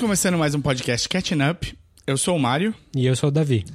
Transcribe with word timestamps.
Estamos 0.00 0.18
começando 0.18 0.38
mais 0.38 0.54
um 0.54 0.62
podcast 0.62 1.06
Catching 1.06 1.42
Up. 1.50 1.78
Eu 2.06 2.16
sou 2.16 2.34
o 2.34 2.40
Mário 2.40 2.74
E 2.96 3.04
eu 3.04 3.14
sou 3.14 3.28
o 3.28 3.30
Davi. 3.30 3.66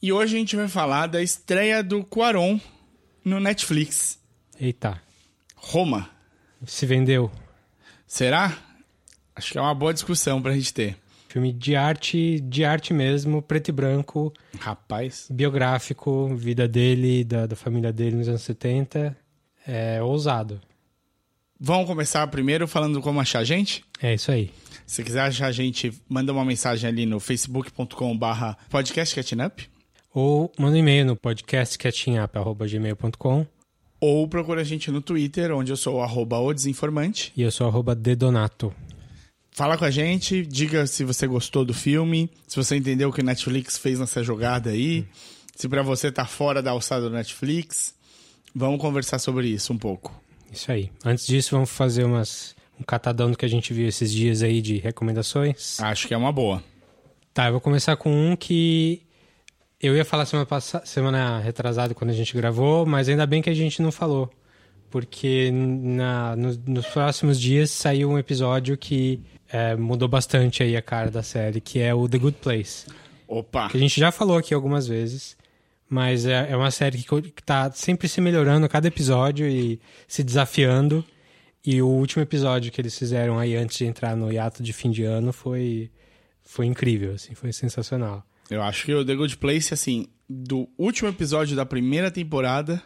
e 0.00 0.12
hoje 0.12 0.36
a 0.36 0.38
gente 0.38 0.54
vai 0.54 0.68
falar 0.68 1.08
da 1.08 1.20
estreia 1.20 1.82
do 1.82 2.04
Quaron 2.04 2.60
no 3.24 3.40
Netflix. 3.40 4.20
Eita, 4.60 5.02
Roma. 5.56 6.08
se 6.64 6.86
vendeu. 6.86 7.28
Será? 8.06 8.56
Acho 9.34 9.50
que 9.50 9.58
é 9.58 9.60
uma 9.60 9.74
boa 9.74 9.92
discussão 9.92 10.40
pra 10.40 10.52
gente 10.52 10.72
ter. 10.72 10.96
Filme 11.28 11.52
de 11.52 11.74
arte, 11.74 12.38
de 12.38 12.64
arte 12.64 12.94
mesmo, 12.94 13.42
preto 13.42 13.70
e 13.70 13.72
branco, 13.72 14.32
Rapaz. 14.60 15.26
biográfico, 15.28 16.36
vida 16.36 16.68
dele, 16.68 17.24
da, 17.24 17.46
da 17.46 17.56
família 17.56 17.92
dele 17.92 18.14
nos 18.14 18.28
anos 18.28 18.42
70. 18.42 19.16
É 19.66 20.00
ousado. 20.00 20.60
Vamos 21.58 21.88
começar 21.88 22.24
primeiro 22.28 22.68
falando 22.68 23.02
como 23.02 23.18
achar 23.18 23.40
a 23.40 23.44
gente? 23.44 23.84
É 24.00 24.14
isso 24.14 24.30
aí. 24.30 24.52
Se 24.88 25.04
quiser 25.04 25.20
achar 25.20 25.46
a 25.48 25.52
gente, 25.52 25.92
manda 26.08 26.32
uma 26.32 26.46
mensagem 26.46 26.88
ali 26.88 27.04
no 27.04 27.20
facebook.com 27.20 28.16
barra 28.16 28.56
podcast 28.70 29.14
Catching 29.14 29.42
Up 29.42 29.68
Ou 30.14 30.50
manda 30.58 30.76
um 30.76 30.80
e-mail 30.80 31.04
no 31.04 31.14
podcastcatchingup.gmail.com 31.14 33.46
ou 34.00 34.26
procura 34.26 34.62
a 34.62 34.64
gente 34.64 34.90
no 34.90 35.02
Twitter, 35.02 35.52
onde 35.52 35.70
eu 35.72 35.76
sou 35.76 35.96
o 35.96 36.02
arroba 36.02 36.38
o 36.38 36.54
desinformante. 36.54 37.34
e 37.36 37.42
eu 37.42 37.50
sou 37.50 37.66
arroba 37.66 37.94
dedonato. 37.94 38.74
Fala 39.50 39.76
com 39.76 39.84
a 39.84 39.90
gente, 39.90 40.46
diga 40.46 40.86
se 40.86 41.04
você 41.04 41.26
gostou 41.26 41.66
do 41.66 41.74
filme, 41.74 42.30
se 42.46 42.56
você 42.56 42.76
entendeu 42.76 43.10
o 43.10 43.12
que 43.12 43.20
o 43.20 43.24
Netflix 43.24 43.76
fez 43.76 43.98
nessa 43.98 44.24
jogada 44.24 44.70
aí, 44.70 45.06
se 45.54 45.68
pra 45.68 45.82
você 45.82 46.10
tá 46.10 46.24
fora 46.24 46.62
da 46.62 46.70
alçada 46.70 47.10
do 47.10 47.14
Netflix. 47.14 47.94
Vamos 48.54 48.80
conversar 48.80 49.18
sobre 49.18 49.48
isso 49.48 49.70
um 49.72 49.78
pouco. 49.78 50.18
Isso 50.50 50.72
aí. 50.72 50.90
Antes 51.04 51.26
disso, 51.26 51.56
vamos 51.56 51.68
fazer 51.68 52.04
umas, 52.04 52.56
um 52.80 52.82
catadão 52.84 53.30
do 53.30 53.36
que 53.36 53.44
a 53.44 53.48
gente 53.48 53.72
viu 53.72 53.88
esses 53.88 54.12
dias 54.12 54.42
aí 54.42 54.60
de 54.62 54.78
recomendações. 54.78 55.78
Acho 55.80 56.06
que 56.08 56.14
é 56.14 56.16
uma 56.16 56.32
boa. 56.32 56.62
Tá, 57.34 57.46
eu 57.46 57.52
vou 57.52 57.60
começar 57.60 57.96
com 57.96 58.10
um 58.10 58.34
que 58.36 59.02
eu 59.80 59.94
ia 59.96 60.04
falar 60.04 60.26
semana 60.26 60.46
passada, 60.46 60.84
semana 60.86 61.38
retrasada 61.38 61.94
quando 61.94 62.10
a 62.10 62.14
gente 62.14 62.34
gravou, 62.34 62.84
mas 62.84 63.08
ainda 63.08 63.26
bem 63.26 63.40
que 63.40 63.50
a 63.50 63.54
gente 63.54 63.80
não 63.80 63.92
falou, 63.92 64.28
porque 64.90 65.50
na, 65.52 66.34
no- 66.34 66.60
nos 66.66 66.86
próximos 66.86 67.38
dias 67.40 67.70
saiu 67.70 68.10
um 68.10 68.18
episódio 68.18 68.76
que 68.76 69.20
é, 69.52 69.76
mudou 69.76 70.08
bastante 70.08 70.62
aí 70.62 70.76
a 70.76 70.82
cara 70.82 71.10
da 71.10 71.22
série, 71.22 71.60
que 71.60 71.78
é 71.78 71.94
o 71.94 72.08
The 72.08 72.18
Good 72.18 72.38
Place, 72.42 72.86
Opa! 73.28 73.68
que 73.68 73.76
a 73.76 73.80
gente 73.80 73.98
já 74.00 74.10
falou 74.10 74.36
aqui 74.36 74.52
algumas 74.52 74.86
vezes, 74.88 75.36
mas 75.88 76.26
é, 76.26 76.48
é 76.50 76.56
uma 76.56 76.70
série 76.72 76.98
que, 76.98 77.22
que 77.22 77.42
tá 77.42 77.70
sempre 77.70 78.08
se 78.08 78.20
melhorando 78.20 78.66
a 78.66 78.68
cada 78.68 78.88
episódio 78.88 79.48
e 79.48 79.80
se 80.08 80.22
desafiando. 80.24 81.04
E 81.64 81.82
o 81.82 81.86
último 81.88 82.22
episódio 82.22 82.70
que 82.72 82.80
eles 82.80 82.96
fizeram 82.98 83.38
aí 83.38 83.56
antes 83.56 83.76
de 83.76 83.84
entrar 83.84 84.16
no 84.16 84.32
hiato 84.32 84.62
de 84.62 84.72
fim 84.72 84.90
de 84.90 85.04
ano 85.04 85.32
foi 85.32 85.90
foi 86.44 86.64
incrível, 86.66 87.12
assim, 87.14 87.34
foi 87.34 87.52
sensacional. 87.52 88.24
Eu 88.50 88.62
acho 88.62 88.86
que 88.86 88.94
o 88.94 89.04
The 89.04 89.14
Good 89.14 89.36
Place, 89.36 89.74
assim, 89.74 90.06
do 90.28 90.66
último 90.78 91.08
episódio 91.10 91.54
da 91.54 91.66
primeira 91.66 92.10
temporada, 92.10 92.82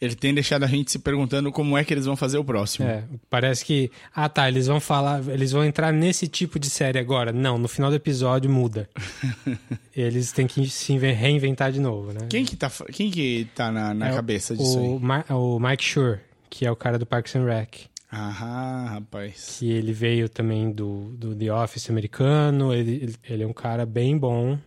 ele 0.00 0.16
tem 0.16 0.34
deixado 0.34 0.64
a 0.64 0.66
gente 0.66 0.90
se 0.90 0.98
perguntando 0.98 1.52
como 1.52 1.78
é 1.78 1.84
que 1.84 1.94
eles 1.94 2.06
vão 2.06 2.16
fazer 2.16 2.38
o 2.38 2.44
próximo. 2.44 2.88
É, 2.88 3.04
parece 3.30 3.64
que. 3.64 3.88
Ah, 4.12 4.28
tá, 4.28 4.48
eles 4.48 4.66
vão 4.66 4.80
falar. 4.80 5.22
Eles 5.28 5.52
vão 5.52 5.64
entrar 5.64 5.92
nesse 5.92 6.26
tipo 6.26 6.58
de 6.58 6.68
série 6.68 6.98
agora. 6.98 7.30
Não, 7.32 7.56
no 7.56 7.68
final 7.68 7.88
do 7.88 7.94
episódio 7.94 8.50
muda. 8.50 8.90
eles 9.94 10.32
têm 10.32 10.48
que 10.48 10.68
se 10.68 10.92
inven- 10.92 11.14
reinventar 11.14 11.70
de 11.70 11.78
novo, 11.78 12.12
né? 12.12 12.26
Quem 12.28 12.44
que 12.44 12.56
tá, 12.56 12.68
quem 12.90 13.12
que 13.12 13.46
tá 13.54 13.70
na, 13.70 13.94
na 13.94 14.08
É 14.08 14.12
cabeça 14.12 14.56
disso 14.56 14.80
o, 14.80 15.00
aí? 15.00 15.24
O 15.30 15.60
Mike 15.60 15.84
Schur, 15.84 16.18
que 16.54 16.66
é 16.66 16.70
o 16.70 16.76
cara 16.76 16.98
do 16.98 17.06
Parks 17.06 17.34
and 17.34 17.46
Rec. 17.46 17.86
Ah, 18.10 18.88
rapaz. 18.90 19.56
Que 19.58 19.70
ele 19.72 19.90
veio 19.90 20.28
também 20.28 20.70
do, 20.70 21.14
do 21.16 21.34
The 21.34 21.50
Office 21.50 21.88
americano. 21.88 22.74
Ele, 22.74 23.16
ele- 23.24 23.42
é 23.42 23.46
um 23.46 23.54
cara 23.54 23.86
bem 23.86 24.18
bom. 24.18 24.58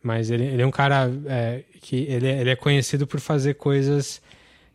Mas 0.00 0.30
ele, 0.30 0.44
ele 0.44 0.62
é 0.62 0.66
um 0.66 0.70
cara 0.70 1.10
é, 1.26 1.64
que 1.80 1.96
ele, 1.96 2.28
é- 2.28 2.40
ele 2.40 2.50
é 2.50 2.54
conhecido 2.56 3.04
por 3.04 3.18
fazer 3.18 3.54
coisas 3.54 4.22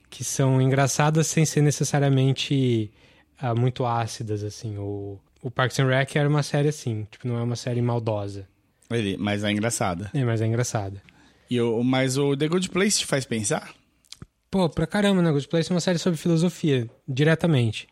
que 0.10 0.26
são 0.26 0.62
engraçadas 0.62 1.28
sem 1.28 1.46
ser 1.46 1.62
necessariamente 1.62 2.92
ah, 3.40 3.56
muito 3.56 3.86
ácidas, 3.86 4.44
assim. 4.44 4.78
O, 4.78 5.18
o 5.42 5.50
Parks 5.50 5.80
and 5.80 5.88
Rec 5.88 6.14
era 6.18 6.28
uma 6.28 6.44
série 6.44 6.68
assim, 6.68 7.08
tipo, 7.10 7.28
não 7.30 7.38
é 7.38 7.44
uma 7.44 7.56
série 7.56 7.82
maldosa. 7.82 8.46
Ele, 8.92 9.16
mas 9.18 9.44
é 9.46 9.52
engraçada. 9.52 10.12
É, 10.14 10.26
mas 10.26 10.42
é 10.42 10.46
engraçada. 10.48 11.02
E 11.50 11.62
o, 11.62 11.82
mas 11.82 12.18
o 12.18 12.36
The 12.36 12.50
Good 12.50 12.70
Place 12.72 13.00
te 13.00 13.06
faz 13.06 13.26
pensar? 13.26 13.74
Pô, 14.58 14.68
pra 14.68 14.88
caramba, 14.88 15.22
né? 15.22 15.32
Good 15.32 15.48
Place 15.50 15.72
é 15.72 15.76
uma 15.76 15.80
série 15.80 16.00
sobre 16.00 16.18
filosofia, 16.18 16.90
diretamente. 17.08 17.88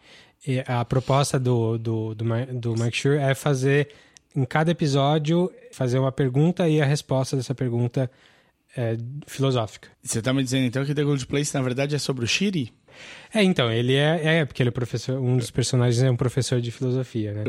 E 0.48 0.64
a 0.66 0.84
proposta 0.84 1.40
do, 1.40 1.78
do, 1.78 2.16
do, 2.16 2.26
do 2.60 2.74
Mike 2.76 2.98
Schur 2.98 3.20
é 3.20 3.36
fazer, 3.36 3.90
em 4.36 4.44
cada 4.46 4.72
episódio, 4.72 5.52
fazer 5.72 6.00
uma 6.00 6.12
pergunta 6.12 6.68
e 6.68 6.82
a 6.82 6.86
resposta 6.86 7.36
dessa 7.38 7.54
pergunta 7.54 8.10
é 8.76 8.98
filosófica. 9.28 9.90
Você 10.02 10.24
tá 10.24 10.34
me 10.34 10.44
dizendo 10.44 10.66
então 10.66 10.84
que 10.84 10.96
The 10.96 11.04
Good 11.04 11.28
Place 11.28 11.54
na 11.54 11.62
verdade 11.62 11.94
é 11.94 12.00
sobre 12.00 12.26
o 12.26 12.28
Shiri? 12.28 12.74
É, 13.32 13.44
então, 13.44 13.72
ele 13.72 13.94
é, 13.94 14.38
é 14.40 14.46
porque 14.46 14.64
ele 14.64 14.70
é 14.70 14.72
professor, 14.72 15.20
um 15.20 15.38
dos 15.38 15.52
personagens 15.52 16.02
é 16.02 16.10
um 16.10 16.16
professor 16.16 16.60
de 16.60 16.72
filosofia, 16.72 17.32
né? 17.32 17.44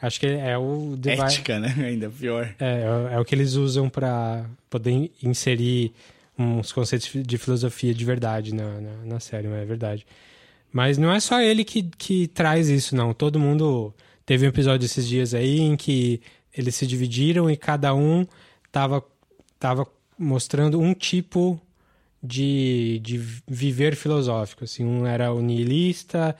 Acho 0.00 0.20
que 0.20 0.26
é 0.26 0.56
o... 0.56 0.96
Ética, 1.04 1.58
né? 1.58 1.74
Ainda 1.84 2.08
pior. 2.08 2.54
É, 2.60 2.84
é, 3.10 3.14
é 3.14 3.18
o 3.18 3.24
que 3.24 3.34
eles 3.34 3.54
usam 3.54 3.88
para 3.88 4.44
poder 4.68 4.92
in- 4.92 5.10
inserir 5.24 5.92
uns 6.40 6.72
conceitos 6.72 7.10
de 7.12 7.38
filosofia 7.38 7.94
de 7.94 8.04
verdade 8.04 8.54
na, 8.54 8.80
na, 8.80 8.96
na 9.04 9.20
série, 9.20 9.46
é 9.46 9.64
verdade. 9.64 10.06
Mas 10.72 10.96
não 10.96 11.12
é 11.12 11.20
só 11.20 11.40
ele 11.40 11.64
que, 11.64 11.82
que 11.82 12.28
traz 12.28 12.68
isso, 12.68 12.94
não. 12.94 13.12
Todo 13.12 13.38
mundo. 13.38 13.92
Teve 14.24 14.46
um 14.46 14.48
episódio 14.48 14.86
esses 14.86 15.08
dias 15.08 15.34
aí 15.34 15.58
em 15.58 15.76
que 15.76 16.22
eles 16.56 16.76
se 16.76 16.86
dividiram 16.86 17.50
e 17.50 17.56
cada 17.56 17.92
um 17.94 18.24
tava, 18.70 19.04
tava 19.58 19.84
mostrando 20.16 20.80
um 20.80 20.94
tipo 20.94 21.60
de, 22.22 23.00
de 23.02 23.18
viver 23.48 23.96
filosófico. 23.96 24.64
Assim, 24.64 24.84
um 24.84 25.04
era 25.04 25.32
o 25.32 25.42
nihilista, 25.42 26.36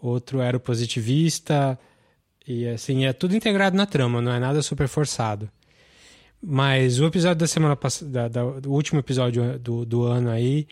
outro 0.00 0.40
era 0.40 0.56
o 0.56 0.60
positivista. 0.60 1.78
E 2.46 2.66
assim, 2.66 3.04
é 3.04 3.12
tudo 3.12 3.36
integrado 3.36 3.76
na 3.76 3.84
trama, 3.84 4.22
não 4.22 4.32
é 4.32 4.40
nada 4.40 4.62
super 4.62 4.88
forçado. 4.88 5.50
Mas 6.46 7.00
o 7.00 7.06
episódio 7.06 7.36
da 7.36 7.46
semana 7.46 7.74
passada, 7.74 8.44
o 8.44 8.70
último 8.72 9.00
episódio 9.00 9.58
do, 9.58 9.84
do 9.84 10.02
ano 10.04 10.30
aí, 10.30 10.66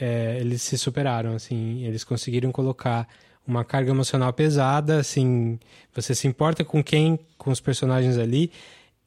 é, 0.00 0.38
eles 0.40 0.62
se 0.62 0.78
superaram, 0.78 1.34
assim, 1.34 1.84
eles 1.84 2.04
conseguiram 2.04 2.50
colocar 2.50 3.06
uma 3.46 3.64
carga 3.64 3.90
emocional 3.90 4.32
pesada, 4.32 4.98
assim, 4.98 5.58
você 5.94 6.14
se 6.14 6.26
importa 6.26 6.64
com 6.64 6.82
quem, 6.82 7.18
com 7.36 7.50
os 7.50 7.60
personagens 7.60 8.16
ali, 8.16 8.50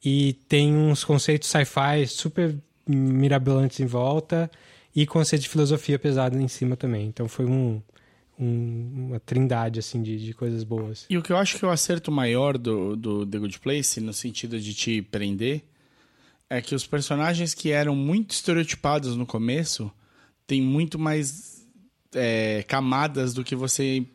e 0.04 0.34
tem 0.48 0.72
uns 0.74 1.02
conceitos 1.02 1.48
sci-fi 1.48 2.06
super 2.06 2.54
mirabolantes 2.86 3.80
em 3.80 3.86
volta, 3.86 4.50
e 4.94 5.06
conceito 5.06 5.42
de 5.42 5.48
filosofia 5.48 5.98
pesado 5.98 6.38
em 6.38 6.46
cima 6.46 6.76
também. 6.76 7.06
Então 7.06 7.26
foi 7.26 7.46
um, 7.46 7.82
um- 8.38 9.06
uma 9.08 9.20
trindade, 9.20 9.80
assim, 9.80 10.00
de, 10.02 10.24
de 10.24 10.32
coisas 10.32 10.62
boas. 10.62 11.06
E 11.10 11.18
o 11.18 11.22
que 11.22 11.32
eu 11.32 11.36
acho 11.36 11.58
que 11.58 11.64
é 11.64 11.68
o 11.68 11.70
acerto 11.72 12.12
maior 12.12 12.56
do, 12.56 12.94
do 12.94 13.26
The 13.26 13.38
Good 13.38 13.58
Place, 13.58 14.00
no 14.00 14.12
sentido 14.12 14.60
de 14.60 14.72
te 14.74 15.02
prender, 15.02 15.62
é 16.48 16.60
que 16.60 16.74
os 16.74 16.86
personagens 16.86 17.54
que 17.54 17.70
eram 17.70 17.96
muito 17.96 18.32
estereotipados 18.32 19.16
no 19.16 19.26
começo 19.26 19.90
têm 20.46 20.60
muito 20.60 20.98
mais 20.98 21.66
é, 22.14 22.62
camadas 22.68 23.34
do 23.34 23.42
que 23.42 23.56
você 23.56 24.06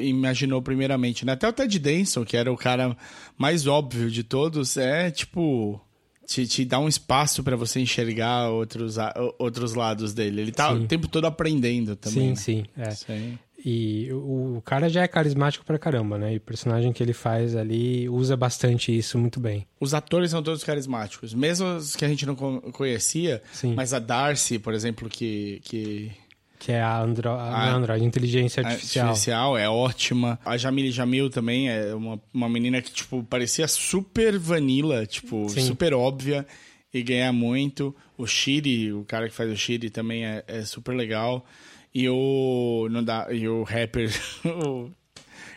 imaginou 0.00 0.60
primeiramente. 0.62 1.24
Né? 1.24 1.32
Até 1.32 1.48
o 1.48 1.52
Ted 1.52 1.78
Danson, 1.78 2.24
que 2.24 2.36
era 2.36 2.52
o 2.52 2.56
cara 2.56 2.96
mais 3.36 3.66
óbvio 3.66 4.10
de 4.10 4.22
todos, 4.22 4.76
é 4.76 5.10
tipo. 5.10 5.80
Te, 6.26 6.44
te 6.44 6.64
dá 6.64 6.80
um 6.80 6.88
espaço 6.88 7.44
pra 7.44 7.54
você 7.54 7.78
enxergar 7.78 8.50
outros, 8.50 8.96
outros 9.38 9.74
lados 9.74 10.12
dele. 10.12 10.40
Ele 10.40 10.50
tá 10.50 10.70
Sim. 10.70 10.82
o 10.82 10.88
tempo 10.88 11.06
todo 11.06 11.24
aprendendo 11.24 11.94
também. 11.94 12.34
sim, 12.34 12.64
né? 12.76 12.84
sim. 12.84 12.88
É. 12.88 12.88
Isso 12.88 13.12
aí. 13.12 13.38
E 13.68 14.12
o, 14.12 14.58
o 14.58 14.62
cara 14.64 14.88
já 14.88 15.02
é 15.02 15.08
carismático 15.08 15.64
pra 15.64 15.76
caramba, 15.76 16.16
né? 16.16 16.34
E 16.34 16.36
o 16.36 16.40
personagem 16.40 16.92
que 16.92 17.02
ele 17.02 17.12
faz 17.12 17.56
ali 17.56 18.08
usa 18.08 18.36
bastante 18.36 18.96
isso 18.96 19.18
muito 19.18 19.40
bem. 19.40 19.66
Os 19.80 19.92
atores 19.92 20.30
são 20.30 20.40
todos 20.40 20.62
carismáticos, 20.62 21.34
mesmo 21.34 21.66
os 21.76 21.96
que 21.96 22.04
a 22.04 22.08
gente 22.08 22.24
não 22.24 22.36
co- 22.36 22.60
conhecia, 22.70 23.42
Sim. 23.52 23.74
mas 23.74 23.92
a 23.92 23.98
Darcy, 23.98 24.60
por 24.60 24.72
exemplo, 24.72 25.08
que, 25.08 25.60
que 25.64 26.12
Que 26.60 26.70
é 26.70 26.80
a, 26.80 26.96
Andro 27.00 27.28
a, 27.30 27.70
Android, 27.74 28.04
inteligência 28.04 28.64
artificial. 28.64 29.08
artificial 29.08 29.58
é 29.58 29.68
ótima. 29.68 30.38
A 30.44 30.56
Jamile 30.56 30.92
Jamil 30.92 31.28
também 31.28 31.68
é 31.68 31.92
uma, 31.92 32.20
uma 32.32 32.48
menina 32.48 32.80
que, 32.80 32.92
tipo, 32.92 33.24
parecia 33.24 33.66
super 33.66 34.38
vanilla, 34.38 35.04
tipo, 35.06 35.48
Sim. 35.48 35.62
super 35.62 35.92
óbvia 35.92 36.46
e 36.94 37.02
ganha 37.02 37.32
muito. 37.32 37.92
O 38.16 38.28
Shiri, 38.28 38.92
o 38.92 39.04
cara 39.04 39.28
que 39.28 39.34
faz 39.34 39.50
o 39.50 39.56
Shiri 39.56 39.90
também 39.90 40.24
é, 40.24 40.44
é 40.46 40.62
super 40.62 40.94
legal. 40.94 41.44
E 41.94 42.08
o, 42.08 42.88
não 42.90 43.02
dá, 43.02 43.28
e 43.32 43.48
o 43.48 43.62
rapper, 43.62 44.10
o- 44.44 44.90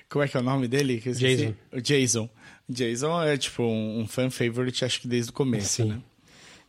como 0.09 0.23
é 0.23 0.27
que 0.27 0.37
é 0.37 0.39
o 0.39 0.43
nome 0.43 0.67
dele? 0.67 0.99
Jason. 0.99 1.53
O 1.71 1.81
Jason. 1.81 2.29
Jason 2.67 3.23
é, 3.23 3.37
tipo, 3.37 3.63
um, 3.63 4.01
um 4.01 4.07
fan 4.07 4.29
favorite, 4.29 4.85
acho 4.85 5.01
que 5.01 5.07
desde 5.07 5.31
o 5.31 5.33
começo, 5.33 5.83
Sim. 5.83 5.89
né? 5.89 5.99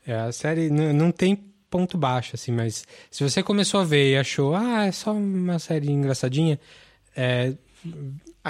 É, 0.06 0.14
a 0.14 0.32
série 0.32 0.70
não 0.70 1.12
tem 1.12 1.36
ponto 1.70 1.96
baixo, 1.96 2.32
assim, 2.34 2.50
mas 2.50 2.84
se 3.10 3.22
você 3.22 3.42
começou 3.42 3.80
a 3.80 3.84
ver 3.84 4.12
e 4.12 4.16
achou, 4.16 4.54
ah, 4.56 4.86
é 4.86 4.92
só 4.92 5.12
uma 5.12 5.58
série 5.58 5.90
engraçadinha, 5.90 6.58
é, 7.14 7.52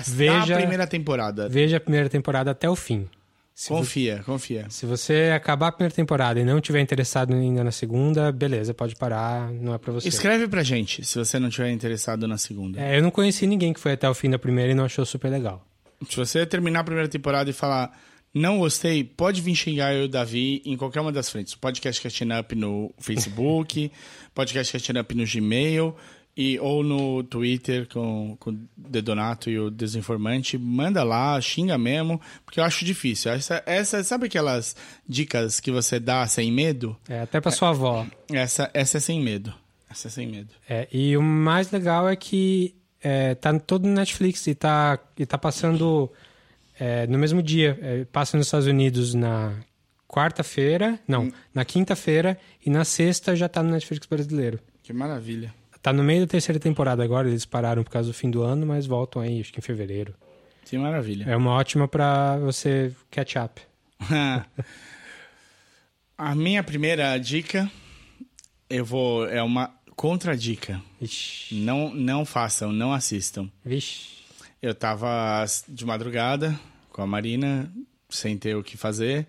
Veja- 0.06 0.54
a 0.54 0.58
primeira 0.58 0.86
temporada. 0.86 1.48
veja 1.48 1.76
a 1.76 1.80
primeira 1.80 2.08
temporada 2.08 2.50
até 2.52 2.70
o 2.70 2.76
fim. 2.76 3.08
Se, 3.54 3.68
Confia, 3.68 4.22
confia. 4.24 4.66
se 4.70 4.86
você 4.86 5.32
acabar 5.36 5.68
a 5.68 5.72
primeira 5.72 5.94
temporada 5.94 6.40
e 6.40 6.44
não 6.44 6.60
tiver 6.62 6.80
interessado 6.80 7.34
ainda 7.34 7.62
na 7.62 7.70
segunda, 7.70 8.32
beleza, 8.32 8.72
pode 8.72 8.96
parar, 8.96 9.50
não 9.52 9.74
é 9.74 9.78
pra 9.78 9.92
você. 9.92 10.08
Escreve 10.08 10.48
pra 10.48 10.62
gente 10.62 11.04
se 11.04 11.18
você 11.18 11.38
não 11.38 11.50
tiver 11.50 11.70
interessado 11.70 12.26
na 12.26 12.38
segunda. 12.38 12.80
É, 12.80 12.96
eu 12.96 13.02
não 13.02 13.10
conheci 13.10 13.46
ninguém 13.46 13.72
que 13.74 13.80
foi 13.80 13.92
até 13.92 14.08
o 14.08 14.14
fim 14.14 14.30
da 14.30 14.38
primeira 14.38 14.72
e 14.72 14.74
não 14.74 14.84
achou 14.84 15.04
super 15.04 15.28
legal. 15.30 15.66
Se 16.08 16.16
você 16.16 16.46
terminar 16.46 16.80
a 16.80 16.84
primeira 16.84 17.08
temporada 17.08 17.50
e 17.50 17.52
falar 17.52 17.92
não 18.32 18.60
gostei, 18.60 19.02
pode 19.04 19.42
vir 19.42 19.54
xingar 19.56 19.92
eu 19.92 20.02
e 20.02 20.04
o 20.04 20.08
Davi 20.08 20.62
em 20.64 20.76
qualquer 20.76 21.00
uma 21.00 21.12
das 21.12 21.28
frentes. 21.28 21.54
Podcast 21.54 22.00
Catching 22.00 22.32
Up 22.38 22.54
no 22.54 22.94
Facebook, 22.98 23.90
Podcast 24.32 24.72
Catching 24.72 24.98
Up 25.00 25.14
no 25.14 25.24
Gmail 25.26 25.94
e, 26.36 26.58
ou 26.58 26.82
no 26.82 27.22
Twitter 27.22 27.86
com, 27.88 28.36
com 28.38 28.50
o 28.50 28.58
Dedonato 28.76 29.50
e 29.50 29.58
o 29.58 29.70
Desinformante. 29.70 30.56
Manda 30.56 31.02
lá, 31.02 31.40
xinga 31.40 31.76
mesmo, 31.76 32.20
porque 32.44 32.60
eu 32.60 32.64
acho 32.64 32.84
difícil. 32.84 33.32
Essa, 33.32 33.62
essa, 33.66 34.02
sabe 34.02 34.26
aquelas 34.26 34.76
dicas 35.06 35.60
que 35.60 35.70
você 35.70 35.98
dá 36.00 36.26
sem 36.26 36.50
medo? 36.52 36.96
É, 37.08 37.20
até 37.22 37.40
pra 37.40 37.50
sua 37.50 37.70
avó. 37.70 38.06
Essa, 38.32 38.70
essa 38.72 38.98
é 38.98 39.00
sem 39.00 39.20
medo. 39.20 39.52
Essa 39.90 40.08
é 40.08 40.10
sem 40.10 40.26
medo. 40.26 40.50
É, 40.68 40.88
e 40.92 41.16
o 41.16 41.22
mais 41.22 41.70
legal 41.70 42.08
é 42.08 42.14
que 42.14 42.74
é, 43.02 43.34
tá 43.34 43.58
todo 43.58 43.86
no 43.86 43.94
Netflix 43.94 44.46
e 44.46 44.54
tá, 44.54 44.98
e 45.18 45.26
tá 45.26 45.36
passando 45.36 46.10
é, 46.78 47.06
no 47.06 47.18
mesmo 47.18 47.42
dia. 47.42 47.78
É, 47.82 48.04
passa 48.04 48.36
nos 48.36 48.46
Estados 48.46 48.66
Unidos 48.66 49.14
na 49.14 49.54
quarta-feira, 50.08 50.98
não, 51.06 51.30
na 51.54 51.64
quinta-feira 51.64 52.38
e 52.64 52.70
na 52.70 52.84
sexta 52.84 53.36
já 53.36 53.48
tá 53.48 53.62
no 53.62 53.70
Netflix 53.70 54.06
brasileiro. 54.06 54.58
Que 54.82 54.92
maravilha. 54.92 55.54
Tá 55.82 55.92
no 55.92 56.02
meio 56.04 56.20
da 56.22 56.26
terceira 56.26 56.58
temporada 56.60 57.02
agora, 57.02 57.28
eles 57.28 57.44
pararam 57.46 57.82
por 57.82 57.90
causa 57.90 58.08
do 58.08 58.14
fim 58.14 58.30
do 58.30 58.42
ano, 58.42 58.66
mas 58.66 58.86
voltam 58.86 59.22
aí, 59.22 59.40
acho 59.40 59.52
que 59.52 59.60
em 59.60 59.62
fevereiro. 59.62 60.14
Que 60.64 60.76
maravilha. 60.76 61.24
É 61.28 61.36
uma 61.36 61.52
ótima 61.52 61.88
pra 61.88 62.36
você 62.38 62.94
catch 63.10 63.36
up. 63.36 63.60
A 66.16 66.34
minha 66.34 66.62
primeira 66.62 67.16
dica, 67.18 67.70
eu 68.68 68.84
vou. 68.84 69.26
É 69.26 69.42
uma 69.42 69.72
contradica. 69.96 70.80
Ixi, 71.00 71.54
Não, 71.56 71.92
não 71.94 72.24
façam, 72.26 72.72
não 72.72 72.92
assistam. 72.92 73.50
vixe. 73.64 74.20
Eu 74.60 74.74
tava 74.74 75.44
de 75.66 75.86
madrugada 75.86 76.58
com 76.90 77.00
a 77.00 77.06
Marina, 77.06 77.72
sem 78.10 78.36
ter 78.36 78.54
o 78.54 78.62
que 78.62 78.76
fazer, 78.76 79.26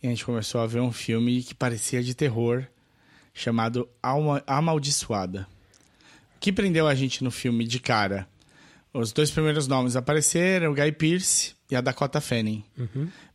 e 0.00 0.06
a 0.06 0.10
gente 0.10 0.24
começou 0.24 0.60
a 0.60 0.66
ver 0.68 0.78
um 0.80 0.92
filme 0.92 1.42
que 1.42 1.52
parecia 1.52 2.00
de 2.00 2.14
terror, 2.14 2.64
chamado 3.34 3.88
Alma, 4.00 4.40
Amaldiçoada. 4.46 5.48
Que 6.40 6.52
prendeu 6.52 6.86
a 6.86 6.94
gente 6.94 7.22
no 7.24 7.30
filme 7.30 7.66
de 7.66 7.80
cara? 7.80 8.28
Os 8.92 9.12
dois 9.12 9.30
primeiros 9.30 9.66
nomes 9.66 9.96
apareceram, 9.96 10.72
o 10.72 10.74
Guy 10.74 10.92
Pearce 10.92 11.54
e 11.70 11.76
a 11.76 11.80
Dakota 11.80 12.20
Fanning. 12.20 12.64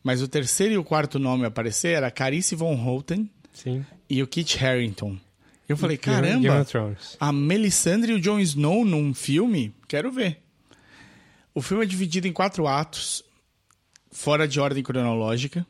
Mas 0.04 0.22
o 0.22 0.28
terceiro 0.28 0.74
e 0.74 0.78
o 0.78 0.84
quarto 0.84 1.20
nome 1.20 1.46
a 1.46 1.48
aparecer 1.48 1.96
era 1.96 2.12
Carice 2.12 2.56
Von 2.56 2.76
Houten 2.76 3.30
Sim. 3.54 3.86
e 4.10 4.22
o 4.24 4.28
Kit 4.28 4.64
Harington. 4.64 5.18
Eu 5.68 5.78
falei, 5.78 5.98
caramba, 5.98 6.66
a 7.20 7.32
Melisandre 7.32 8.12
e 8.12 8.16
o 8.16 8.20
Jon 8.20 8.40
Snow 8.40 8.84
num 8.84 9.14
filme? 9.14 9.74
Quero 9.88 10.12
ver. 10.12 10.42
O 11.54 11.62
filme 11.62 11.84
é 11.84 11.88
dividido 11.88 12.28
em 12.28 12.34
quatro 12.34 12.68
atos, 12.68 13.24
fora 14.12 14.48
de 14.48 14.60
ordem 14.60 14.84
cronológica. 14.84 15.66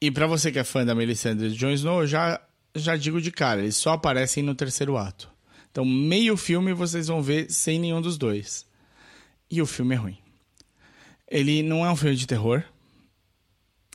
E 0.00 0.10
pra 0.10 0.26
você 0.26 0.52
que 0.52 0.58
é 0.58 0.64
fã 0.64 0.84
da 0.84 0.94
Melisandre 0.94 1.46
e 1.46 1.50
do 1.50 1.56
Jon 1.56 1.70
Snow, 1.70 2.02
eu 2.02 2.06
já, 2.06 2.40
já 2.74 2.96
digo 2.96 3.20
de 3.20 3.32
cara, 3.32 3.62
eles 3.62 3.76
só 3.76 3.92
aparecem 3.92 4.42
no 4.42 4.54
terceiro 4.54 4.96
ato. 4.96 5.31
Então, 5.72 5.86
meio 5.86 6.36
filme 6.36 6.74
vocês 6.74 7.08
vão 7.08 7.22
ver 7.22 7.50
sem 7.50 7.78
nenhum 7.78 8.02
dos 8.02 8.18
dois. 8.18 8.66
E 9.50 9.60
o 9.62 9.66
filme 9.66 9.94
é 9.94 9.98
ruim. 9.98 10.18
Ele 11.26 11.62
não 11.62 11.84
é 11.84 11.90
um 11.90 11.96
filme 11.96 12.14
de 12.14 12.26
terror, 12.26 12.62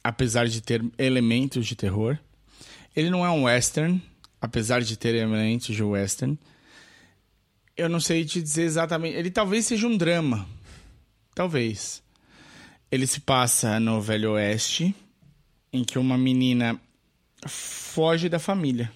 apesar 0.03 0.47
de 0.47 0.59
ter 0.59 0.83
elementos 0.97 1.67
de 1.67 1.75
terror. 1.75 2.17
Ele 2.95 3.11
não 3.11 3.23
é 3.23 3.29
um 3.29 3.43
western, 3.43 4.01
apesar 4.41 4.81
de 4.81 4.97
ter 4.97 5.13
elementos 5.13 5.75
de 5.75 5.83
western. 5.83 6.37
Eu 7.75 7.87
não 7.87 7.99
sei 7.99 8.25
te 8.25 8.41
dizer 8.41 8.63
exatamente. 8.63 9.15
Ele 9.15 9.29
talvez 9.29 9.67
seja 9.67 9.85
um 9.85 9.95
drama. 9.95 10.49
Talvez. 11.35 12.01
Ele 12.91 13.05
se 13.05 13.19
passa 13.19 13.79
no 13.79 14.01
Velho 14.01 14.31
Oeste, 14.31 14.95
em 15.71 15.83
que 15.83 15.99
uma 15.99 16.17
menina 16.17 16.81
foge 17.45 18.29
da 18.29 18.39
família. 18.39 18.91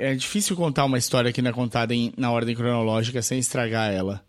É 0.00 0.14
difícil 0.14 0.56
contar 0.56 0.84
uma 0.84 0.98
história 0.98 1.32
que 1.32 1.42
não 1.42 1.50
é 1.50 1.52
contada 1.52 1.94
em- 1.94 2.12
na 2.16 2.30
ordem 2.30 2.54
cronológica 2.54 3.20
sem 3.20 3.38
estragar 3.38 3.92
ela. 3.92 4.24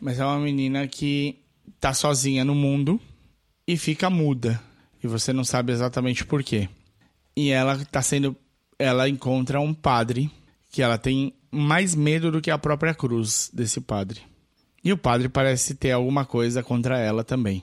Mas 0.00 0.18
é 0.18 0.24
uma 0.24 0.38
menina 0.38 0.86
que 0.88 1.36
tá 1.80 1.92
sozinha 1.92 2.44
no 2.44 2.54
mundo 2.54 3.00
e 3.66 3.76
fica 3.76 4.08
muda. 4.08 4.60
E 5.02 5.06
você 5.06 5.32
não 5.32 5.44
sabe 5.44 5.72
exatamente 5.72 6.24
por 6.24 6.42
quê. 6.42 6.68
E 7.36 7.50
ela 7.50 7.84
tá 7.84 8.00
sendo. 8.00 8.34
Ela 8.78 9.08
encontra 9.08 9.60
um 9.60 9.74
padre 9.74 10.30
que 10.72 10.82
ela 10.82 10.98
tem 10.98 11.34
mais 11.50 11.94
medo 11.94 12.30
do 12.30 12.40
que 12.40 12.50
a 12.50 12.58
própria 12.58 12.94
cruz 12.94 13.50
desse 13.52 13.80
padre. 13.80 14.20
E 14.82 14.92
o 14.92 14.98
padre 14.98 15.28
parece 15.28 15.74
ter 15.74 15.90
alguma 15.92 16.24
coisa 16.24 16.62
contra 16.62 16.98
ela 16.98 17.24
também. 17.24 17.62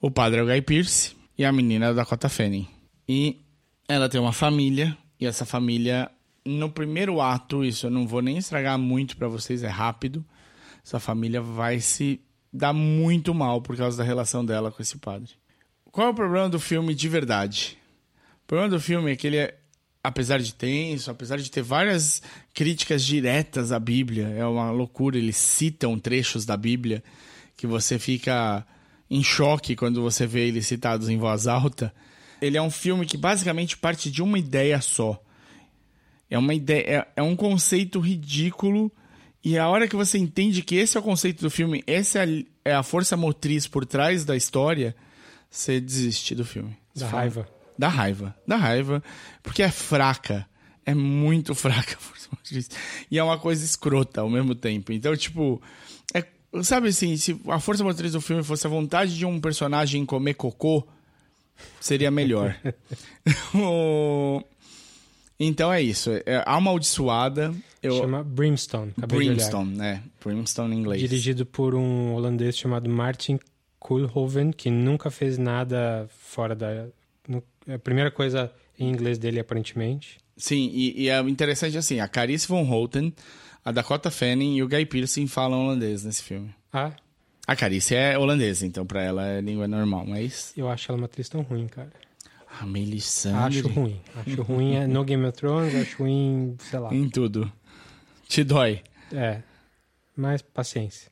O 0.00 0.10
padre 0.10 0.40
é 0.40 0.42
o 0.42 0.46
Guy 0.46 0.60
Pearce 0.62 1.14
e 1.38 1.44
a 1.44 1.52
menina 1.52 1.86
é 1.86 1.88
a 1.90 1.92
Dakota 1.92 2.28
Fanning. 2.28 2.66
E 3.08 3.40
ela 3.88 4.08
tem 4.08 4.20
uma 4.20 4.32
família, 4.32 4.96
e 5.20 5.26
essa 5.26 5.44
família, 5.44 6.10
no 6.44 6.70
primeiro 6.70 7.20
ato, 7.20 7.64
isso 7.64 7.86
eu 7.86 7.90
não 7.90 8.06
vou 8.06 8.20
nem 8.20 8.38
estragar 8.38 8.78
muito 8.78 9.16
pra 9.16 9.28
vocês, 9.28 9.62
é 9.62 9.68
rápido. 9.68 10.24
Essa 10.84 11.00
família 11.00 11.40
vai 11.40 11.80
se 11.80 12.20
dar 12.52 12.72
muito 12.72 13.34
mal 13.34 13.60
por 13.62 13.76
causa 13.76 13.96
da 13.96 14.04
relação 14.04 14.44
dela 14.44 14.70
com 14.70 14.82
esse 14.82 14.98
padre. 14.98 15.30
Qual 15.90 16.08
é 16.08 16.10
o 16.10 16.14
problema 16.14 16.48
do 16.48 16.60
filme 16.60 16.94
de 16.94 17.08
verdade? 17.08 17.78
O 18.44 18.46
problema 18.46 18.70
do 18.70 18.80
filme 18.80 19.12
é 19.12 19.16
que 19.16 19.26
ele 19.26 19.38
é, 19.38 19.58
apesar 20.02 20.38
de 20.38 20.54
tenso, 20.54 21.10
apesar 21.10 21.38
de 21.38 21.50
ter 21.50 21.62
várias 21.62 22.20
críticas 22.52 23.02
diretas 23.02 23.72
à 23.72 23.78
Bíblia, 23.78 24.28
é 24.28 24.44
uma 24.44 24.70
loucura, 24.70 25.16
eles 25.16 25.36
citam 25.36 25.98
trechos 25.98 26.44
da 26.44 26.56
Bíblia 26.56 27.02
que 27.56 27.66
você 27.66 27.98
fica 27.98 28.66
em 29.08 29.22
choque 29.22 29.76
quando 29.76 30.02
você 30.02 30.26
vê 30.26 30.48
eles 30.48 30.66
citados 30.66 31.08
em 31.08 31.16
voz 31.16 31.46
alta. 31.46 31.94
Ele 32.42 32.58
é 32.58 32.62
um 32.62 32.70
filme 32.70 33.06
que 33.06 33.16
basicamente 33.16 33.76
parte 33.76 34.10
de 34.10 34.22
uma 34.22 34.38
ideia 34.38 34.80
só. 34.80 35.20
É 36.34 36.38
uma 36.38 36.52
ideia, 36.52 36.82
é, 36.84 37.06
é 37.16 37.22
um 37.22 37.36
conceito 37.36 38.00
ridículo 38.00 38.90
e 39.44 39.56
a 39.56 39.68
hora 39.68 39.86
que 39.86 39.94
você 39.94 40.18
entende 40.18 40.62
que 40.62 40.74
esse 40.74 40.96
é 40.96 41.00
o 41.00 41.02
conceito 41.02 41.42
do 41.42 41.48
filme, 41.48 41.84
essa 41.86 42.18
é 42.18 42.24
a, 42.24 42.70
é 42.70 42.74
a 42.74 42.82
força 42.82 43.16
motriz 43.16 43.68
por 43.68 43.86
trás 43.86 44.24
da 44.24 44.36
história, 44.36 44.96
você 45.48 45.80
desiste 45.80 46.34
do 46.34 46.44
filme. 46.44 46.76
Da 46.92 47.06
fala, 47.06 47.20
raiva. 47.20 47.48
da 47.78 47.88
raiva. 47.88 48.36
Da 48.48 48.56
raiva. 48.56 49.04
Porque 49.44 49.62
é 49.62 49.70
fraca. 49.70 50.44
É 50.84 50.92
muito 50.92 51.54
fraca 51.56 51.94
a 51.94 51.98
força 52.00 52.28
motriz. 52.32 52.68
E 53.08 53.16
é 53.16 53.22
uma 53.22 53.38
coisa 53.38 53.64
escrota 53.64 54.22
ao 54.22 54.28
mesmo 54.28 54.56
tempo. 54.56 54.92
Então, 54.92 55.16
tipo. 55.16 55.62
É, 56.12 56.24
sabe 56.64 56.88
assim, 56.88 57.16
se 57.16 57.40
a 57.46 57.60
força 57.60 57.84
motriz 57.84 58.10
do 58.10 58.20
filme 58.20 58.42
fosse 58.42 58.66
a 58.66 58.70
vontade 58.70 59.16
de 59.16 59.24
um 59.24 59.40
personagem 59.40 60.04
comer 60.04 60.34
cocô, 60.34 60.84
seria 61.80 62.10
melhor. 62.10 62.56
O- 63.54 64.42
então 65.38 65.72
é 65.72 65.80
isso. 65.82 66.10
É 66.26 66.42
amaldiçoada. 66.46 67.54
Eu... 67.82 67.98
Chama 67.98 68.22
Brimstone. 68.24 68.92
Brimstone, 68.96 69.76
né? 69.76 70.02
Brimstone 70.24 70.74
em 70.74 70.78
inglês. 70.78 71.00
Dirigido 71.00 71.44
por 71.44 71.74
um 71.74 72.14
holandês 72.14 72.56
chamado 72.56 72.88
Martin 72.88 73.38
Koolhoven, 73.78 74.50
que 74.52 74.70
nunca 74.70 75.10
fez 75.10 75.36
nada 75.38 76.08
fora 76.08 76.54
da. 76.54 76.86
nu- 77.28 77.42
A 77.68 77.78
primeira 77.78 78.10
coisa 78.10 78.50
em 78.78 78.88
inglês 78.88 79.18
dele, 79.18 79.40
aparentemente. 79.40 80.18
Sim, 80.36 80.70
e, 80.72 81.02
e 81.02 81.08
é 81.08 81.20
interessante 81.20 81.76
assim, 81.78 82.00
a 82.00 82.08
Carice 82.08 82.48
Von 82.48 82.68
Houten, 82.68 83.12
a 83.64 83.70
Dakota 83.70 84.10
Fanning 84.10 84.56
e 84.56 84.62
o 84.62 84.68
Guy 84.68 84.84
Pearce 84.86 85.26
falam 85.28 85.60
holandês 85.64 86.02
nesse 86.04 86.22
filme. 86.22 86.52
Ah, 86.72 86.90
A 87.46 87.54
Carice 87.54 87.94
é 87.94 88.18
holandesa, 88.18 88.66
então 88.66 88.84
pra 88.84 89.00
ela 89.02 89.26
é 89.28 89.40
língua 89.40 89.68
normal, 89.68 90.04
mas... 90.06 90.52
eu 90.56 90.68
acho 90.68 90.90
ela 90.90 90.98
uma 90.98 91.04
atriz 91.04 91.28
tão 91.28 91.42
ruim, 91.42 91.68
cara. 91.68 91.92
A 92.60 92.66
Melisandre... 92.66 93.58
Acho 93.60 93.68
ruim. 93.68 94.00
Acho 94.14 94.42
ruim 94.42 94.74
é, 94.76 94.86
no 94.86 95.04
Game 95.04 95.24
of 95.26 95.36
Thrones, 95.36 95.74
acho 95.74 96.02
ruim, 96.02 96.56
sei 96.60 96.78
lá. 96.78 96.94
Em 96.94 97.08
tudo. 97.08 97.50
Te 98.28 98.44
dói. 98.44 98.82
É. 99.12 99.42
Mas 100.16 100.40
paciência. 100.42 101.10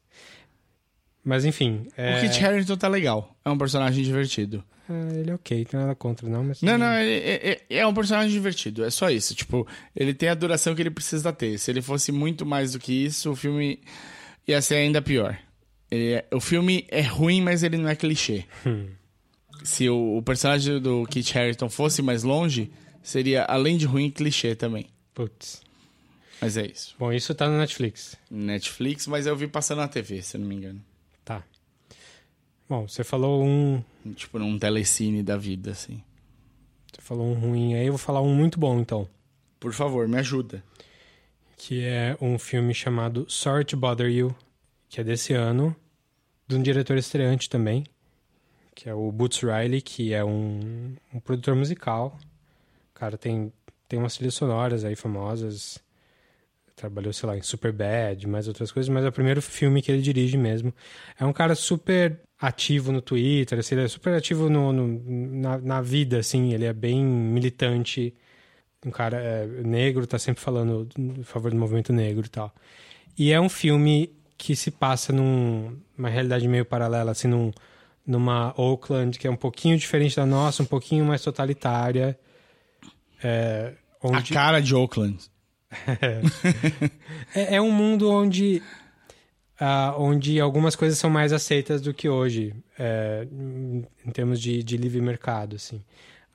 Mas 1.24 1.44
enfim. 1.44 1.86
É, 1.96 2.18
O 2.18 2.20
Kit 2.20 2.44
Harington 2.44 2.76
tá 2.76 2.88
legal. 2.88 3.36
É 3.44 3.50
um 3.50 3.58
personagem 3.58 4.02
divertido. 4.04 4.62
é, 4.88 5.18
ele 5.20 5.30
é 5.30 5.34
ok, 5.34 5.58
não 5.58 5.64
tem 5.64 5.80
nada 5.80 5.94
contra, 5.94 6.28
não, 6.28 6.42
mas. 6.44 6.62
Não, 6.62 6.76
não, 6.78 6.92
ele 6.94 7.12
é, 7.24 7.60
é- 7.70 7.86
um 7.86 7.94
personagem 7.94 8.30
divertido. 8.32 8.84
É 8.84 8.90
só 8.90 9.10
isso. 9.10 9.34
Tipo, 9.34 9.66
ele 9.94 10.14
tem 10.14 10.28
a 10.28 10.34
duração 10.34 10.74
que 10.74 10.82
ele 10.82 10.90
precisa 10.90 11.32
ter. 11.32 11.58
Se 11.58 11.70
ele 11.70 11.82
fosse 11.82 12.10
muito 12.12 12.44
mais 12.46 12.72
do 12.72 12.78
que 12.78 12.92
isso, 13.04 13.30
o 13.30 13.36
filme 13.36 13.80
ia 14.46 14.60
ser 14.62 14.76
ainda 14.76 15.00
pior. 15.02 15.36
É- 15.90 16.24
o 16.32 16.40
filme 16.40 16.86
é 16.88 17.02
ruim, 17.02 17.40
mas 17.40 17.62
ele 17.62 17.76
não 17.76 17.88
é 17.88 17.94
clichê. 17.96 18.44
Se 19.64 19.88
o, 19.88 20.18
o 20.18 20.22
personagem 20.22 20.80
do 20.80 21.04
Kit 21.06 21.36
Harington 21.36 21.68
fosse 21.68 22.02
mais 22.02 22.22
longe, 22.22 22.70
seria, 23.02 23.44
além 23.44 23.76
de 23.76 23.86
ruim, 23.86 24.10
clichê 24.10 24.54
também. 24.54 24.86
Putz. 25.14 25.62
Mas 26.40 26.56
é 26.56 26.66
isso. 26.66 26.94
Bom, 26.98 27.12
isso 27.12 27.34
tá 27.34 27.48
no 27.48 27.56
Netflix. 27.56 28.16
Netflix, 28.30 29.06
mas 29.06 29.26
eu 29.26 29.36
vi 29.36 29.46
passando 29.46 29.78
na 29.78 29.88
TV, 29.88 30.22
se 30.22 30.36
eu 30.36 30.40
não 30.40 30.48
me 30.48 30.56
engano. 30.56 30.82
Tá. 31.24 31.44
Bom, 32.68 32.88
você 32.88 33.04
falou 33.04 33.44
um. 33.44 33.82
Tipo, 34.16 34.38
num 34.38 34.58
telecine 34.58 35.22
da 35.22 35.36
vida, 35.36 35.70
assim. 35.70 36.02
Você 36.92 37.00
falou 37.00 37.26
um 37.26 37.34
ruim 37.34 37.74
aí, 37.74 37.86
eu 37.86 37.92
vou 37.92 37.98
falar 37.98 38.20
um 38.20 38.34
muito 38.34 38.58
bom 38.58 38.80
então. 38.80 39.08
Por 39.60 39.72
favor, 39.72 40.08
me 40.08 40.18
ajuda. 40.18 40.64
Que 41.56 41.84
é 41.84 42.16
um 42.20 42.38
filme 42.38 42.74
chamado 42.74 43.24
Sorry 43.28 43.64
to 43.64 43.76
Bother 43.76 44.10
You, 44.10 44.34
que 44.88 45.00
é 45.00 45.04
desse 45.04 45.32
ano, 45.32 45.76
de 46.48 46.56
um 46.56 46.62
diretor 46.62 46.98
estreante 46.98 47.48
também, 47.48 47.84
que 48.74 48.88
é 48.88 48.94
o 48.94 49.10
Boots 49.12 49.40
Riley, 49.40 49.80
que 49.80 50.12
é 50.12 50.24
um, 50.24 50.94
um 51.12 51.20
produtor 51.20 51.54
musical. 51.54 52.18
O 52.90 52.98
cara 52.98 53.16
tem, 53.18 53.52
tem 53.88 53.98
umas 53.98 54.14
trilhas 54.14 54.34
sonoras 54.34 54.84
aí 54.84 54.96
famosas. 54.96 55.78
Trabalhou, 56.74 57.12
sei 57.12 57.28
lá, 57.28 57.36
em 57.36 57.42
Superbad, 57.42 58.26
mais 58.26 58.48
outras 58.48 58.72
coisas, 58.72 58.88
mas 58.88 59.04
é 59.04 59.08
o 59.08 59.12
primeiro 59.12 59.42
filme 59.42 59.82
que 59.82 59.92
ele 59.92 60.02
dirige 60.02 60.36
mesmo. 60.36 60.72
É 61.18 61.24
um 61.24 61.32
cara 61.32 61.54
super 61.54 62.18
ativo 62.40 62.90
no 62.90 63.00
Twitter, 63.00 63.58
assim, 63.58 63.76
ele 63.76 63.84
é 63.84 63.88
super 63.88 64.14
ativo 64.14 64.50
no, 64.50 64.72
no 64.72 65.40
na, 65.40 65.58
na, 65.58 65.80
vida, 65.80 66.18
assim, 66.18 66.52
ele 66.52 66.64
é 66.64 66.72
bem 66.72 67.04
militante, 67.04 68.12
um 68.84 68.90
cara 68.90 69.16
é, 69.16 69.46
negro, 69.62 70.06
tá 70.08 70.18
sempre 70.18 70.42
falando 70.42 70.88
a 71.20 71.24
favor 71.24 71.52
do 71.52 71.56
movimento 71.56 71.92
negro 71.92 72.26
e 72.26 72.28
tal. 72.28 72.52
E 73.16 73.32
é 73.32 73.40
um 73.40 73.48
filme 73.48 74.10
que 74.36 74.56
se 74.56 74.72
passa 74.72 75.12
numa 75.12 75.70
num, 75.96 76.08
realidade 76.08 76.48
meio 76.48 76.64
paralela, 76.64 77.12
assim, 77.12 77.28
num, 77.28 77.52
numa 78.06 78.52
Oakland 78.56 79.18
que 79.18 79.26
é 79.26 79.30
um 79.30 79.36
pouquinho 79.36 79.76
diferente 79.78 80.16
da 80.16 80.26
nossa, 80.26 80.62
um 80.62 80.66
pouquinho 80.66 81.04
mais 81.04 81.22
totalitária. 81.22 82.18
É, 83.22 83.74
onde... 84.02 84.32
A 84.32 84.34
cara 84.34 84.60
de 84.60 84.74
Oakland. 84.74 85.18
é, 87.34 87.56
é 87.56 87.60
um 87.60 87.70
mundo 87.70 88.10
onde 88.10 88.62
uh, 89.62 90.00
onde 90.00 90.40
algumas 90.40 90.74
coisas 90.74 90.98
são 90.98 91.08
mais 91.08 91.32
aceitas 91.32 91.80
do 91.80 91.94
que 91.94 92.08
hoje, 92.08 92.54
é, 92.78 93.26
em 94.04 94.10
termos 94.12 94.40
de, 94.40 94.62
de 94.62 94.76
livre 94.76 95.00
mercado, 95.00 95.56
assim. 95.56 95.82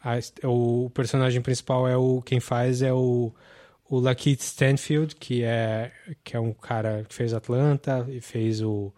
A, 0.04 0.18
o 0.48 0.90
personagem 0.92 1.42
principal 1.42 1.88
é 1.88 1.98
o 1.98 2.22
quem 2.22 2.40
faz 2.40 2.82
é 2.82 2.94
o 2.94 3.34
o 3.90 4.00
Lakeith 4.00 4.42
Stanfield, 4.42 5.16
que 5.16 5.44
é 5.44 5.92
que 6.24 6.36
é 6.36 6.40
um 6.40 6.54
cara 6.54 7.06
que 7.08 7.16
fez 7.16 7.34
Atlanta 7.34 8.06
e 8.10 8.20
fez 8.20 8.62
o, 8.62 8.94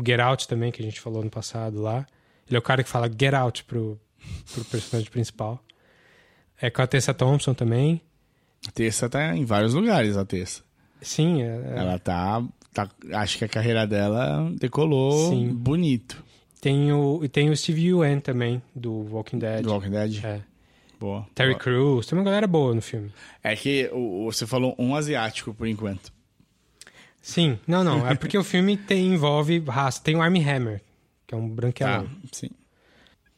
o 0.00 0.02
Get 0.04 0.20
Out 0.20 0.46
também, 0.46 0.70
que 0.70 0.80
a 0.80 0.84
gente 0.84 1.00
falou 1.00 1.22
no 1.22 1.30
passado 1.30 1.80
lá. 1.80 2.06
Ele 2.46 2.56
é 2.56 2.58
o 2.58 2.62
cara 2.62 2.82
que 2.82 2.88
fala 2.88 3.08
Get 3.08 3.34
Out 3.34 3.64
pro, 3.64 4.00
pro 4.52 4.64
personagem 4.64 5.10
principal. 5.10 5.62
É 6.60 6.70
com 6.70 6.82
a 6.82 6.86
Tessa 6.86 7.12
Thompson 7.12 7.54
também. 7.54 8.00
A 8.66 8.70
Tessa 8.70 9.08
tá 9.08 9.36
em 9.36 9.44
vários 9.44 9.74
lugares, 9.74 10.16
a 10.16 10.24
Tessa. 10.24 10.62
Sim, 11.00 11.42
é, 11.42 11.46
é... 11.46 11.78
ela 11.78 11.98
tá 11.98 12.42
tá, 12.72 12.88
acho 13.14 13.38
que 13.38 13.44
a 13.44 13.48
carreira 13.48 13.86
dela 13.86 14.50
decolou 14.56 15.30
Sim. 15.30 15.52
bonito. 15.52 16.22
Tem 16.60 16.92
o, 16.92 17.20
e 17.22 17.28
tem 17.28 17.50
o 17.50 17.56
Steve 17.56 17.88
Ewan 17.88 18.20
também, 18.20 18.60
do 18.74 18.92
Walking 19.12 19.38
Dead. 19.38 19.62
Do 19.62 19.70
Walking 19.70 19.90
Dead? 19.90 20.24
É. 20.24 20.40
Boa. 20.98 21.24
Terry. 21.34 21.54
Crews, 21.56 22.06
tem 22.06 22.18
uma 22.18 22.24
galera 22.24 22.46
boa 22.46 22.74
no 22.74 22.82
filme. 22.82 23.12
É 23.42 23.54
que 23.54 23.88
o, 23.92 24.24
você 24.24 24.46
falou 24.46 24.74
um 24.78 24.96
asiático 24.96 25.54
por 25.54 25.66
enquanto. 25.68 26.12
Sim, 27.20 27.58
não, 27.66 27.84
não. 27.84 28.06
É 28.08 28.14
porque 28.16 28.38
o 28.38 28.44
filme 28.44 28.76
tem, 28.76 29.12
envolve 29.12 29.58
raça. 29.66 30.02
Tem 30.02 30.16
o 30.16 30.22
Armie 30.22 30.48
Hammer, 30.48 30.80
que 31.26 31.34
é 31.34 31.38
um 31.38 31.48
branquelão. 31.48 32.04
Tá, 32.04 32.10
sim. 32.32 32.50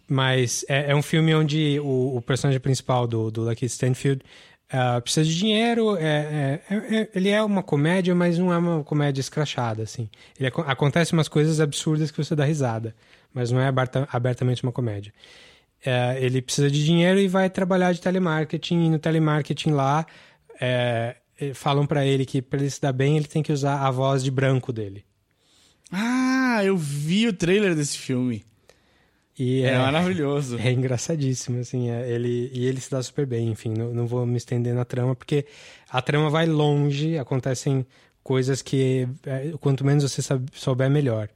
Mas 0.08 0.64
é, 0.68 0.90
é, 0.90 0.94
um 0.94 1.02
filme 1.02 1.34
onde 1.34 1.78
o, 1.80 2.16
o 2.16 2.22
personagem 2.22 2.60
principal 2.60 3.06
do, 3.06 3.30
do 3.30 3.42
Lucky 3.42 3.66
Stanfield 3.66 4.24
Uh, 4.70 5.02
precisa 5.02 5.26
de 5.26 5.36
dinheiro, 5.36 5.96
é, 5.96 6.60
é, 6.70 6.74
é, 6.76 7.10
ele 7.12 7.28
é 7.28 7.42
uma 7.42 7.60
comédia, 7.60 8.14
mas 8.14 8.38
não 8.38 8.52
é 8.52 8.56
uma 8.56 8.84
comédia 8.84 9.20
escrachada, 9.20 9.82
assim. 9.82 10.08
Ele, 10.38 10.46
acontece 10.46 11.12
umas 11.12 11.26
coisas 11.26 11.58
absurdas 11.60 12.12
que 12.12 12.16
você 12.16 12.36
dá 12.36 12.44
risada, 12.44 12.94
mas 13.34 13.50
não 13.50 13.60
é 13.60 13.66
aberta, 13.66 14.08
abertamente 14.12 14.62
uma 14.62 14.70
comédia. 14.70 15.12
É, 15.84 16.16
ele 16.20 16.40
precisa 16.40 16.70
de 16.70 16.84
dinheiro 16.84 17.18
e 17.18 17.26
vai 17.26 17.50
trabalhar 17.50 17.92
de 17.92 18.00
telemarketing, 18.00 18.84
e 18.84 18.90
no 18.90 19.00
telemarketing 19.00 19.70
lá 19.72 20.06
é, 20.60 21.16
falam 21.54 21.86
para 21.86 22.06
ele 22.06 22.24
que 22.24 22.42
para 22.42 22.60
ele 22.60 22.70
se 22.70 22.80
dar 22.80 22.92
bem, 22.92 23.16
ele 23.16 23.26
tem 23.26 23.42
que 23.42 23.52
usar 23.52 23.80
a 23.80 23.90
voz 23.90 24.22
de 24.22 24.30
branco 24.30 24.72
dele. 24.72 25.04
Ah, 25.90 26.60
eu 26.64 26.76
vi 26.76 27.26
o 27.26 27.32
trailer 27.32 27.74
desse 27.74 27.98
filme. 27.98 28.44
E 29.38 29.62
é, 29.62 29.70
é 29.70 29.78
maravilhoso. 29.78 30.58
É 30.60 30.70
engraçadíssimo, 30.70 31.60
assim. 31.60 31.90
É, 31.90 32.10
ele, 32.10 32.50
e 32.52 32.66
ele 32.66 32.80
se 32.80 32.90
dá 32.90 33.02
super 33.02 33.24
bem, 33.24 33.48
enfim. 33.48 33.72
Não, 33.72 33.92
não 33.92 34.06
vou 34.06 34.26
me 34.26 34.36
estender 34.36 34.74
na 34.74 34.84
trama, 34.84 35.16
porque 35.16 35.46
a 35.88 36.02
trama 36.02 36.28
vai 36.28 36.46
longe, 36.46 37.16
acontecem 37.16 37.86
coisas 38.22 38.60
que 38.60 39.08
é, 39.24 39.52
quanto 39.58 39.84
menos 39.84 40.04
você 40.04 40.22
souber, 40.52 40.90
melhor. 40.90 41.28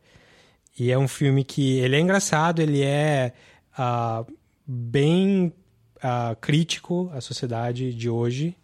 E 0.79 0.91
é 0.91 0.99
um 0.99 1.09
filme 1.09 1.45
que 1.45 1.79
ele 1.79 1.97
é 1.97 2.01
engraçado, 2.01 2.61
ele 2.61 2.83
é 2.83 3.33
uh, 3.79 4.27
bem 4.67 5.53
uh, 5.97 6.37
crítico 6.41 7.11
à 7.15 7.21
sociedade 7.21 7.95
de 7.95 8.11
hoje. 8.11 8.57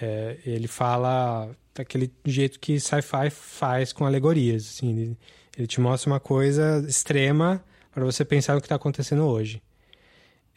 É, 0.00 0.38
ele 0.44 0.68
fala 0.68 1.50
daquele 1.74 2.12
jeito 2.24 2.58
que 2.58 2.78
sci-fi 2.80 3.30
faz 3.30 3.92
com 3.92 4.04
alegorias. 4.04 4.66
Assim, 4.66 4.90
ele, 4.90 5.18
ele 5.56 5.66
te 5.66 5.80
mostra 5.80 6.10
uma 6.10 6.20
coisa 6.20 6.84
extrema 6.88 7.62
para 7.92 8.04
você 8.04 8.24
pensar 8.24 8.54
no 8.54 8.60
que 8.60 8.66
está 8.66 8.76
acontecendo 8.76 9.24
hoje. 9.24 9.62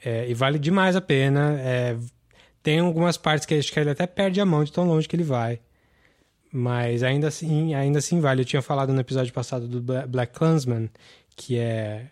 É, 0.03 0.29
e 0.29 0.33
vale 0.33 0.59
demais 0.59 0.95
a 0.95 1.01
pena. 1.01 1.57
É, 1.59 1.97
tem 2.63 2.79
algumas 2.79 3.17
partes 3.17 3.45
que 3.45 3.55
acho 3.55 3.71
que 3.71 3.79
ele 3.79 3.89
até 3.89 4.07
perde 4.07 4.39
a 4.41 4.45
mão 4.45 4.63
de 4.63 4.71
tão 4.71 4.85
longe 4.85 5.07
que 5.07 5.15
ele 5.15 5.23
vai. 5.23 5.59
Mas 6.51 7.03
ainda 7.03 7.27
assim, 7.27 7.73
ainda 7.75 7.99
assim 7.99 8.19
vale. 8.19 8.41
Eu 8.41 8.45
tinha 8.45 8.61
falado 8.61 8.93
no 8.93 8.99
episódio 8.99 9.33
passado 9.33 9.67
do 9.67 9.81
Black 10.07 10.33
Clansman, 10.33 10.89
que 11.35 11.57
é 11.57 12.07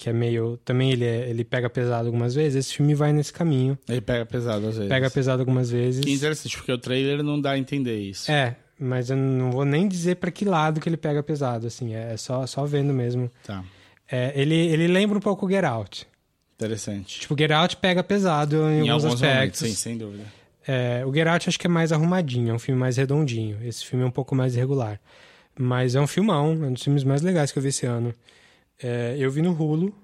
que 0.00 0.08
é 0.08 0.14
meio 0.14 0.56
também 0.64 0.90
ele 0.90 1.04
é, 1.04 1.28
ele 1.28 1.44
pega 1.44 1.68
pesado 1.68 2.06
algumas 2.06 2.34
vezes. 2.34 2.64
Esse 2.64 2.74
filme 2.74 2.94
vai 2.94 3.12
nesse 3.12 3.30
caminho. 3.30 3.78
Ele 3.86 4.00
pega 4.00 4.24
pesado 4.24 4.66
às 4.66 4.76
vezes. 4.76 4.88
Pega 4.88 5.10
pesado 5.10 5.42
algumas 5.42 5.70
vezes. 5.70 6.02
Que 6.02 6.10
interessante, 6.10 6.56
porque 6.56 6.72
o 6.72 6.78
trailer 6.78 7.22
não 7.22 7.38
dá 7.38 7.50
a 7.50 7.58
entender 7.58 8.00
isso. 8.00 8.32
É, 8.32 8.56
mas 8.78 9.10
eu 9.10 9.16
não 9.18 9.50
vou 9.50 9.66
nem 9.66 9.86
dizer 9.86 10.16
para 10.16 10.30
que 10.30 10.46
lado 10.46 10.80
que 10.80 10.88
ele 10.88 10.96
pega 10.96 11.22
pesado, 11.22 11.66
assim, 11.66 11.94
é 11.94 12.16
só 12.16 12.46
só 12.46 12.64
vendo 12.64 12.94
mesmo. 12.94 13.30
Tá. 13.46 13.62
É, 14.10 14.32
ele, 14.34 14.54
ele 14.54 14.88
lembra 14.88 15.18
um 15.18 15.20
pouco 15.20 15.44
o 15.44 15.50
Get 15.50 15.64
Out. 15.64 16.08
Interessante. 16.54 17.20
Tipo, 17.20 17.34
o 17.34 17.38
Get 17.38 17.50
Out 17.50 17.76
pega 17.76 18.02
pesado 18.02 18.56
em, 18.56 18.86
em 18.86 18.88
alguns, 18.88 19.04
alguns 19.04 19.22
aspectos. 19.22 19.60
Momentos, 19.60 19.78
sim, 19.78 19.90
sem 19.90 19.98
dúvida. 19.98 20.24
É, 20.66 21.04
o 21.04 21.12
Get 21.12 21.26
Out 21.26 21.46
acho 21.46 21.58
que 21.58 21.66
é 21.66 21.70
mais 21.70 21.92
arrumadinho, 21.92 22.50
é 22.50 22.54
um 22.54 22.58
filme 22.58 22.80
mais 22.80 22.96
redondinho. 22.96 23.58
Esse 23.62 23.84
filme 23.84 24.02
é 24.02 24.08
um 24.08 24.10
pouco 24.10 24.34
mais 24.34 24.56
irregular. 24.56 24.98
Mas 25.58 25.94
é 25.94 26.00
um 26.00 26.06
filmão, 26.06 26.52
é 26.52 26.68
um 26.68 26.72
dos 26.72 26.82
filmes 26.82 27.04
mais 27.04 27.20
legais 27.20 27.52
que 27.52 27.58
eu 27.58 27.62
vi 27.62 27.68
esse 27.68 27.84
ano. 27.84 28.14
É, 28.82 29.16
eu 29.18 29.30
vi 29.30 29.42
no 29.42 29.52
Hulu, 29.52 29.94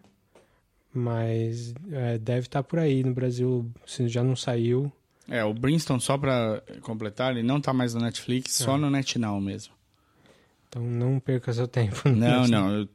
mas 0.92 1.74
é, 1.90 2.18
deve 2.18 2.46
estar 2.46 2.62
por 2.62 2.78
aí 2.78 3.02
no 3.02 3.14
Brasil, 3.14 3.70
se 3.86 4.08
já 4.08 4.22
não 4.22 4.36
saiu. 4.36 4.92
É, 5.28 5.44
o 5.44 5.52
Brimstone, 5.52 6.00
só 6.00 6.16
para 6.16 6.62
completar, 6.82 7.32
ele 7.32 7.42
não 7.42 7.58
está 7.58 7.72
mais 7.72 7.94
no 7.94 8.00
Netflix, 8.00 8.60
é. 8.60 8.64
só 8.64 8.78
no 8.78 8.90
NetNow 8.90 9.40
mesmo. 9.40 9.74
Então 10.68 10.82
não 10.82 11.18
perca 11.18 11.52
seu 11.52 11.66
tempo. 11.66 12.02
Não, 12.10 12.46
não. 12.46 12.88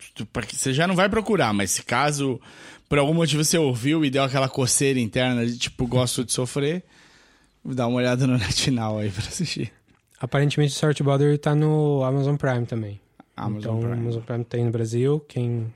Você 0.49 0.73
já 0.73 0.85
não 0.85 0.95
vai 0.95 1.09
procurar, 1.09 1.53
mas 1.53 1.71
se 1.71 1.83
caso 1.83 2.39
por 2.87 2.99
algum 2.99 3.13
motivo 3.13 3.43
você 3.43 3.57
ouviu 3.57 4.03
e 4.03 4.09
deu 4.09 4.23
aquela 4.23 4.49
coceira 4.49 4.99
interna 4.99 5.45
de 5.45 5.57
tipo, 5.57 5.87
gosto 5.87 6.25
de 6.25 6.33
sofrer, 6.33 6.83
dá 7.63 7.87
uma 7.87 7.97
olhada 7.97 8.27
no 8.27 8.35
NetNow 8.37 8.99
aí 8.99 9.09
pra 9.09 9.23
assistir. 9.23 9.71
Aparentemente 10.19 10.75
o 10.75 10.77
Sort 10.77 11.01
Bother 11.01 11.39
tá 11.39 11.55
no 11.55 12.03
Amazon 12.03 12.35
Prime 12.35 12.65
também. 12.65 12.99
Amazon 13.35 13.59
então, 13.59 13.79
Prime. 13.79 13.93
Amazon 14.01 14.23
Prime 14.23 14.45
tem 14.45 14.65
no 14.65 14.71
Brasil. 14.71 15.19
Quem. 15.27 15.73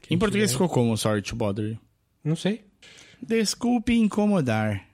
quem 0.00 0.14
em 0.14 0.18
português 0.18 0.52
ficou 0.52 0.68
como 0.68 0.96
Sort 0.96 1.32
Bother? 1.34 1.78
Não 2.22 2.36
sei. 2.36 2.64
Desculpe 3.20 3.94
incomodar. 3.94 4.86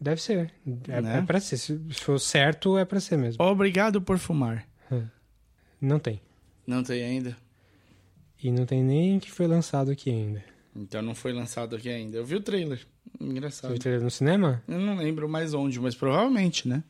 Deve 0.00 0.22
ser. 0.22 0.52
É, 0.88 1.00
né? 1.00 1.18
é 1.18 1.22
pra 1.22 1.40
ser. 1.40 1.58
Se 1.58 1.78
for 1.92 2.18
certo, 2.18 2.78
é 2.78 2.84
pra 2.84 3.00
ser 3.00 3.18
mesmo. 3.18 3.44
Obrigado 3.44 4.00
por 4.00 4.18
fumar. 4.18 4.66
Não 5.80 5.98
tem. 5.98 6.20
Não 6.66 6.82
tem 6.82 7.02
ainda? 7.02 7.36
E 8.42 8.50
não 8.50 8.66
tem 8.66 8.82
nem 8.82 9.18
que 9.18 9.30
foi 9.30 9.46
lançado 9.46 9.90
aqui 9.90 10.10
ainda. 10.10 10.44
Então 10.74 11.02
não 11.02 11.14
foi 11.14 11.32
lançado 11.32 11.76
aqui 11.76 11.88
ainda. 11.88 12.18
Eu 12.18 12.24
vi 12.24 12.36
o 12.36 12.40
trailer. 12.40 12.86
Engraçado. 13.18 13.62
Você 13.62 13.68
viu 13.68 13.76
o 13.76 13.80
trailer 13.80 14.02
no 14.02 14.10
cinema? 14.10 14.62
Eu 14.68 14.78
não 14.78 14.96
lembro 14.96 15.28
mais 15.28 15.52
onde, 15.52 15.80
mas 15.80 15.94
provavelmente, 15.94 16.68
né? 16.68 16.82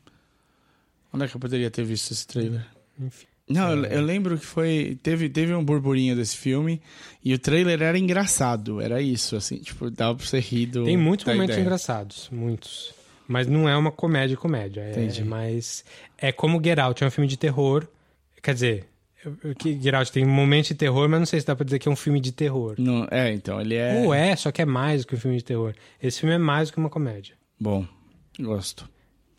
Onde 1.13 1.25
é 1.25 1.29
que 1.29 1.37
eu 1.37 1.41
poderia 1.41 1.71
ter 1.71 1.85
visto 1.85 2.13
esse 2.13 2.27
trailer? 2.27 2.67
Enfim. 2.99 3.27
Não, 3.51 3.69
é... 3.69 3.73
eu, 3.73 3.85
eu, 3.85 4.03
lembro 4.03 4.39
que 4.39 4.47
foi. 4.47 4.99
Teve, 5.03 5.29
teve 5.29 5.55
um 5.55 5.65
burburinho 5.65 6.17
desse 6.17 6.37
filme 6.37 6.81
e 7.25 7.35
o 7.35 7.39
trailer 7.39 7.83
era 7.83 7.99
engraçado. 7.99 8.81
Era 8.81 9.03
isso, 9.03 9.37
assim, 9.37 9.59
tipo, 9.59 9.91
dava 9.91 10.15
pra 10.17 10.27
você 10.27 10.39
rir 10.39 10.67
do. 10.67 10.85
Tem 10.85 10.97
muitos 10.97 11.27
momentos 11.27 11.51
ideia. 11.51 11.61
engraçados, 11.61 12.29
muitos. 12.31 12.95
Mas 13.27 13.47
não 13.47 13.69
é 13.69 13.77
uma 13.77 13.93
comédia 13.93 14.37
comédia. 14.37 14.81
É, 14.81 14.91
Entendi. 14.91 15.21
É 15.21 15.25
mais. 15.25 15.85
É 16.17 16.33
como 16.33 16.63
Get 16.63 16.79
Out, 16.79 17.05
é 17.05 17.07
um 17.07 17.11
filme 17.11 17.29
de 17.29 17.37
terror 17.37 17.87
Quer 18.43 18.55
dizer, 18.55 18.87
que 19.59 19.79
Geralt 19.81 20.09
tem 20.11 20.25
momentos 20.25 20.69
de 20.69 20.75
terror, 20.75 21.09
mas 21.09 21.19
não 21.19 21.27
sei 21.27 21.41
se 21.41 21.47
dá 21.47 21.55
pra 21.55 21.65
dizer 21.65 21.79
que 21.79 21.89
é 21.89 21.93
um 21.93 21.97
filme 21.97 22.21
de 22.21 22.33
terror. 22.33 22.75
Não, 22.79 23.07
é, 23.11 23.33
então, 23.33 23.61
ele 23.61 23.75
é. 23.75 24.03
Ou 24.03 24.15
é, 24.15 24.35
só 24.35 24.51
que 24.51 24.63
é 24.63 24.65
mais 24.65 25.03
do 25.03 25.09
que 25.09 25.15
um 25.15 25.19
filme 25.19 25.37
de 25.37 25.45
terror. 25.45 25.75
Esse 26.03 26.21
filme 26.21 26.35
é 26.35 26.39
mais 26.39 26.69
do 26.69 26.75
que 26.75 26.79
uma 26.79 26.89
comédia. 26.89 27.35
Bom, 27.59 27.87
gosto. 28.39 28.89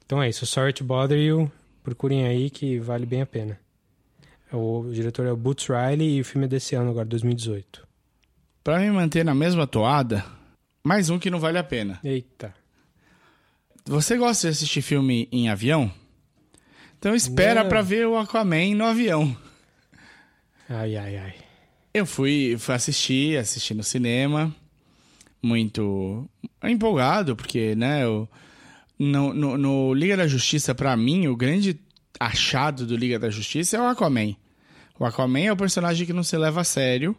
Então 0.06 0.22
é 0.22 0.30
isso. 0.30 0.46
Sorry 0.46 0.74
to 0.74 0.84
Bother 0.84 1.18
You. 1.18 1.51
Procurem 1.84 2.25
aí 2.25 2.50
que 2.51 2.77
vale 2.77 3.08
bem 3.08 3.22
a 3.22 3.25
pena. 3.25 3.60
O 4.51 4.89
diretor 4.91 5.25
é 5.25 5.31
o 5.31 5.38
Boots 5.38 5.67
Riley 5.67 6.17
e 6.17 6.22
o 6.22 6.25
filme 6.25 6.46
é 6.46 6.50
desse 6.50 6.75
ano 6.75 6.89
agora, 6.89 7.05
2018. 7.05 7.88
Pra 8.63 8.79
me 8.79 8.91
manter 8.91 9.24
na 9.24 9.34
mesma 9.34 9.65
toada, 9.65 10.25
mais 10.84 11.10
um 11.10 11.17
que 11.17 11.29
não 11.29 11.39
vale 11.39 11.58
a 11.58 11.63
pena. 11.63 12.00
Eita. 12.03 12.53
Você 13.86 14.17
gosta 14.17 14.48
de 14.48 14.51
assistir 14.51 14.81
filme 14.81 15.27
em 15.31 15.50
avião? 15.50 15.91
Então 17.00 17.15
espera 17.15 17.65
pra 17.65 17.81
ver 17.81 18.05
o 18.08 18.17
Aquaman 18.17 18.75
no 18.75 18.86
avião. 18.86 19.36
Ai, 20.70 20.96
ai, 20.96 21.17
ai. 21.17 21.34
Eu 21.93 22.05
fui, 22.05 22.55
fui 22.60 22.75
assistir, 22.75 23.38
assisti 23.38 23.74
no 23.74 23.84
cinema, 23.84 24.55
muito 25.41 26.29
empolgado, 26.63 27.36
porque, 27.36 27.75
né, 27.75 28.03
eu, 28.03 28.29
no, 29.00 29.34
no, 29.34 29.58
no 29.58 29.93
Liga 29.93 30.15
da 30.15 30.27
Justiça, 30.27 30.75
pra 30.75 30.96
mim, 30.96 31.27
o 31.27 31.36
grande 31.36 31.79
achado 32.20 32.86
do 32.86 32.96
Liga 32.96 33.17
da 33.17 33.29
Justiça 33.29 33.77
é 33.77 33.81
o 33.81 33.88
Aquaman. 33.88 34.36
O 35.01 35.05
Aquaman 35.05 35.39
é 35.39 35.51
o 35.51 35.58
personagem 35.58 36.05
que 36.05 36.13
não 36.13 36.22
se 36.22 36.38
leva 36.38 36.62
a 36.62 36.63
sério 36.63 37.17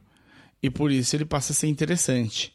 e 0.62 0.70
por 0.70 0.92
isso 0.92 1.16
ele 1.16 1.24
passa 1.24 1.52
a 1.52 1.56
ser 1.56 1.66
interessante. 1.66 2.54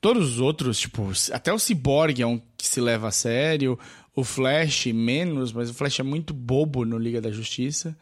Todos 0.00 0.34
os 0.34 0.40
outros, 0.40 0.78
tipo, 0.78 1.10
até 1.32 1.52
o 1.52 1.58
Cyborg 1.58 2.22
é 2.22 2.26
um 2.28 2.40
que 2.56 2.64
se 2.64 2.80
leva 2.80 3.08
a 3.08 3.10
sério, 3.10 3.76
o 4.14 4.22
Flash 4.22 4.86
menos, 4.86 5.52
mas 5.52 5.68
o 5.68 5.74
Flash 5.74 5.98
é 5.98 6.04
muito 6.04 6.32
bobo 6.32 6.84
no 6.84 6.96
Liga 6.96 7.20
da 7.20 7.32
Justiça. 7.32 7.98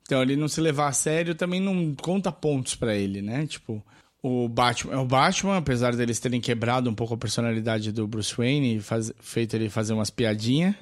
Então, 0.00 0.22
ele 0.22 0.36
não 0.36 0.48
se 0.48 0.58
levar 0.62 0.88
a 0.88 0.92
sério 0.92 1.34
também 1.34 1.60
não 1.60 1.94
conta 1.94 2.32
pontos 2.32 2.74
pra 2.74 2.96
ele, 2.96 3.20
né? 3.20 3.46
Tipo, 3.46 3.84
o 4.22 4.48
Batman, 4.48 5.00
o 5.02 5.04
Batman, 5.04 5.58
apesar 5.58 5.94
deles 5.94 6.18
terem 6.18 6.40
quebrado 6.40 6.88
um 6.88 6.94
pouco 6.94 7.12
a 7.12 7.18
personalidade 7.18 7.92
do 7.92 8.06
Bruce 8.08 8.34
Wayne 8.34 8.76
e 8.76 8.80
faz- 8.80 9.12
feito 9.20 9.54
ele 9.54 9.68
fazer 9.68 9.92
umas 9.92 10.08
piadinhas. 10.08 10.74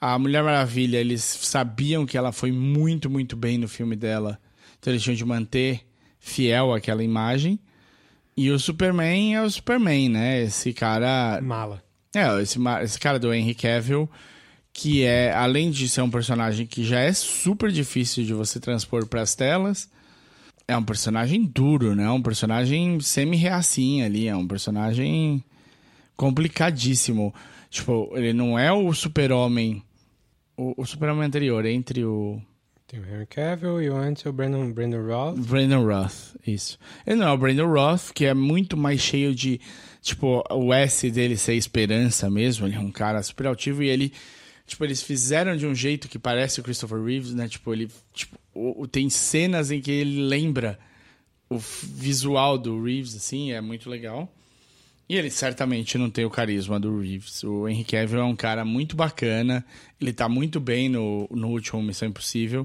A 0.00 0.18
Mulher 0.18 0.42
Maravilha, 0.42 0.96
eles 0.96 1.22
sabiam 1.22 2.06
que 2.06 2.16
ela 2.16 2.32
foi 2.32 2.50
muito, 2.50 3.10
muito 3.10 3.36
bem 3.36 3.58
no 3.58 3.68
filme 3.68 3.94
dela. 3.94 4.40
Então 4.78 4.90
eles 4.92 5.02
tinham 5.02 5.14
de 5.14 5.24
manter 5.24 5.82
fiel 6.18 6.72
àquela 6.72 7.04
imagem. 7.04 7.60
E 8.36 8.50
o 8.50 8.58
Superman 8.58 9.34
é 9.34 9.42
o 9.42 9.50
Superman, 9.50 10.08
né? 10.08 10.42
Esse 10.42 10.72
cara 10.72 11.38
Mala. 11.42 11.82
é, 12.14 12.40
esse, 12.40 12.58
esse 12.82 12.98
cara 12.98 13.18
do 13.18 13.34
Henry 13.34 13.54
Cavill, 13.54 14.08
que 14.72 15.02
é, 15.02 15.34
além 15.34 15.70
de 15.70 15.86
ser 15.88 16.00
um 16.00 16.10
personagem 16.10 16.66
que 16.66 16.82
já 16.82 17.00
é 17.00 17.12
super 17.12 17.70
difícil 17.70 18.24
de 18.24 18.32
você 18.32 18.58
transpor 18.58 19.06
para 19.06 19.20
as 19.20 19.34
telas, 19.34 19.90
é 20.66 20.74
um 20.76 20.82
personagem 20.82 21.44
duro, 21.44 21.94
né? 21.94 22.08
Um 22.08 22.22
personagem 22.22 22.98
semi-reacinha 23.00 24.06
ali, 24.06 24.28
é 24.28 24.34
um 24.36 24.46
personagem 24.48 25.44
complicadíssimo. 26.16 27.34
Tipo, 27.68 28.10
ele 28.14 28.32
não 28.32 28.58
é 28.58 28.72
o 28.72 28.92
super-homem, 28.94 29.82
o, 30.62 30.74
o 30.82 30.84
super-homem 30.86 31.24
anterior, 31.26 31.64
entre 31.64 32.04
o 32.04 32.40
Tem 32.86 33.00
o 33.00 33.04
Henry 33.06 33.26
Cavill 33.26 33.80
e 33.82 33.88
o 33.90 33.96
antes 33.96 34.24
é 34.26 34.28
o 34.28 34.32
Brandon, 34.32 34.70
Brandon 34.72 35.06
Roth. 35.06 35.38
Brandon 35.38 35.84
Roth, 35.86 36.36
isso. 36.46 36.78
Ele 37.06 37.16
não 37.20 37.28
é 37.28 37.32
o 37.32 37.38
Brandon 37.38 37.66
Roth, 37.72 38.10
que 38.12 38.24
é 38.26 38.34
muito 38.34 38.76
mais 38.76 39.00
cheio 39.00 39.34
de. 39.34 39.60
Tipo, 40.02 40.42
o 40.50 40.72
S 40.72 41.10
dele 41.10 41.36
ser 41.36 41.54
esperança 41.54 42.30
mesmo. 42.30 42.66
Ele 42.66 42.74
é 42.76 42.80
um 42.80 42.90
cara 42.90 43.22
super 43.22 43.46
altivo 43.46 43.82
e 43.82 43.88
ele. 43.88 44.12
Tipo, 44.66 44.84
eles 44.84 45.02
fizeram 45.02 45.56
de 45.56 45.66
um 45.66 45.74
jeito 45.74 46.08
que 46.08 46.18
parece 46.18 46.60
o 46.60 46.62
Christopher 46.62 47.02
Reeves, 47.02 47.34
né? 47.34 47.48
Tipo, 47.48 47.72
ele. 47.72 47.88
Tipo, 48.12 48.38
o- 48.54 48.82
o- 48.82 48.86
tem 48.88 49.10
cenas 49.10 49.70
em 49.70 49.80
que 49.80 49.90
ele 49.90 50.22
lembra 50.22 50.78
o 51.48 51.58
visual 51.58 52.56
do 52.56 52.80
Reeves, 52.82 53.14
assim, 53.16 53.50
é 53.52 53.60
muito 53.60 53.90
legal. 53.90 54.32
E 55.10 55.16
ele 55.16 55.28
certamente 55.28 55.98
não 55.98 56.08
tem 56.08 56.24
o 56.24 56.30
carisma 56.30 56.78
do 56.78 57.00
Reeves. 57.00 57.42
O 57.42 57.68
Henry 57.68 57.82
Cavill 57.82 58.20
é 58.20 58.24
um 58.24 58.36
cara 58.36 58.64
muito 58.64 58.94
bacana. 58.94 59.66
Ele 60.00 60.12
tá 60.12 60.28
muito 60.28 60.60
bem 60.60 60.88
no, 60.88 61.28
no 61.32 61.48
último 61.48 61.82
Missão 61.82 62.06
Impossível. 62.06 62.64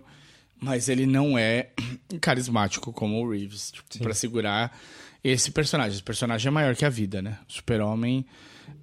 Mas 0.62 0.88
ele 0.88 1.08
não 1.08 1.36
é 1.36 1.70
carismático 2.22 2.94
como 2.94 3.20
o 3.20 3.32
Reeves. 3.32 3.72
Tipo, 3.72 3.98
pra 3.98 4.14
segurar 4.14 4.80
esse 5.24 5.50
personagem. 5.50 5.96
Esse 5.96 6.04
personagem 6.04 6.48
é 6.50 6.52
maior 6.52 6.76
que 6.76 6.86
a 6.86 6.90
vida, 6.90 7.20
né? 7.20 7.40
O 7.50 7.52
super-homem 7.52 8.24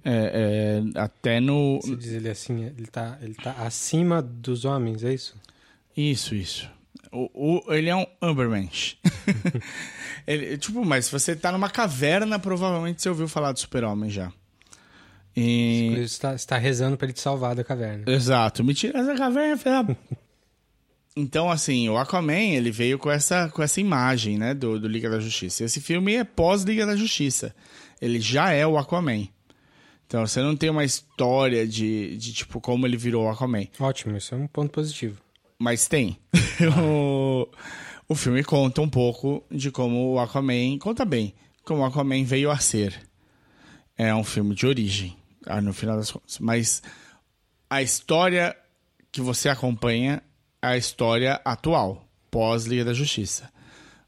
é, 0.03 0.81
é, 0.93 0.99
até 0.99 1.39
no... 1.39 1.79
Você 1.81 1.95
diz 1.95 2.11
ele 2.11 2.27
assim, 2.27 2.65
ele 2.65 2.87
tá, 2.87 3.17
ele 3.21 3.35
tá 3.35 3.53
acima 3.59 4.21
dos 4.21 4.65
homens, 4.65 5.05
é 5.05 5.13
isso? 5.13 5.37
Isso, 5.95 6.35
isso. 6.35 6.69
O, 7.13 7.29
o- 7.67 7.73
ele 7.73 7.89
é 7.89 7.95
um 7.95 8.05
Ubermensch. 8.21 8.97
ele, 10.25 10.57
tipo, 10.57 10.83
mas 10.83 11.05
se 11.05 11.11
você 11.11 11.35
tá 11.35 11.51
numa 11.51 11.69
caverna, 11.69 12.39
provavelmente 12.39 13.01
você 13.01 13.09
ouviu 13.09 13.27
falar 13.27 13.51
do 13.51 13.59
super-homem 13.59 14.09
já. 14.09 14.31
E... 15.35 15.91
Você 15.95 16.01
está, 16.01 16.33
está 16.35 16.57
rezando 16.57 16.97
pra 16.97 17.05
ele 17.05 17.13
te 17.13 17.19
salvar 17.21 17.55
da 17.55 17.63
caverna. 17.63 18.03
Exato. 18.11 18.63
Me 18.63 18.73
tira 18.73 18.99
essa 18.99 19.15
caverna, 19.15 19.57
filha 19.57 19.83
da- 19.83 19.95
Então, 21.15 21.49
assim, 21.51 21.87
o 21.89 21.97
Aquaman, 21.97 22.53
ele 22.55 22.71
veio 22.71 22.97
com 22.97 23.09
essa, 23.11 23.49
com 23.49 23.61
essa 23.61 23.79
imagem, 23.79 24.37
né, 24.37 24.53
do, 24.53 24.79
do 24.79 24.87
Liga 24.87 25.09
da 25.09 25.19
Justiça. 25.19 25.63
Esse 25.63 25.79
filme 25.81 26.15
é 26.15 26.23
pós-Liga 26.23 26.85
da 26.85 26.95
Justiça. 26.95 27.55
Ele 28.01 28.19
já 28.19 28.51
é 28.51 28.65
o 28.65 28.77
Aquaman. 28.77 29.27
Então, 30.07 30.25
você 30.25 30.41
não 30.41 30.55
tem 30.55 30.69
uma 30.69 30.83
história 30.83 31.67
de, 31.67 32.17
de 32.17 32.33
tipo, 32.33 32.59
como 32.61 32.85
ele 32.85 32.97
virou 32.97 33.25
o 33.25 33.29
Aquaman. 33.29 33.65
Ótimo, 33.79 34.17
isso 34.17 34.33
é 34.35 34.37
um 34.37 34.47
ponto 34.47 34.71
positivo. 34.71 35.17
Mas 35.63 35.87
tem. 35.87 36.17
o, 36.77 37.47
o 38.09 38.15
filme 38.15 38.43
conta 38.43 38.81
um 38.81 38.89
pouco 38.89 39.43
de 39.49 39.71
como 39.71 40.13
o 40.13 40.19
Aquaman... 40.19 40.77
Conta 40.77 41.05
bem 41.05 41.33
como 41.63 41.81
o 41.81 41.85
Aquaman 41.85 42.23
veio 42.23 42.51
a 42.51 42.57
ser. 42.57 42.99
É 43.97 44.13
um 44.13 44.23
filme 44.23 44.55
de 44.55 44.65
origem, 44.65 45.15
ah, 45.45 45.61
no 45.61 45.73
final 45.73 45.97
das 45.97 46.11
contas. 46.11 46.39
Mas 46.39 46.81
a 47.69 47.81
história 47.81 48.55
que 49.11 49.21
você 49.21 49.49
acompanha 49.49 50.21
é 50.61 50.67
a 50.67 50.77
história 50.77 51.39
atual, 51.45 52.07
pós-Liga 52.29 52.85
da 52.85 52.93
Justiça. 52.93 53.51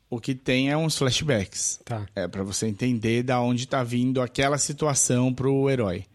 O 0.09 0.19
que 0.19 0.33
tem 0.35 0.69
é 0.69 0.77
uns 0.77 0.97
flashbacks. 0.97 1.79
Tá. 1.83 2.05
É 2.15 2.27
para 2.27 2.43
você 2.43 2.67
entender 2.67 3.23
da 3.23 3.39
onde 3.41 3.67
tá 3.67 3.83
vindo 3.83 4.21
aquela 4.21 4.57
situação 4.57 5.33
pro 5.33 5.69
herói. 5.69 6.05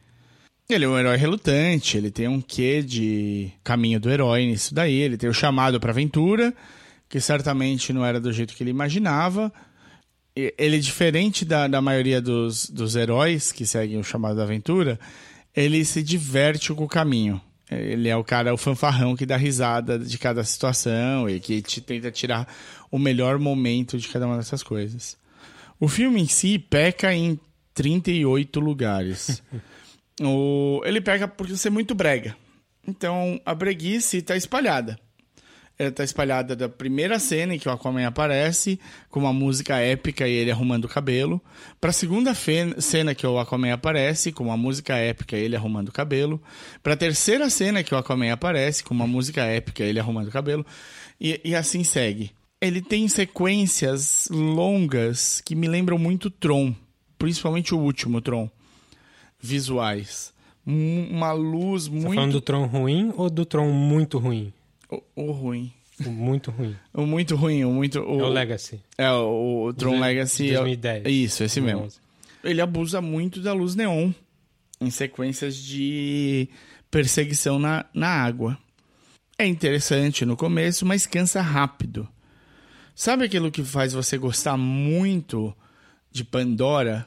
Ele 0.75 0.85
é 0.85 0.89
um 0.89 0.99
herói 0.99 1.17
relutante, 1.17 1.97
ele 1.97 2.11
tem 2.11 2.29
um 2.29 2.41
quê 2.41 2.83
de 2.83 3.51
caminho 3.65 3.99
do 3.99 4.11
herói 4.11 4.47
nisso 4.47 4.75
daí, 4.75 4.95
ele 4.95 5.17
tem 5.17 5.29
o 5.29 5.35
chamado 5.35 5.81
pra 5.81 5.91
aventura, 5.91 6.55
que 7.09 7.21
certamente 7.21 7.93
não 7.93 8.05
era 8.05 8.21
do 8.21 8.33
jeito 8.33 8.55
que 8.55 8.63
ele 8.63 8.71
imaginava. 8.71 9.53
Ele, 10.35 10.79
diferente 10.79 11.45
da, 11.45 11.67
da 11.67 11.81
maioria 11.81 12.21
dos, 12.21 12.71
dos 12.71 12.95
heróis 12.95 13.53
que 13.53 13.67
seguem 13.67 13.99
o 13.99 14.05
chamado 14.05 14.37
da 14.37 14.45
aventura, 14.45 14.99
ele 15.55 15.85
se 15.85 16.03
diverte 16.03 16.73
com 16.73 16.85
o 16.85 16.89
caminho. 16.89 17.41
Ele 17.71 18.09
é 18.09 18.17
o 18.17 18.25
cara, 18.25 18.53
o 18.53 18.57
fanfarrão 18.57 19.15
que 19.15 19.27
dá 19.27 19.37
risada 19.37 19.99
de 19.99 20.19
cada 20.19 20.43
situação 20.43 21.29
e 21.29 21.39
que 21.39 21.63
te 21.63 21.81
tenta 21.81 22.11
tirar 22.11 22.49
o 22.91 22.99
melhor 22.99 23.39
momento 23.39 23.97
de 23.99 24.09
cada 24.09 24.27
uma 24.27 24.37
dessas 24.37 24.63
coisas. 24.63 25.17
O 25.79 25.89
filme 25.89 26.21
em 26.21 26.27
si 26.27 26.59
peca 26.59 27.15
em 27.15 27.39
38 27.75 28.59
lugares. 28.61 29.43
o, 30.21 30.83
ele 30.85 31.01
peca 31.01 31.27
por 31.27 31.49
ser 31.57 31.71
muito 31.71 31.95
brega. 31.95 32.37
Então 32.87 33.41
a 33.45 33.55
breguice 33.55 34.19
está 34.19 34.37
espalhada. 34.37 34.99
Ela 35.79 35.89
está 35.89 36.05
espalhada 36.05 36.55
da 36.55 36.69
primeira 36.69 37.19
cena 37.19 37.55
em 37.55 37.59
que 37.59 37.67
o 37.67 37.73
Aquaman 37.73 38.07
aparece, 38.07 38.79
com 39.09 39.19
uma 39.19 39.33
música 39.33 39.79
épica 39.79 40.29
e 40.29 40.33
ele 40.33 40.51
arrumando 40.51 40.85
o 40.85 40.89
cabelo, 40.89 41.43
para 41.81 41.89
a 41.89 41.93
segunda 41.93 42.35
cena 42.35 43.15
que 43.15 43.27
o 43.27 43.39
Aquaman 43.39 43.73
aparece, 43.73 44.31
com 44.31 44.45
uma 44.45 44.59
música 44.59 44.95
épica 44.95 45.39
e 45.39 45.41
ele 45.41 45.57
arrumando 45.57 45.89
o 45.89 45.93
cabelo, 45.93 46.39
para 46.83 46.93
a 46.93 46.97
terceira 46.99 47.49
cena 47.49 47.83
que 47.83 47.95
o 47.95 47.97
Aquaman 47.97 48.31
aparece, 48.31 48.85
com 48.85 48.93
uma 48.93 49.07
música 49.07 49.43
épica 49.45 49.83
e 49.83 49.89
ele 49.89 49.99
arrumando 49.99 50.29
o 50.29 50.31
cabelo, 50.31 50.67
e, 51.19 51.41
e 51.43 51.55
assim 51.55 51.83
segue. 51.83 52.31
Ele 52.61 52.83
tem 52.83 53.09
sequências 53.09 54.29
longas 54.31 55.41
que 55.41 55.57
me 55.57 55.67
lembram 55.67 55.97
muito 55.97 56.29
Tron, 56.29 56.75
principalmente 57.17 57.75
o 57.75 57.79
último 57.79 58.21
Tron, 58.21 58.51
visuais. 59.41 60.33
Um- 60.67 61.09
Uma 61.11 61.33
luz 61.33 61.87
Tá 61.87 61.93
muito. 61.93 62.15
falando 62.15 62.33
do 62.33 62.41
Tron 62.41 62.67
ruim 62.67 63.13
ou 63.17 63.31
do 63.31 63.45
Tron 63.45 63.71
muito 63.73 64.19
ruim? 64.19 64.53
O, 64.91 65.03
o 65.17 65.33
ruim. 65.33 65.73
O 66.05 66.11
muito 66.11 66.51
ruim. 66.51 66.77
O 66.95 67.03
muito 67.07 67.37
ruim, 67.37 67.65
o 67.65 67.71
muito. 67.73 68.01
O, 68.01 68.21
É 68.21 68.25
o 68.25 68.29
Legacy. 68.29 68.81
É, 68.97 69.11
o, 69.11 69.67
o 69.67 69.73
Tron 69.75 69.99
Legacy. 70.01 70.49
é 70.51 70.53
o- 70.53 70.63
2010. 70.63 71.07
Isso, 71.07 71.45
esse 71.45 71.61
mesmo. 71.61 71.81
2011. 71.81 72.01
Ele 72.43 72.61
abusa 72.61 73.01
muito 73.03 73.41
da 73.41 73.53
luz 73.53 73.75
neon 73.75 74.13
em 74.81 74.91
sequências 74.91 75.57
de 75.57 76.49
perseguição 76.91 77.59
na, 77.59 77.85
na 77.93 78.09
água. 78.09 78.57
É 79.39 79.47
interessante 79.47 80.25
no 80.25 80.37
começo, 80.37 80.85
mas 80.87 81.07
cansa 81.07 81.41
rápido. 81.43 82.09
Sabe 82.95 83.25
aquilo 83.25 83.51
que 83.51 83.63
faz 83.63 83.93
você 83.93 84.17
gostar 84.19 84.57
muito 84.57 85.55
de 86.11 86.25
Pandora? 86.25 87.07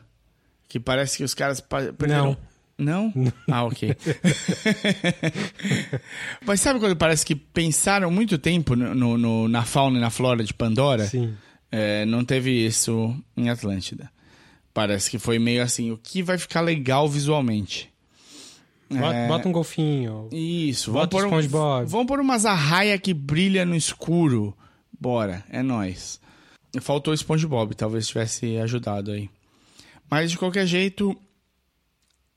Que 0.73 0.79
parece 0.79 1.17
que 1.17 1.23
os 1.23 1.35
caras 1.35 1.61
perderam... 1.61 2.35
Não? 2.79 3.13
Ah, 3.47 3.63
ok. 3.63 3.93
Mas 6.43 6.59
sabe 6.61 6.79
quando 6.79 6.95
parece 6.95 7.23
que 7.23 7.35
pensaram 7.35 8.09
muito 8.09 8.39
tempo 8.39 8.75
no, 8.75 9.15
no- 9.17 9.47
na 9.47 9.63
fauna 9.63 9.99
e 9.99 10.01
na 10.01 10.09
flora 10.09 10.43
de 10.43 10.51
Pandora? 10.51 11.05
Sim. 11.05 11.35
É, 11.71 12.05
não 12.05 12.25
teve 12.25 12.49
isso 12.65 13.15
em 13.37 13.51
Atlântida. 13.51 14.09
Parece 14.73 15.11
que 15.11 15.19
foi 15.19 15.37
meio 15.37 15.61
assim, 15.61 15.91
o 15.91 15.97
que 15.97 16.23
vai 16.23 16.39
ficar 16.39 16.61
legal 16.61 17.07
visualmente. 17.07 17.93
Bota, 18.89 19.15
É, 19.15 19.27
bota 19.27 19.47
um 19.47 19.51
golfinho. 19.51 20.27
Isso, 20.31 20.91
Bota 20.91 21.15
vamos 21.17 21.25
um- 21.25 21.29
SpongeBob. 21.37 21.85
vamos 21.87 22.07
pôr 22.07 22.19
umas 22.19 22.47
arraia 22.47 22.97
que 22.97 23.13
brilha 23.13 23.63
no 23.63 23.75
escuro. 23.75 24.57
bora, 24.99 25.43
é 25.51 25.61
nós. 25.61 26.19
Faltou 26.81 27.13
o 27.13 27.17
SpongeBob, 27.17 27.75
talvez 27.75 28.07
tivesse 28.07 28.57
ajudado 28.57 29.11
aí. 29.11 29.29
Mas 30.09 30.31
de 30.31 30.37
qualquer 30.37 30.65
jeito, 30.65 31.15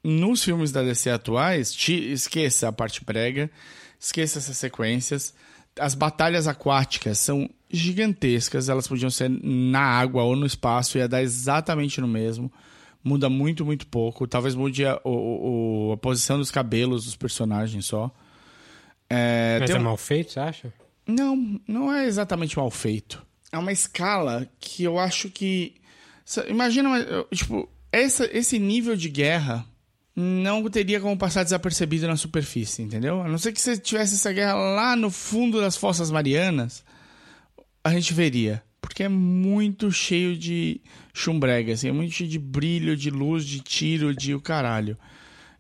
nos 0.03 0.43
filmes 0.43 0.73
da 0.73 0.83
DC 0.83 1.11
atuais, 1.11 1.73
te, 1.73 1.93
esqueça 2.13 2.69
a 2.69 2.73
parte 2.73 3.05
prega, 3.05 3.51
esqueça 3.99 4.39
essas 4.39 4.57
sequências. 4.57 5.35
As 5.79 5.95
batalhas 5.95 6.47
aquáticas 6.47 7.19
são 7.19 7.51
gigantescas, 7.71 8.69
elas 8.69 8.89
podiam 8.89 9.11
ser 9.11 9.29
na 9.29 9.81
água 9.81 10.23
ou 10.23 10.35
no 10.35 10.47
espaço, 10.47 10.97
ia 10.97 11.09
dar 11.09 11.23
exatamente 11.23 12.01
no 12.01 12.09
mesmo. 12.09 12.51
Muda 13.03 13.29
muito, 13.29 13.65
muito 13.65 13.87
pouco. 13.87 14.27
Talvez 14.27 14.55
mude 14.55 14.85
a, 14.85 15.01
o, 15.05 15.91
o, 15.91 15.93
a 15.93 15.97
posição 15.97 16.39
dos 16.39 16.51
cabelos 16.51 17.05
dos 17.05 17.15
personagens 17.15 17.87
só. 17.87 18.11
É, 19.09 19.59
Mas 19.61 19.71
é 19.71 19.79
um... 19.79 19.83
mal 19.83 19.97
feito, 19.97 20.33
você 20.33 20.41
acha? 20.41 20.73
Não, 21.07 21.61
não 21.69 21.93
é 21.93 22.07
exatamente 22.07 22.57
mal 22.57 22.71
feito. 22.71 23.25
É 23.53 23.59
uma 23.59 23.73
escala 23.73 24.49
que 24.59 24.83
eu 24.83 24.99
acho 24.99 25.31
que. 25.31 25.77
Imagina, 26.49 26.91
tipo, 27.33 27.69
essa, 27.93 28.29
esse 28.37 28.59
nível 28.59 28.97
de 28.97 29.09
guerra 29.09 29.65
não 30.15 30.69
teria 30.71 30.99
como 30.99 31.17
passar 31.17 31.45
desapercebido 31.45 32.09
na 32.09 32.17
superfície, 32.17 32.83
entendeu? 32.83 33.23
A 33.23 33.29
não 33.29 33.37
ser 33.37 33.53
que 33.53 33.61
você 33.61 33.77
tivesse 33.77 34.15
essa 34.15 34.33
guerra 34.33 34.55
lá 34.55 34.97
no 34.97 35.11
fundo 35.11 35.61
das 35.61 35.77
Fossas 35.77 36.11
Marianas, 36.11 36.83
a 37.85 37.91
gente 37.91 38.15
veria. 38.15 38.63
Porque 38.81 39.03
é 39.03 39.09
muito 39.09 39.91
cheio 39.91 40.37
de 40.37 40.81
chumbrega, 41.13 41.73
assim, 41.73 41.89
é 41.89 41.93
muito 41.93 42.15
cheio 42.15 42.31
de 42.31 42.39
brilho, 42.39 42.97
de 42.97 43.11
luz, 43.11 43.45
de 43.45 43.61
tiro, 43.61 44.15
de 44.15 44.35
o 44.35 44.41
caralho. 44.41 44.97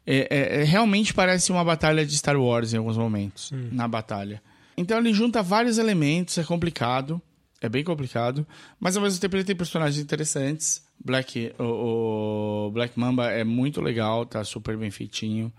É, 0.07 0.29
é, 0.31 0.61
é, 0.61 0.65
realmente 0.65 1.13
parece 1.13 1.51
uma 1.51 1.65
batalha 1.65 2.07
de 2.07 2.17
Star 2.17 2.41
Wars 2.41 2.73
em 2.73 2.77
alguns 2.77 2.97
momentos, 2.97 3.51
hum. 3.53 3.69
na 3.73 3.89
batalha. 3.89 4.41
Então 4.77 4.99
ele 4.99 5.13
junta 5.13 5.43
vários 5.43 5.77
elementos, 5.77 6.39
é 6.39 6.45
complicado, 6.45 7.21
é 7.61 7.69
bem 7.69 7.83
complicado, 7.83 8.47
mas 8.79 8.97
ao 8.97 9.03
mesmo 9.03 9.21
tempo 9.21 9.37
ele 9.37 9.45
tem 9.45 9.57
personagens 9.57 10.03
interessantes. 10.03 10.85
Black, 11.03 11.53
o, 11.59 12.66
o 12.66 12.71
Black 12.71 12.99
Mamba 12.99 13.31
é 13.31 13.45
muito 13.45 13.81
legal, 13.81 14.27
tá 14.27 14.45
super 14.45 14.77
bem 14.77 14.90
feitinho. 14.90 15.53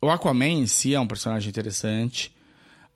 O 0.00 0.08
Aquaman 0.08 0.46
em 0.46 0.66
si 0.66 0.94
é 0.94 1.00
um 1.00 1.06
personagem 1.06 1.50
interessante. 1.50 2.34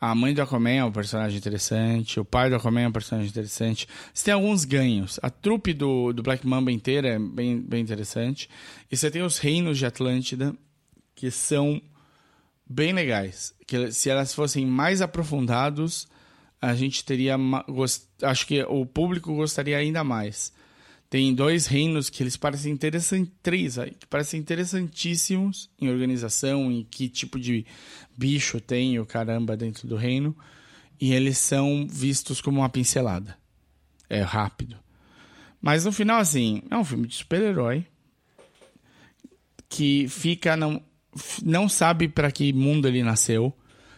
A 0.01 0.15
mãe 0.15 0.35
do 0.35 0.43
Aquaman 0.43 0.71
é 0.71 0.85
um 0.85 0.93
personagem 0.93 1.39
interessante. 1.39 2.19
O 2.19 2.25
pai 2.25 2.49
do 2.49 2.57
Aquaman 2.57 2.83
é 2.83 2.89
um 2.89 2.93
personagem 2.93 3.31
interessante. 3.31 3.87
Você 4.13 4.25
tem 4.25 4.35
alguns 4.35 4.65
ganhos. 4.65 5.21
A 5.23 5.31
trupe 5.31 5.73
do, 5.73 6.13
do 6.13 6.23
Black 6.23 6.47
Mamba 6.47 6.73
inteira 6.73 7.09
é 7.09 7.19
bem, 7.19 7.61
bem 7.61 7.83
interessante. 7.83 8.49
E 8.91 8.97
você 8.97 9.11
tem 9.11 9.23
os 9.23 9.39
reinos 9.39 9.79
de 9.79 9.87
Atlântida, 9.87 10.55
que 11.15 11.31
são 11.31 11.81
bem 12.69 12.93
legais. 12.93 13.55
Que 13.67 13.93
se 13.93 14.09
elas 14.09 14.35
fossem 14.35 14.67
mais 14.67 15.01
aprofundados, 15.01 16.09
a 16.61 16.75
gente 16.75 17.05
teria. 17.05 17.37
Acho 18.25 18.47
que 18.47 18.63
o 18.65 18.85
público 18.85 19.35
gostaria 19.35 19.77
ainda 19.77 20.03
mais. 20.03 20.53
Tem 21.09 21.33
dois 21.33 21.67
reinos 21.67 22.11
que 22.11 22.23
eles 22.23 22.37
parecem 22.37 22.73
interessantes, 22.73 23.33
três 23.43 23.79
aí, 23.79 23.93
que 23.93 24.07
parecem 24.07 24.41
interessantíssimos 24.41 25.71
em 25.81 25.89
organização, 25.89 26.73
em 26.73 26.83
que 26.83 27.09
tipo 27.09 27.39
de 27.39 27.65
bicho 28.17 28.61
tem 28.61 28.99
o 28.99 29.07
caramba 29.07 29.57
dentro 29.57 29.87
do 29.87 29.97
reino. 29.97 30.37
E 31.01 31.13
eles 31.13 31.39
são 31.39 31.87
vistos 31.89 32.41
como 32.41 32.61
uma 32.61 32.69
pincelada. 32.69 33.37
É 34.09 34.23
rápido. 34.23 34.77
Mas 35.61 35.85
no 35.85 35.93
final, 35.93 36.19
assim, 36.19 36.63
é 36.71 36.77
um 36.77 36.85
filme 36.85 37.07
de 37.07 37.15
super-herói 37.15 37.87
que 39.69 40.07
fica. 40.09 40.57
Não, 40.57 40.83
não 41.43 41.69
sabe 41.69 42.09
para 42.09 42.31
que 42.31 42.53
mundo 42.53 42.87
ele 42.89 43.03
nasceu. 43.03 43.55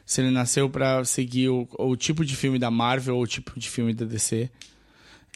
Se 0.06 0.20
ele 0.20 0.30
nasceu 0.30 0.70
para 0.70 1.04
seguir 1.04 1.48
o, 1.48 1.68
o 1.78 1.96
tipo 1.96 2.24
de 2.24 2.36
filme 2.36 2.58
da 2.58 2.70
Marvel 2.70 3.16
ou 3.16 3.24
o 3.24 3.26
tipo 3.26 3.58
de 3.58 3.68
filme 3.68 3.92
da 3.92 4.06
DC. 4.06 4.48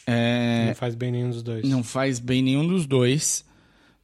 É, 0.06 0.66
não 0.68 0.74
faz 0.76 0.94
bem 0.94 1.10
nenhum 1.10 1.30
dos 1.30 1.42
dois. 1.42 1.68
Não 1.68 1.84
faz 1.84 2.18
bem 2.20 2.40
nenhum 2.40 2.66
dos 2.66 2.86
dois. 2.86 3.44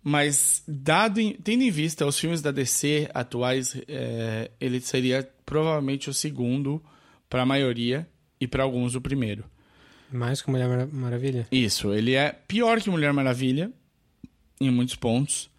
Mas, 0.02 0.62
dado 0.66 1.20
em, 1.20 1.35
tendo 1.35 1.62
em 1.62 1.70
vista 1.70 2.05
os 2.05 2.18
filmes 2.18 2.42
da 2.42 2.50
DC 2.50 3.09
atuais, 3.14 3.76
é, 3.88 4.50
ele 4.61 4.81
seria 4.81 5.29
provavelmente 5.44 6.11
o 6.11 6.14
segundo 6.14 6.83
para 7.31 7.42
a 7.42 7.46
maioria 7.46 8.07
e 8.40 8.46
para 8.46 8.62
alguns 8.62 8.94
o 8.94 9.00
primeiro. 9.00 9.44
Mais 10.12 10.42
que 10.42 10.50
Mulher 10.50 10.87
Maravilha? 10.92 11.46
Isso, 11.50 11.92
ele 11.92 12.14
é 12.14 12.31
pior 12.46 12.81
que 12.81 12.90
Mulher 12.90 13.12
Maravilha 13.12 13.72
em 14.61 14.70
muitos 14.70 14.94
pontos. 14.94 15.50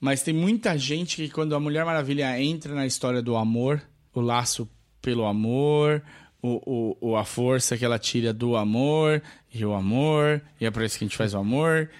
Mas 0.00 0.22
tem 0.22 0.34
muita 0.34 0.76
gente 0.76 1.16
que 1.16 1.28
quando 1.28 1.54
a 1.54 1.60
Mulher 1.60 1.84
Maravilha 1.84 2.40
entra 2.40 2.74
na 2.74 2.84
história 2.84 3.22
do 3.22 3.36
amor, 3.36 3.80
o 4.14 4.20
laço 4.20 4.68
pelo 5.00 5.24
amor, 5.24 6.02
o, 6.42 6.96
o, 7.00 7.16
a 7.16 7.24
força 7.24 7.76
que 7.78 7.84
ela 7.84 7.98
tira 7.98 8.32
do 8.32 8.56
amor 8.56 9.22
e 9.52 9.64
o 9.64 9.72
amor, 9.72 10.42
e 10.60 10.66
é 10.66 10.70
por 10.70 10.82
isso 10.82 10.98
que 10.98 11.04
a 11.04 11.08
gente 11.08 11.16
faz 11.16 11.34
o 11.34 11.38
amor. 11.38 11.90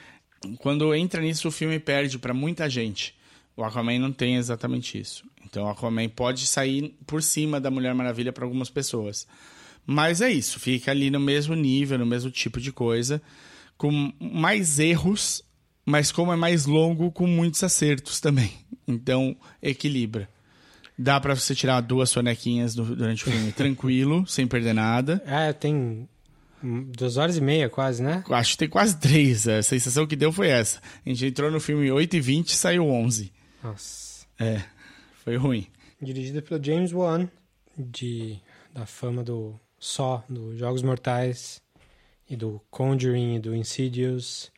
Quando 0.58 0.94
entra 0.94 1.22
nisso, 1.22 1.48
o 1.48 1.52
filme 1.52 1.78
perde 1.78 2.18
para 2.18 2.34
muita 2.34 2.68
gente. 2.68 3.14
O 3.56 3.62
Aquaman 3.62 3.98
não 3.98 4.12
tem 4.12 4.36
exatamente 4.36 4.98
isso. 4.98 5.24
Então, 5.44 5.64
o 5.64 5.68
Aquaman 5.68 6.08
pode 6.08 6.46
sair 6.46 6.96
por 7.06 7.22
cima 7.22 7.60
da 7.60 7.70
Mulher 7.70 7.94
Maravilha 7.94 8.32
para 8.32 8.44
algumas 8.44 8.70
pessoas. 8.70 9.26
Mas 9.86 10.20
é 10.20 10.30
isso, 10.30 10.58
fica 10.58 10.90
ali 10.90 11.10
no 11.10 11.20
mesmo 11.20 11.54
nível, 11.54 11.98
no 11.98 12.06
mesmo 12.06 12.30
tipo 12.30 12.60
de 12.60 12.72
coisa, 12.72 13.20
com 13.76 14.12
mais 14.20 14.78
erros, 14.78 15.44
mas 15.84 16.12
como 16.12 16.32
é 16.32 16.36
mais 16.36 16.66
longo, 16.66 17.10
com 17.10 17.26
muitos 17.26 17.62
acertos 17.62 18.20
também. 18.20 18.52
Então, 18.86 19.36
equilibra. 19.60 20.28
Dá 21.02 21.18
para 21.18 21.34
você 21.34 21.54
tirar 21.54 21.80
duas 21.80 22.10
sonequinhas 22.10 22.74
durante 22.74 23.26
o 23.26 23.30
filme 23.30 23.50
tranquilo, 23.52 24.26
sem 24.26 24.46
perder 24.46 24.72
nada. 24.72 25.20
É, 25.26 25.52
tem 25.52 26.08
duas 26.62 27.16
horas 27.16 27.36
e 27.36 27.40
meia 27.40 27.68
quase, 27.68 28.02
né? 28.02 28.22
Acho 28.30 28.52
que 28.52 28.58
tem 28.58 28.68
quase 28.68 28.96
três. 28.98 29.48
A 29.48 29.62
sensação 29.62 30.06
que 30.06 30.14
deu 30.14 30.32
foi 30.32 30.48
essa. 30.48 30.80
A 31.04 31.08
gente 31.08 31.26
entrou 31.26 31.50
no 31.50 31.58
filme 31.58 31.90
8 31.90 32.16
e 32.16 32.20
20 32.20 32.48
e 32.48 32.56
saiu 32.56 32.86
11. 32.88 33.32
Nossa. 33.62 34.26
É, 34.38 34.62
foi 35.24 35.36
ruim. 35.36 35.66
Dirigida 36.00 36.40
pelo 36.40 36.62
James 36.62 36.92
Wan, 36.92 37.28
de, 37.76 38.38
da 38.72 38.86
fama 38.86 39.24
do 39.24 39.58
Só, 39.78 40.24
dos 40.28 40.58
Jogos 40.58 40.82
Mortais, 40.82 41.60
e 42.30 42.36
do 42.36 42.60
Conjuring, 42.70 43.36
e 43.36 43.40
do 43.40 43.54
Insidious. 43.56 44.52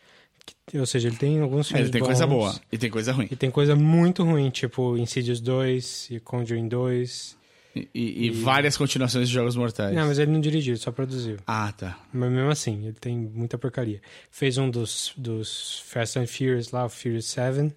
Ou 0.72 0.86
seja, 0.86 1.08
ele 1.08 1.16
tem 1.16 1.40
alguns 1.40 1.68
filmes 1.68 1.84
Ele 1.84 1.92
tem 1.92 2.00
bons, 2.00 2.06
coisa 2.06 2.26
boa 2.26 2.60
e 2.72 2.78
tem 2.78 2.90
coisa 2.90 3.12
ruim. 3.12 3.28
E 3.30 3.36
tem 3.36 3.50
coisa 3.50 3.76
muito 3.76 4.24
ruim, 4.24 4.50
tipo 4.50 4.96
Insidious 4.96 5.40
2 5.40 6.08
e 6.12 6.20
Conjuring 6.20 6.68
2. 6.68 7.36
E, 7.76 7.88
e, 7.92 8.26
e, 8.26 8.30
várias 8.30 8.76
continuações 8.76 9.28
de 9.28 9.34
Jogos 9.34 9.56
Mortais. 9.56 9.94
Não, 9.94 10.06
mas 10.06 10.18
ele 10.18 10.30
não 10.30 10.40
dirigiu, 10.40 10.74
ele 10.74 10.80
só 10.80 10.92
produziu. 10.92 11.38
Ah, 11.46 11.72
tá. 11.76 11.98
Mas 12.12 12.30
mesmo 12.30 12.50
assim, 12.50 12.86
ele 12.86 12.96
tem 12.98 13.16
muita 13.16 13.58
porcaria. 13.58 14.00
Fez 14.30 14.56
um 14.58 14.70
dos, 14.70 15.12
dos 15.16 15.82
Fast 15.86 16.18
and 16.18 16.26
Furious 16.28 16.70
lá, 16.70 16.86
o 16.86 16.88
Furious 16.88 17.26
7. 17.26 17.74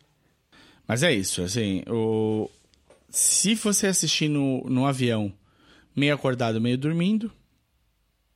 Mas 0.87 1.01
é 1.03 1.11
isso, 1.11 1.41
assim, 1.41 1.83
o... 1.87 2.49
se 3.09 3.55
você 3.55 3.87
assistir 3.87 4.29
no, 4.29 4.63
no 4.69 4.85
avião, 4.85 5.33
meio 5.95 6.13
acordado, 6.13 6.61
meio 6.61 6.77
dormindo, 6.77 7.31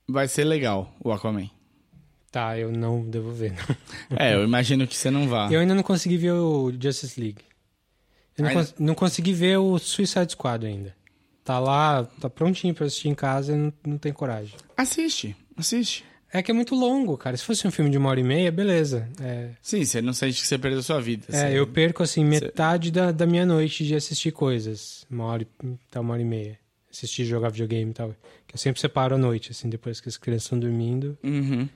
vai 0.07 0.27
ser 0.27 0.43
legal 0.43 0.93
o 0.99 1.11
Aquaman. 1.11 1.49
Tá, 2.31 2.57
eu 2.57 2.71
não 2.71 3.03
devo 3.03 3.31
ver. 3.31 3.53
Não. 4.09 4.17
É, 4.17 4.33
eu 4.33 4.43
imagino 4.43 4.87
que 4.87 4.95
você 4.95 5.11
não 5.11 5.27
vá. 5.27 5.51
Eu 5.51 5.59
ainda 5.59 5.75
não 5.75 5.83
consegui 5.83 6.15
ver 6.15 6.31
o 6.31 6.71
Justice 6.71 7.19
League. 7.19 7.41
Eu 8.37 8.45
não, 8.45 8.53
cons 8.53 8.75
não 8.79 8.95
consegui 8.95 9.33
ver 9.33 9.57
o 9.57 9.77
Suicide 9.77 10.31
Squad 10.31 10.65
ainda. 10.65 10.95
Tá 11.43 11.59
lá, 11.59 12.05
tá 12.21 12.29
prontinho 12.29 12.73
pra 12.73 12.85
assistir 12.85 13.09
em 13.09 13.15
casa 13.15 13.51
e 13.51 13.55
não, 13.57 13.73
não 13.85 13.97
tem 13.97 14.13
coragem. 14.13 14.55
Assiste, 14.77 15.35
assiste. 15.57 16.05
É 16.33 16.41
que 16.41 16.49
é 16.49 16.53
muito 16.53 16.73
longo, 16.73 17.17
cara. 17.17 17.35
Se 17.35 17.43
fosse 17.43 17.67
um 17.67 17.71
filme 17.71 17.91
de 17.91 17.97
uma 17.97 18.09
hora 18.09 18.19
e 18.21 18.23
meia, 18.23 18.49
beleza. 18.49 19.09
É... 19.19 19.49
Sim, 19.61 19.83
você 19.83 20.01
não 20.01 20.13
sente 20.13 20.39
que 20.39 20.47
você 20.47 20.57
perdeu 20.57 20.81
sua 20.81 21.01
vida. 21.01 21.25
É, 21.29 21.49
você... 21.49 21.59
eu 21.59 21.67
perco, 21.67 22.01
assim, 22.01 22.23
metade 22.23 22.87
você... 22.87 22.91
da, 22.93 23.11
da 23.11 23.25
minha 23.25 23.45
noite 23.45 23.85
de 23.85 23.93
assistir 23.93 24.31
coisas. 24.31 25.05
Uma 25.11 25.25
hora, 25.25 25.45
tá 25.89 25.99
uma 25.99 26.13
hora 26.13 26.21
e 26.21 26.25
meia. 26.25 26.57
Assistir, 26.89 27.25
jogar 27.25 27.49
videogame 27.49 27.91
e 27.91 27.93
tal. 27.93 28.15
Que 28.47 28.55
eu 28.55 28.57
sempre 28.57 28.79
separo 28.79 29.15
a 29.15 29.17
noite, 29.17 29.51
assim, 29.51 29.69
depois 29.69 29.99
que 29.99 30.07
as 30.07 30.15
crianças 30.15 30.43
estão 30.43 30.57
dormindo. 30.57 31.17
Uhum. 31.21 31.67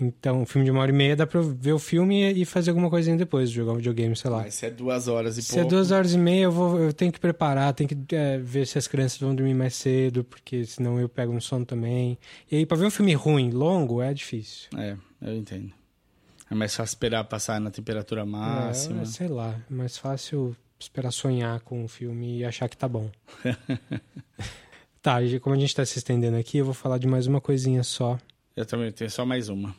Então, 0.00 0.42
um 0.42 0.46
filme 0.46 0.64
de 0.64 0.70
uma 0.70 0.80
hora 0.80 0.90
e 0.90 0.94
meia 0.94 1.16
dá 1.16 1.26
pra 1.26 1.40
ver 1.40 1.72
o 1.72 1.78
filme 1.78 2.32
e 2.32 2.44
fazer 2.44 2.70
alguma 2.70 2.88
coisinha 2.88 3.16
depois, 3.16 3.50
jogar 3.50 3.72
um 3.72 3.76
videogame, 3.76 4.14
sei 4.16 4.30
lá. 4.30 4.38
Mas 4.38 4.54
se 4.54 4.66
é 4.66 4.70
duas 4.70 5.08
horas 5.08 5.36
e 5.36 5.42
se 5.42 5.48
pouco... 5.48 5.62
Se 5.62 5.66
é 5.66 5.68
duas 5.68 5.90
horas 5.90 6.14
e 6.14 6.18
meia, 6.18 6.44
eu, 6.44 6.52
vou, 6.52 6.78
eu 6.78 6.92
tenho 6.92 7.10
que 7.10 7.18
preparar, 7.18 7.72
tenho 7.74 7.88
que 7.88 8.14
é, 8.14 8.38
ver 8.38 8.66
se 8.66 8.78
as 8.78 8.86
crianças 8.86 9.18
vão 9.18 9.34
dormir 9.34 9.54
mais 9.54 9.74
cedo, 9.74 10.22
porque 10.24 10.64
senão 10.64 11.00
eu 11.00 11.08
pego 11.08 11.32
um 11.32 11.40
sono 11.40 11.66
também. 11.66 12.16
E 12.50 12.56
aí, 12.56 12.66
pra 12.66 12.76
ver 12.76 12.86
um 12.86 12.90
filme 12.90 13.12
ruim, 13.14 13.50
longo, 13.50 14.00
é 14.00 14.14
difícil. 14.14 14.68
É, 14.76 14.96
eu 15.20 15.36
entendo. 15.36 15.72
É 16.50 16.54
mais 16.54 16.74
fácil 16.74 16.92
esperar 16.92 17.24
passar 17.24 17.60
na 17.60 17.70
temperatura 17.70 18.24
máxima. 18.24 19.02
É, 19.02 19.04
sei 19.04 19.28
lá, 19.28 19.54
é 19.70 19.74
mais 19.74 19.98
fácil 19.98 20.56
esperar 20.78 21.10
sonhar 21.10 21.60
com 21.60 21.84
o 21.84 21.88
filme 21.88 22.38
e 22.38 22.44
achar 22.44 22.68
que 22.68 22.76
tá 22.76 22.88
bom. 22.88 23.10
tá, 25.02 25.18
como 25.42 25.56
a 25.56 25.58
gente 25.58 25.74
tá 25.74 25.84
se 25.84 25.98
estendendo 25.98 26.36
aqui, 26.36 26.58
eu 26.58 26.64
vou 26.64 26.72
falar 26.72 26.98
de 26.98 27.06
mais 27.06 27.26
uma 27.26 27.40
coisinha 27.40 27.82
só. 27.82 28.18
Eu 28.56 28.64
também 28.64 28.90
tenho 28.92 29.10
só 29.10 29.26
mais 29.26 29.48
uma 29.48 29.74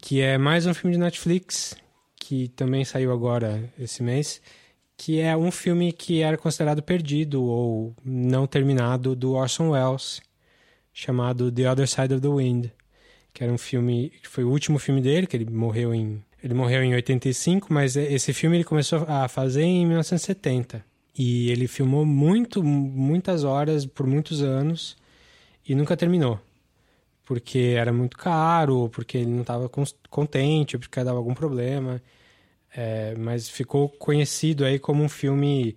que 0.00 0.20
é 0.20 0.38
mais 0.38 0.66
um 0.66 0.74
filme 0.74 0.96
de 0.96 1.00
Netflix, 1.00 1.76
que 2.16 2.48
também 2.48 2.84
saiu 2.84 3.12
agora 3.12 3.70
esse 3.78 4.02
mês, 4.02 4.40
que 4.96 5.20
é 5.20 5.36
um 5.36 5.50
filme 5.50 5.92
que 5.92 6.22
era 6.22 6.36
considerado 6.36 6.82
perdido 6.82 7.42
ou 7.42 7.94
não 8.04 8.46
terminado 8.46 9.14
do 9.14 9.32
Orson 9.32 9.70
Welles, 9.70 10.20
chamado 10.92 11.52
The 11.52 11.70
Other 11.70 11.88
Side 11.88 12.14
of 12.14 12.20
the 12.20 12.28
Wind, 12.28 12.66
que 13.32 13.44
era 13.44 13.52
um 13.52 13.58
filme 13.58 14.10
que 14.22 14.28
foi 14.28 14.44
o 14.44 14.50
último 14.50 14.78
filme 14.78 15.00
dele, 15.00 15.26
que 15.26 15.36
ele 15.36 15.50
morreu 15.50 15.94
em 15.94 16.22
ele 16.42 16.54
morreu 16.54 16.82
em 16.82 16.94
85, 16.94 17.70
mas 17.70 17.96
esse 17.96 18.32
filme 18.32 18.56
ele 18.56 18.64
começou 18.64 19.04
a 19.06 19.28
fazer 19.28 19.62
em 19.62 19.84
1970. 19.84 20.82
E 21.16 21.50
ele 21.50 21.68
filmou 21.68 22.06
muito, 22.06 22.62
muitas 22.62 23.44
horas 23.44 23.84
por 23.84 24.06
muitos 24.06 24.42
anos 24.42 24.96
e 25.68 25.74
nunca 25.74 25.98
terminou. 25.98 26.40
Porque 27.30 27.76
era 27.78 27.92
muito 27.92 28.16
caro, 28.16 28.88
porque 28.88 29.18
ele 29.18 29.30
não 29.30 29.42
estava 29.42 29.70
contente, 30.10 30.76
porque 30.76 31.04
dava 31.04 31.16
algum 31.16 31.32
problema. 31.32 32.02
É, 32.74 33.14
mas 33.16 33.48
ficou 33.48 33.88
conhecido 33.88 34.64
aí 34.64 34.80
como 34.80 35.04
um 35.04 35.08
filme 35.08 35.76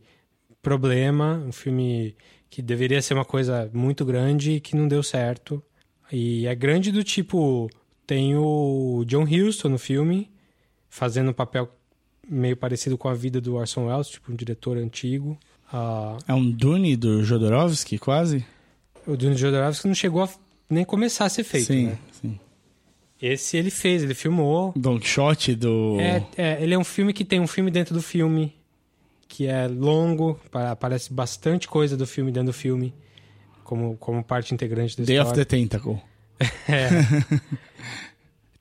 problema, 0.64 1.44
um 1.46 1.52
filme 1.52 2.16
que 2.50 2.60
deveria 2.60 3.04
ser 3.04 3.14
uma 3.14 3.24
coisa 3.24 3.70
muito 3.72 4.04
grande 4.04 4.54
e 4.54 4.60
que 4.60 4.76
não 4.76 4.88
deu 4.88 5.04
certo. 5.04 5.62
E 6.12 6.48
é 6.48 6.56
grande 6.56 6.92
do 6.92 7.04
tipo, 7.04 7.70
tem 8.08 8.36
o 8.36 9.04
John 9.06 9.24
Huston 9.24 9.70
no 9.70 9.78
filme, 9.78 10.32
fazendo 10.90 11.30
um 11.30 11.36
papel 11.36 11.70
meio 12.28 12.58
parecido 12.58 12.98
com 12.98 13.10
a 13.10 13.14
vida 13.14 13.40
do 13.40 13.54
Orson 13.54 13.86
Welles, 13.86 14.10
tipo 14.10 14.32
um 14.32 14.36
diretor 14.36 14.76
antigo. 14.76 15.38
Uh, 15.72 16.18
é 16.28 16.34
um 16.34 16.50
Dune 16.50 16.96
do 16.96 17.24
Jodorowsky, 17.24 18.00
quase? 18.00 18.44
O 19.06 19.16
Dune 19.16 19.36
do 19.36 19.40
Jodorowsky 19.40 19.88
não 19.88 19.94
chegou 19.94 20.24
a 20.24 20.30
nem 20.74 20.84
começar 20.84 21.26
a 21.26 21.30
ser 21.30 21.44
feito, 21.44 21.68
sim, 21.68 21.88
né? 21.88 21.98
Sim, 22.12 22.40
Esse 23.22 23.58
ele 23.58 23.70
fez, 23.70 24.04
ele 24.04 24.14
filmou. 24.14 24.74
Don 24.76 25.00
Quixote 25.00 25.56
do... 25.56 25.98
É, 26.00 26.26
é, 26.38 26.64
ele 26.64 26.74
é 26.74 26.78
um 26.78 26.84
filme 26.84 27.14
que 27.14 27.24
tem 27.24 27.40
um 27.40 27.48
filme 27.48 27.72
dentro 27.72 27.94
do 27.94 28.02
filme, 28.02 28.54
que 29.28 29.48
é 29.48 29.68
longo, 29.68 30.40
aparece 30.52 31.14
bastante 31.14 31.68
coisa 31.68 31.96
do 31.96 32.06
filme 32.06 32.32
dentro 32.32 32.48
do 32.48 32.54
filme, 32.54 32.94
como, 33.64 33.96
como 33.98 34.24
parte 34.24 34.54
integrante 34.54 34.98
da 34.98 35.06
Day 35.06 35.18
história. 35.18 35.42
of 35.42 35.46
the 35.46 35.46
Tentacle. 35.46 36.02
é. 36.68 36.90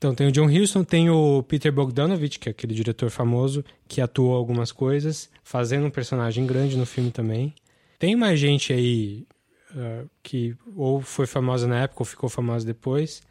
Então 0.02 0.16
tem 0.16 0.26
o 0.26 0.32
John 0.32 0.46
Huston, 0.46 0.82
tem 0.82 1.10
o 1.10 1.44
Peter 1.44 1.70
Bogdanovich, 1.70 2.36
que 2.40 2.48
é 2.48 2.50
aquele 2.50 2.74
diretor 2.74 3.08
famoso 3.08 3.64
que 3.86 4.00
atuou 4.00 4.34
algumas 4.34 4.72
coisas, 4.72 5.30
fazendo 5.44 5.86
um 5.86 5.90
personagem 5.90 6.44
grande 6.44 6.76
no 6.76 6.84
filme 6.84 7.12
também. 7.12 7.54
Tem 8.00 8.16
mais 8.16 8.40
gente 8.40 8.72
aí 8.72 9.24
uh, 9.74 10.08
que 10.22 10.56
ou 10.76 11.00
foi 11.00 11.26
famosa 11.26 11.66
na 11.66 11.82
época 11.82 12.02
ou 12.02 12.06
ficou 12.06 12.28
famosa 12.28 12.66
depois. 12.66 13.22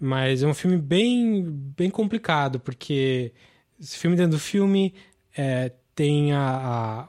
Mas 0.00 0.42
é 0.42 0.46
um 0.46 0.54
filme 0.54 0.76
bem, 0.76 1.42
bem 1.76 1.90
complicado, 1.90 2.60
porque 2.60 3.32
esse 3.80 3.98
filme 3.98 4.16
dentro 4.16 4.32
do 4.32 4.38
filme 4.38 4.94
é, 5.36 5.72
tem 5.94 6.32
a, 6.32 7.08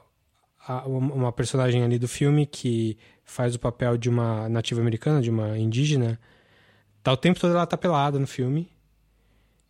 a, 0.66 0.72
a, 0.74 0.86
uma 0.88 1.32
personagem 1.32 1.84
ali 1.84 1.98
do 1.98 2.08
filme 2.08 2.46
que 2.46 2.98
faz 3.24 3.54
o 3.54 3.60
papel 3.60 3.96
de 3.96 4.08
uma 4.08 4.48
nativa 4.48 4.80
americana, 4.80 5.22
de 5.22 5.30
uma 5.30 5.56
indígena, 5.56 6.18
Tá 7.02 7.12
o 7.12 7.16
tempo 7.16 7.40
todo 7.40 7.52
ela 7.52 7.66
tá 7.66 7.76
pelada 7.76 8.18
no 8.18 8.26
filme. 8.26 8.68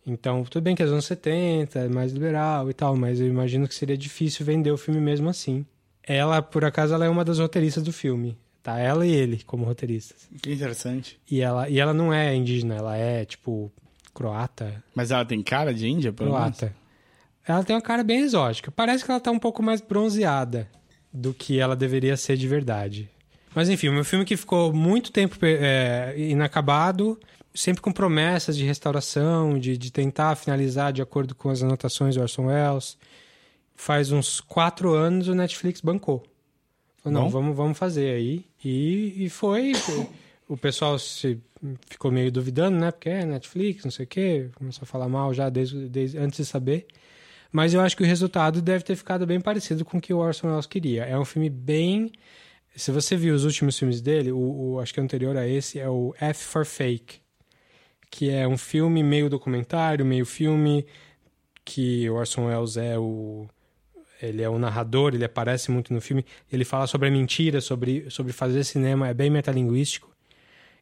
Então, 0.05 0.43
tudo 0.43 0.63
bem 0.63 0.75
que 0.75 0.83
é 0.83 0.85
anos 0.85 1.05
70, 1.05 1.79
é 1.79 1.87
mais 1.87 2.11
liberal 2.11 2.69
e 2.69 2.73
tal, 2.73 2.95
mas 2.95 3.21
eu 3.21 3.27
imagino 3.27 3.67
que 3.67 3.75
seria 3.75 3.97
difícil 3.97 4.45
vender 4.45 4.71
o 4.71 4.77
filme 4.77 4.99
mesmo 4.99 5.29
assim. 5.29 5.65
Ela, 6.03 6.41
por 6.41 6.65
acaso, 6.65 6.93
ela 6.93 7.05
é 7.05 7.09
uma 7.09 7.23
das 7.23 7.39
roteiristas 7.39 7.83
do 7.83 7.93
filme. 7.93 8.37
Tá 8.63 8.77
ela 8.77 9.05
e 9.05 9.11
ele 9.11 9.41
como 9.43 9.65
roteiristas. 9.65 10.29
Que 10.41 10.53
interessante. 10.53 11.19
E 11.29 11.41
ela, 11.41 11.67
e 11.67 11.79
ela 11.79 11.93
não 11.93 12.13
é 12.13 12.35
indígena, 12.35 12.75
ela 12.75 12.95
é, 12.95 13.25
tipo, 13.25 13.71
croata. 14.13 14.83
Mas 14.93 15.09
ela 15.09 15.25
tem 15.25 15.41
cara 15.41 15.73
de 15.73 15.87
índia, 15.87 16.13
pelo 16.13 16.29
Croata. 16.29 16.65
menos? 16.67 16.81
Ela 17.47 17.63
tem 17.63 17.75
uma 17.75 17.81
cara 17.81 18.03
bem 18.03 18.19
exótica. 18.21 18.69
Parece 18.71 19.03
que 19.03 19.09
ela 19.09 19.19
tá 19.19 19.31
um 19.31 19.39
pouco 19.39 19.63
mais 19.63 19.81
bronzeada 19.81 20.69
do 21.11 21.33
que 21.33 21.59
ela 21.59 21.75
deveria 21.75 22.15
ser 22.15 22.37
de 22.37 22.47
verdade. 22.47 23.09
Mas 23.53 23.67
enfim, 23.67 23.89
o 23.89 23.93
meu 23.93 24.05
filme 24.05 24.23
que 24.23 24.37
ficou 24.37 24.71
muito 24.71 25.11
tempo 25.11 25.35
é, 25.41 26.13
inacabado, 26.17 27.19
sempre 27.53 27.81
com 27.81 27.91
promessas 27.91 28.55
de 28.55 28.63
restauração, 28.63 29.57
de, 29.59 29.75
de 29.77 29.91
tentar 29.91 30.35
finalizar 30.35 30.93
de 30.93 31.01
acordo 31.01 31.33
com 31.35 31.49
as 31.49 31.61
anotações 31.63 32.15
do 32.15 32.21
Orson 32.21 32.45
Welles. 32.45 32.97
Faz 33.75 34.11
uns 34.11 34.39
quatro 34.39 34.93
anos 34.93 35.27
o 35.27 35.33
Netflix 35.35 35.81
bancou. 35.81 36.23
Falou, 37.03 37.21
não, 37.21 37.29
vamos, 37.29 37.55
vamos 37.55 37.77
fazer 37.77 38.15
aí. 38.15 38.45
E, 38.63 39.25
e 39.25 39.29
foi. 39.29 39.73
o 40.47 40.55
pessoal 40.55 40.97
se 40.99 41.39
ficou 41.89 42.11
meio 42.11 42.31
duvidando, 42.31 42.77
né? 42.77 42.91
Porque 42.91 43.09
é 43.09 43.25
Netflix, 43.25 43.83
não 43.83 43.91
sei 43.91 44.05
o 44.05 44.07
quê. 44.07 44.49
Começou 44.55 44.83
a 44.83 44.85
falar 44.85 45.09
mal 45.09 45.33
já 45.33 45.49
desde, 45.49 45.89
desde 45.89 46.17
antes 46.17 46.37
de 46.37 46.45
saber. 46.45 46.85
Mas 47.51 47.73
eu 47.73 47.81
acho 47.81 47.97
que 47.97 48.03
o 48.03 48.05
resultado 48.05 48.61
deve 48.61 48.83
ter 48.83 48.95
ficado 48.95 49.25
bem 49.25 49.41
parecido 49.41 49.83
com 49.83 49.97
o 49.97 50.01
que 50.01 50.13
o 50.13 50.19
Orson 50.19 50.47
Welles 50.47 50.65
queria. 50.65 51.03
É 51.03 51.17
um 51.17 51.25
filme 51.25 51.49
bem 51.49 52.11
se 52.75 52.91
você 52.91 53.15
viu 53.15 53.35
os 53.35 53.43
últimos 53.43 53.77
filmes 53.77 54.01
dele, 54.01 54.31
o, 54.31 54.37
o, 54.37 54.79
acho 54.79 54.93
que 54.93 54.99
o 54.99 55.03
anterior 55.03 55.35
a 55.35 55.47
esse 55.47 55.79
é 55.79 55.89
o 55.89 56.15
F 56.19 56.43
for 56.43 56.65
Fake, 56.65 57.19
que 58.09 58.29
é 58.29 58.47
um 58.47 58.57
filme 58.57 59.03
meio 59.03 59.29
documentário, 59.29 60.05
meio 60.05 60.25
filme, 60.25 60.85
que 61.65 62.09
o 62.09 62.15
Orson 62.15 62.47
Welles 62.47 62.77
é 62.77 62.97
o 62.97 63.47
ele 64.21 64.41
é 64.41 64.49
o 64.49 64.59
narrador, 64.59 65.13
ele 65.13 65.25
aparece 65.25 65.71
muito 65.71 65.93
no 65.93 65.99
filme, 65.99 66.25
ele 66.51 66.63
fala 66.63 66.87
sobre 66.87 67.07
a 67.07 67.11
mentira, 67.11 67.59
sobre, 67.59 68.09
sobre 68.09 68.31
fazer 68.31 68.63
cinema, 68.63 69.07
é 69.07 69.13
bem 69.13 69.29
metalinguístico. 69.29 70.11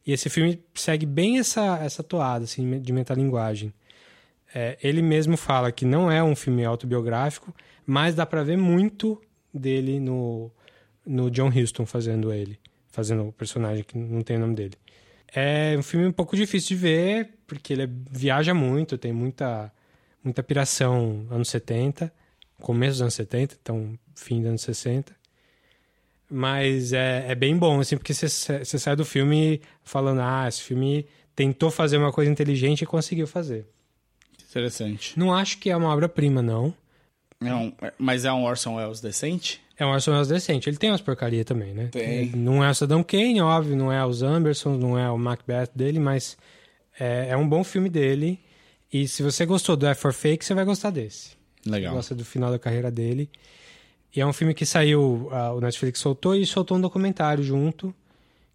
E 0.06 0.12
esse 0.12 0.28
filme 0.28 0.62
segue 0.74 1.06
bem 1.06 1.38
essa, 1.38 1.78
essa 1.78 2.02
toada 2.02 2.44
assim, 2.44 2.80
de 2.80 2.92
metalinguagem. 2.92 3.72
É, 4.54 4.76
ele 4.82 5.02
mesmo 5.02 5.36
fala 5.36 5.70
que 5.70 5.84
não 5.84 6.10
é 6.10 6.22
um 6.22 6.34
filme 6.34 6.64
autobiográfico, 6.64 7.54
mas 7.86 8.14
dá 8.14 8.26
para 8.26 8.42
ver 8.42 8.56
muito 8.56 9.20
dele 9.52 10.00
no, 10.00 10.50
no 11.06 11.30
John 11.30 11.48
Huston 11.48 11.86
fazendo 11.86 12.32
ele, 12.32 12.58
fazendo 12.88 13.28
o 13.28 13.32
personagem 13.32 13.84
que 13.84 13.96
não 13.96 14.22
tem 14.22 14.36
o 14.36 14.40
nome 14.40 14.54
dele. 14.54 14.74
É 15.32 15.76
um 15.78 15.82
filme 15.82 16.06
um 16.06 16.12
pouco 16.12 16.34
difícil 16.34 16.76
de 16.76 16.82
ver, 16.82 17.38
porque 17.46 17.72
ele 17.72 17.82
é, 17.82 17.88
viaja 18.10 18.52
muito, 18.52 18.98
tem 18.98 19.12
muita, 19.12 19.72
muita 20.24 20.42
piração 20.42 21.26
anos 21.30 21.48
70, 21.48 22.12
começo 22.60 22.94
dos 22.94 23.02
anos 23.02 23.14
70, 23.14 23.56
então 23.60 23.98
fim 24.14 24.40
dos 24.40 24.48
anos 24.48 24.62
60. 24.62 25.12
Mas 26.30 26.92
é, 26.92 27.26
é 27.28 27.34
bem 27.34 27.56
bom, 27.56 27.80
assim, 27.80 27.96
porque 27.96 28.14
você 28.14 28.64
sai 28.64 28.94
do 28.94 29.04
filme 29.04 29.60
falando, 29.82 30.20
ah, 30.20 30.46
esse 30.46 30.62
filme 30.62 31.06
tentou 31.34 31.70
fazer 31.70 31.96
uma 31.96 32.12
coisa 32.12 32.30
inteligente 32.30 32.82
e 32.82 32.86
conseguiu 32.86 33.26
fazer. 33.26 33.66
Interessante. 34.48 35.18
Não 35.18 35.34
acho 35.34 35.58
que 35.58 35.70
é 35.70 35.76
uma 35.76 35.88
obra-prima, 35.88 36.40
não. 36.40 36.74
É 37.42 37.54
um, 37.54 37.72
mas 37.98 38.24
é 38.24 38.32
um 38.32 38.44
Orson 38.44 38.76
Welles 38.76 39.00
decente? 39.00 39.60
É 39.76 39.86
um 39.86 39.90
Orson 39.90 40.12
Welles 40.12 40.28
decente. 40.28 40.68
Ele 40.68 40.76
tem 40.76 40.90
umas 40.90 41.00
porcaria 41.00 41.44
também, 41.44 41.72
né? 41.72 41.88
Tem. 41.90 42.30
Não 42.30 42.62
é 42.62 42.70
o 42.70 42.74
Saddam 42.74 43.02
Kane, 43.02 43.40
óbvio, 43.40 43.76
não 43.76 43.90
é 43.90 44.04
os 44.04 44.22
Anderson, 44.22 44.76
não 44.76 44.98
é 44.98 45.10
o 45.10 45.16
Macbeth 45.16 45.70
dele, 45.74 45.98
mas 45.98 46.36
é, 46.98 47.28
é 47.30 47.36
um 47.36 47.48
bom 47.48 47.64
filme 47.64 47.88
dele. 47.88 48.38
E 48.92 49.08
se 49.08 49.22
você 49.22 49.46
gostou 49.46 49.76
do 49.76 49.86
F 49.86 50.02
for 50.02 50.12
Fake, 50.12 50.44
você 50.44 50.52
vai 50.52 50.64
gostar 50.64 50.90
desse. 50.90 51.39
Legal. 51.66 51.94
Gosta 51.94 52.14
do 52.14 52.24
final 52.24 52.50
da 52.50 52.58
carreira 52.58 52.90
dele. 52.90 53.30
E 54.14 54.20
é 54.20 54.26
um 54.26 54.32
filme 54.32 54.54
que 54.54 54.66
saiu, 54.66 55.30
uh, 55.30 55.56
o 55.56 55.60
Netflix 55.60 56.00
soltou 56.00 56.34
e 56.34 56.44
soltou 56.44 56.76
um 56.76 56.80
documentário 56.80 57.44
junto, 57.44 57.94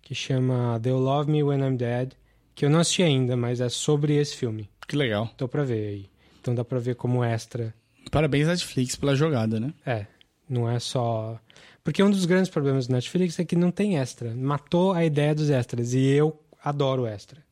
que 0.02 0.14
chama 0.14 0.80
They'll 0.82 1.00
Love 1.00 1.32
Me 1.32 1.42
When 1.42 1.62
I'm 1.62 1.78
Dead, 1.78 2.12
que 2.54 2.66
eu 2.66 2.70
não 2.70 2.80
assisti 2.80 3.04
ainda, 3.04 3.38
mas 3.38 3.62
é 3.62 3.70
sobre 3.70 4.16
esse 4.16 4.36
filme. 4.36 4.70
Que 4.88 4.96
legal. 4.96 5.30
Tô 5.38 5.48
pra 5.48 5.64
ver 5.64 5.88
aí. 5.88 6.10
Então 6.42 6.54
dá 6.54 6.64
pra 6.64 6.78
ver 6.78 6.96
como 6.96 7.24
extra. 7.24 7.74
Parabéns 8.12 8.48
Netflix 8.48 8.96
pela 8.96 9.16
jogada, 9.16 9.60
né? 9.60 9.74
É. 9.86 10.06
Não 10.48 10.70
é 10.70 10.78
só. 10.80 11.40
Porque 11.84 12.04
um 12.04 12.10
dos 12.10 12.26
grandes 12.26 12.50
problemas 12.50 12.88
do 12.88 12.94
Netflix 12.94 13.40
é 13.40 13.46
que 13.46 13.56
não 13.56 13.72
tem 13.72 13.98
extra. 13.98 14.34
Matou 14.36 14.94
a 14.94 15.04
ideia 15.04 15.34
dos 15.34 15.50
extras. 15.50 15.94
E 15.94 16.06
eu 16.06 16.40
adoro 16.64 17.06
extra. 17.06 17.44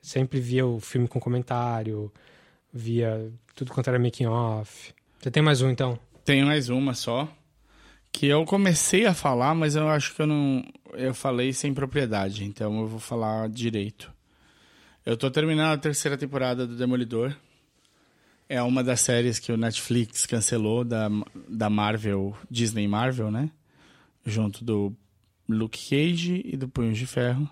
Sempre 0.00 0.40
via 0.40 0.66
o 0.66 0.80
filme 0.80 1.08
com 1.08 1.20
comentário, 1.20 2.12
via 2.74 3.30
tudo 3.54 3.72
quanto 3.72 3.88
era 3.88 3.98
making 3.98 4.26
off. 4.26 4.92
Você 5.20 5.30
tem 5.30 5.42
mais 5.42 5.62
um 5.62 5.70
então? 5.70 5.96
Tenho 6.24 6.46
mais 6.46 6.68
uma 6.68 6.92
só. 6.92 7.32
Que 8.10 8.26
eu 8.26 8.44
comecei 8.44 9.06
a 9.06 9.14
falar, 9.14 9.54
mas 9.54 9.76
eu 9.76 9.88
acho 9.88 10.14
que 10.14 10.22
eu 10.22 10.26
não. 10.26 10.64
Eu 10.92 11.14
falei 11.14 11.52
sem 11.52 11.72
propriedade, 11.72 12.44
então 12.44 12.80
eu 12.80 12.86
vou 12.86 13.00
falar 13.00 13.48
direito. 13.48 14.12
Eu 15.06 15.16
tô 15.16 15.30
terminando 15.30 15.74
a 15.74 15.78
terceira 15.78 16.16
temporada 16.16 16.66
do 16.66 16.76
Demolidor. 16.76 17.34
É 18.48 18.62
uma 18.62 18.84
das 18.84 19.00
séries 19.00 19.38
que 19.38 19.50
o 19.50 19.56
Netflix 19.56 20.26
cancelou 20.26 20.84
da, 20.84 21.08
da 21.48 21.70
Marvel, 21.70 22.36
Disney 22.50 22.86
Marvel, 22.86 23.30
né? 23.30 23.50
Junto 24.24 24.64
do 24.64 24.94
Luke 25.48 25.78
Cage 25.88 26.42
e 26.44 26.56
do 26.56 26.68
Punho 26.68 26.92
de 26.92 27.06
Ferro. 27.06 27.48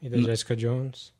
E 0.00 0.08
da 0.08 0.18
Jessica 0.18 0.54
Jones. 0.54 1.13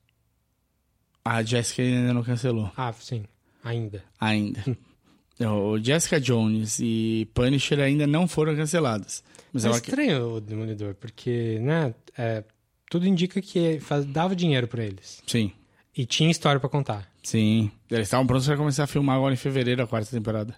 A 1.24 1.42
Jessica 1.42 1.82
ainda 1.82 2.12
não 2.12 2.22
cancelou. 2.22 2.70
Ah, 2.76 2.92
sim. 2.92 3.24
Ainda. 3.64 4.04
Ainda. 4.20 4.62
o 5.40 5.78
Jessica 5.78 6.20
Jones 6.20 6.78
e 6.80 7.26
Punisher 7.32 7.80
ainda 7.80 8.06
não 8.06 8.28
foram 8.28 8.54
canceladas. 8.54 9.24
Mas 9.52 9.64
é 9.64 9.70
estranho 9.70 10.34
o 10.34 10.40
Demolidor, 10.40 10.94
porque, 10.94 11.58
né? 11.62 11.94
É, 12.18 12.44
tudo 12.90 13.06
indica 13.06 13.40
que 13.40 13.80
faz, 13.80 14.04
dava 14.04 14.36
dinheiro 14.36 14.68
para 14.68 14.84
eles. 14.84 15.22
Sim. 15.26 15.52
E 15.96 16.04
tinha 16.04 16.30
história 16.30 16.60
para 16.60 16.68
contar. 16.68 17.08
Sim. 17.22 17.70
Eles 17.90 18.08
estavam 18.08 18.26
prontos 18.26 18.46
para 18.46 18.56
começar 18.56 18.84
a 18.84 18.88
filmar 18.88 19.16
agora 19.16 19.32
em 19.32 19.36
fevereiro 19.38 19.82
a 19.82 19.86
quarta 19.86 20.10
temporada. 20.10 20.54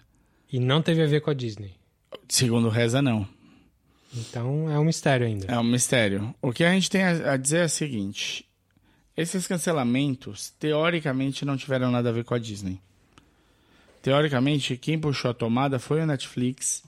E 0.51 0.59
não 0.59 0.81
teve 0.81 1.01
a 1.01 1.07
ver 1.07 1.21
com 1.21 1.29
a 1.29 1.33
Disney. 1.33 1.75
Segundo 2.27 2.69
reza, 2.69 3.01
não. 3.01 3.27
Então 4.13 4.69
é 4.69 4.79
um 4.79 4.83
mistério 4.83 5.27
ainda. 5.27 5.45
É 5.47 5.59
um 5.59 5.63
mistério. 5.63 6.33
O 6.41 6.51
que 6.51 6.63
a 6.63 6.71
gente 6.71 6.89
tem 6.89 7.03
a 7.03 7.37
dizer 7.37 7.59
é 7.59 7.65
o 7.65 7.69
seguinte: 7.69 8.46
esses 9.17 9.47
cancelamentos, 9.47 10.51
teoricamente, 10.59 11.43
não 11.43 11.57
tiveram 11.57 11.89
nada 11.91 12.09
a 12.09 12.11
ver 12.13 12.23
com 12.23 12.35
a 12.35 12.39
Disney. 12.39 12.79
Teoricamente, 14.01 14.77
quem 14.77 14.97
puxou 14.99 15.31
a 15.31 15.33
tomada 15.33 15.79
foi 15.79 16.01
a 16.01 16.05
Netflix 16.05 16.83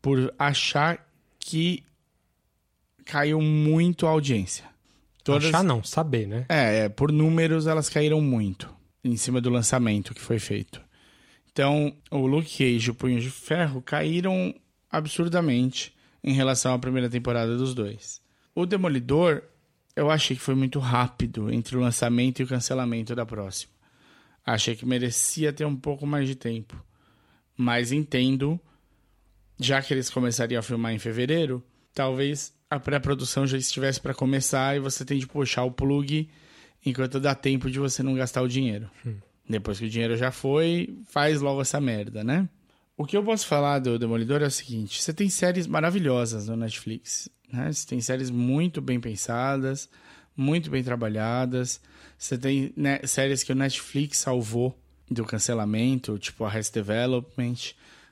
por 0.00 0.32
achar 0.38 1.06
que 1.38 1.82
caiu 3.04 3.40
muito 3.42 4.06
a 4.06 4.10
audiência. 4.10 4.64
Todas- 5.22 5.46
Achar 5.46 5.64
não, 5.64 5.82
saber, 5.82 6.26
né? 6.26 6.46
é, 6.48 6.84
é, 6.84 6.88
por 6.88 7.10
números 7.10 7.66
elas 7.66 7.88
caíram 7.88 8.20
muito 8.20 8.68
em 9.02 9.16
cima 9.16 9.40
do 9.40 9.50
lançamento 9.50 10.14
que 10.14 10.20
foi 10.20 10.38
feito. 10.38 10.80
Então, 11.52 11.94
o 12.10 12.26
Luke 12.26 12.48
Cage 12.58 12.88
e 12.88 12.90
o 12.90 12.94
Punho 12.94 13.20
de 13.20 13.30
Ferro 13.30 13.80
caíram 13.80 14.54
absurdamente 14.90 15.94
em 16.22 16.32
relação 16.32 16.72
à 16.74 16.78
primeira 16.78 17.08
temporada 17.08 17.56
dos 17.56 17.74
dois. 17.74 18.20
O 18.54 18.66
Demolidor, 18.66 19.42
eu 19.96 20.10
achei 20.10 20.36
que 20.36 20.42
foi 20.42 20.54
muito 20.54 20.78
rápido 20.78 21.52
entre 21.52 21.76
o 21.76 21.80
lançamento 21.80 22.40
e 22.40 22.44
o 22.44 22.48
cancelamento 22.48 23.14
da 23.14 23.24
próxima. 23.24 23.72
Achei 24.44 24.74
que 24.74 24.84
merecia 24.84 25.52
ter 25.52 25.64
um 25.64 25.76
pouco 25.76 26.06
mais 26.06 26.28
de 26.28 26.34
tempo. 26.34 26.82
Mas 27.56 27.92
entendo, 27.92 28.60
já 29.58 29.80
que 29.80 29.94
eles 29.94 30.10
começariam 30.10 30.58
a 30.58 30.62
filmar 30.62 30.92
em 30.92 30.98
fevereiro, 30.98 31.62
talvez 31.94 32.52
a 32.68 32.78
pré-produção 32.80 33.46
já 33.46 33.56
estivesse 33.56 34.00
para 34.00 34.12
começar 34.12 34.76
e 34.76 34.80
você 34.80 35.04
tem 35.04 35.18
de 35.18 35.26
puxar 35.26 35.64
o 35.64 35.70
plug 35.70 36.28
enquanto 36.84 37.20
dá 37.20 37.34
tempo 37.34 37.70
de 37.70 37.78
você 37.78 38.02
não 38.02 38.14
gastar 38.14 38.42
o 38.42 38.48
dinheiro. 38.48 38.90
Depois 39.48 39.78
que 39.78 39.86
o 39.86 39.90
dinheiro 39.90 40.16
já 40.16 40.30
foi, 40.30 40.98
faz 41.06 41.40
logo 41.40 41.60
essa 41.60 41.80
merda, 41.80 42.24
né? 42.24 42.48
O 42.96 43.04
que 43.04 43.16
eu 43.16 43.24
posso 43.24 43.46
falar 43.46 43.80
do 43.80 43.98
Demolidor 43.98 44.42
é 44.42 44.46
o 44.46 44.50
seguinte: 44.50 45.02
você 45.02 45.12
tem 45.12 45.28
séries 45.28 45.66
maravilhosas 45.66 46.46
no 46.48 46.56
Netflix, 46.56 47.28
né? 47.52 47.72
Você 47.72 47.86
tem 47.86 48.00
séries 48.00 48.30
muito 48.30 48.80
bem 48.80 49.00
pensadas, 49.00 49.88
muito 50.36 50.70
bem 50.70 50.82
trabalhadas. 50.82 51.80
Você 52.16 52.38
tem 52.38 52.72
né, 52.76 53.00
séries 53.04 53.42
que 53.42 53.52
o 53.52 53.54
Netflix 53.56 54.18
salvou 54.18 54.78
do 55.10 55.24
cancelamento, 55.24 56.18
tipo 56.18 56.44
Arrest 56.44 56.72
Development. 56.72 57.54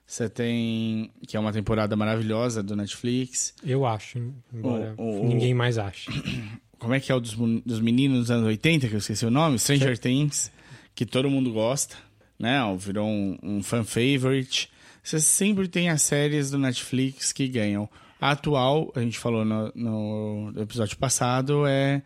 Você 0.05 0.29
tem 0.29 1.11
que 1.27 1.37
é 1.37 1.41
uma 1.41 1.53
temporada 1.53 1.95
maravilhosa 1.97 2.63
do 2.63 2.75
Netflix. 2.75 3.55
Eu 3.65 3.87
acho, 3.87 4.19
embora 4.53 4.95
O- 4.99 5.21
o- 5.23 5.25
ninguém 5.29 5.55
mais 5.55 5.79
ache. 5.79 6.11
Como 6.79 6.93
é 6.93 6.99
que 6.99 7.13
é 7.13 7.15
o 7.15 7.21
dos, 7.21 7.35
dos 7.65 7.79
meninos 7.81 8.19
dos 8.19 8.31
anos 8.33 8.45
80, 8.47 8.89
que 8.89 8.95
eu 8.95 8.99
esqueci 8.99 9.25
o 9.25 9.31
nome? 9.31 9.57
Stranger 9.61 9.97
Things, 9.97 10.51
que 10.97 11.07
todo 11.07 11.31
mundo 11.31 11.53
gosta, 11.53 11.95
né? 12.43 12.59
Virou 12.77 13.07
um, 13.09 13.39
um 13.43 13.63
fan 13.63 13.85
favorite. 13.85 14.69
Você 15.03 15.19
sempre 15.21 15.67
tem 15.69 15.89
as 15.89 16.03
séries 16.03 16.51
do 16.51 16.59
Netflix 16.59 17.33
que 17.33 17.49
ganham. 17.49 17.89
A 18.21 18.33
atual, 18.33 18.93
a 18.95 19.01
gente 19.01 19.19
falou 19.19 19.45
no, 19.45 19.73
no 19.75 20.53
episódio 20.61 20.97
passado, 20.97 21.67
é 21.67 22.03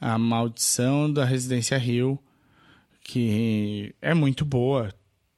A 0.00 0.16
Maldição 0.18 1.12
da 1.12 1.24
Residência 1.24 1.76
Rio, 1.78 2.18
que 3.04 3.94
é 4.00 4.14
muito 4.14 4.44
boa. 4.44 4.88
É 4.88 4.92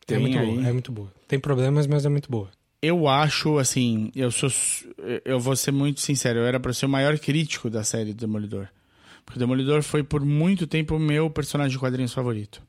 Tem 0.07 0.19
muito 0.19 0.39
aí- 0.39 0.47
boa, 0.47 0.69
é 0.69 0.73
muito 0.73 0.93
boa. 0.93 1.13
Tem 1.29 1.39
problemas, 1.39 1.87
mas 1.87 2.05
é 2.05 2.09
muito 2.09 2.31
boa. 2.31 2.51
eu 2.81 3.07
acho, 3.09 3.59
assim, 3.59 4.11
eu 4.15 4.31
sou. 4.31 4.51
Eu 5.25 5.39
vou 5.39 5.55
ser 5.57 5.71
muito 5.73 6.01
sincero, 6.01 6.41
eu 6.41 6.47
era 6.47 6.59
pra 6.61 6.73
ser 6.73 6.87
o 6.87 6.89
maior 6.89 7.19
crítico 7.19 7.71
da 7.71 7.85
série 7.85 8.13
do 8.13 8.21
Demolidor. 8.21 8.69
Porque 9.25 9.39
o 9.39 9.41
Demolidor 9.41 9.83
foi 9.83 10.03
por 10.03 10.25
muito 10.25 10.67
tempo 10.67 10.97
o 10.97 10.99
meu 10.99 11.31
personagem 11.31 11.73
de 11.73 11.79
quadrinhos 11.79 12.13
favorito. 12.13 12.61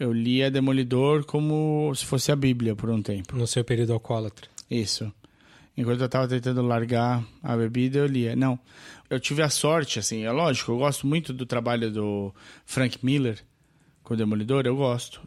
Eu 0.00 0.14
lia 0.14 0.50
Demolidor 0.50 1.26
como 1.26 1.92
se 1.94 2.06
fosse 2.06 2.32
a 2.32 2.36
Bíblia 2.36 2.74
por 2.74 2.88
um 2.88 3.02
tempo. 3.02 3.36
No 3.36 3.46
seu 3.46 3.62
período 3.62 3.92
alcoólatra. 3.92 4.48
Isso. 4.70 5.12
Enquanto 5.76 6.00
eu 6.00 6.08
tava 6.08 6.26
tentando 6.26 6.62
largar 6.62 7.22
a 7.42 7.54
bebida, 7.54 7.98
eu 7.98 8.06
lia. 8.06 8.34
Não. 8.34 8.58
Eu 9.10 9.20
tive 9.20 9.42
a 9.42 9.50
sorte, 9.50 9.98
assim, 9.98 10.24
é 10.24 10.32
lógico, 10.32 10.72
eu 10.72 10.78
gosto 10.78 11.06
muito 11.06 11.34
do 11.34 11.44
trabalho 11.44 11.90
do 11.90 12.34
Frank 12.64 12.98
Miller 13.04 13.44
com 14.02 14.14
o 14.14 14.16
Demolidor, 14.16 14.64
eu 14.64 14.74
gosto. 14.74 15.20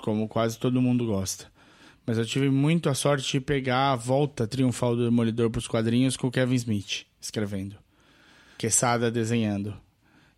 Como 0.00 0.28
quase 0.28 0.56
todo 0.56 0.80
mundo 0.80 1.04
gosta. 1.04 1.50
Mas 2.06 2.16
eu 2.16 2.24
tive 2.24 2.48
muito 2.48 2.88
a 2.88 2.94
sorte 2.94 3.28
de 3.28 3.40
pegar 3.40 3.90
a 3.90 3.96
volta 3.96 4.46
triunfal 4.46 4.94
do 4.94 5.04
Demolidor 5.04 5.50
pros 5.50 5.66
quadrinhos 5.66 6.16
com 6.16 6.28
o 6.28 6.30
Kevin 6.30 6.54
Smith 6.54 7.06
escrevendo. 7.20 7.74
Quesada 8.56 9.10
desenhando. 9.10 9.76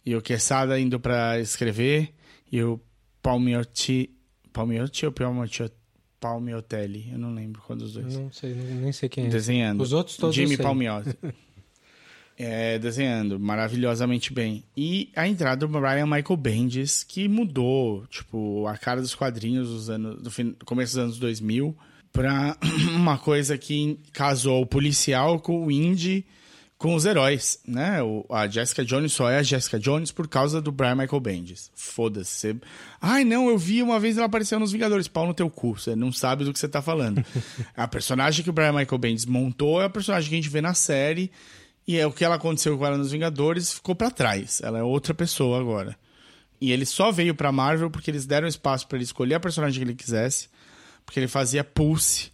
E 0.07 0.17
o 0.17 0.23
Quesada 0.23 0.81
indo 0.81 0.99
pra 0.99 1.39
escrever 1.39 2.15
e 2.51 2.63
o 2.63 2.81
Palmiotti. 3.25 4.11
Palmiotti 4.53 5.07
ou 5.07 5.13
Palmiotti? 5.13 5.73
Palmiotelli? 6.21 7.11
Eu 7.11 7.19
não 7.19 7.35
lembro 7.35 7.63
qual 7.63 7.77
dos 7.77 7.95
dois 7.95 8.17
Não 8.17 8.31
sei, 8.31 8.55
nem 8.55 8.93
sei 8.93 9.09
quem 9.09 9.27
é. 9.27 9.29
desenhando. 9.29 9.83
Os 9.83 9.93
outros 9.93 10.17
todos 10.17 10.37
Jimmy. 10.37 10.59
Palmiotti. 10.59 11.17
é, 12.37 12.79
desenhando 12.79 13.41
maravilhosamente 13.41 14.33
bem. 14.33 14.63
E 14.77 15.11
a 15.17 15.27
entrada 15.27 15.67
do 15.67 15.81
Ryan 15.81 16.07
Michael 16.07 16.37
Bendis, 16.37 17.03
que 17.03 17.27
mudou, 17.27 18.07
tipo, 18.09 18.67
a 18.67 18.77
cara 18.77 19.01
dos 19.01 19.15
quadrinhos 19.15 19.69
dos 19.69 19.91
anos, 19.91 20.23
do 20.23 20.31
começo 20.67 20.93
dos 20.93 21.03
anos 21.03 21.19
2000 21.19 21.77
pra 22.13 22.57
uma 22.95 23.19
coisa 23.19 23.57
que 23.57 23.99
casou 24.13 24.63
o 24.63 24.67
policial 24.67 25.41
com 25.41 25.67
o 25.67 25.71
indie 25.71 26.27
com 26.77 26.95
os 26.95 27.05
heróis, 27.05 27.59
né? 27.67 28.03
O, 28.03 28.27
a 28.31 28.47
Jessica 28.47 28.85
Jones 28.85 29.13
só 29.13 29.31
é 29.31 29.39
a 29.39 29.43
Jessica 29.43 29.79
Jones 29.79 30.11
por 30.11 30.29
causa 30.29 30.61
do 30.61 30.73
Brian 30.73 30.97
Michael 30.97 31.21
Bendis. 31.21 31.71
Foda-se. 31.75 32.35
Você... 32.35 32.57
Ai, 33.01 33.25
não, 33.25 33.49
eu 33.49 33.57
vi 33.57 33.83
uma 33.83 33.99
vez 33.99 34.17
ela 34.17 34.27
apareceu 34.27 34.59
nos 34.59 34.73
Vingadores. 34.73 35.09
Pau 35.09 35.27
no 35.27 35.35
teu 35.35 35.49
cu. 35.49 35.79
Você 35.79 35.95
não 35.97 36.13
sabe 36.13 36.45
do 36.45 36.53
que 36.53 36.59
você 36.59 36.69
tá 36.69 36.83
falando. 36.83 37.25
a 37.77 37.89
personagem 37.89 38.43
que 38.43 38.51
o 38.51 38.53
Brian 38.53 38.73
Michael 38.73 38.99
Bendis 38.99 39.27
montou 39.27 39.81
é 39.81 39.87
a 39.87 39.91
personagem 39.91 40.29
que 40.29 40.35
a 40.35 40.39
gente 40.39 40.51
vê 40.51 40.61
na 40.61 40.75
série. 40.75 41.31
E 41.87 41.97
é 41.97 42.07
o 42.07 42.13
que 42.13 42.25
ela 42.25 42.37
aconteceu 42.37 42.77
com 42.77 42.85
ela 42.85 42.99
nos 42.99 43.13
Vingadores 43.13 43.73
ficou 43.73 43.95
pra 43.95 44.11
trás. 44.11 44.61
Ela 44.63 44.79
é 44.79 44.83
outra 44.83 45.15
pessoa 45.15 45.61
agora. 45.61 45.97
E 46.61 46.71
ele 46.71 46.85
só 46.85 47.11
veio 47.11 47.35
pra 47.35 47.53
Marvel 47.53 47.91
porque 47.91 48.11
eles 48.11 48.27
deram 48.27 48.47
espaço 48.47 48.87
pra 48.87 48.97
ele 48.97 49.05
escolher 49.05 49.35
a 49.35 49.41
personagem 49.41 49.83
que 49.83 49.91
ele 49.91 49.97
quisesse. 49.97 50.49
Porque 51.05 51.21
ele 51.21 51.29
fazia 51.29 51.65
Pulse, 51.65 52.31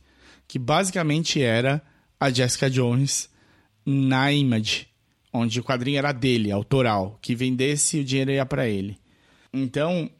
que 0.46 0.59
basicamente 0.59 1.40
era 1.40 1.81
a 2.18 2.31
Jessica 2.31 2.68
Jones 2.68 3.30
na 3.90 4.33
Image, 4.33 4.88
onde 5.33 5.61
o 5.61 5.64
quadrinho 5.64 5.98
era 5.98 6.12
dele, 6.12 6.50
autoral, 6.50 7.18
que 7.20 7.35
vendesse 7.35 8.00
o 8.00 8.05
dinheiro 8.05 8.31
ia 8.31 8.46
pra 8.46 8.68
ele. 8.68 8.98
Então, 9.53 10.11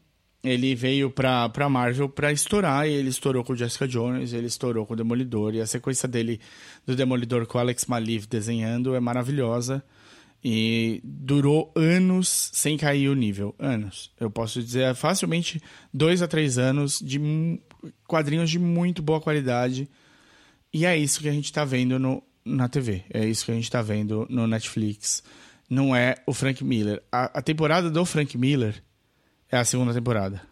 ele 0.43 0.75
veio 0.75 1.11
pra, 1.11 1.49
pra 1.49 1.69
Marvel 1.69 2.09
pra 2.09 2.33
estourar, 2.33 2.89
e 2.89 2.93
ele 2.93 3.09
estourou 3.09 3.45
com 3.45 3.55
Jessica 3.55 3.87
Jones, 3.87 4.33
ele 4.33 4.47
estourou 4.47 4.87
com 4.87 4.95
o 4.95 4.97
Demolidor, 4.97 5.55
e 5.55 5.61
a 5.61 5.67
sequência 5.67 6.09
dele 6.09 6.41
do 6.87 6.97
Demolidor 6.97 7.47
com 7.47 7.59
Alex 7.59 7.87
Maliv 7.87 8.27
desenhando 8.27 8.95
é 8.95 9.01
maravilhosa. 9.01 9.83
E 10.43 11.03
durou 11.05 11.71
anos 11.77 12.51
sem 12.55 12.79
cair 12.79 13.11
o 13.11 13.15
nível. 13.15 13.55
Anos. 13.59 14.11
Eu 14.19 14.31
posso 14.31 14.63
dizer 14.63 14.95
facilmente 14.95 15.61
dois 15.93 16.23
a 16.23 16.29
três 16.29 16.57
anos 16.57 16.99
de 16.99 17.21
quadrinhos 18.07 18.49
de 18.49 18.59
muito 18.59 19.03
boa 19.03 19.21
qualidade. 19.21 19.87
E 20.73 20.87
é 20.87 20.97
isso 20.97 21.21
que 21.21 21.29
a 21.29 21.33
gente 21.33 21.53
tá 21.53 21.63
vendo 21.63 21.99
no, 21.99 22.23
na 22.51 22.69
TV. 22.69 23.05
É 23.13 23.25
isso 23.25 23.45
que 23.45 23.51
a 23.51 23.55
gente 23.55 23.71
tá 23.71 23.81
vendo 23.83 24.27
no 24.29 24.47
Netflix. 24.47 25.23
Não 25.69 25.95
é 25.95 26.17
o 26.27 26.35
Frank 26.35 26.63
Miller. 26.65 27.03
A, 27.13 27.39
a 27.39 27.43
temporada 27.43 27.91
do 27.91 28.05
Frank 28.05 28.37
Miller 28.37 28.83
é 29.51 29.57
a 29.59 29.65
segunda 29.65 29.95
temporada. 29.95 30.43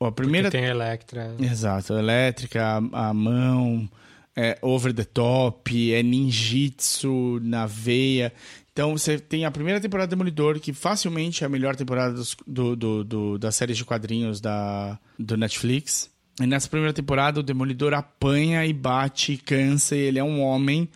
A 0.00 0.10
primeira 0.10 0.48
Porque 0.50 0.58
tem 0.58 0.66
a 0.66 0.70
Electra. 0.72 1.34
Exato, 1.40 1.92
elétrica, 1.94 2.80
a, 2.92 3.08
a 3.10 3.14
mão, 3.14 3.88
é 4.34 4.58
over 4.60 4.92
the 4.92 5.04
top, 5.04 5.92
é 5.94 6.02
ninjitsu 6.02 7.38
na 7.40 7.66
veia. 7.66 8.32
Então 8.72 8.96
você 8.98 9.18
tem 9.18 9.44
a 9.44 9.50
primeira 9.50 9.80
temporada 9.80 10.08
do 10.08 10.10
Demolidor, 10.10 10.58
que 10.58 10.72
facilmente 10.72 11.44
é 11.44 11.46
a 11.46 11.50
melhor 11.50 11.76
temporada 11.76 12.14
dos- 12.14 12.36
do, 12.46 12.74
do, 12.74 13.04
do- 13.04 13.38
das 13.38 13.54
séries 13.54 13.76
de 13.76 13.84
quadrinhos 13.84 14.40
da, 14.40 14.98
do 15.16 15.36
Netflix. 15.36 16.10
Nessa 16.46 16.68
primeira 16.68 16.92
temporada 16.92 17.40
o 17.40 17.42
Demolidor 17.42 17.94
apanha 17.94 18.64
e 18.66 18.72
bate, 18.72 19.36
cansa, 19.36 19.96
e 19.96 20.00
ele 20.00 20.18
é 20.18 20.24
um 20.24 20.40
homem 20.40 20.88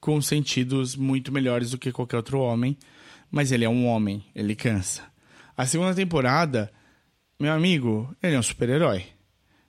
com 0.00 0.20
sentidos 0.20 0.96
muito 0.96 1.32
melhores 1.32 1.70
do 1.70 1.78
que 1.78 1.92
qualquer 1.92 2.16
outro 2.16 2.40
homem. 2.40 2.76
Mas 3.30 3.52
ele 3.52 3.64
é 3.64 3.68
um 3.68 3.86
homem, 3.86 4.24
ele 4.34 4.56
cansa. 4.56 5.02
A 5.56 5.66
segunda 5.66 5.94
temporada, 5.94 6.72
meu 7.38 7.52
amigo, 7.52 8.14
ele 8.22 8.34
é 8.34 8.38
um 8.38 8.42
super-herói. 8.42 9.04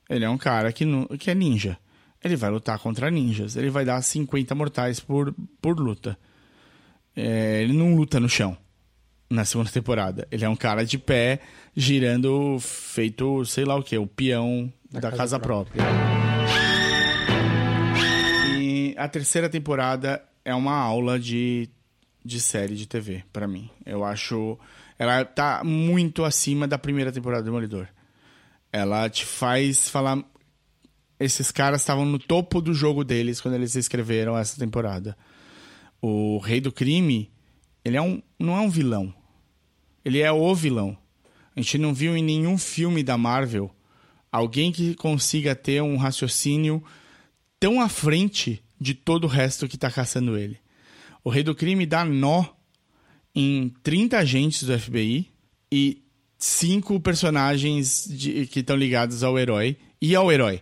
Ele 0.10 0.26
é 0.26 0.30
um 0.30 0.38
cara 0.38 0.74
que, 0.74 0.86
que 1.18 1.30
é 1.30 1.36
ninja. 1.36 1.78
Ele 2.24 2.36
vai 2.36 2.50
lutar 2.50 2.80
contra 2.80 3.12
ninjas. 3.12 3.56
Ele 3.56 3.70
vai 3.70 3.86
dar 3.86 4.02
50 4.02 4.54
mortais 4.56 5.00
por, 5.00 5.34
por 5.62 5.80
luta. 5.80 6.18
É, 7.16 7.62
ele 7.62 7.74
não 7.74 7.96
luta 7.96 8.20
no 8.20 8.28
chão 8.30 8.58
na 9.30 9.46
segunda 9.46 9.72
temporada. 9.72 10.28
Ele 10.30 10.44
é 10.44 10.50
um 10.50 10.56
cara 10.56 10.86
de 10.86 10.98
pé, 10.98 11.40
girando, 11.76 12.58
feito, 12.60 13.46
sei 13.46 13.64
lá 13.64 13.76
o 13.76 13.84
que, 13.84 13.98
o 13.98 14.06
peão 14.06 14.72
da, 14.92 15.00
Da 15.00 15.10
casa, 15.10 15.18
casa 15.18 15.40
própria. 15.40 15.82
E 18.60 18.94
a 18.98 19.08
terceira 19.08 19.50
temporada 19.50 20.22
é 20.44 20.54
uma 20.54 20.76
aula 20.76 21.18
de, 21.18 21.70
de 22.24 22.42
série 22.42 22.76
de 22.76 22.88
TV, 22.88 23.24
pra 23.32 23.48
mim. 23.48 23.70
Eu 23.86 24.04
acho. 24.04 24.60
Ela 25.00 25.24
tá 25.24 25.64
muito 25.64 26.26
acima 26.26 26.68
da 26.68 26.78
primeira 26.78 27.12
temporada 27.12 27.42
do 27.42 27.46
Demolidor. 27.46 27.88
Ela 28.72 29.10
te 29.10 29.26
faz 29.26 29.90
falar. 29.90 30.24
Esses 31.20 31.52
caras 31.52 31.82
estavam 31.82 32.06
no 32.06 32.18
topo 32.18 32.60
do 32.60 32.74
jogo 32.74 33.04
deles 33.04 33.40
quando 33.40 33.54
eles 33.54 33.76
escreveram 33.76 34.38
essa 34.38 34.60
temporada. 34.60 35.16
O 36.02 36.40
Rei 36.40 36.60
do 36.60 36.72
Crime, 36.72 37.32
ele 37.86 37.96
é 37.96 38.02
um, 38.02 38.22
não 38.40 38.58
é 38.58 38.60
um 38.60 38.70
vilão. 38.70 39.14
Ele 40.04 40.20
é 40.20 40.32
o 40.32 40.54
vilão. 40.56 40.98
A 41.56 41.62
gente 41.62 41.78
não 41.78 41.94
viu 41.94 42.18
em 42.18 42.24
nenhum 42.24 42.58
filme 42.58 43.04
da 43.04 43.18
Marvel 43.18 43.72
alguém 44.32 44.72
que 44.72 44.96
consiga 44.96 45.56
ter 45.56 45.82
um 45.82 45.98
raciocínio 45.98 46.84
tão 47.60 47.82
à 47.82 47.90
frente 47.90 48.64
de 48.80 48.94
todo 48.94 49.26
o 49.26 49.28
resto 49.28 49.68
que 49.68 49.76
está 49.76 49.92
caçando 49.92 50.38
ele. 50.38 50.58
O 51.24 51.30
Rei 51.30 51.44
do 51.44 51.54
Crime 51.54 51.86
dá 51.86 52.04
nó 52.04 52.46
em 53.36 53.74
30 53.84 54.18
agentes 54.18 54.64
do 54.64 54.78
FBI 54.78 55.30
e 55.72 56.02
cinco 56.38 57.00
personagens 57.00 58.08
de, 58.10 58.48
que 58.48 58.62
estão 58.62 58.76
ligados 58.76 59.24
ao 59.24 59.38
herói 59.38 59.78
e 60.02 60.16
ao 60.16 60.32
herói. 60.32 60.62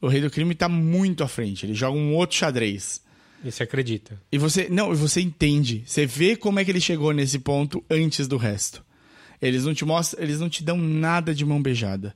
O 0.00 0.08
Rei 0.08 0.20
do 0.20 0.30
Crime 0.30 0.52
está 0.52 0.68
muito 0.68 1.22
à 1.22 1.28
frente. 1.28 1.66
Ele 1.66 1.74
joga 1.74 1.96
um 1.96 2.14
outro 2.14 2.36
xadrez. 2.36 3.02
E 3.44 3.50
você 3.50 3.62
acredita. 3.62 4.20
E 4.32 4.38
você. 4.38 4.68
Não, 4.70 4.94
você 4.94 5.20
entende. 5.20 5.82
Você 5.86 6.06
vê 6.06 6.36
como 6.36 6.58
é 6.58 6.64
que 6.64 6.70
ele 6.70 6.80
chegou 6.80 7.12
nesse 7.12 7.38
ponto 7.38 7.84
antes 7.90 8.26
do 8.26 8.38
resto. 8.38 8.84
Eles 9.40 9.64
não 9.64 9.74
te 9.74 9.84
mostram. 9.84 10.22
Eles 10.22 10.40
não 10.40 10.48
te 10.48 10.64
dão 10.64 10.78
nada 10.78 11.34
de 11.34 11.44
mão 11.44 11.60
beijada. 11.60 12.14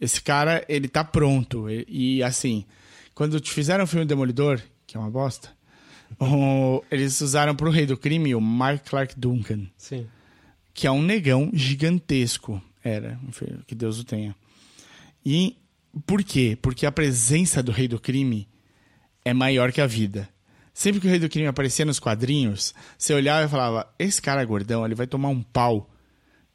Esse 0.00 0.20
cara, 0.20 0.64
ele 0.68 0.88
tá 0.88 1.04
pronto. 1.04 1.68
E, 1.68 1.84
e 1.88 2.22
assim, 2.22 2.64
quando 3.14 3.38
te 3.38 3.50
fizeram 3.50 3.84
o 3.84 3.86
filme 3.86 4.06
Demolidor, 4.06 4.60
que 4.86 4.96
é 4.96 5.00
uma 5.00 5.10
bosta, 5.10 5.50
o, 6.18 6.82
eles 6.90 7.20
usaram 7.20 7.54
pro 7.54 7.70
Rei 7.70 7.86
do 7.86 7.96
Crime 7.96 8.34
o 8.34 8.40
Mark 8.40 8.88
Clark 8.88 9.18
Duncan. 9.18 9.66
Sim. 9.76 10.06
Que 10.72 10.86
é 10.86 10.90
um 10.90 11.02
negão 11.02 11.50
gigantesco. 11.52 12.62
Era, 12.82 13.20
que 13.66 13.74
Deus 13.74 13.98
o 13.98 14.04
tenha. 14.04 14.34
E 15.24 15.56
por 16.06 16.24
quê? 16.24 16.56
Porque 16.60 16.86
a 16.86 16.92
presença 16.92 17.62
do 17.62 17.72
Rei 17.72 17.86
do 17.86 18.00
Crime 18.00 18.48
é 19.24 19.34
maior 19.34 19.70
que 19.70 19.80
a 19.80 19.86
vida. 19.86 20.28
Sempre 20.72 21.00
que 21.00 21.06
o 21.06 21.10
Rei 21.10 21.18
do 21.18 21.28
Crime 21.28 21.48
aparecia 21.48 21.84
nos 21.84 21.98
quadrinhos, 21.98 22.74
você 22.96 23.12
olhava 23.12 23.46
e 23.46 23.50
falava: 23.50 23.92
esse 23.98 24.22
cara 24.22 24.44
gordão, 24.44 24.84
ele 24.84 24.94
vai 24.94 25.06
tomar 25.06 25.28
um 25.28 25.42
pau 25.42 25.90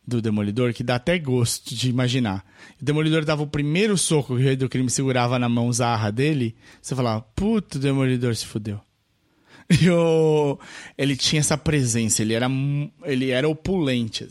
do 0.08 0.22
Demolidor 0.22 0.74
que 0.74 0.84
dá 0.84 0.96
até 0.96 1.18
gosto 1.18 1.74
de 1.74 1.90
imaginar. 1.90 2.46
O 2.82 2.86
Demolidor 2.86 3.26
dava 3.26 3.44
o 3.44 3.48
primeiro 3.48 3.98
soco 3.98 4.36
que 4.36 4.42
o 4.42 4.44
Rei 4.44 4.56
do 4.56 4.70
Crime 4.70 4.90
segurava 4.90 5.40
na 5.40 5.50
mão 5.50 5.72
zarra 5.72 6.12
dele, 6.12 6.56
você 6.82 6.96
falava: 6.96 7.22
puto, 7.36 7.78
o 7.78 7.82
Demolidor 7.82 8.36
se 8.36 8.46
fudeu. 8.46 8.80
E 9.82 9.90
o... 9.90 10.60
ele 10.96 11.16
tinha 11.16 11.40
essa 11.40 11.58
presença, 11.58 12.22
ele 12.22 12.36
era, 12.36 12.48
ele 13.04 13.32
era 13.32 13.50
opulente. 13.50 14.28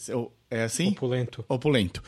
É 0.49 0.63
assim? 0.63 0.91
Opulento. 0.91 1.45
Opulento. 1.49 2.03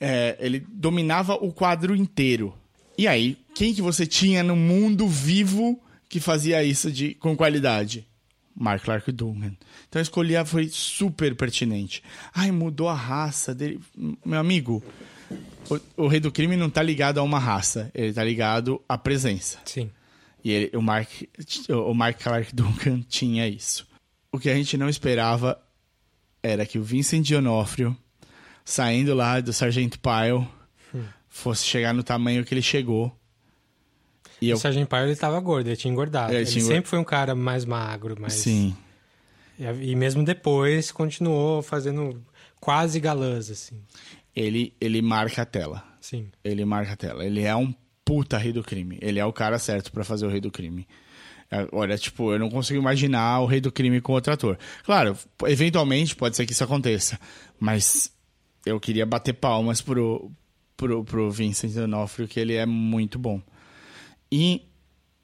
É, 0.00 0.36
ele 0.38 0.64
dominava 0.72 1.34
o 1.34 1.52
quadro 1.52 1.96
inteiro. 1.96 2.54
E 2.96 3.08
aí, 3.08 3.36
quem 3.52 3.74
que 3.74 3.82
você 3.82 4.06
tinha 4.06 4.44
no 4.44 4.54
mundo 4.54 5.08
vivo 5.08 5.80
que 6.08 6.20
fazia 6.20 6.62
isso 6.62 6.90
de, 6.90 7.14
com 7.14 7.36
qualidade? 7.36 8.06
Mark 8.58 8.82
Clark 8.82 9.10
Duncan. 9.12 9.56
Então 9.88 10.00
a 10.00 10.02
escolha 10.02 10.44
foi 10.44 10.68
super 10.68 11.34
pertinente. 11.36 12.02
Ai, 12.34 12.50
mudou 12.50 12.88
a 12.88 12.94
raça 12.94 13.54
dele. 13.54 13.80
Meu 14.24 14.40
amigo, 14.40 14.82
o, 15.70 16.04
o, 16.04 16.08
rei 16.08 16.18
do 16.18 16.32
crime 16.32 16.56
não 16.56 16.68
tá 16.68 16.82
ligado 16.82 17.18
a 17.18 17.22
uma 17.22 17.38
raça, 17.38 17.90
ele 17.94 18.12
tá 18.12 18.24
ligado 18.24 18.82
à 18.88 18.98
presença. 18.98 19.58
Sim. 19.64 19.90
E 20.42 20.50
ele, 20.50 20.76
o, 20.76 20.82
Mark, 20.82 21.08
o 21.68 21.94
Mark 21.94 22.20
Clark 22.20 22.54
Duncan 22.54 23.00
tinha 23.08 23.46
isso. 23.46 23.86
O 24.32 24.38
que 24.38 24.50
a 24.50 24.54
gente 24.54 24.76
não 24.76 24.88
esperava 24.88 25.60
era 26.42 26.66
que 26.66 26.78
o 26.78 26.82
Vincent 26.82 27.28
D'Onofrio, 27.28 27.96
saindo 28.64 29.14
lá 29.14 29.40
do 29.40 29.52
Sargento 29.52 29.98
Pyle, 30.00 30.46
hum. 30.94 31.04
fosse 31.28 31.64
chegar 31.64 31.94
no 31.94 32.02
tamanho 32.02 32.44
que 32.44 32.54
ele 32.54 32.62
chegou 32.62 33.17
e 34.40 34.52
o 34.52 34.56
eu... 34.56 34.86
Pyle 34.86 35.04
ele 35.04 35.16
tava 35.16 35.38
gordo, 35.40 35.68
ele 35.68 35.76
tinha 35.76 35.92
engordado. 35.92 36.32
Ele, 36.32 36.42
ele 36.42 36.46
tinha... 36.50 36.64
sempre 36.64 36.88
foi 36.88 36.98
um 36.98 37.04
cara 37.04 37.34
mais 37.34 37.64
magro, 37.64 38.16
mas. 38.18 38.34
Sim. 38.34 38.76
E, 39.58 39.64
e 39.64 39.96
mesmo 39.96 40.24
depois 40.24 40.92
continuou 40.92 41.62
fazendo 41.62 42.22
quase 42.60 43.00
galãs, 43.00 43.50
assim. 43.50 43.80
Ele, 44.34 44.72
ele 44.80 45.02
marca 45.02 45.42
a 45.42 45.44
tela. 45.44 45.82
Sim. 46.00 46.28
Ele 46.44 46.64
marca 46.64 46.92
a 46.92 46.96
tela. 46.96 47.24
Ele 47.24 47.42
é 47.42 47.54
um 47.54 47.74
puta 48.04 48.38
rei 48.38 48.52
do 48.52 48.62
crime. 48.62 48.98
Ele 49.02 49.18
é 49.18 49.24
o 49.24 49.32
cara 49.32 49.58
certo 49.58 49.90
para 49.90 50.04
fazer 50.04 50.26
o 50.26 50.30
rei 50.30 50.40
do 50.40 50.50
crime. 50.50 50.86
Olha, 51.72 51.96
tipo, 51.96 52.32
eu 52.32 52.38
não 52.38 52.50
consigo 52.50 52.78
imaginar 52.78 53.40
o 53.40 53.46
rei 53.46 53.60
do 53.60 53.72
crime 53.72 54.00
com 54.00 54.12
outro 54.12 54.32
ator. 54.32 54.58
Claro, 54.84 55.16
eventualmente 55.46 56.14
pode 56.14 56.36
ser 56.36 56.44
que 56.44 56.52
isso 56.52 56.62
aconteça, 56.62 57.18
mas 57.58 58.12
eu 58.66 58.78
queria 58.78 59.06
bater 59.06 59.32
palmas 59.32 59.80
pro, 59.80 60.30
pro, 60.76 61.02
pro 61.04 61.30
Vincent 61.30 61.72
D'Onofrio, 61.72 62.28
que 62.28 62.38
ele 62.38 62.54
é 62.54 62.66
muito 62.66 63.18
bom. 63.18 63.40
E 64.30 64.62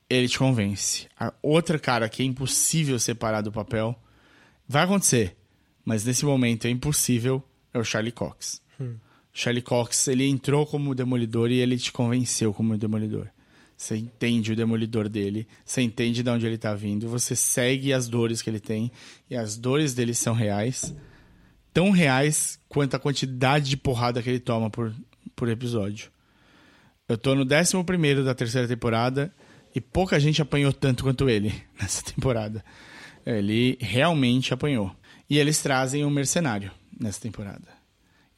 ele 0.09 0.29
te 0.29 0.39
convence. 0.39 1.09
A 1.19 1.33
outra 1.43 1.79
cara 1.79 2.09
que 2.09 2.23
é 2.23 2.27
impossível 2.27 2.99
separar 2.99 3.41
do 3.41 3.53
papel 3.53 3.99
vai 4.69 4.85
acontecer, 4.85 5.37
mas 5.85 6.05
nesse 6.05 6.25
momento 6.25 6.67
é 6.67 6.71
impossível 6.71 7.43
é 7.73 7.79
o 7.79 7.85
Charlie 7.85 8.13
Cox. 8.13 8.63
Hum. 8.81 8.97
Charlie 9.33 9.63
Cox, 9.63 10.07
ele 10.09 10.29
entrou 10.29 10.65
como 10.65 10.95
demolidor 10.95 11.51
e 11.51 11.59
ele 11.59 11.77
te 11.77 11.93
convenceu 11.93 12.55
como 12.55 12.79
demolidor. 12.79 13.29
Você 13.77 13.97
entende 13.97 14.53
o 14.53 14.57
demolidor 14.57 15.09
dele, 15.09 15.49
você 15.65 15.83
entende 15.83 16.23
de 16.23 16.31
onde 16.31 16.47
ele 16.47 16.55
está 16.55 16.73
vindo, 16.75 17.09
você 17.09 17.35
segue 17.35 17.93
as 17.93 18.09
dores 18.09 18.41
que 18.41 18.49
ele 18.49 18.61
tem 18.61 18.91
e 19.29 19.35
as 19.35 19.57
dores 19.57 19.93
dele 19.93 20.15
são 20.15 20.33
reais, 20.33 20.95
tão 21.73 21.91
reais 21.91 22.61
quanto 22.69 22.95
a 22.95 23.01
quantidade 23.01 23.69
de 23.71 23.77
porrada 23.77 24.23
que 24.23 24.31
ele 24.31 24.39
toma 24.39 24.71
por, 24.71 24.95
por 25.35 25.49
episódio. 25.49 26.13
Eu 27.09 27.19
tô 27.19 27.35
no 27.35 27.43
11 27.43 28.23
da 28.25 28.35
terceira 28.35 28.67
temporada 28.67 29.33
e 29.75 29.81
pouca 29.81 30.19
gente 30.19 30.41
apanhou 30.41 30.73
tanto 30.73 31.05
quanto 31.05 31.29
ele 31.29 31.53
nessa 31.81 32.03
temporada. 32.03 32.65
Ele 33.27 33.77
realmente 33.81 34.55
apanhou. 34.55 34.95
E 35.29 35.39
eles 35.39 35.61
trazem 35.63 36.05
um 36.05 36.11
mercenário 36.11 36.71
nessa 36.99 37.21
temporada. 37.21 37.69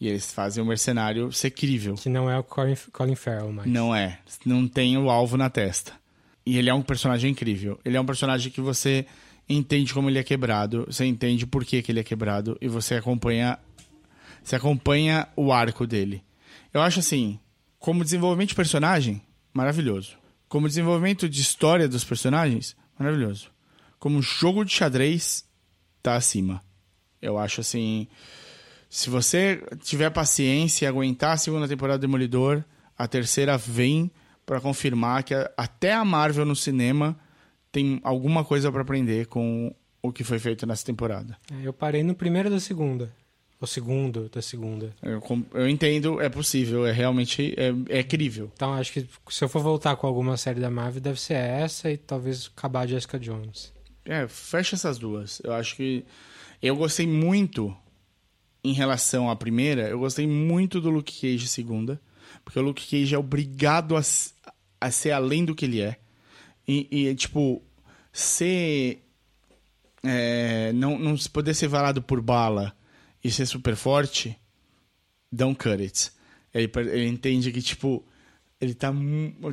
E 0.00 0.08
eles 0.08 0.32
fazem 0.32 0.62
um 0.62 0.66
mercenário 0.66 1.32
ser 1.32 1.50
crível. 1.50 1.94
Que 1.94 2.08
não 2.08 2.30
é 2.30 2.38
o 2.38 2.42
Colin, 2.42 2.76
Colin 2.92 3.14
Farrell, 3.14 3.52
mas... 3.52 3.66
Não 3.66 3.94
é. 3.94 4.18
Não 4.44 4.68
tem 4.68 4.96
o 4.98 5.10
alvo 5.10 5.36
na 5.36 5.48
testa. 5.48 5.92
E 6.44 6.58
ele 6.58 6.68
é 6.68 6.74
um 6.74 6.82
personagem 6.82 7.30
incrível. 7.30 7.80
Ele 7.84 7.96
é 7.96 8.00
um 8.00 8.06
personagem 8.06 8.52
que 8.52 8.60
você 8.60 9.06
entende 9.48 9.94
como 9.94 10.10
ele 10.10 10.18
é 10.18 10.24
quebrado, 10.24 10.86
você 10.86 11.04
entende 11.04 11.46
por 11.46 11.64
que, 11.64 11.80
que 11.80 11.92
ele 11.92 12.00
é 12.00 12.04
quebrado 12.04 12.58
e 12.60 12.66
você 12.66 12.96
acompanha 12.96 13.58
você 14.42 14.54
acompanha 14.54 15.26
o 15.34 15.52
arco 15.52 15.86
dele. 15.86 16.22
Eu 16.72 16.80
acho 16.80 17.00
assim, 17.00 17.38
como 17.78 18.04
desenvolvimento 18.04 18.50
de 18.50 18.54
personagem, 18.54 19.22
maravilhoso. 19.52 20.16
Como 20.48 20.68
desenvolvimento 20.68 21.28
de 21.28 21.40
história 21.40 21.88
dos 21.88 22.04
personagens, 22.04 22.76
maravilhoso. 22.98 23.50
Como 23.98 24.22
jogo 24.22 24.64
de 24.64 24.72
xadrez, 24.72 25.44
tá 26.02 26.14
acima. 26.14 26.62
Eu 27.20 27.38
acho 27.38 27.60
assim. 27.60 28.06
Se 28.88 29.10
você 29.10 29.62
tiver 29.82 30.10
paciência 30.10 30.84
e 30.84 30.88
aguentar 30.88 31.32
a 31.32 31.36
segunda 31.36 31.66
temporada 31.66 31.98
do 31.98 32.02
Demolidor, 32.02 32.64
a 32.96 33.08
terceira 33.08 33.58
vem 33.58 34.10
para 34.44 34.60
confirmar 34.60 35.24
que 35.24 35.34
até 35.56 35.92
a 35.92 36.04
Marvel 36.04 36.46
no 36.46 36.54
cinema 36.54 37.18
tem 37.72 38.00
alguma 38.04 38.44
coisa 38.44 38.70
para 38.70 38.82
aprender 38.82 39.26
com 39.26 39.74
o 40.00 40.12
que 40.12 40.22
foi 40.22 40.38
feito 40.38 40.66
nessa 40.66 40.84
temporada. 40.84 41.36
É, 41.52 41.66
eu 41.66 41.72
parei 41.72 42.02
no 42.02 42.14
primeiro 42.14 42.48
da 42.48 42.60
segunda. 42.60 43.12
O 43.58 43.66
segundo 43.66 44.28
da 44.28 44.42
segunda. 44.42 44.94
Eu, 45.02 45.22
eu 45.54 45.68
entendo, 45.68 46.20
é 46.20 46.28
possível, 46.28 46.86
é 46.86 46.92
realmente 46.92 47.54
é, 47.56 48.00
é 48.00 48.02
crível. 48.02 48.50
Então 48.54 48.74
acho 48.74 48.92
que 48.92 49.08
se 49.30 49.44
eu 49.44 49.48
for 49.48 49.62
voltar 49.62 49.96
com 49.96 50.06
alguma 50.06 50.36
série 50.36 50.60
da 50.60 50.70
Marvel, 50.70 51.00
deve 51.00 51.18
ser 51.18 51.34
essa 51.34 51.90
e 51.90 51.96
talvez 51.96 52.50
acabar 52.54 52.86
Jessica 52.86 53.18
Jones. 53.18 53.72
É, 54.04 54.28
fecha 54.28 54.76
essas 54.76 54.98
duas. 54.98 55.40
Eu 55.42 55.54
acho 55.54 55.74
que. 55.74 56.04
Eu 56.62 56.76
gostei 56.76 57.06
muito 57.06 57.74
em 58.62 58.72
relação 58.72 59.30
à 59.30 59.36
primeira, 59.36 59.88
eu 59.88 59.98
gostei 59.98 60.26
muito 60.26 60.80
do 60.80 60.90
Luke 60.90 61.18
Cage 61.18 61.48
segunda. 61.48 62.00
Porque 62.44 62.58
o 62.58 62.62
Luke 62.62 62.86
Cage 62.86 63.14
é 63.14 63.18
obrigado 63.18 63.96
a, 63.96 64.02
a 64.80 64.90
ser 64.90 65.12
além 65.12 65.44
do 65.44 65.54
que 65.54 65.64
ele 65.64 65.80
é. 65.80 65.96
E, 66.68 66.86
e 66.90 67.14
tipo, 67.14 67.62
ser. 68.12 69.02
É, 70.04 70.72
não, 70.74 70.98
não 70.98 71.16
poder 71.32 71.54
ser 71.54 71.68
varado 71.68 72.02
por 72.02 72.20
bala 72.20 72.75
e 73.26 73.30
ser 73.30 73.46
super 73.46 73.74
forte, 73.74 74.38
don't 75.32 75.58
cut 75.58 75.82
it. 75.82 76.12
Ele, 76.54 76.70
ele 76.76 77.08
entende 77.08 77.50
que, 77.50 77.60
tipo, 77.60 78.04
ele 78.60 78.72
tá. 78.72 78.92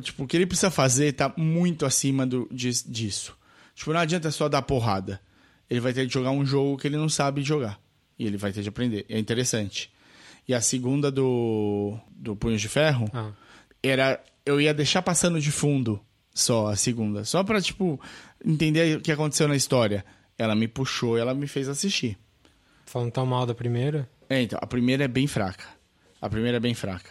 Tipo, 0.00 0.24
o 0.24 0.26
que 0.26 0.36
ele 0.36 0.46
precisa 0.46 0.70
fazer 0.70 1.12
tá 1.12 1.32
muito 1.36 1.84
acima 1.84 2.24
do, 2.24 2.48
disso. 2.52 3.36
Tipo, 3.74 3.92
não 3.92 4.00
adianta 4.00 4.30
só 4.30 4.48
dar 4.48 4.62
porrada. 4.62 5.20
Ele 5.68 5.80
vai 5.80 5.92
ter 5.92 6.06
de 6.06 6.14
jogar 6.14 6.30
um 6.30 6.46
jogo 6.46 6.78
que 6.78 6.86
ele 6.86 6.96
não 6.96 7.08
sabe 7.08 7.42
jogar. 7.42 7.80
E 8.16 8.26
ele 8.26 8.36
vai 8.36 8.52
ter 8.52 8.62
de 8.62 8.68
aprender. 8.68 9.04
É 9.08 9.18
interessante. 9.18 9.92
E 10.46 10.54
a 10.54 10.60
segunda 10.60 11.10
do, 11.10 11.98
do 12.10 12.36
Punho 12.36 12.56
de 12.56 12.68
Ferro 12.68 13.10
ah. 13.12 13.32
era. 13.82 14.22
Eu 14.46 14.60
ia 14.60 14.74
deixar 14.74 15.02
passando 15.02 15.40
de 15.40 15.50
fundo 15.50 16.00
só 16.32 16.68
a 16.68 16.76
segunda. 16.76 17.24
Só 17.24 17.42
pra, 17.42 17.60
tipo, 17.60 18.00
entender 18.44 18.98
o 18.98 19.00
que 19.00 19.10
aconteceu 19.10 19.48
na 19.48 19.56
história. 19.56 20.04
Ela 20.38 20.54
me 20.54 20.68
puxou 20.68 21.18
e 21.18 21.20
ela 21.20 21.34
me 21.34 21.48
fez 21.48 21.68
assistir. 21.68 22.16
Falando 22.86 23.12
tão 23.12 23.26
mal 23.26 23.46
da 23.46 23.54
primeira? 23.54 24.08
É, 24.28 24.42
então, 24.42 24.58
a 24.60 24.66
primeira 24.66 25.04
é 25.04 25.08
bem 25.08 25.26
fraca. 25.26 25.64
A 26.20 26.28
primeira 26.28 26.56
é 26.56 26.60
bem 26.60 26.74
fraca. 26.74 27.10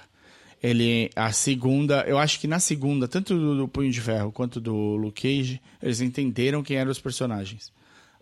Ele, 0.61 1.09
a 1.15 1.31
segunda, 1.31 2.05
eu 2.07 2.17
acho 2.17 2.39
que 2.39 2.47
na 2.47 2.59
segunda, 2.59 3.07
tanto 3.07 3.37
do, 3.37 3.57
do 3.57 3.67
Punho 3.67 3.91
de 3.91 3.99
Ferro 3.99 4.31
quanto 4.31 4.61
do 4.61 4.95
Luke 4.95 5.21
Cage, 5.21 5.61
eles 5.81 5.99
entenderam 5.99 6.63
quem 6.63 6.77
eram 6.77 6.89
os 6.89 6.99
personagens. 6.99 7.71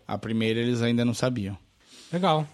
A 0.06 0.18
primeira 0.18 0.58
eles 0.58 0.82
ainda 0.82 1.04
não 1.04 1.14
sabiam. 1.14 1.56
Legal. 2.12 2.46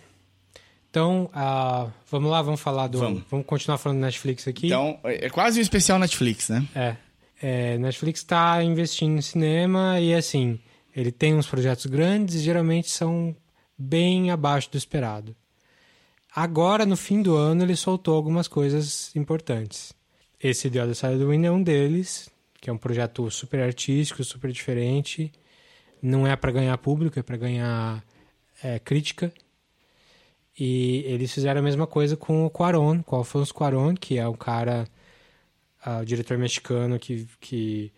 Então, 0.90 1.30
ah, 1.34 1.88
vamos 2.11 2.30
lá, 2.30 2.42
vamos 2.42 2.61
falar 2.61 2.86
do. 2.88 2.99
Vamos. 2.99 3.22
Vamos, 3.30 3.46
continuar 3.46 3.78
falando 3.78 3.99
do 3.99 4.03
Netflix 4.03 4.46
aqui. 4.46 4.66
Então, 4.66 4.99
é 5.05 5.26
é 5.26 5.30
quase 5.30 5.59
um 5.59 5.62
especial 5.62 5.99
Netflix, 5.99 6.49
né? 6.49 6.66
É. 6.74 6.96
é 7.42 7.78
Netflix 7.78 8.20
está 8.20 8.62
investindo 8.62 9.16
em 9.16 9.22
cinema 9.22 10.01
e, 10.01 10.14
assim, 10.14 10.59
ele 10.94 11.12
tem 11.12 11.34
uns 11.34 11.46
projetos 11.46 11.86
grandes 11.86 12.36
e 12.36 12.40
geralmente 12.40 12.90
são 12.90 13.34
bem 13.78 14.30
abaixo 14.30 14.70
do 14.70 14.76
esperado. 14.76 15.36
Agora, 16.34 16.84
no 16.84 16.96
fim 16.96 17.22
do 17.22 17.36
ano, 17.36 17.62
ele 17.62 17.76
soltou 17.76 18.14
algumas 18.14 18.48
coisas 18.48 19.14
importantes. 19.14 19.92
Esse 20.40 20.70
The 20.70 20.82
Other 20.82 20.94
Side 20.94 21.14
of 21.14 21.24
the 21.24 21.30
Wind 21.30 21.44
é 21.44 21.50
um 21.50 21.62
deles, 21.62 22.30
que 22.60 22.68
é 22.68 22.72
um 22.72 22.78
projeto 22.78 23.30
super 23.30 23.60
artístico, 23.60 24.22
super 24.22 24.50
diferente. 24.52 25.32
Não 26.02 26.26
é 26.26 26.36
para 26.36 26.52
ganhar 26.52 26.76
público, 26.78 27.18
é 27.18 27.22
para 27.22 27.36
ganhar 27.36 28.04
é, 28.62 28.78
crítica. 28.78 29.32
E 30.58 31.04
eles 31.06 31.32
fizeram 31.32 31.60
a 31.60 31.64
mesma 31.64 31.86
coisa 31.86 32.16
com 32.16 32.44
o 32.44 32.50
Cuarón, 32.50 33.02
com 33.02 33.16
o 33.16 33.18
Alfonso 33.20 33.54
Cuarón, 33.54 33.94
que 33.94 34.18
é 34.18 34.28
um 34.28 34.34
cara, 34.34 34.88
o 36.00 36.04
diretor 36.04 36.36
mexicano 36.36 36.98
que, 36.98 37.28
que 37.40 37.92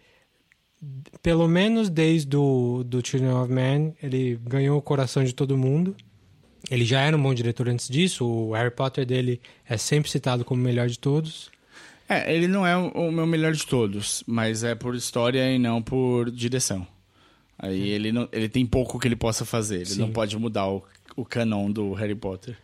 pelo 1.22 1.46
menos 1.46 1.88
desde 1.88 2.36
o 2.36 2.82
do 2.84 3.06
Children 3.06 3.32
of 3.32 3.52
Man, 3.52 3.92
ele 4.02 4.38
ganhou 4.42 4.78
o 4.78 4.82
coração 4.82 5.22
de 5.22 5.34
todo 5.34 5.56
mundo. 5.56 5.94
Ele 6.70 6.84
já 6.84 7.00
era 7.00 7.16
um 7.16 7.22
bom 7.22 7.34
diretor 7.34 7.68
antes 7.68 7.88
disso, 7.88 8.24
o 8.24 8.52
Harry 8.52 8.70
Potter 8.70 9.04
dele 9.04 9.40
é 9.68 9.76
sempre 9.76 10.10
citado 10.10 10.44
como 10.44 10.60
o 10.60 10.64
melhor 10.64 10.88
de 10.88 10.98
todos. 10.98 11.50
É, 12.08 12.34
ele 12.34 12.48
não 12.48 12.66
é 12.66 12.76
o 12.76 13.10
meu 13.10 13.26
melhor 13.26 13.52
de 13.52 13.64
todos, 13.66 14.24
mas 14.26 14.64
é 14.64 14.74
por 14.74 14.94
história 14.94 15.50
e 15.52 15.58
não 15.58 15.80
por 15.80 16.30
direção. 16.30 16.86
Aí 17.58 17.90
ele, 17.90 18.10
não, 18.10 18.28
ele 18.32 18.48
tem 18.48 18.64
pouco 18.66 18.98
que 18.98 19.06
ele 19.06 19.16
possa 19.16 19.44
fazer, 19.44 19.76
ele 19.76 19.86
Sim. 19.86 20.00
não 20.00 20.10
pode 20.10 20.36
mudar 20.38 20.68
o, 20.68 20.82
o 21.14 21.24
canon 21.24 21.70
do 21.70 21.92
Harry 21.92 22.14
Potter. 22.14 22.56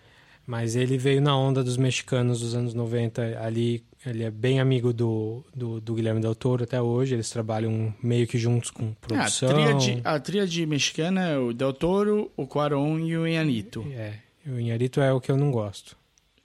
Mas 0.46 0.76
ele 0.76 0.96
veio 0.96 1.20
na 1.20 1.36
onda 1.36 1.62
dos 1.62 1.76
mexicanos 1.76 2.40
dos 2.40 2.54
anos 2.54 2.72
90 2.72 3.40
ali. 3.40 3.82
Ele 4.06 4.22
é 4.22 4.30
bem 4.30 4.60
amigo 4.60 4.92
do, 4.92 5.42
do, 5.54 5.80
do 5.80 5.94
Guilherme 5.94 6.20
Del 6.20 6.34
Toro 6.34 6.62
até 6.64 6.80
hoje. 6.80 7.14
Eles 7.14 7.28
trabalham 7.28 7.92
meio 8.02 8.26
que 8.26 8.38
juntos 8.38 8.70
com 8.70 8.84
Ah, 8.84 8.88
a, 8.90 8.94
produção. 9.08 9.48
tríade, 9.48 10.00
a 10.04 10.20
tríade 10.20 10.64
mexicana 10.66 11.28
é 11.28 11.36
o 11.38 11.52
Del 11.52 11.72
Toro, 11.72 12.30
o 12.36 12.46
Cuarón 12.46 13.00
e 13.00 13.16
o 13.16 13.26
Ianito, 13.26 13.84
É, 13.90 14.14
o 14.46 14.58
Inharito 14.60 15.00
é 15.00 15.12
o 15.12 15.20
que 15.20 15.30
eu 15.32 15.36
não 15.36 15.50
gosto. 15.50 15.96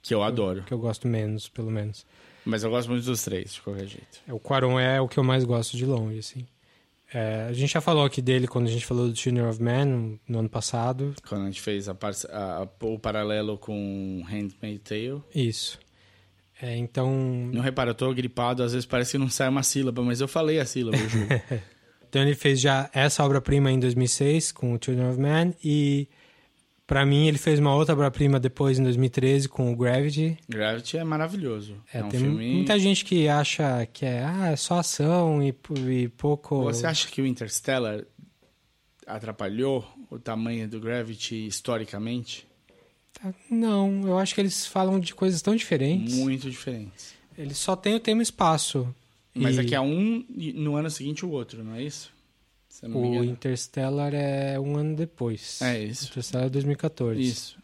que 0.02 0.12
eu 0.12 0.22
adoro. 0.24 0.64
Que 0.64 0.74
eu 0.74 0.78
gosto 0.78 1.06
menos, 1.06 1.48
pelo 1.48 1.70
menos. 1.70 2.04
Mas 2.44 2.64
eu 2.64 2.70
gosto 2.70 2.88
muito 2.90 3.04
dos 3.04 3.22
três, 3.22 3.54
de 3.54 3.62
qualquer 3.62 3.86
jeito. 3.86 4.18
É, 4.26 4.32
O 4.32 4.40
Quaron 4.40 4.80
é 4.80 5.00
o 5.00 5.06
que 5.06 5.16
eu 5.16 5.22
mais 5.22 5.44
gosto 5.44 5.76
de 5.76 5.86
longe, 5.86 6.18
assim. 6.18 6.44
É, 7.14 7.46
a 7.48 7.52
gente 7.52 7.70
já 7.72 7.80
falou 7.80 8.04
aqui 8.04 8.20
dele 8.20 8.48
quando 8.48 8.66
a 8.66 8.70
gente 8.70 8.84
falou 8.84 9.06
do 9.08 9.14
Children 9.14 9.46
of 9.46 9.62
Man 9.62 9.84
no, 9.84 10.20
no 10.26 10.38
ano 10.40 10.48
passado. 10.48 11.14
Quando 11.28 11.42
a 11.42 11.44
gente 11.44 11.60
fez 11.60 11.88
a 11.88 11.92
a- 11.92 12.62
a- 12.64 12.68
o 12.86 12.98
paralelo 12.98 13.56
com 13.58 14.24
Handmaid's 14.26 14.80
Tale. 14.82 15.22
Isso. 15.32 15.78
É, 16.62 16.76
então, 16.76 17.10
Não 17.52 17.60
repara, 17.60 17.90
eu 17.90 17.94
tô 17.94 18.14
gripado, 18.14 18.62
às 18.62 18.72
vezes 18.72 18.86
parece 18.86 19.10
que 19.10 19.18
não 19.18 19.28
sai 19.28 19.48
uma 19.48 19.64
sílaba, 19.64 20.00
mas 20.00 20.20
eu 20.20 20.28
falei 20.28 20.60
a 20.60 20.64
sílaba, 20.64 20.96
eu 20.96 21.08
juro. 21.08 21.26
então 22.08 22.22
ele 22.22 22.36
fez 22.36 22.60
já 22.60 22.88
essa 22.94 23.24
obra-prima 23.24 23.72
em 23.72 23.80
2006 23.80 24.52
com 24.52 24.72
o 24.72 24.78
Children 24.80 25.10
of 25.10 25.18
Man 25.18 25.52
e 25.64 26.08
pra 26.86 27.04
mim 27.04 27.26
ele 27.26 27.36
fez 27.36 27.58
uma 27.58 27.74
outra 27.74 27.94
obra-prima 27.94 28.38
depois 28.38 28.78
em 28.78 28.84
2013 28.84 29.48
com 29.48 29.72
o 29.72 29.76
Gravity. 29.76 30.38
Gravity 30.48 30.98
é 30.98 31.02
maravilhoso. 31.02 31.82
É, 31.92 31.98
É, 31.98 32.04
um 32.04 32.08
tem 32.08 32.20
filme... 32.20 32.54
muita 32.54 32.78
gente 32.78 33.04
que 33.04 33.26
acha 33.26 33.84
que 33.86 34.06
é, 34.06 34.24
ah, 34.24 34.52
é 34.52 34.56
só 34.56 34.78
ação 34.78 35.42
e, 35.42 35.52
e 35.90 36.08
pouco. 36.10 36.62
Você 36.62 36.86
acha 36.86 37.08
que 37.08 37.20
o 37.20 37.26
Interstellar 37.26 38.04
atrapalhou 39.04 39.84
o 40.08 40.16
tamanho 40.16 40.68
do 40.68 40.78
Gravity 40.78 41.44
historicamente? 41.44 42.46
Não, 43.50 44.02
eu 44.06 44.18
acho 44.18 44.34
que 44.34 44.40
eles 44.40 44.66
falam 44.66 44.98
de 44.98 45.14
coisas 45.14 45.40
tão 45.42 45.54
diferentes. 45.54 46.14
Muito 46.14 46.50
diferentes. 46.50 47.14
Eles 47.38 47.56
só 47.58 47.74
têm 47.76 47.94
o 47.94 48.00
tema 48.00 48.22
espaço. 48.22 48.92
Mas 49.34 49.56
E 49.56 49.60
aqui 49.60 49.74
é 49.74 49.80
um 49.80 50.24
e 50.36 50.52
no 50.52 50.76
ano 50.76 50.90
seguinte 50.90 51.24
o 51.24 51.30
outro, 51.30 51.62
não 51.64 51.74
é 51.74 51.82
isso? 51.82 52.12
Eu 52.82 52.90
O. 52.96 53.24
Interstellar 53.24 54.12
é 54.14 54.58
um 54.58 54.76
ano 54.76 54.96
depois. 54.96 55.60
É 55.62 55.78
isso. 55.82 56.06
Interstellar 56.10 56.46
é 56.46 56.50
2014. 56.50 57.20
Isso. 57.22 57.56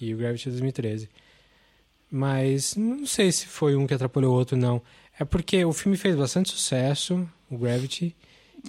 E 0.00 0.14
o 0.14 0.16
Gravity 0.16 0.48
é 0.48 0.50
2013. 0.52 1.08
Mas 2.10 2.76
não 2.76 3.06
sei 3.06 3.32
se 3.32 3.46
foi 3.46 3.74
um 3.76 3.86
que 3.86 3.94
atrapalhou 3.94 4.32
o 4.32 4.36
outro, 4.38 4.56
não. 4.56 4.80
É 5.18 5.24
porque 5.24 5.64
o 5.64 5.72
filme 5.72 5.96
fez 5.96 6.14
bastante 6.16 6.50
sucesso, 6.50 7.28
o 7.50 7.58
Gravity. 7.58 8.14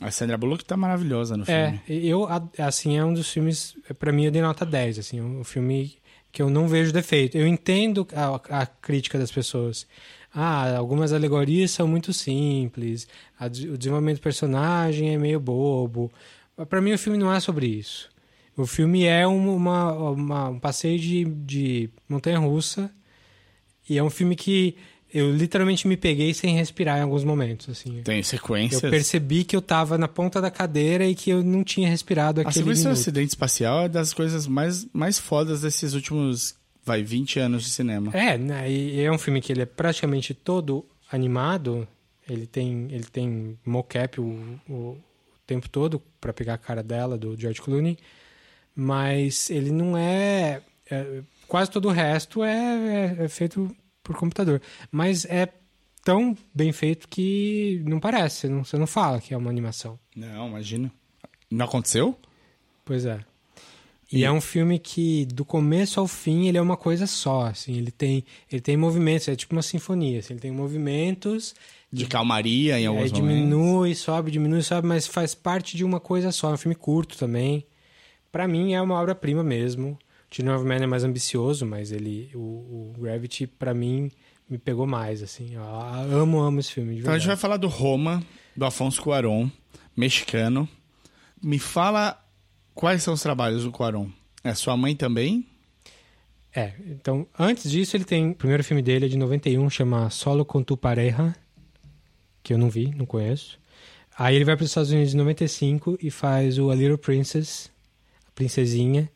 A 0.02 0.12
Sandra 0.12 0.38
Bullock 0.38 0.66
tá 0.66 0.76
maravilhosa 0.76 1.38
no 1.38 1.44
É, 1.48 1.80
filme. 1.88 2.08
eu, 2.08 2.26
a- 2.26 2.48
assim, 2.60 2.98
é 2.98 3.06
um 3.06 3.14
dos 3.14 3.30
filmes, 3.30 3.76
pra 3.98 4.12
mim, 4.12 4.26
eu 4.26 4.32
dei 4.32 4.42
nota 4.42 4.66
10, 4.66 5.00
assim, 5.00 5.22
um 5.22 5.44
filme 5.44 5.96
que 6.36 6.42
eu 6.42 6.50
não 6.50 6.68
vejo 6.68 6.92
defeito. 6.92 7.38
Eu 7.38 7.48
entendo 7.48 8.06
a, 8.14 8.62
a 8.62 8.66
crítica 8.66 9.18
das 9.18 9.32
pessoas. 9.32 9.88
Ah, 10.34 10.76
algumas 10.76 11.14
alegorias 11.14 11.72
são 11.72 11.88
muito 11.88 12.12
simples, 12.12 13.08
a 13.40 13.46
o 13.46 13.78
desenvolvimento 13.78 14.18
do 14.18 14.22
personagem 14.22 15.14
é 15.14 15.18
meio 15.18 15.40
bobo. 15.40 16.12
Mas 16.58 16.68
pra 16.68 16.82
mim 16.82 16.92
o 16.92 16.98
filme 17.00 17.18
não 17.18 17.32
é 17.34 17.40
sobre 17.40 17.68
isso. 17.68 18.10
O 18.58 18.66
filme 18.66 19.06
é 19.06 19.26
um, 19.26 19.56
uma, 19.56 19.94
uma- 20.12 20.50
um 20.50 20.60
passeio 20.60 21.00
de, 21.00 21.24
de 21.24 21.90
montanha-russa 22.10 22.92
e 23.90 23.98
é 23.98 24.04
um 24.04 24.10
filme 24.10 24.36
que 24.36 24.76
eu 25.18 25.32
literalmente 25.34 25.88
me 25.88 25.96
peguei 25.96 26.34
sem 26.34 26.56
respirar 26.56 26.98
em 27.00 27.02
alguns 27.02 27.24
momentos, 27.24 27.70
assim. 27.70 28.02
Tem 28.04 28.22
sequências. 28.22 28.84
Eu 28.84 28.90
percebi 28.90 29.46
que 29.46 29.56
eu 29.56 29.62
tava 29.62 29.98
na 29.98 30.08
ponta 30.10 30.42
da 30.42 30.52
cadeira 30.52 31.06
e 31.08 31.16
que 31.16 31.30
eu 31.30 31.42
não 31.42 31.64
tinha 31.64 31.88
respirado 31.88 32.42
A 32.42 32.44
aquele 32.44 32.56
sequência 32.56 32.84
do 32.84 32.88
minuto. 32.90 33.00
acidente 33.00 33.30
espacial 33.30 33.84
é 33.86 33.90
das 33.90 34.14
coisas 34.14 34.46
mais, 34.46 34.86
mais 34.92 35.18
fodas 35.18 35.62
desses 35.62 35.94
últimos, 35.94 36.56
vai, 36.84 37.02
20 37.02 37.40
anos 37.40 37.64
de 37.64 37.70
cinema. 37.70 38.12
É, 38.14 38.38
né, 38.38 38.70
e 38.70 39.00
é 39.00 39.10
um 39.12 39.18
filme 39.18 39.40
que 39.40 39.54
ele 39.54 39.62
é 39.62 39.66
praticamente 39.66 40.34
todo 40.34 40.86
animado. 41.12 41.88
Ele 42.28 42.46
tem, 42.46 42.88
ele 42.92 43.06
tem 43.06 43.58
mocap 43.66 44.20
o, 44.20 44.60
o 44.70 44.98
tempo 45.48 45.70
todo 45.70 46.02
para 46.20 46.34
pegar 46.34 46.56
a 46.56 46.58
cara 46.58 46.84
dela, 46.84 47.18
do 47.18 47.40
George 47.40 47.62
Clooney. 47.62 47.98
Mas 48.76 49.50
ele 49.50 49.72
não 49.72 49.98
é... 49.98 50.62
é- 50.90 51.22
quase 51.48 51.72
todo 51.72 51.88
o 51.88 51.92
resto 51.92 52.44
é, 52.44 53.16
é- 53.20 53.24
é 53.26 53.28
feito 53.30 53.74
por 54.06 54.16
computador. 54.16 54.62
Mas 54.90 55.26
é 55.26 55.50
tão 56.04 56.38
bem 56.54 56.72
feito 56.72 57.08
que 57.10 57.82
não 57.86 58.00
parece. 58.00 58.42
Você 58.42 58.50
não, 58.50 58.64
você 58.64 58.78
não 58.78 58.88
fala 58.88 59.20
que 59.20 59.34
é 59.34 59.38
uma 59.38 59.50
animação. 59.50 60.00
Não, 60.16 60.48
imagina. 60.48 60.90
Não 61.52 61.66
aconteceu? 61.66 62.18
Pois 62.86 63.06
é. 63.06 63.20
E, 64.12 64.20
E- 64.20 64.24
é 64.24 64.32
um 64.32 64.40
filme 64.40 64.78
que, 64.78 65.26
do 65.26 65.44
começo 65.44 66.00
ao 66.00 66.08
fim, 66.08 66.48
ele 66.48 66.58
é 66.58 66.62
uma 66.62 66.78
coisa 66.78 67.08
só, 67.08 67.48
assim. 67.48 67.74
Ele 67.76 67.90
tem, 67.92 68.24
ele 68.52 68.62
tem 68.62 68.78
movimentos, 68.78 69.28
é 69.28 69.36
tipo 69.36 69.56
uma 69.56 69.64
sinfonia, 69.64 70.20
assim. 70.20 70.34
Ele 70.34 70.40
tem 70.42 70.52
movimentos, 70.52 71.56
De 71.92 72.06
calmaria 72.06 72.74
em 72.74 72.76
aí 72.78 72.86
alguns 72.86 73.12
momentos. 73.12 73.36
diminui, 73.40 73.96
sobe, 73.96 74.30
diminui, 74.32 74.62
sobe, 74.62 74.88
mas 74.88 75.08
faz 75.08 75.34
parte 75.34 75.76
de 75.76 75.84
uma 75.84 76.00
coisa 76.00 76.32
só. 76.32 76.52
É 76.52 76.54
um 76.54 76.58
filme 76.58 76.76
curto 76.76 77.18
também. 77.18 77.66
Pra 78.32 78.48
mim, 78.48 78.74
é 78.74 78.82
uma 78.82 79.00
obra-prima 79.02 79.44
mesmo. 79.44 79.98
Children 80.32 80.56
of 80.56 80.66
Man 80.66 80.76
é 80.76 80.88
mais 80.88 81.04
ambicioso, 81.04 81.66
mas 81.66 81.92
ele, 81.92 82.30
o, 82.34 82.40
o 82.40 82.94
Gravity, 82.98 83.48
pra 83.48 83.74
mim, 83.74 84.12
me 84.50 84.58
pegou 84.58 84.86
mais, 84.86 85.24
assim. 85.24 85.56
Eu 85.56 85.64
amo, 85.64 86.40
amo 86.40 86.60
esse 86.60 86.72
filme, 86.72 86.96
de 86.96 87.02
Então 87.02 87.14
a 87.14 87.18
gente 87.18 87.28
vai 87.28 87.38
falar 87.38 87.58
do 87.58 87.68
Roma, 87.68 88.24
do 88.56 88.66
Afonso 88.66 89.02
Cuarón, 89.02 89.50
mexicano. 89.96 90.68
Me 91.42 91.60
fala 91.60 92.22
quais 92.74 93.04
são 93.04 93.14
os 93.14 93.22
trabalhos 93.22 93.64
do 93.64 93.72
Cuarón. 93.72 94.10
É 94.44 94.54
sua 94.54 94.76
mãe 94.78 94.96
também? 94.96 95.46
É, 96.56 96.74
então, 96.88 97.28
antes 97.38 97.70
disso, 97.70 97.98
ele 97.98 98.06
tem. 98.06 98.32
O 98.32 98.36
primeiro 98.36 98.64
filme 98.64 98.82
dele 98.82 99.06
é 99.06 99.10
de 99.10 99.18
91, 99.18 99.70
chama 99.70 100.10
Solo 100.10 100.46
con 100.46 100.64
tu 100.64 100.78
pareja, 100.78 101.36
que 102.42 102.54
eu 102.54 102.58
não 102.58 102.70
vi, 102.70 102.94
não 102.96 103.06
conheço. 103.06 103.60
Aí 104.18 104.36
ele 104.36 104.46
vai 104.46 104.56
para 104.56 104.64
os 104.64 104.70
Estados 104.70 104.92
Unidos 104.92 105.14
em 105.14 105.18
95 105.18 105.98
e 106.02 106.10
faz 106.10 106.58
o 106.58 106.72
A 106.72 106.76
Little 106.76 106.98
Princess, 106.98 107.70
a 108.26 108.32
Princesinha, 108.32 109.12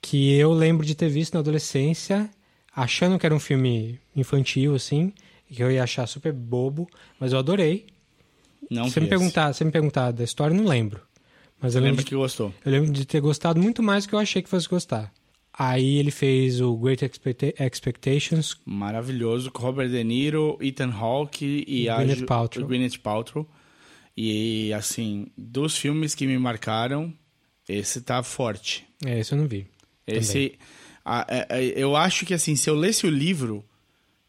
que 0.00 0.32
eu 0.34 0.52
lembro 0.52 0.86
de 0.86 0.94
ter 0.94 1.08
visto 1.08 1.34
na 1.34 1.40
adolescência, 1.40 2.30
achando 2.74 3.18
que 3.18 3.26
era 3.26 3.34
um 3.34 3.40
filme 3.40 3.98
infantil, 4.14 4.74
assim, 4.74 5.12
que 5.50 5.62
eu 5.62 5.70
ia 5.70 5.82
achar 5.82 6.06
super 6.06 6.32
bobo, 6.32 6.88
mas 7.18 7.32
eu 7.32 7.38
adorei. 7.38 7.86
Não 8.70 8.88
se, 8.90 9.00
me 9.00 9.06
esse. 9.06 9.10
perguntar, 9.10 9.52
se 9.52 9.64
me 9.64 9.70
perguntar 9.70 10.10
da 10.12 10.22
história, 10.24 10.54
não 10.56 10.64
lembro. 10.66 11.00
Mas 11.60 11.74
eu 11.74 11.80
lembro 11.82 12.02
de 12.04 12.08
que 12.08 12.14
gostou? 12.14 12.54
eu 12.64 12.70
lembro 12.70 12.92
de 12.92 13.04
ter 13.04 13.20
gostado 13.20 13.60
muito 13.60 13.82
mais 13.82 14.04
do 14.04 14.10
que 14.10 14.14
eu 14.14 14.18
achei 14.18 14.40
que 14.42 14.48
fosse 14.48 14.68
gostar. 14.68 15.12
Aí 15.52 15.96
ele 15.96 16.12
fez 16.12 16.60
o 16.60 16.76
Great 16.76 17.04
Expecta- 17.04 17.52
Expectations. 17.64 18.56
Maravilhoso, 18.64 19.50
com 19.50 19.60
Robert 19.62 19.88
De 19.88 20.04
Niro, 20.04 20.56
Ethan 20.60 20.92
Hawke 20.92 21.64
e 21.66 21.88
a 21.88 21.96
Gwyneth 21.96 22.16
Ju- 22.18 22.26
Paltrow. 22.26 22.66
Gwyneth 22.68 22.98
Paltrow. 23.02 23.48
E, 24.16 24.72
assim, 24.72 25.26
dos 25.36 25.76
filmes 25.76 26.14
que 26.14 26.26
me 26.28 26.38
marcaram, 26.38 27.12
esse 27.68 28.00
tá 28.02 28.22
forte. 28.22 28.86
É, 29.04 29.18
esse 29.18 29.32
eu 29.32 29.38
não 29.38 29.48
vi. 29.48 29.66
Esse, 30.16 30.58
a- 31.04 31.26
é- 31.28 31.46
é- 31.50 31.72
eu 31.76 31.94
acho 31.96 32.24
que, 32.26 32.34
assim, 32.34 32.56
se 32.56 32.68
eu 32.70 32.74
lesse 32.74 33.06
o 33.06 33.10
livro, 33.10 33.64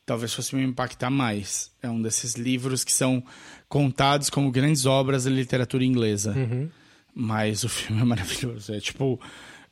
talvez 0.05 0.33
fosse 0.33 0.55
me 0.55 0.63
impactar 0.63 1.09
mais. 1.09 1.71
É 1.81 1.89
um 1.89 2.01
desses 2.01 2.35
livros 2.35 2.83
que 2.83 2.91
são 2.91 3.23
contados 3.67 4.29
como 4.29 4.51
grandes 4.51 4.85
obras 4.85 5.23
da 5.25 5.29
literatura 5.31 5.83
inglesa. 5.83 6.31
Uhum. 6.35 6.69
Mas 7.13 7.63
o 7.63 7.69
filme 7.69 8.01
é 8.01 8.05
maravilhoso. 8.05 8.73
É 8.73 8.79
tipo, 8.79 9.19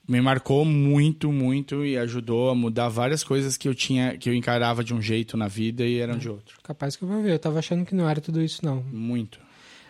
me 0.07 0.21
marcou 0.21 0.63
muito, 0.65 1.31
muito 1.31 1.85
e 1.85 1.97
ajudou 1.97 2.49
a 2.49 2.55
mudar 2.55 2.89
várias 2.89 3.23
coisas 3.23 3.57
que 3.57 3.67
eu 3.67 3.75
tinha, 3.75 4.17
que 4.17 4.29
eu 4.29 4.33
encarava 4.33 4.83
de 4.83 4.93
um 4.93 5.01
jeito 5.01 5.35
na 5.37 5.47
vida 5.47 5.85
e 5.85 5.97
eram 5.99 6.17
de 6.17 6.29
outro. 6.29 6.57
Capaz 6.63 6.95
que 6.95 7.03
eu 7.03 7.07
vou 7.07 7.21
ver. 7.21 7.33
Eu 7.33 7.39
tava 7.39 7.59
achando 7.59 7.85
que 7.85 7.95
não 7.95 8.07
era 8.09 8.21
tudo 8.21 8.41
isso, 8.41 8.63
não. 8.65 8.81
Muito. 8.91 9.39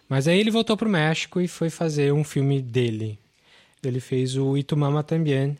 Mas 0.10 0.28
aí 0.28 0.40
ele 0.40 0.50
voltou 0.52 0.78
pro 0.78 0.90
México 0.90 1.42
e 1.42 1.48
foi 1.48 1.70
fazer 1.70 2.14
um 2.14 2.24
filme 2.24 2.62
dele. 2.62 3.20
Ele 3.84 4.00
fez 4.00 4.38
o 4.38 4.58
Itumama 4.58 5.04
Tambien. 5.04 5.58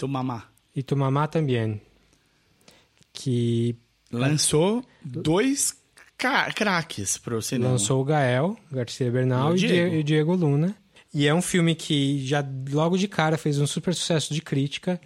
Tu 0.00 0.08
mamá. 0.08 0.44
Itumama 0.74 1.28
Tambien. 1.28 1.80
Que 3.12 3.76
Lançou 4.10 4.84
dois 5.04 5.76
craques 6.18 7.16
pro 7.18 7.40
cinema. 7.40 7.72
lançou 7.72 8.00
o 8.00 8.04
Gael, 8.04 8.56
Garcia 8.72 9.10
Bernal 9.10 9.50
E 9.50 9.52
o 9.52 9.56
e, 9.56 9.58
Diego. 9.58 9.90
Die- 9.90 9.96
e 9.96 10.00
o 10.00 10.04
Diego 10.04 10.34
Luna. 10.34 10.76
E 11.12 11.26
é 11.26 11.34
um 11.34 11.42
filme 11.42 11.74
que 11.74 12.24
já 12.24 12.44
logo 12.70 12.96
de 12.96 13.08
cara 13.08 13.36
fez 13.36 13.58
um 13.60 13.66
super 13.66 13.94
sucesso 13.94 14.32
de 14.32 14.40
crítica, 14.40 15.00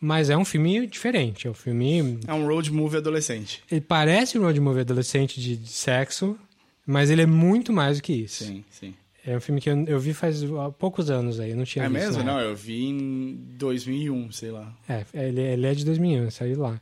mas 0.00 0.30
é 0.30 0.36
um 0.36 0.44
filme 0.44 0.86
diferente. 0.86 1.46
É 1.46 1.50
um 1.50 1.54
filme. 1.54 2.20
É 2.26 2.32
um 2.32 2.46
road 2.46 2.70
movie 2.72 2.98
adolescente. 2.98 3.62
Ele 3.70 3.80
parece 3.80 4.38
um 4.38 4.42
road 4.42 4.60
movie 4.60 4.80
adolescente 4.82 5.40
de, 5.40 5.56
de 5.56 5.68
sexo, 5.68 6.38
mas 6.86 7.10
ele 7.10 7.22
é 7.22 7.26
muito 7.26 7.72
mais 7.72 7.98
do 7.98 8.02
que 8.02 8.12
isso. 8.12 8.44
Sim, 8.44 8.64
sim. 8.70 8.94
É 9.24 9.36
um 9.36 9.40
filme 9.40 9.60
que 9.60 9.68
eu, 9.68 9.84
eu 9.86 10.00
vi 10.00 10.14
faz 10.14 10.42
há 10.42 10.70
poucos 10.70 11.10
anos 11.10 11.38
aí, 11.38 11.54
não 11.54 11.64
tinha 11.64 11.84
É 11.84 11.88
visto. 11.88 12.12
mesmo? 12.12 12.24
na 12.24 12.32
Não, 12.34 12.40
eu 12.40 12.56
vi 12.56 12.84
em 12.86 13.36
2001, 13.56 14.30
sei 14.32 14.50
lá. 14.50 14.74
É, 14.88 15.04
ele, 15.12 15.40
ele 15.40 15.66
é 15.66 15.74
de 15.74 15.84
2001, 15.84 16.30
saiu 16.30 16.58
lá. 16.60 16.80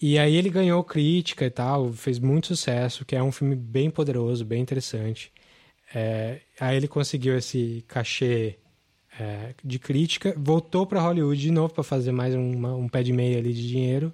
E 0.00 0.18
aí 0.18 0.36
ele 0.36 0.50
ganhou 0.50 0.84
crítica 0.84 1.44
e 1.46 1.50
tal, 1.50 1.92
fez 1.92 2.18
muito 2.18 2.48
sucesso, 2.48 3.04
que 3.04 3.16
é 3.16 3.22
um 3.22 3.32
filme 3.32 3.56
bem 3.56 3.90
poderoso, 3.90 4.44
bem 4.44 4.60
interessante. 4.62 5.32
É, 5.94 6.40
aí 6.60 6.76
ele 6.76 6.86
conseguiu 6.86 7.36
esse 7.36 7.84
cachê 7.88 8.58
é, 9.18 9.54
de 9.64 9.78
crítica, 9.78 10.34
voltou 10.36 10.86
para 10.86 11.00
Hollywood 11.00 11.40
de 11.40 11.50
novo 11.50 11.74
para 11.74 11.82
fazer 11.82 12.12
mais 12.12 12.34
uma- 12.34 12.76
um 12.76 12.88
pé 12.88 13.02
de 13.02 13.12
meia 13.12 13.38
ali 13.38 13.52
de 13.52 13.66
dinheiro. 13.66 14.12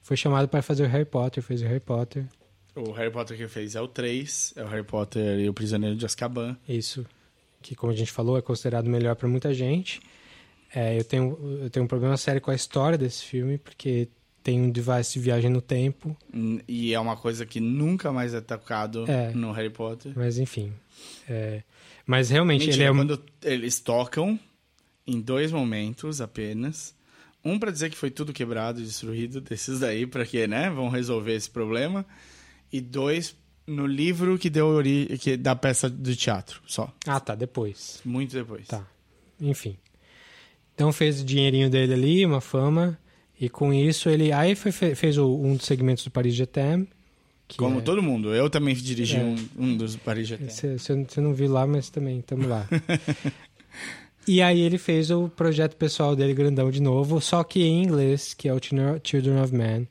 Foi 0.00 0.16
chamado 0.16 0.48
para 0.48 0.62
fazer 0.62 0.84
o 0.84 0.88
Harry 0.88 1.04
Potter, 1.04 1.42
fez 1.42 1.60
o 1.60 1.66
Harry 1.66 1.80
Potter. 1.80 2.24
O 2.78 2.92
Harry 2.92 3.10
Potter 3.10 3.36
que 3.36 3.48
fez 3.48 3.74
é 3.74 3.80
o 3.80 3.88
3, 3.88 4.54
é 4.56 4.64
o 4.64 4.68
Harry 4.68 4.84
Potter 4.84 5.38
e 5.40 5.48
o 5.48 5.54
Prisioneiro 5.54 5.96
de 5.96 6.04
Azkaban. 6.06 6.56
Isso, 6.68 7.04
que 7.60 7.74
como 7.74 7.92
a 7.92 7.96
gente 7.96 8.12
falou, 8.12 8.36
é 8.38 8.42
considerado 8.42 8.88
melhor 8.88 9.16
para 9.16 9.28
muita 9.28 9.52
gente. 9.52 10.00
É, 10.74 10.98
eu, 10.98 11.04
tenho, 11.04 11.38
eu 11.62 11.70
tenho 11.70 11.84
um 11.84 11.88
problema 11.88 12.16
sério 12.16 12.40
com 12.40 12.50
a 12.50 12.54
história 12.54 12.96
desse 12.98 13.24
filme, 13.24 13.58
porque 13.58 14.08
tem 14.42 14.60
um 14.60 14.70
device 14.70 15.14
de 15.14 15.20
viagem 15.20 15.50
no 15.50 15.60
tempo. 15.60 16.16
E 16.68 16.94
é 16.94 17.00
uma 17.00 17.16
coisa 17.16 17.44
que 17.44 17.58
nunca 17.60 18.12
mais 18.12 18.32
é 18.34 18.40
tocado 18.40 19.04
É. 19.10 19.30
no 19.32 19.50
Harry 19.52 19.70
Potter. 19.70 20.12
Mas 20.14 20.38
enfim. 20.38 20.72
é, 21.28 21.62
Mas 22.06 22.30
realmente 22.30 22.66
Mentira, 22.66 22.84
ele 22.84 22.92
é 22.92 22.94
quando 22.94 23.22
eles 23.42 23.80
tocam 23.80 24.38
em 25.06 25.20
dois 25.20 25.50
momentos 25.50 26.20
apenas. 26.20 26.94
Um 27.44 27.58
pra 27.58 27.70
dizer 27.70 27.88
que 27.90 27.96
foi 27.96 28.10
tudo 28.10 28.32
quebrado, 28.32 28.80
destruído, 28.82 29.40
desses 29.40 29.80
daí, 29.80 30.06
pra 30.06 30.24
que, 30.26 30.46
né, 30.46 30.68
vão 30.70 30.88
resolver 30.88 31.34
esse 31.34 31.48
problema. 31.50 32.04
E 32.72 32.80
dois 32.80 33.34
no 33.66 33.86
livro 33.86 34.38
que 34.38 34.48
deu 34.50 34.66
ori 34.68 35.18
que 35.20 35.36
da 35.36 35.54
peça 35.54 35.88
do 35.90 36.14
teatro, 36.16 36.60
só. 36.66 36.92
Ah, 37.06 37.20
tá, 37.20 37.34
depois. 37.34 38.00
Muito 38.04 38.32
depois. 38.34 38.66
Tá. 38.66 38.86
Enfim. 39.40 39.76
Então 40.74 40.92
fez 40.92 41.20
o 41.20 41.24
dinheirinho 41.24 41.68
dele 41.68 41.92
ali, 41.94 42.24
uma 42.26 42.40
fama. 42.40 42.98
E 43.40 43.48
com 43.48 43.72
isso 43.72 44.08
ele. 44.08 44.32
Aí 44.32 44.54
foi, 44.54 44.72
fe- 44.72 44.94
fez 44.94 45.16
o- 45.18 45.36
um 45.36 45.54
dos 45.56 45.66
segmentos 45.66 46.04
do 46.04 46.10
Paris 46.10 46.34
Jetem. 46.34 46.88
Como 47.56 47.78
é- 47.78 47.82
todo 47.82 48.02
mundo. 48.02 48.34
Eu 48.34 48.50
também 48.50 48.74
dirigi 48.74 49.16
É. 49.16 49.20
um, 49.22 49.36
um 49.56 49.76
dos 49.76 49.96
Paris 49.96 50.28
GT. 50.28 50.76
Você 50.78 51.20
não 51.20 51.32
viu 51.34 51.50
lá, 51.52 51.66
mas 51.66 51.88
também 51.88 52.18
estamos 52.18 52.46
lá. 52.46 52.66
e 54.26 54.42
aí 54.42 54.60
ele 54.60 54.76
fez 54.78 55.10
o 55.10 55.28
projeto 55.28 55.76
pessoal 55.76 56.14
dele 56.14 56.34
grandão 56.34 56.70
de 56.70 56.80
novo, 56.82 57.20
só 57.20 57.42
que 57.44 57.62
em 57.62 57.82
inglês, 57.82 58.34
que 58.34 58.48
é 58.48 58.52
o 58.54 58.58
Children 58.62 59.00
Children 59.04 59.40
of 59.42 59.54
Man, 59.54 59.86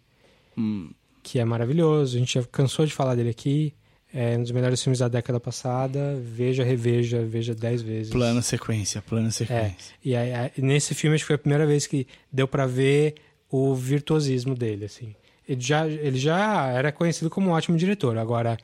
Hum, 0.58 0.90
que 1.28 1.40
é 1.40 1.46
maravilhoso. 1.46 2.16
A 2.16 2.20
gente 2.20 2.34
já 2.36 2.44
cansou 2.44 2.86
de 2.86 2.94
falar 2.94 3.16
dele 3.16 3.30
aqui. 3.30 3.74
É 4.14 4.38
um 4.38 4.42
dos 4.44 4.52
melhores 4.52 4.82
filmes 4.82 5.00
da 5.00 5.08
década 5.08 5.40
passada. 5.40 6.16
Veja, 6.24 6.64
reveja, 6.64 7.22
veja 7.26 7.54
dez 7.54 7.82
vezes. 7.82 8.12
plano 8.12 8.42
sequência, 8.42 9.02
plano 9.02 9.28
É, 9.28 9.32
sequência. 9.32 9.94
e 10.04 10.16
aí, 10.16 10.32
nesse 10.58 10.96
filme 10.96 11.16
acho 11.16 11.24
que 11.24 11.28
foi 11.28 11.36
a 11.36 11.40
primeira 11.40 11.66
vez 11.68 11.86
que 11.86 12.08
deu 12.32 12.48
pra 12.48 12.66
ver 12.66 13.16
o 13.52 13.76
virtuosismo 13.76 14.56
dele, 14.56 14.86
assim. 14.86 15.14
Ele 15.48 15.62
já, 15.62 15.86
ele 15.88 16.18
já 16.18 16.68
era 16.68 16.92
conhecido 16.92 17.30
como 17.30 17.50
um 17.50 17.54
ótimo 17.54 17.78
diretor, 17.78 18.18
agora 18.18 18.58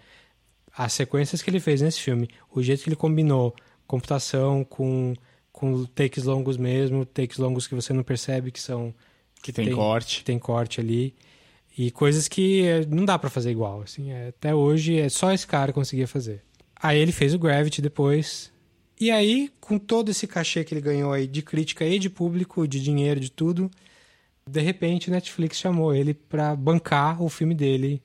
as 0.75 0.91
sequências 0.93 1.41
que 1.41 1.49
ele 1.49 1.59
fez 1.59 1.81
nesse 1.81 1.99
filme, 1.99 2.27
o 2.53 2.61
jeito 2.63 2.83
que 2.83 2.89
ele 2.89 2.95
combinou 2.95 3.53
computação 3.85 4.63
com, 4.63 5.13
com 5.51 5.85
takes 5.85 6.23
longos 6.23 6.57
mesmo, 6.57 7.05
takes 7.05 7.37
longos 7.37 7.67
que 7.67 7.75
você 7.75 7.93
não 7.93 8.03
percebe 8.03 8.49
que 8.51 8.59
são 8.61 8.93
Que 9.41 9.51
tem, 9.53 9.65
tem- 9.65 9.75
corte. 9.75 10.17
que 10.19 10.23
tem 10.23 10.39
corte 10.39 10.79
ali 10.81 11.13
e 11.77 11.89
coisas 11.91 12.27
que 12.27 12.63
eh, 12.65 12.85
não 12.85 13.03
dá 13.03 13.17
pra 13.17 13.29
fazer 13.29 13.51
igual, 13.51 13.81
assim, 13.81 14.11
é, 14.11 14.27
até 14.27 14.53
hoje 14.53 14.99
é 14.99 15.09
só 15.09 15.31
esse 15.31 15.47
cara 15.47 15.73
conseguia 15.73 16.07
fazer. 16.07 16.41
Aí 16.75 16.99
ele 16.99 17.11
fez 17.11 17.33
o 17.33 17.39
Gravity 17.39 17.81
depois. 17.81 18.51
E 18.99 19.09
aí, 19.09 19.51
com 19.59 19.79
todo 19.79 20.09
esse 20.09 20.27
cachê 20.27 20.63
que 20.63 20.73
ele 20.73 20.81
ganhou 20.81 21.11
aí 21.11 21.25
de 21.27 21.41
crítica 21.41 21.85
e 21.85 21.97
de 21.97 22.09
público, 22.09 22.67
de 22.67 22.81
dinheiro, 22.81 23.19
de 23.19 23.31
tudo, 23.31 23.71
de 24.47 24.61
repente 24.61 25.09
Netflix 25.09 25.57
chamou 25.57 25.95
ele 25.95 26.13
pra 26.13 26.55
bancar 26.55 27.21
o 27.21 27.29
filme 27.29 27.55
dele, 27.55 28.01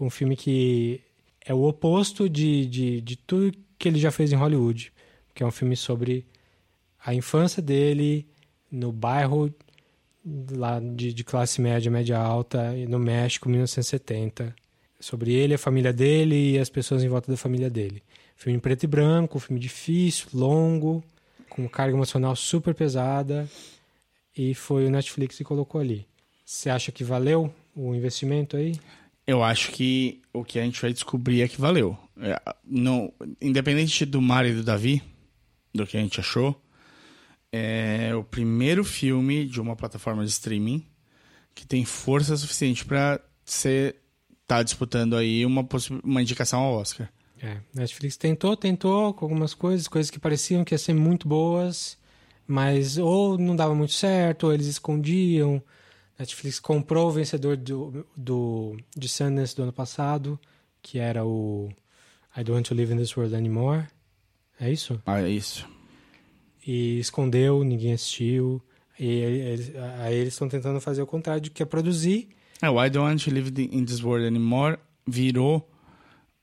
um 0.00 0.08
filme 0.08 0.36
que 0.36 1.00
é 1.44 1.52
o 1.52 1.62
oposto 1.62 2.28
de, 2.28 2.66
de, 2.66 3.00
de 3.00 3.16
tudo 3.16 3.56
que 3.78 3.88
ele 3.88 3.98
já 3.98 4.10
fez 4.10 4.32
em 4.32 4.36
Hollywood, 4.36 4.92
que 5.34 5.42
é 5.42 5.46
um 5.46 5.50
filme 5.50 5.76
sobre 5.76 6.24
a 7.04 7.14
infância 7.14 7.60
dele 7.60 8.26
no 8.70 8.92
bairro 8.92 9.52
lá 10.24 10.80
de, 10.80 11.12
de 11.12 11.24
classe 11.24 11.60
média, 11.60 11.90
média 11.90 12.18
alta, 12.18 12.72
no 12.88 12.98
México, 12.98 13.48
1970. 13.48 14.54
Sobre 15.00 15.32
ele, 15.32 15.54
a 15.54 15.58
família 15.58 15.92
dele 15.92 16.52
e 16.52 16.58
as 16.58 16.70
pessoas 16.70 17.02
em 17.02 17.08
volta 17.08 17.30
da 17.30 17.36
família 17.36 17.68
dele. 17.68 18.02
Filme 18.36 18.56
em 18.56 18.60
preto 18.60 18.84
e 18.84 18.86
branco, 18.86 19.40
filme 19.40 19.60
difícil, 19.60 20.28
longo, 20.32 21.02
com 21.48 21.68
carga 21.68 21.96
emocional 21.96 22.36
super 22.36 22.74
pesada. 22.74 23.48
E 24.36 24.54
foi 24.54 24.86
o 24.86 24.90
Netflix 24.90 25.36
que 25.36 25.44
colocou 25.44 25.80
ali. 25.80 26.06
Você 26.44 26.70
acha 26.70 26.92
que 26.92 27.02
valeu 27.02 27.52
o 27.74 27.94
investimento 27.94 28.56
aí? 28.56 28.74
Eu 29.26 29.42
acho 29.42 29.72
que 29.72 30.20
o 30.32 30.44
que 30.44 30.58
a 30.58 30.62
gente 30.62 30.80
vai 30.80 30.92
descobrir 30.92 31.42
é 31.42 31.48
que 31.48 31.60
valeu. 31.60 31.96
É, 32.20 32.40
não, 32.64 33.12
independente 33.40 34.04
do 34.04 34.20
Mário 34.20 34.50
e 34.50 34.54
do 34.54 34.62
Davi, 34.62 35.02
do 35.74 35.86
que 35.86 35.96
a 35.96 36.00
gente 36.00 36.20
achou, 36.20 36.60
é 37.52 38.14
o 38.14 38.24
primeiro 38.24 38.82
filme 38.82 39.44
de 39.44 39.60
uma 39.60 39.76
plataforma 39.76 40.24
de 40.24 40.30
streaming 40.30 40.86
que 41.54 41.66
tem 41.66 41.84
força 41.84 42.36
suficiente 42.36 42.84
para 42.84 43.20
ser 43.44 43.96
tá 44.46 44.62
disputando 44.62 45.16
aí 45.16 45.44
uma, 45.44 45.66
uma 46.02 46.22
indicação 46.22 46.60
ao 46.60 46.74
Oscar. 46.74 47.10
É, 47.40 47.58
Netflix 47.74 48.16
tentou, 48.16 48.56
tentou 48.56 49.12
com 49.12 49.24
algumas 49.24 49.52
coisas, 49.52 49.88
coisas 49.88 50.10
que 50.10 50.18
pareciam 50.18 50.64
que 50.64 50.74
iam 50.74 50.78
ser 50.78 50.94
muito 50.94 51.26
boas, 51.26 51.98
mas 52.46 52.98
ou 52.98 53.36
não 53.36 53.56
dava 53.56 53.74
muito 53.74 53.92
certo, 53.92 54.44
ou 54.44 54.54
eles 54.54 54.66
escondiam. 54.66 55.62
Netflix 56.18 56.60
comprou 56.60 57.08
o 57.08 57.12
vencedor 57.12 57.56
do, 57.56 58.06
do, 58.16 58.76
de 58.96 59.08
Sundance 59.08 59.56
do 59.56 59.64
ano 59.64 59.72
passado, 59.72 60.38
que 60.80 60.98
era 60.98 61.24
o 61.24 61.68
I 62.36 62.44
Don't 62.44 62.52
Want 62.52 62.68
to 62.68 62.74
Live 62.74 62.92
in 62.92 62.96
This 62.96 63.16
World 63.16 63.34
Anymore. 63.34 63.88
É 64.60 64.70
isso? 64.70 65.02
Ah, 65.04 65.20
é 65.20 65.28
isso. 65.28 65.68
E 66.66 66.98
escondeu, 66.98 67.64
ninguém 67.64 67.92
assistiu. 67.92 68.62
E 68.98 69.06
eles, 69.06 69.72
aí 70.00 70.14
eles 70.14 70.34
estão 70.34 70.48
tentando 70.48 70.80
fazer 70.80 71.02
o 71.02 71.06
contrário, 71.06 71.50
que 71.50 71.62
é 71.62 71.66
produzir 71.66 72.28
É, 72.60 72.70
o 72.70 72.82
I 72.82 72.88
Don't 72.88 73.10
Want 73.10 73.24
to 73.24 73.30
Live 73.30 73.52
in 73.72 73.84
This 73.84 74.02
World 74.02 74.26
Anymore 74.26 74.78
virou 75.06 75.68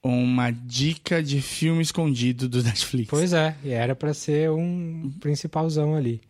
uma 0.04 0.52
dica 0.52 1.22
de 1.22 1.42
filme 1.42 1.82
escondido 1.82 2.50
do 2.50 2.62
Netflix. 2.64 3.10
Pois 3.10 3.34
é, 3.34 3.56
e 3.64 3.72
era 3.72 3.96
pra 3.96 4.14
ser 4.14 4.50
um 4.50 5.12
principalzão 5.20 5.96
ali. 5.96 6.22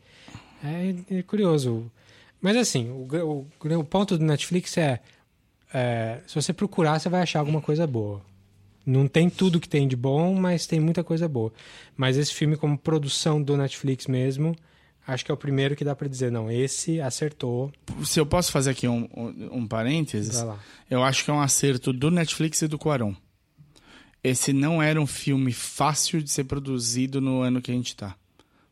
É, 0.64 1.18
é 1.20 1.24
curioso. 1.24 1.90
Mas 2.42 2.56
assim, 2.58 2.90
o, 2.90 3.08
o, 3.24 3.48
o 3.80 3.84
ponto 3.84 4.18
do 4.18 4.24
Netflix 4.24 4.78
é, 4.78 5.00
é, 5.74 6.20
se 6.28 6.36
você 6.36 6.54
procurar, 6.54 7.00
você 7.00 7.10
vai 7.10 7.22
achar 7.22 7.40
alguma 7.40 7.62
coisa 7.62 7.86
boa. 7.86 8.22
Não 8.90 9.08
tem 9.08 9.30
tudo 9.30 9.60
que 9.60 9.70
tem 9.70 9.88
de 9.88 9.96
bom, 9.96 10.34
mas 10.34 10.66
tem 10.66 10.80
muita 10.80 11.04
coisa 11.04 11.28
boa. 11.28 11.54
Mas 11.96 12.18
esse 12.18 12.34
filme, 12.34 12.58
como 12.58 12.76
produção 12.76 13.40
do 13.40 13.56
Netflix 13.56 14.08
mesmo, 14.08 14.56
acho 15.06 15.24
que 15.24 15.30
é 15.30 15.34
o 15.34 15.38
primeiro 15.38 15.76
que 15.76 15.86
dá 15.86 15.96
pra 15.96 16.08
dizer, 16.08 16.32
não, 16.32 16.50
esse 16.50 17.00
acertou. 17.00 17.72
Se 18.04 18.20
eu 18.20 18.26
posso 18.26 18.52
fazer 18.52 18.72
aqui 18.72 18.88
um, 18.88 19.08
um, 19.16 19.60
um 19.60 19.68
parênteses, 19.68 20.44
eu 20.90 21.04
acho 21.04 21.24
que 21.24 21.30
é 21.30 21.34
um 21.34 21.40
acerto 21.40 21.94
do 21.94 22.10
Netflix 22.10 22.64
e 22.64 22.68
do 22.68 22.80
Quaron. 22.80 23.14
Esse 24.24 24.52
não 24.52 24.82
era 24.82 25.00
um 25.00 25.06
filme 25.06 25.54
fácil 25.54 26.24
de 26.24 26.32
ser 26.32 26.46
produzido 26.46 27.22
no 27.22 27.42
ano 27.42 27.62
que 27.62 27.70
a 27.70 27.76
gente 27.76 27.96
tá, 27.96 28.16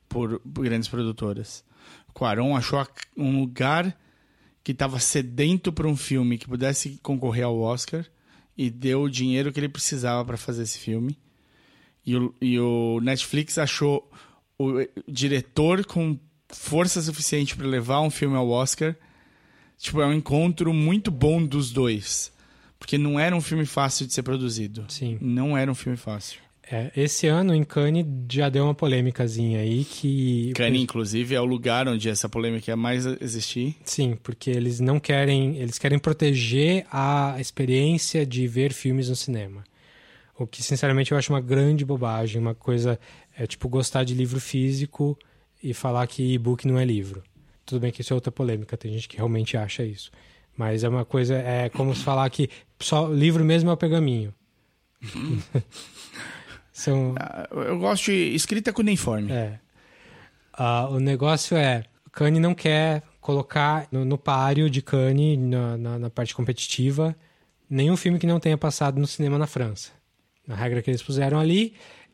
por, 0.10 0.40
por 0.40 0.64
grandes 0.64 0.90
produtoras. 0.90 1.64
Quaron 2.12 2.58
achou 2.58 2.84
um 3.16 3.40
lugar 3.40 3.96
que 4.64 4.72
estava 4.72 5.00
sedento 5.00 5.72
para 5.72 5.88
um 5.88 5.96
filme 5.96 6.40
que 6.40 6.48
pudesse 6.48 7.00
concorrer 7.04 7.46
ao 7.46 7.60
Oscar 7.60 8.04
e 8.58 8.70
deu 8.70 9.04
o 9.04 9.10
dinheiro 9.10 9.52
que 9.52 9.60
ele 9.60 9.70
precisava 9.70 10.26
para 10.26 10.38
fazer 10.38 10.64
esse 10.64 10.80
filme. 10.80 11.18
E 12.06 12.16
o, 12.16 12.34
e 12.42 12.60
o 12.60 13.00
Netflix 13.02 13.58
achou 13.58 14.10
o 14.58 14.84
diretor 15.08 15.86
com 15.86 16.18
força 16.50 17.02
suficiente 17.02 17.56
para 17.56 17.68
levar 17.68 18.02
um 18.02 18.10
filme 18.10 18.36
ao 18.36 18.50
Oscar. 18.50 18.96
Tipo, 19.78 20.02
é 20.02 20.08
um 20.08 20.14
encontro 20.14 20.74
muito 20.74 21.12
bom 21.12 21.46
dos 21.46 21.72
dois. 21.72 22.32
Porque 22.80 22.98
não 22.98 23.20
era 23.20 23.36
um 23.36 23.42
filme 23.42 23.66
fácil 23.66 24.08
de 24.08 24.14
ser 24.14 24.24
produzido. 24.24 24.86
Sim. 24.88 25.18
Não 25.22 25.58
era 25.58 25.70
um 25.70 25.76
filme 25.76 25.98
fácil. 25.98 26.40
É, 26.70 26.92
esse 26.98 27.28
ano 27.28 27.56
em 27.56 27.64
Cannes 27.64 28.06
já 28.30 28.50
deu 28.50 28.66
uma 28.66 28.76
polêmicazinha 28.76 29.62
aí 29.62 29.86
que. 29.86 30.52
Cannes, 30.54 30.82
inclusive, 30.82 31.34
é 31.34 31.40
o 31.40 31.46
lugar 31.46 31.88
onde 31.88 32.10
essa 32.10 32.28
polêmica 32.28 32.70
ia 32.70 32.76
mais 32.76 33.06
existir. 33.22 33.78
Sim, 33.86 34.18
porque 34.22 34.50
eles 34.50 34.80
não 34.80 35.00
querem. 35.00 35.56
Eles 35.58 35.78
querem 35.80 35.98
proteger 35.98 36.86
a 36.92 37.38
experiência 37.40 38.26
de 38.26 38.46
ver 38.48 38.74
filmes 38.74 39.08
no 39.08 39.16
cinema. 39.16 39.64
O 40.38 40.46
que, 40.46 40.62
sinceramente, 40.62 41.14
eu 41.14 41.18
acho 41.18 41.32
uma 41.32 41.40
grande 41.42 41.86
bobagem. 41.86 42.42
Uma 42.42 42.54
coisa. 42.54 43.00
É 43.38 43.48
tipo 43.48 43.70
gostar 43.70 44.04
de 44.04 44.14
livro 44.14 44.40
físico 44.42 45.18
e 45.64 45.74
falar 45.74 46.06
que 46.08 46.34
e-book 46.34 46.68
não 46.68 46.78
é 46.78 46.84
livro. 46.84 47.24
Tudo 47.66 47.80
bem 47.80 47.92
que 47.92 48.02
isso 48.02 48.14
é 48.14 48.16
outra 48.16 48.32
polêmica, 48.32 48.78
tem 48.78 48.92
gente 48.94 49.08
que 49.08 49.18
realmente 49.18 49.56
acha 49.56 49.84
isso. 49.84 50.12
Mas 50.56 50.84
é 50.84 50.90
uma 50.90 51.06
coisa. 51.06 51.36
É 51.36 51.70
como 51.70 51.96
se 51.96 52.04
falar 52.04 52.30
que 52.30 52.50
só 52.80 53.08
livro 53.08 53.46
mesmo 53.46 53.70
é 53.70 53.74
o 53.74 53.78
pergaminho. 53.78 54.34
São... 56.78 57.16
Ah, 57.20 57.50
eu 57.52 57.80
gosto 57.80 58.12
de 58.12 58.36
escrita 58.36 58.72
com 58.72 58.84
uniforme. 58.84 59.32
É. 59.32 59.60
Uh, 60.60 60.94
o 60.94 61.00
negócio 61.00 61.58
é, 61.58 61.84
Kanye 62.12 62.40
não 62.40 62.54
quer 62.54 63.02
colocar 63.20 63.88
no, 63.92 64.06
no 64.06 64.16
páreo 64.16 64.70
de 64.70 64.80
Kanye, 64.84 65.38
na, 65.38 65.76
na, 65.76 65.98
na, 65.98 66.10
parte 66.12 66.36
competitiva, 66.36 67.16
nenhum 67.68 67.98
filme 67.98 68.20
que 68.20 68.28
não 68.28 68.40
tenha 68.40 68.60
passado 68.60 69.00
no 69.00 69.08
cinema 69.08 69.40
na 69.40 69.48
França. 69.48 69.90
Na 70.46 70.54
regra 70.54 70.84
que 70.84 70.92
eles 70.92 71.02
puseram 71.02 71.40
ali. 71.40 71.74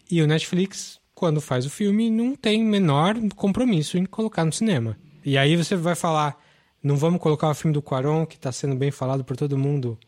E 0.10 0.22
o 0.22 0.28
Netflix, 0.28 0.98
quando 1.14 1.42
faz 1.42 1.66
o 1.66 1.70
filme, 1.70 2.10
não 2.10 2.34
tem 2.34 2.64
menor 2.64 3.16
compromisso 3.36 3.98
em 3.98 4.06
colocar 4.06 4.46
no 4.46 4.54
cinema. 4.54 4.98
E 5.26 5.38
aí 5.38 5.58
você 5.58 5.76
vai 5.76 5.94
falar, 5.94 6.42
não 6.82 6.96
vamos 6.96 7.20
colocar 7.20 7.50
o 7.50 7.54
filme 7.54 7.74
do 7.74 7.82
Quaron, 7.82 8.26
que 8.26 8.38
está 8.38 8.52
sendo 8.54 8.78
bem 8.78 8.92
falado 8.92 9.26
por 9.26 9.36
todo 9.36 9.58
mundo, 9.58 10.00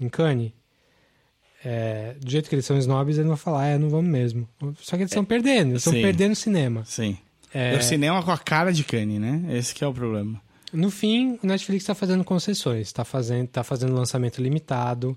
em 0.00 0.08
Cannes? 0.08 0.50
É, 1.64 2.14
do 2.20 2.30
jeito 2.30 2.48
que 2.48 2.54
eles 2.54 2.66
são 2.66 2.76
snobs, 2.76 3.16
eles 3.16 3.26
vão 3.26 3.36
falar, 3.36 3.66
é, 3.66 3.78
não 3.78 3.88
vamos 3.88 4.10
mesmo. 4.10 4.46
Só 4.78 4.96
que 4.96 5.02
eles 5.02 5.10
estão 5.10 5.22
é, 5.22 5.26
perdendo, 5.26 5.70
eles 5.70 5.86
estão 5.86 6.00
perdendo 6.00 6.32
o 6.32 6.36
cinema. 6.36 6.84
Sim. 6.84 7.16
É... 7.52 7.76
O 7.76 7.82
cinema 7.82 8.22
com 8.22 8.32
a 8.32 8.38
cara 8.38 8.72
de 8.72 8.82
Kanye, 8.84 9.18
né? 9.18 9.44
Esse 9.50 9.82
é 9.82 9.86
o 9.86 9.94
problema. 9.94 10.40
No 10.72 10.90
fim, 10.90 11.38
o 11.42 11.46
Netflix 11.46 11.84
está 11.84 11.94
fazendo 11.94 12.24
concessões, 12.24 12.88
está 12.88 13.04
fazendo, 13.04 13.46
tá 13.46 13.62
fazendo 13.62 13.94
lançamento 13.94 14.42
limitado 14.42 15.16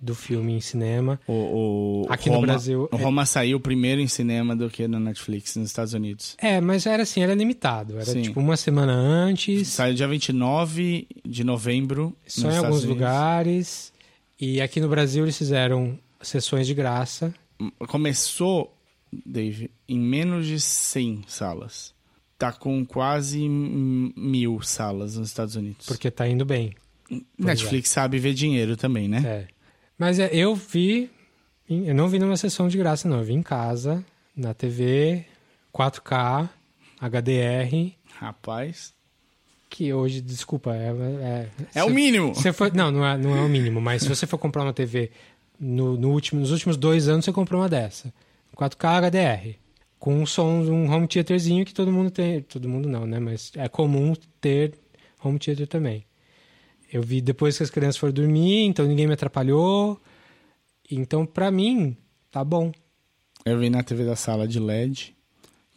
do 0.00 0.14
filme 0.14 0.52
em 0.52 0.60
cinema. 0.60 1.18
O, 1.26 2.02
o 2.02 2.06
Aqui 2.08 2.28
Roma, 2.28 2.40
no 2.40 2.46
Brasil. 2.46 2.88
O 2.92 2.96
é 2.96 3.02
Roma 3.02 3.22
é... 3.22 3.24
saiu 3.24 3.58
primeiro 3.58 4.00
em 4.00 4.06
cinema 4.06 4.54
do 4.54 4.70
que 4.70 4.86
no 4.86 5.00
Netflix 5.00 5.56
nos 5.56 5.66
Estados 5.66 5.94
Unidos. 5.94 6.36
É, 6.38 6.60
mas 6.60 6.86
era 6.86 7.02
assim, 7.02 7.22
era 7.22 7.34
limitado. 7.34 7.94
Era 7.96 8.04
Sim. 8.04 8.22
tipo 8.22 8.38
uma 8.38 8.56
semana 8.56 8.92
antes. 8.92 9.68
Saiu 9.68 9.94
dia 9.94 10.06
29 10.06 11.08
de 11.24 11.42
novembro. 11.42 12.14
Só 12.26 12.50
em 12.50 12.56
alguns 12.56 12.84
Unidos. 12.84 12.84
lugares. 12.84 13.93
E 14.40 14.60
aqui 14.60 14.80
no 14.80 14.88
Brasil 14.88 15.24
eles 15.24 15.36
fizeram 15.36 15.98
sessões 16.20 16.66
de 16.66 16.74
graça. 16.74 17.34
Começou, 17.88 18.76
Dave, 19.24 19.70
em 19.88 19.98
menos 19.98 20.46
de 20.46 20.60
100 20.60 21.24
salas. 21.26 21.94
Tá 22.36 22.52
com 22.52 22.84
quase 22.84 23.48
mil 23.48 24.60
salas 24.60 25.16
nos 25.16 25.28
Estados 25.28 25.54
Unidos. 25.54 25.86
Porque 25.86 26.10
tá 26.10 26.26
indo 26.26 26.44
bem. 26.44 26.74
Netflix 27.38 27.90
é. 27.90 27.94
sabe 27.94 28.18
ver 28.18 28.34
dinheiro 28.34 28.76
também, 28.76 29.08
né? 29.08 29.22
É. 29.24 29.48
Mas 29.96 30.18
é, 30.18 30.34
eu 30.34 30.54
vi. 30.54 31.10
Eu 31.68 31.94
não 31.94 32.08
vi 32.08 32.18
numa 32.18 32.36
sessão 32.36 32.68
de 32.68 32.76
graça, 32.76 33.08
não. 33.08 33.18
Eu 33.18 33.24
vi 33.24 33.32
em 33.34 33.42
casa, 33.42 34.04
na 34.36 34.52
TV, 34.52 35.24
4K, 35.72 36.48
HDR. 37.00 37.94
Rapaz 38.18 38.93
que 39.74 39.92
hoje, 39.92 40.20
desculpa, 40.20 40.72
é. 40.72 40.94
É, 41.74 41.80
é 41.80 41.84
o 41.84 41.90
mínimo! 41.90 42.32
Você 42.32 42.52
for, 42.52 42.72
não, 42.72 42.92
não 42.92 43.04
é, 43.04 43.18
não 43.18 43.36
é 43.36 43.40
o 43.40 43.48
mínimo, 43.48 43.80
mas 43.80 44.02
se 44.02 44.08
você 44.08 44.24
for 44.24 44.38
comprar 44.38 44.62
uma 44.62 44.72
TV 44.72 45.10
no, 45.58 45.96
no 45.96 46.12
último, 46.12 46.40
nos 46.40 46.52
últimos 46.52 46.76
dois 46.76 47.08
anos, 47.08 47.24
você 47.24 47.32
comprou 47.32 47.60
uma 47.60 47.68
dessa. 47.68 48.14
4K 48.56 49.10
HDR. 49.10 49.58
Com 49.98 50.22
um 50.22 50.26
som, 50.26 50.60
um 50.60 50.88
home 50.92 51.08
theaterzinho 51.08 51.64
que 51.64 51.74
todo 51.74 51.90
mundo 51.90 52.08
tem. 52.12 52.42
Todo 52.42 52.68
mundo 52.68 52.88
não, 52.88 53.04
né? 53.04 53.18
Mas 53.18 53.50
é 53.56 53.68
comum 53.68 54.14
ter 54.40 54.74
home 55.20 55.40
theater 55.40 55.66
também. 55.66 56.04
Eu 56.92 57.02
vi 57.02 57.20
depois 57.20 57.56
que 57.56 57.64
as 57.64 57.70
crianças 57.70 57.96
foram 57.96 58.12
dormir, 58.12 58.66
então 58.66 58.86
ninguém 58.86 59.08
me 59.08 59.14
atrapalhou. 59.14 60.00
Então, 60.88 61.26
pra 61.26 61.50
mim, 61.50 61.96
tá 62.30 62.44
bom. 62.44 62.70
Eu 63.44 63.58
vi 63.58 63.68
na 63.68 63.82
TV 63.82 64.04
da 64.04 64.14
sala 64.14 64.46
de 64.46 64.60
LED, 64.60 65.16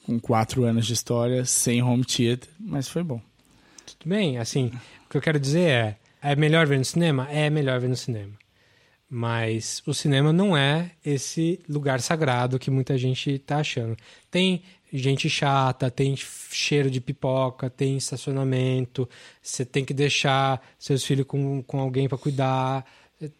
com 0.06 0.20
quatro 0.20 0.66
anos 0.66 0.86
de 0.86 0.93
história, 0.93 1.43
sem 1.45 1.82
home 1.82 2.06
theater, 2.06 2.50
mas 2.60 2.88
foi 2.88 3.02
bom. 3.02 3.20
Tudo 3.88 4.10
bem, 4.10 4.38
assim, 4.38 4.70
o 5.06 5.10
que 5.10 5.16
eu 5.16 5.22
quero 5.22 5.40
dizer 5.40 5.70
é, 5.70 5.98
é 6.22 6.36
melhor 6.36 6.68
ver 6.68 6.78
no 6.78 6.84
cinema? 6.84 7.26
É 7.32 7.50
melhor 7.50 7.80
ver 7.80 7.88
no 7.88 7.96
cinema. 7.96 8.34
Mas 9.10 9.82
o 9.86 9.94
cinema 9.94 10.34
não 10.34 10.58
é 10.58 10.92
esse 11.06 11.62
lugar 11.70 12.02
sagrado 12.02 12.60
que 12.60 12.70
muita 12.70 12.98
gente 12.98 13.32
está 13.32 13.60
achando. 13.60 13.96
Tem 14.30 14.62
gente 14.92 15.30
chata, 15.30 15.90
tem 15.90 16.16
cheiro 16.18 16.92
de 16.92 17.00
pipoca, 17.00 17.70
tem 17.70 17.96
estacionamento, 17.96 19.08
você 19.42 19.64
tem 19.64 19.86
que 19.86 19.94
deixar 19.94 20.62
seus 20.78 21.06
filhos 21.06 21.26
com, 21.26 21.64
com 21.64 21.80
alguém 21.80 22.10
para 22.10 22.18
cuidar, 22.18 22.86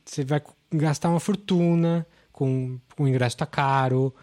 você 0.06 0.24
vai 0.24 0.41
gastar 0.72 1.10
uma 1.10 1.20
fortuna, 1.20 2.08
com, 2.32 2.80
com 2.95 3.04
o 3.04 3.08
ingresso 3.08 3.36
tá 3.36 3.45
caro. 3.45 4.16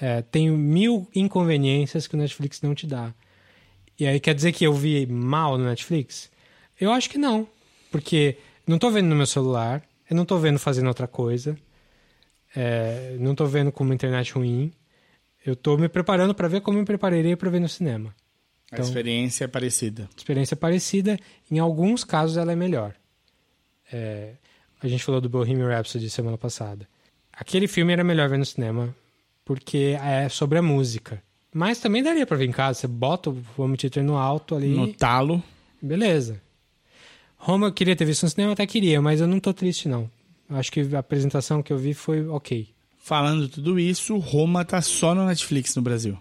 É, 0.00 0.22
tem 0.22 0.50
mil 0.50 1.06
inconveniências 1.14 2.06
que 2.06 2.14
o 2.14 2.18
Netflix 2.18 2.62
não 2.62 2.74
te 2.74 2.86
dá. 2.86 3.12
E 4.00 4.06
aí 4.06 4.18
quer 4.18 4.34
dizer 4.34 4.52
que 4.52 4.64
eu 4.64 4.72
vi 4.72 5.06
mal 5.06 5.58
no 5.58 5.64
Netflix? 5.66 6.30
Eu 6.80 6.90
acho 6.90 7.10
que 7.10 7.18
não. 7.18 7.46
Porque 7.90 8.38
não 8.66 8.78
tô 8.78 8.90
vendo 8.90 9.08
no 9.08 9.14
meu 9.14 9.26
celular, 9.26 9.82
eu 10.08 10.16
não 10.16 10.24
tô 10.24 10.38
vendo 10.38 10.58
fazendo 10.58 10.86
outra 10.88 11.06
coisa, 11.06 11.54
é, 12.56 13.16
não 13.20 13.34
tô 13.34 13.44
vendo 13.44 13.70
com 13.70 13.84
uma 13.84 13.94
internet 13.94 14.32
ruim. 14.32 14.72
Eu 15.44 15.54
tô 15.54 15.76
me 15.76 15.88
preparando 15.88 16.34
para 16.34 16.48
ver 16.48 16.62
como 16.62 16.78
eu 16.78 16.80
me 16.80 16.86
prepararia 16.86 17.36
para 17.36 17.50
ver 17.50 17.60
no 17.60 17.68
cinema. 17.68 18.14
Então, 18.72 18.84
a 18.84 18.88
experiência 18.88 19.44
é 19.44 19.48
parecida. 19.48 20.08
Experiência 20.16 20.56
parecida. 20.56 21.18
Em 21.50 21.58
alguns 21.58 22.02
casos 22.02 22.38
ela 22.38 22.52
é 22.52 22.56
melhor. 22.56 22.94
É, 23.92 24.34
a 24.80 24.88
gente 24.88 25.04
falou 25.04 25.20
do 25.20 25.28
Bohemian 25.28 25.68
Rhapsody 25.68 26.08
semana 26.08 26.38
passada. 26.38 26.88
Aquele 27.30 27.68
filme 27.68 27.92
era 27.92 28.02
melhor 28.02 28.30
ver 28.30 28.38
no 28.38 28.46
cinema 28.46 28.94
porque 29.44 29.98
é 30.02 30.28
sobre 30.30 30.58
a 30.58 30.62
música. 30.62 31.22
Mas 31.52 31.80
também 31.80 32.02
daria 32.02 32.26
pra 32.26 32.36
ver 32.36 32.46
em 32.46 32.52
casa. 32.52 32.80
Você 32.80 32.86
bota 32.86 33.30
o 33.30 33.42
home 33.56 33.76
theater 33.76 34.04
no 34.04 34.16
alto 34.16 34.54
ali. 34.54 34.68
No 34.68 34.92
talo. 34.92 35.42
Beleza. 35.82 36.40
Roma 37.36 37.68
eu 37.68 37.72
queria 37.72 37.96
ter 37.96 38.04
visto 38.04 38.22
no 38.22 38.28
cinema, 38.28 38.52
até 38.52 38.66
queria, 38.66 39.00
mas 39.00 39.20
eu 39.20 39.26
não 39.26 39.40
tô 39.40 39.52
triste, 39.52 39.88
não. 39.88 40.10
Acho 40.50 40.70
que 40.70 40.80
a 40.94 40.98
apresentação 40.98 41.62
que 41.62 41.72
eu 41.72 41.78
vi 41.78 41.94
foi 41.94 42.26
ok. 42.26 42.68
Falando 42.98 43.48
tudo 43.48 43.80
isso, 43.80 44.18
Roma 44.18 44.64
tá 44.64 44.82
só 44.82 45.14
no 45.14 45.26
Netflix 45.26 45.74
no 45.74 45.80
Brasil. 45.80 46.18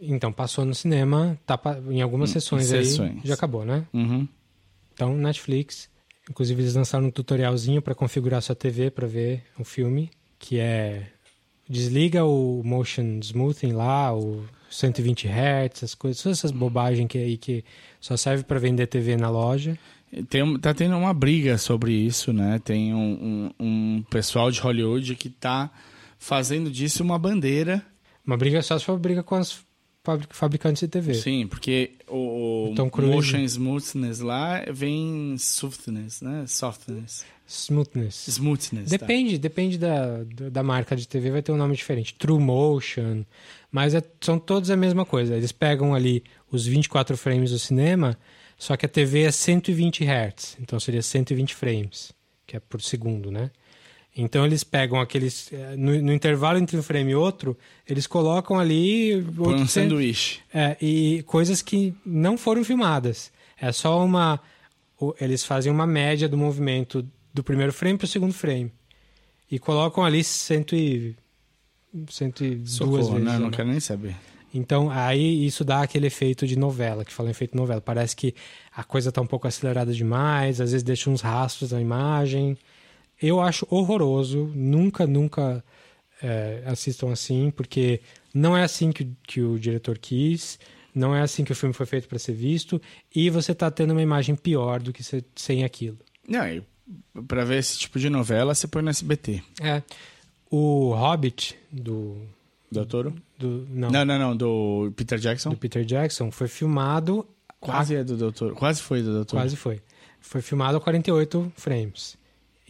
Então, 0.00 0.32
passou 0.32 0.64
no 0.64 0.74
cinema, 0.74 1.38
tá 1.44 1.60
em 1.90 2.00
algumas 2.00 2.30
hum, 2.30 2.32
sessões, 2.34 2.66
sessões. 2.66 3.16
aí. 3.16 3.20
Já 3.24 3.34
acabou, 3.34 3.64
né? 3.64 3.84
Uhum. 3.92 4.28
Então, 4.92 5.16
Netflix. 5.16 5.88
Inclusive, 6.30 6.62
eles 6.62 6.74
lançaram 6.74 7.06
um 7.06 7.10
tutorialzinho 7.10 7.82
para 7.82 7.94
configurar 7.94 8.40
sua 8.40 8.54
TV 8.54 8.90
para 8.90 9.06
ver 9.06 9.42
o 9.58 9.64
filme, 9.64 10.10
que 10.38 10.58
é 10.58 11.08
desliga 11.68 12.24
o 12.24 12.62
motion 12.64 13.18
smoothing 13.20 13.72
lá, 13.72 14.14
o 14.14 14.44
120 14.70 15.28
Hz, 15.28 15.70
essas 15.72 15.94
coisas, 15.94 16.22
todas 16.22 16.38
essas 16.38 16.50
bobagens 16.50 17.08
que 17.08 17.18
aí 17.18 17.36
que 17.36 17.64
só 18.00 18.16
serve 18.16 18.44
para 18.44 18.58
vender 18.58 18.86
TV 18.86 19.16
na 19.16 19.30
loja. 19.30 19.78
Tem, 20.28 20.58
tá 20.58 20.72
tendo 20.72 20.96
uma 20.96 21.12
briga 21.12 21.58
sobre 21.58 21.92
isso, 21.92 22.32
né? 22.32 22.60
Tem 22.62 22.94
um, 22.94 23.50
um, 23.58 23.66
um 23.66 24.04
pessoal 24.10 24.50
de 24.50 24.60
Hollywood 24.60 25.16
que 25.16 25.28
tá 25.28 25.70
fazendo 26.18 26.70
disso 26.70 27.02
uma 27.02 27.18
bandeira. 27.18 27.84
Uma 28.24 28.36
briga 28.36 28.62
só 28.62 28.78
se 28.78 28.84
for 28.84 28.98
briga 28.98 29.22
com 29.22 29.34
as 29.34 29.64
fabricantes 30.30 30.80
de 30.80 30.88
TV. 30.88 31.14
Sim, 31.14 31.46
porque 31.46 31.92
o, 32.08 32.74
o 32.76 33.02
motion 33.02 33.38
smoothness 33.40 34.20
lá 34.20 34.62
vem 34.70 35.36
softness, 35.38 36.20
né? 36.20 36.44
Softness. 36.46 37.24
Smoothness. 37.46 38.26
Smoothness. 38.28 38.90
Depende, 38.90 39.38
tá. 39.38 39.42
depende 39.42 39.78
da, 39.78 40.24
da 40.50 40.62
marca 40.62 40.94
de 40.96 41.06
TV, 41.06 41.30
vai 41.30 41.42
ter 41.42 41.52
um 41.52 41.56
nome 41.56 41.76
diferente. 41.76 42.14
True 42.14 42.40
Motion. 42.40 43.24
Mas 43.70 43.94
é, 43.94 44.02
são 44.20 44.38
todos 44.38 44.70
a 44.70 44.76
mesma 44.76 45.04
coisa. 45.04 45.34
Eles 45.34 45.52
pegam 45.52 45.94
ali 45.94 46.22
os 46.50 46.66
24 46.66 47.16
frames 47.16 47.50
do 47.50 47.58
cinema, 47.58 48.16
só 48.56 48.76
que 48.76 48.86
a 48.86 48.88
TV 48.88 49.22
é 49.22 49.30
120 49.30 50.04
Hz. 50.04 50.56
Então 50.60 50.78
seria 50.78 51.02
120 51.02 51.54
frames, 51.54 52.12
que 52.46 52.56
é 52.56 52.60
por 52.60 52.80
segundo, 52.80 53.30
né? 53.30 53.50
Então 54.16 54.46
eles 54.46 54.62
pegam 54.62 55.00
aqueles. 55.00 55.52
Eh, 55.52 55.74
no, 55.76 56.00
no, 56.00 56.12
intervalo 56.12 56.58
entre 56.58 56.76
um 56.76 56.82
frame 56.82 57.10
e 57.10 57.14
outro, 57.14 57.56
eles 57.88 58.06
colocam 58.06 58.58
ali. 58.58 59.16
Um 59.16 59.66
sanduíche. 59.66 60.40
É, 60.52 60.76
e 60.80 61.24
coisas 61.26 61.60
que 61.60 61.94
não 62.06 62.38
foram 62.38 62.64
filmadas. 62.64 63.32
É 63.60 63.72
só 63.72 64.04
uma. 64.04 64.40
Eles 65.20 65.44
fazem 65.44 65.72
uma 65.72 65.86
média 65.86 66.28
do 66.28 66.36
movimento 66.36 67.04
do 67.32 67.42
primeiro 67.42 67.72
frame 67.72 67.98
para 67.98 68.04
o 68.04 68.08
segundo 68.08 68.32
frame. 68.32 68.72
E 69.50 69.58
colocam 69.58 70.04
ali 70.04 70.22
120 70.22 71.16
102 72.08 72.70
Socorro, 72.70 72.96
vezes. 72.96 73.24
não, 73.24 73.34
ou 73.34 73.40
não 73.40 73.50
quero 73.50 73.68
nem 73.68 73.80
saber. 73.80 74.16
Então, 74.52 74.88
aí 74.90 75.44
isso 75.46 75.64
dá 75.64 75.82
aquele 75.82 76.06
efeito 76.06 76.46
de 76.46 76.56
novela, 76.56 77.04
que 77.04 77.12
fala 77.12 77.28
em 77.28 77.32
efeito 77.32 77.56
novela. 77.56 77.80
Parece 77.80 78.14
que 78.14 78.34
a 78.74 78.84
coisa 78.84 79.10
tá 79.10 79.20
um 79.20 79.26
pouco 79.26 79.48
acelerada 79.48 79.92
demais, 79.92 80.60
às 80.60 80.70
vezes 80.70 80.82
deixa 80.82 81.10
uns 81.10 81.20
rastros 81.20 81.72
na 81.72 81.80
imagem. 81.80 82.56
Eu 83.26 83.40
acho 83.40 83.66
horroroso, 83.70 84.50
nunca, 84.54 85.06
nunca 85.06 85.64
é, 86.22 86.62
assistam 86.66 87.10
assim, 87.12 87.50
porque 87.50 88.00
não 88.32 88.56
é 88.56 88.62
assim 88.62 88.90
que, 88.92 89.02
o- 89.04 89.16
que 89.26 89.40
o 89.40 89.58
diretor 89.58 89.98
quis, 89.98 90.58
não 90.94 91.14
é 91.14 91.22
assim 91.22 91.44
que 91.44 91.52
o 91.52 91.54
filme 91.56 91.72
foi 91.74 91.86
feito 91.86 92.08
para 92.08 92.18
ser 92.18 92.32
visto, 92.34 92.80
e 93.14 93.30
você 93.30 93.54
tá 93.54 93.70
tendo 93.70 93.92
uma 93.92 94.02
imagem 94.02 94.34
pior 94.36 94.80
do 94.80 94.92
que 94.92 95.02
se- 95.02 95.24
sem 95.34 95.64
aquilo. 95.64 95.98
Não, 96.28 96.46
e 96.46 96.62
pra 97.26 97.44
ver 97.44 97.58
esse 97.58 97.78
tipo 97.78 97.98
de 97.98 98.08
novela, 98.10 98.54
você 98.54 98.66
põe 98.68 98.82
no 98.82 98.90
SBT. 98.90 99.42
É. 99.60 99.82
O 100.50 100.92
Hobbit, 100.94 101.56
do. 101.70 102.18
Doutor? 102.70 103.12
do 103.38 103.66
não, 103.70 103.90
Não, 103.90 104.04
não, 104.04 104.18
não, 104.18 104.36
do 104.36 104.92
Peter 104.96 105.18
Jackson. 105.18 105.50
do 105.50 105.56
Peter 105.56 105.84
Jackson, 105.84 106.30
foi 106.30 106.48
filmado. 106.48 107.26
Quase 107.60 107.94
é 107.96 108.04
do 108.04 108.16
Doutor. 108.16 108.52
Quase 108.54 108.82
foi 108.82 109.02
do 109.02 109.12
Doutor. 109.12 109.36
Quase 109.38 109.56
foi. 109.56 109.80
Foi 110.20 110.42
filmado 110.42 110.76
a 110.76 110.80
48 110.80 111.52
frames. 111.56 112.16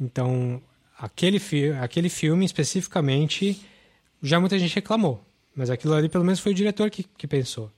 Então, 0.00 0.60
aquele, 0.98 1.38
fi 1.38 1.70
aquele 1.70 2.08
filme 2.08 2.44
especificamente, 2.44 3.60
já 4.22 4.40
muita 4.40 4.58
gente 4.58 4.74
reclamou. 4.74 5.24
Mas 5.54 5.70
aquilo 5.70 5.94
ali, 5.94 6.08
pelo 6.08 6.24
menos, 6.24 6.40
foi 6.40 6.52
o 6.52 6.54
diretor 6.54 6.90
que, 6.90 7.04
que 7.04 7.26
pensou. 7.26 7.70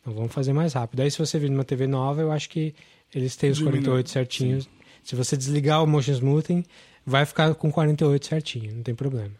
Então, 0.00 0.12
vamos 0.12 0.32
fazer 0.32 0.52
mais 0.52 0.72
rápido. 0.72 1.00
Aí, 1.00 1.10
se 1.10 1.18
você 1.18 1.38
vir 1.38 1.50
numa 1.50 1.64
TV 1.64 1.86
nova, 1.86 2.20
eu 2.20 2.32
acho 2.32 2.48
que 2.48 2.74
eles 3.14 3.36
têm 3.36 3.50
os 3.50 3.58
Diminui. 3.58 3.80
48 3.80 4.10
certinhos. 4.10 4.68
Se 5.02 5.14
você 5.14 5.36
desligar 5.36 5.82
o 5.82 5.86
motion 5.86 6.12
smoothing, 6.12 6.64
vai 7.06 7.24
ficar 7.26 7.54
com 7.54 7.70
48 7.70 8.26
certinho, 8.26 8.74
não 8.74 8.82
tem 8.82 8.94
problema. 8.94 9.34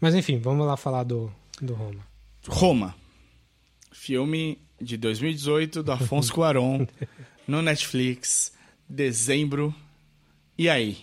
Mas, 0.00 0.14
enfim, 0.14 0.38
vamos 0.38 0.66
lá 0.66 0.76
falar 0.76 1.02
do, 1.02 1.32
do 1.60 1.74
Roma. 1.74 2.06
Roma. 2.46 2.94
Filme 3.90 4.58
de 4.80 4.96
2018 4.96 5.82
do 5.82 5.92
Afonso 5.92 6.32
Cuarón 6.34 6.86
no 7.46 7.62
Netflix, 7.62 8.52
dezembro. 8.88 9.74
E 10.58 10.68
aí? 10.68 10.98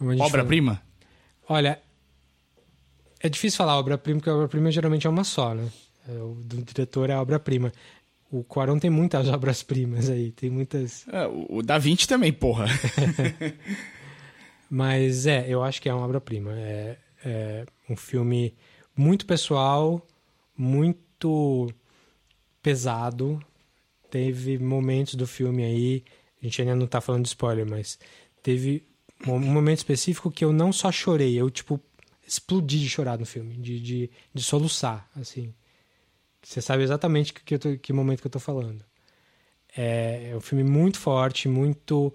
Obra-prima? 0.00 0.82
Olha, 1.48 1.80
é 3.20 3.28
difícil 3.28 3.56
falar 3.56 3.78
obra-prima, 3.78 4.18
porque 4.18 4.30
a 4.30 4.34
obra-prima 4.34 4.70
geralmente 4.70 5.06
é 5.06 5.10
uma 5.10 5.24
só, 5.24 5.54
né? 5.54 5.68
É, 6.08 6.12
O 6.12 6.34
do 6.34 6.62
diretor 6.62 7.10
é 7.10 7.14
a 7.14 7.20
obra-prima. 7.22 7.72
O 8.30 8.44
Quaron 8.44 8.78
tem 8.78 8.90
muitas 8.90 9.28
obras-primas 9.30 10.10
aí, 10.10 10.32
tem 10.32 10.50
muitas. 10.50 11.06
É, 11.08 11.26
o 11.26 11.58
o 11.58 11.62
Da 11.62 11.78
Vinci 11.78 12.06
também, 12.06 12.32
porra. 12.32 12.66
Mas 14.68 15.26
é, 15.26 15.46
eu 15.48 15.62
acho 15.62 15.80
que 15.80 15.88
é 15.88 15.94
uma 15.94 16.04
obra-prima. 16.04 16.52
É, 16.52 16.98
é 17.24 17.66
um 17.88 17.96
filme 17.96 18.54
muito 18.96 19.24
pessoal, 19.26 20.04
muito 20.56 21.68
pesado. 22.62 23.40
Teve 24.10 24.58
momentos 24.58 25.14
do 25.14 25.26
filme 25.26 25.64
aí, 25.64 26.04
a 26.40 26.44
gente 26.44 26.62
ainda 26.62 26.74
não 26.74 26.86
tá 26.86 27.00
falando 27.00 27.22
de 27.22 27.28
spoiler, 27.28 27.68
mas 27.68 27.98
teve 28.42 28.82
um 29.26 29.38
momento 29.40 29.78
específico 29.78 30.30
que 30.30 30.44
eu 30.44 30.52
não 30.52 30.72
só 30.72 30.90
chorei, 30.92 31.34
eu, 31.40 31.50
tipo, 31.50 31.80
explodi 32.26 32.80
de 32.80 32.88
chorar 32.88 33.18
no 33.18 33.26
filme, 33.26 33.54
de, 33.56 33.80
de, 33.80 34.10
de 34.34 34.42
soluçar, 34.42 35.08
assim. 35.16 35.54
Você 36.42 36.60
sabe 36.62 36.82
exatamente 36.82 37.32
que, 37.34 37.58
tô- 37.58 37.76
que 37.78 37.92
momento 37.92 38.20
que 38.20 38.26
eu 38.26 38.30
tô 38.30 38.40
falando. 38.40 38.84
É, 39.76 40.30
é 40.32 40.36
um 40.36 40.40
filme 40.40 40.64
muito 40.64 40.98
forte, 40.98 41.48
muito 41.48 42.14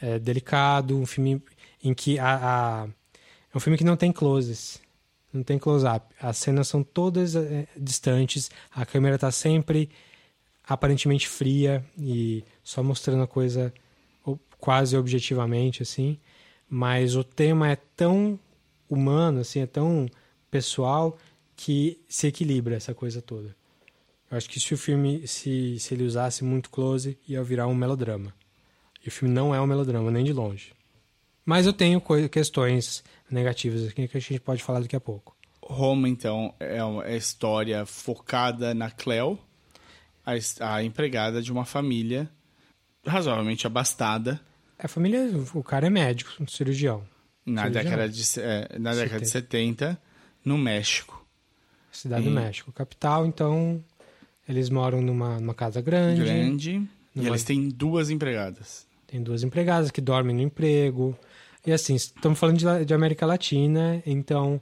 é, 0.00 0.18
delicado, 0.18 0.98
um 0.98 1.06
filme 1.06 1.42
em 1.82 1.94
que 1.94 2.18
a, 2.18 2.84
a- 2.84 2.88
é 3.54 3.56
um 3.56 3.60
filme 3.60 3.78
que 3.78 3.84
não 3.84 3.96
tem 3.96 4.12
closes, 4.12 4.80
não 5.32 5.42
tem 5.42 5.58
close-up. 5.58 6.06
As 6.20 6.38
cenas 6.38 6.68
são 6.68 6.82
todas 6.82 7.36
é, 7.36 7.66
distantes, 7.76 8.50
a 8.72 8.86
câmera 8.86 9.18
tá 9.18 9.30
sempre 9.30 9.90
aparentemente 10.66 11.28
fria 11.28 11.84
e 11.98 12.44
só 12.62 12.82
mostrando 12.82 13.22
a 13.22 13.26
coisa 13.26 13.72
quase 14.58 14.96
objetivamente 14.96 15.82
assim, 15.82 16.18
mas 16.68 17.14
o 17.14 17.24
tema 17.24 17.70
é 17.70 17.76
tão 17.76 18.38
humano 18.88 19.40
assim, 19.40 19.60
é 19.60 19.66
tão 19.66 20.08
pessoal 20.50 21.16
que 21.54 21.98
se 22.08 22.26
equilibra 22.26 22.76
essa 22.76 22.94
coisa 22.94 23.22
toda. 23.22 23.54
Eu 24.30 24.36
acho 24.36 24.48
que 24.48 24.58
se 24.58 24.74
o 24.74 24.78
filme 24.78 25.26
se, 25.26 25.78
se 25.78 25.94
ele 25.94 26.04
usasse 26.04 26.44
muito 26.44 26.70
close 26.70 27.18
ia 27.26 27.42
virar 27.42 27.66
um 27.66 27.74
melodrama. 27.74 28.34
E 29.04 29.08
o 29.08 29.12
filme 29.12 29.32
não 29.32 29.54
é 29.54 29.60
um 29.60 29.66
melodrama 29.66 30.10
nem 30.10 30.24
de 30.24 30.32
longe. 30.32 30.72
Mas 31.44 31.64
eu 31.64 31.72
tenho 31.72 32.02
questões 32.28 33.04
negativas 33.30 33.86
aqui 33.86 34.08
que 34.08 34.16
a 34.16 34.20
gente 34.20 34.40
pode 34.40 34.64
falar 34.64 34.80
daqui 34.80 34.96
a 34.96 35.00
pouco. 35.00 35.36
Roma, 35.62 36.08
então, 36.08 36.54
é 36.58 36.82
uma 36.82 37.08
história 37.10 37.86
focada 37.86 38.74
na 38.74 38.90
Cleo, 38.90 39.38
a, 40.24 40.32
a 40.74 40.82
empregada 40.82 41.40
de 41.40 41.52
uma 41.52 41.64
família 41.64 42.28
razoavelmente 43.04 43.66
abastada 43.66 44.40
A 44.78 44.88
família, 44.88 45.28
o 45.54 45.62
cara 45.62 45.86
é 45.86 45.90
médico, 45.90 46.30
um 46.40 46.46
cirurgião. 46.46 47.02
na 47.44 47.62
Cirurgião? 47.62 47.84
década 47.84 48.08
de, 48.08 48.22
é, 48.40 48.78
na 48.78 48.94
década 48.94 49.20
de 49.20 49.28
70 49.30 49.98
no 50.44 50.58
México. 50.58 51.24
Cidade 51.90 52.24
do 52.24 52.28
Sim. 52.28 52.34
México, 52.34 52.72
capital, 52.72 53.24
então 53.26 53.82
eles 54.48 54.68
moram 54.68 55.00
numa, 55.00 55.40
numa 55.40 55.54
casa 55.54 55.80
grande, 55.80 56.22
Grande. 56.22 56.70
E 57.14 57.18
Numa- 57.18 57.30
eles 57.30 57.42
têm 57.44 57.68
duas 57.70 58.10
empregadas. 58.10 58.86
tem 59.06 59.22
duas 59.22 59.42
empregadas 59.42 59.90
que 59.90 60.00
dormem 60.02 60.36
no 60.36 60.42
emprego. 60.42 61.18
E 61.66 61.72
assim, 61.72 61.94
estamos 61.94 62.38
falando 62.38 62.58
de, 62.58 62.84
de 62.84 62.92
América 62.94 63.24
Latina, 63.24 64.02
então 64.04 64.60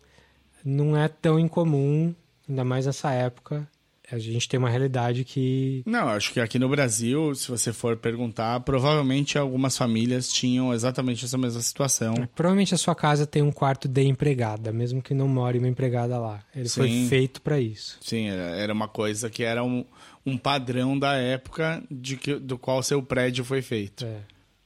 não 0.64 0.96
é 0.96 1.08
tão 1.08 1.38
incomum, 1.40 2.14
ainda 2.48 2.64
mais 2.64 2.86
nessa 2.86 3.10
época, 3.12 3.68
a 4.10 4.18
gente 4.18 4.48
tem 4.48 4.58
uma 4.58 4.68
realidade 4.68 5.24
que 5.24 5.82
Não, 5.86 6.08
acho 6.08 6.32
que 6.32 6.40
aqui 6.40 6.58
no 6.58 6.68
Brasil, 6.68 7.34
se 7.34 7.48
você 7.50 7.72
for 7.72 7.96
perguntar, 7.96 8.60
provavelmente 8.60 9.38
algumas 9.38 9.76
famílias 9.76 10.28
tinham 10.28 10.72
exatamente 10.74 11.24
essa 11.24 11.38
mesma 11.38 11.60
situação. 11.60 12.14
Provavelmente 12.34 12.74
a 12.74 12.78
sua 12.78 12.94
casa 12.94 13.26
tem 13.26 13.42
um 13.42 13.52
quarto 13.52 13.88
de 13.88 14.02
empregada, 14.02 14.72
mesmo 14.72 15.00
que 15.02 15.14
não 15.14 15.26
more 15.26 15.58
uma 15.58 15.68
empregada 15.68 16.18
lá. 16.18 16.40
Ele 16.54 16.68
foi 16.68 16.88
Sim. 16.88 17.08
feito 17.08 17.40
para 17.40 17.58
isso. 17.58 17.98
Sim, 18.00 18.28
era, 18.28 18.72
uma 18.72 18.88
coisa 18.88 19.30
que 19.30 19.42
era 19.42 19.64
um, 19.64 19.84
um 20.24 20.36
padrão 20.36 20.98
da 20.98 21.14
época 21.14 21.82
de 21.90 22.16
que, 22.16 22.34
do 22.34 22.58
qual 22.58 22.82
seu 22.82 23.02
prédio 23.02 23.44
foi 23.44 23.62
feito. 23.62 24.04
É. 24.04 24.18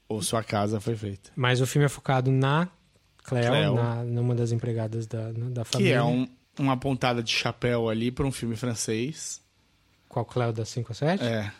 Ou 0.08 0.22
sua 0.22 0.42
casa 0.42 0.80
foi 0.80 0.96
feita. 0.96 1.30
Mas 1.36 1.60
o 1.60 1.66
filme 1.66 1.84
é 1.84 1.88
focado 1.88 2.30
na 2.30 2.68
Cleo, 3.24 3.46
Cleo. 3.46 3.74
Na, 3.74 4.02
numa 4.04 4.34
das 4.34 4.52
empregadas 4.52 5.06
da, 5.06 5.30
da 5.32 5.64
Que 5.64 5.70
família. 5.72 5.94
é 5.96 6.02
um, 6.02 6.26
uma 6.58 6.76
pontada 6.76 7.22
de 7.22 7.30
chapéu 7.32 7.88
ali 7.88 8.10
para 8.10 8.26
um 8.26 8.32
filme 8.32 8.56
francês. 8.56 9.40
Qual 10.08 10.24
Cleo 10.24 10.52
da 10.52 10.64
5 10.64 10.92
a 10.92 10.94
7? 10.94 11.22
É, 11.24 11.52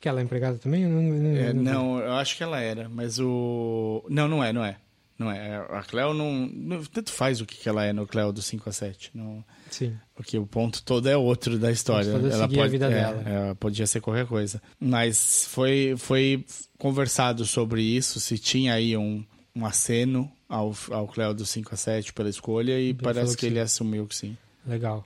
Que 0.00 0.08
ela 0.08 0.20
é 0.20 0.22
empregada 0.22 0.58
também? 0.58 0.82
Eu 0.84 0.90
não, 0.90 1.02
não, 1.02 1.36
é, 1.36 1.52
não- 1.52 1.98
eu 2.00 2.12
acho 2.14 2.36
que 2.36 2.42
ela 2.42 2.60
era, 2.60 2.88
mas 2.88 3.18
o. 3.18 4.04
Não, 4.08 4.28
não 4.28 4.42
é, 4.44 4.52
não 4.52 4.64
é. 4.64 4.76
Não 5.18 5.28
é. 5.32 5.56
A 5.70 5.82
Cleo 5.82 6.14
não, 6.14 6.46
não- 6.46 6.84
Tanto 6.84 7.10
faz 7.10 7.40
o 7.40 7.46
que 7.46 7.68
ela 7.68 7.84
é 7.84 7.92
no 7.92 8.06
Cleo 8.06 8.32
do 8.32 8.40
5 8.40 8.68
a 8.68 8.72
7. 8.72 9.10
Não, 9.12 9.44
Sim. 9.68 9.96
porque 10.14 10.38
o 10.38 10.46
ponto 10.46 10.80
todo 10.84 11.08
é 11.08 11.16
outro 11.16 11.58
da 11.58 11.72
história. 11.72 12.08
é 12.08 12.14
ela 12.14 12.38
seguir 12.48 12.60
a 12.60 12.66
vida 12.68 12.86
é, 12.86 12.90
dela. 12.90 13.22
Ela 13.28 13.54
podia 13.56 13.84
ser 13.88 14.00
qualquer 14.00 14.26
coisa. 14.26 14.62
Mas 14.78 15.46
foi, 15.50 15.94
foi 15.98 16.44
conversado 16.78 17.44
sobre 17.44 17.82
isso, 17.82 18.20
se 18.20 18.38
tinha 18.38 18.74
aí 18.74 18.96
um, 18.96 19.24
um 19.56 19.66
aceno 19.66 20.30
ao, 20.48 20.74
ao 20.90 21.06
Cleo 21.06 21.34
do 21.34 21.44
5 21.44 21.74
a 21.74 21.76
7 21.76 22.12
pela 22.12 22.28
escolha, 22.28 22.78
e 22.80 22.88
Ele 22.90 22.94
parece 22.94 23.32
que 23.36 23.40
que 23.40 23.46
ele 23.46 23.60
assumiu 23.60 24.06
que 24.06 24.14
sim. 24.16 24.36
Legal. 24.66 25.04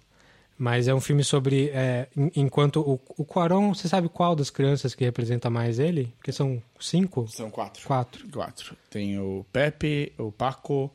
Mas 0.59 0.87
é 0.87 0.95
um 0.95 1.01
filme 1.01 1.25
sobre. 1.25 1.71
é, 1.71 2.07
en- 2.17 2.31
enquanto 2.37 2.81
o, 2.81 3.01
o 3.17 3.25
Quaron, 3.25 3.75
você 3.75 3.89
sabe 3.89 4.09
qual 4.09 4.37
das 4.37 4.51
crianças 4.51 4.95
que 4.95 5.03
representa 5.05 5.51
mais 5.51 5.79
ele? 5.81 6.13
Porque 6.19 6.31
são 6.31 6.63
cinco? 6.79 7.27
São 7.29 7.51
quatro. 7.51 7.85
Quatro. 7.87 8.29
Quatro. 8.29 8.77
Tem 8.89 9.19
o 9.19 9.45
Pepe, 9.53 10.13
o 10.19 10.31
Paco, 10.31 10.91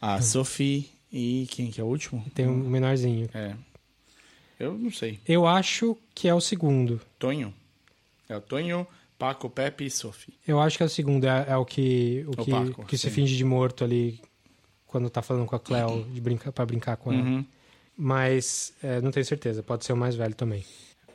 a 0.00 0.20
Sophie 0.20 0.90
e 1.10 1.46
quem 1.50 1.70
que 1.70 1.80
é 1.80 1.84
o 1.84 1.86
último? 1.86 2.22
Tem 2.34 2.46
um 2.46 2.56
menorzinho. 2.56 3.30
É. 3.32 3.54
Eu 4.58 4.76
não 4.76 4.90
sei. 4.90 5.20
Eu 5.26 5.46
acho 5.46 5.96
que 6.14 6.28
é 6.28 6.34
o 6.34 6.40
segundo. 6.40 7.00
Tonho? 7.18 7.54
É 8.28 8.36
o 8.36 8.40
Tonho, 8.40 8.86
Paco, 9.18 9.48
Pepe 9.48 9.86
e 9.86 9.90
Sophie. 9.90 10.34
Eu 10.46 10.60
acho 10.60 10.76
que 10.76 10.82
é 10.82 10.86
o 10.86 10.88
segundo. 10.88 11.24
É, 11.26 11.46
é 11.48 11.56
o 11.56 11.64
que, 11.64 12.24
o 12.26 12.32
O 12.40 12.44
que, 12.44 12.50
Paco, 12.50 12.84
que 12.86 12.98
se 12.98 13.10
finge 13.10 13.36
de 13.36 13.44
morto 13.44 13.82
ali 13.84 14.20
quando 14.86 15.08
tá 15.10 15.22
falando 15.22 15.46
com 15.46 15.56
a 15.56 15.60
Cleo 15.60 16.04
de 16.12 16.20
brincar, 16.20 16.52
pra 16.52 16.64
brincar 16.66 16.96
com 16.96 17.12
ela. 17.12 17.22
Uhum. 17.22 17.44
Mas 17.96 18.74
é, 18.82 19.00
não 19.00 19.10
tenho 19.10 19.24
certeza, 19.24 19.62
pode 19.62 19.84
ser 19.84 19.92
o 19.92 19.96
mais 19.96 20.14
velho 20.14 20.34
também. 20.34 20.64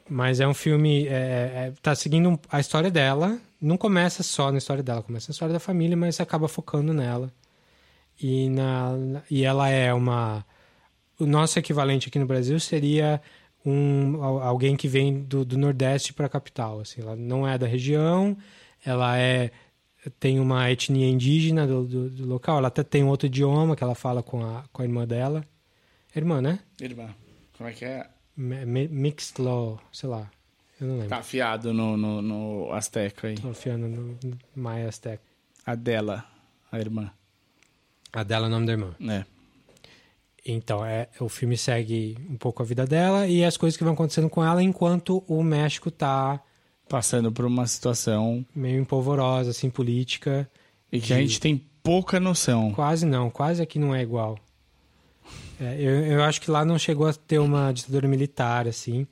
Mas 0.09 0.39
é 0.39 0.47
um 0.47 0.53
filme. 0.53 1.07
É, 1.07 1.11
é, 1.11 1.73
tá 1.81 1.93
seguindo 1.95 2.39
a 2.49 2.59
história 2.59 2.89
dela. 2.91 3.39
Não 3.61 3.77
começa 3.77 4.23
só 4.23 4.51
na 4.51 4.57
história 4.57 4.81
dela, 4.83 5.03
começa 5.03 5.29
na 5.29 5.33
história 5.33 5.53
da 5.53 5.59
família, 5.59 5.95
mas 5.95 6.19
acaba 6.19 6.47
focando 6.47 6.91
nela. 6.93 7.31
E, 8.21 8.49
na- 8.49 9.21
e 9.29 9.43
ela 9.45 9.69
é 9.69 9.93
uma. 9.93 10.45
O 11.19 11.25
nosso 11.27 11.59
equivalente 11.59 12.09
aqui 12.09 12.17
no 12.17 12.25
Brasil 12.25 12.59
seria 12.59 13.21
um, 13.65 14.23
al- 14.23 14.41
alguém 14.41 14.75
que 14.75 14.87
vem 14.87 15.23
do, 15.23 15.43
do 15.45 15.57
Nordeste 15.57 16.13
para 16.13 16.25
a 16.25 16.29
capital. 16.29 16.79
Assim, 16.81 17.01
ela 17.01 17.15
não 17.15 17.47
é 17.47 17.57
da 17.57 17.67
região, 17.67 18.35
ela 18.85 19.17
é 19.17 19.51
tem 20.19 20.39
uma 20.39 20.69
etnia 20.71 21.07
indígena 21.07 21.67
do, 21.67 21.85
do, 21.85 22.09
do 22.09 22.25
local, 22.25 22.57
ela 22.57 22.69
até 22.69 22.81
tem 22.83 23.03
um 23.03 23.07
outro 23.09 23.27
idioma 23.27 23.75
que 23.75 23.83
ela 23.83 23.93
fala 23.93 24.23
com 24.23 24.43
a, 24.43 24.63
com 24.73 24.81
a 24.81 24.85
irmã 24.85 25.05
dela. 25.05 25.45
Irmã, 26.15 26.41
né? 26.41 26.59
Irmã. 26.79 27.13
Como 27.55 27.69
é 27.69 27.73
que 27.73 27.85
é? 27.85 28.07
Mi- 28.35 28.65
mi- 28.65 28.87
Mixed 28.87 29.39
Law, 29.39 29.79
sei 29.93 30.09
lá. 30.09 30.29
Eu 30.79 30.87
não 30.87 30.93
lembro. 30.95 31.09
Tá 31.09 31.17
afiado 31.17 31.71
no, 31.71 31.95
no, 31.95 32.19
no 32.21 32.73
Azteca 32.73 33.27
aí. 33.27 33.35
Tô 33.35 33.43
confiando 33.43 33.87
no 33.87 34.17
no 34.23 34.37
Maia 34.55 34.87
Azteca. 34.89 35.21
A 35.63 35.75
dela, 35.75 36.25
a 36.71 36.79
irmã. 36.79 37.11
A 38.11 38.23
dela 38.23 38.47
é 38.47 38.49
o 38.49 38.51
nome 38.51 38.65
da 38.65 38.71
irmã. 38.71 38.95
É. 39.07 39.23
Então, 40.45 40.83
é, 40.83 41.07
o 41.19 41.29
filme 41.29 41.55
segue 41.57 42.17
um 42.29 42.35
pouco 42.35 42.63
a 42.63 42.65
vida 42.65 42.85
dela 42.85 43.27
e 43.27 43.43
as 43.45 43.57
coisas 43.57 43.77
que 43.77 43.83
vão 43.83 43.93
acontecendo 43.93 44.29
com 44.29 44.43
ela 44.43 44.61
enquanto 44.63 45.23
o 45.27 45.43
México 45.43 45.89
tá 45.91 46.41
Passando 46.89 47.31
por 47.31 47.45
uma 47.45 47.65
situação 47.67 48.45
meio 48.53 48.81
empolvorosa, 48.81 49.51
assim, 49.51 49.69
política. 49.69 50.49
e 50.91 50.99
que 50.99 51.13
a 51.13 51.15
De- 51.17 51.21
gente 51.21 51.39
tem 51.39 51.63
pouca 51.81 52.19
noção. 52.19 52.73
Quase 52.73 53.05
não, 53.05 53.29
quase 53.29 53.61
aqui 53.61 53.79
não 53.79 53.95
é 53.95 54.01
igual. 54.01 54.37
É, 55.59 55.75
eu, 55.79 56.05
eu 56.05 56.23
acho 56.23 56.41
que 56.41 56.51
lá 56.51 56.65
não 56.65 56.77
chegou 56.77 57.07
a 57.07 57.13
ter 57.13 57.39
uma 57.39 57.71
ditadura 57.71 58.07
militar, 58.09 58.67
assim, 58.67 59.07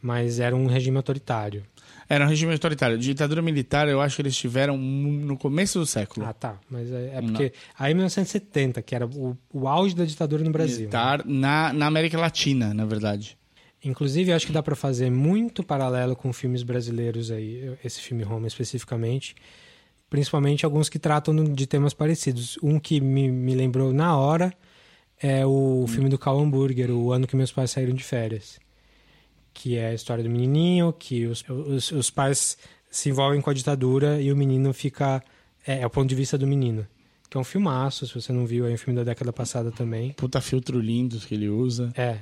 mas 0.00 0.40
era 0.40 0.56
um 0.56 0.66
regime 0.66 0.96
autoritário. 0.96 1.64
Era 2.08 2.24
um 2.24 2.28
regime 2.28 2.52
autoritário. 2.52 2.96
Ditadura 2.96 3.42
militar, 3.42 3.86
eu 3.86 4.00
acho 4.00 4.16
que 4.16 4.22
eles 4.22 4.36
tiveram 4.36 4.78
no 4.78 5.36
começo 5.36 5.78
do 5.78 5.84
século. 5.86 6.24
Ah, 6.24 6.32
tá. 6.32 6.58
Mas 6.70 6.90
é, 6.90 7.16
é 7.16 7.20
porque. 7.20 7.52
Aí 7.78 7.92
1970, 7.92 8.80
que 8.80 8.94
era 8.94 9.06
o, 9.06 9.36
o 9.52 9.68
auge 9.68 9.94
da 9.94 10.04
ditadura 10.04 10.42
no 10.42 10.50
Brasil. 10.50 10.76
né? 10.76 10.82
Militar 10.82 11.22
na, 11.26 11.72
na 11.72 11.86
América 11.86 12.18
Latina, 12.18 12.72
na 12.72 12.86
verdade. 12.86 13.36
Inclusive, 13.84 14.32
acho 14.32 14.46
que 14.46 14.52
dá 14.52 14.62
pra 14.62 14.74
fazer 14.74 15.10
muito 15.10 15.62
paralelo 15.62 16.16
com 16.16 16.32
filmes 16.32 16.62
brasileiros 16.62 17.30
aí, 17.30 17.76
esse 17.84 18.00
filme 18.00 18.24
Roma 18.24 18.46
especificamente. 18.46 19.36
Principalmente 20.10 20.64
alguns 20.64 20.88
que 20.88 20.98
tratam 20.98 21.44
de 21.44 21.66
temas 21.66 21.92
parecidos. 21.92 22.58
Um 22.62 22.80
que 22.80 23.00
me, 23.00 23.30
me 23.30 23.54
lembrou 23.54 23.92
na 23.92 24.16
hora 24.16 24.52
é 25.20 25.44
o 25.44 25.84
filme 25.88 26.08
do 26.08 26.18
Carl 26.18 26.40
Hamburger, 26.40 26.90
O 26.90 27.12
Ano 27.12 27.26
que 27.26 27.36
Meus 27.36 27.52
Pais 27.52 27.70
Saíram 27.70 27.92
de 27.92 28.02
Férias. 28.02 28.58
Que 29.60 29.76
é 29.76 29.88
a 29.88 29.94
história 29.94 30.22
do 30.22 30.30
menininho, 30.30 30.92
que 30.92 31.26
os, 31.26 31.44
os, 31.48 31.90
os 31.90 32.10
pais 32.10 32.56
se 32.88 33.08
envolvem 33.08 33.40
com 33.40 33.50
a 33.50 33.52
ditadura 33.52 34.22
e 34.22 34.30
o 34.30 34.36
menino 34.36 34.72
fica... 34.72 35.20
É, 35.66 35.80
é 35.80 35.86
o 35.86 35.90
ponto 35.90 36.08
de 36.08 36.14
vista 36.14 36.38
do 36.38 36.46
menino. 36.46 36.86
Que 37.28 37.36
é 37.36 37.40
um 37.40 37.44
filmaço, 37.44 38.06
se 38.06 38.14
você 38.14 38.32
não 38.32 38.46
viu, 38.46 38.68
é 38.68 38.72
um 38.72 38.78
filme 38.78 38.96
da 38.96 39.04
década 39.04 39.32
passada 39.32 39.72
também. 39.72 40.12
Puta 40.12 40.40
filtro 40.40 40.78
lindo 40.78 41.18
que 41.18 41.34
ele 41.34 41.48
usa. 41.48 41.92
É, 41.96 42.18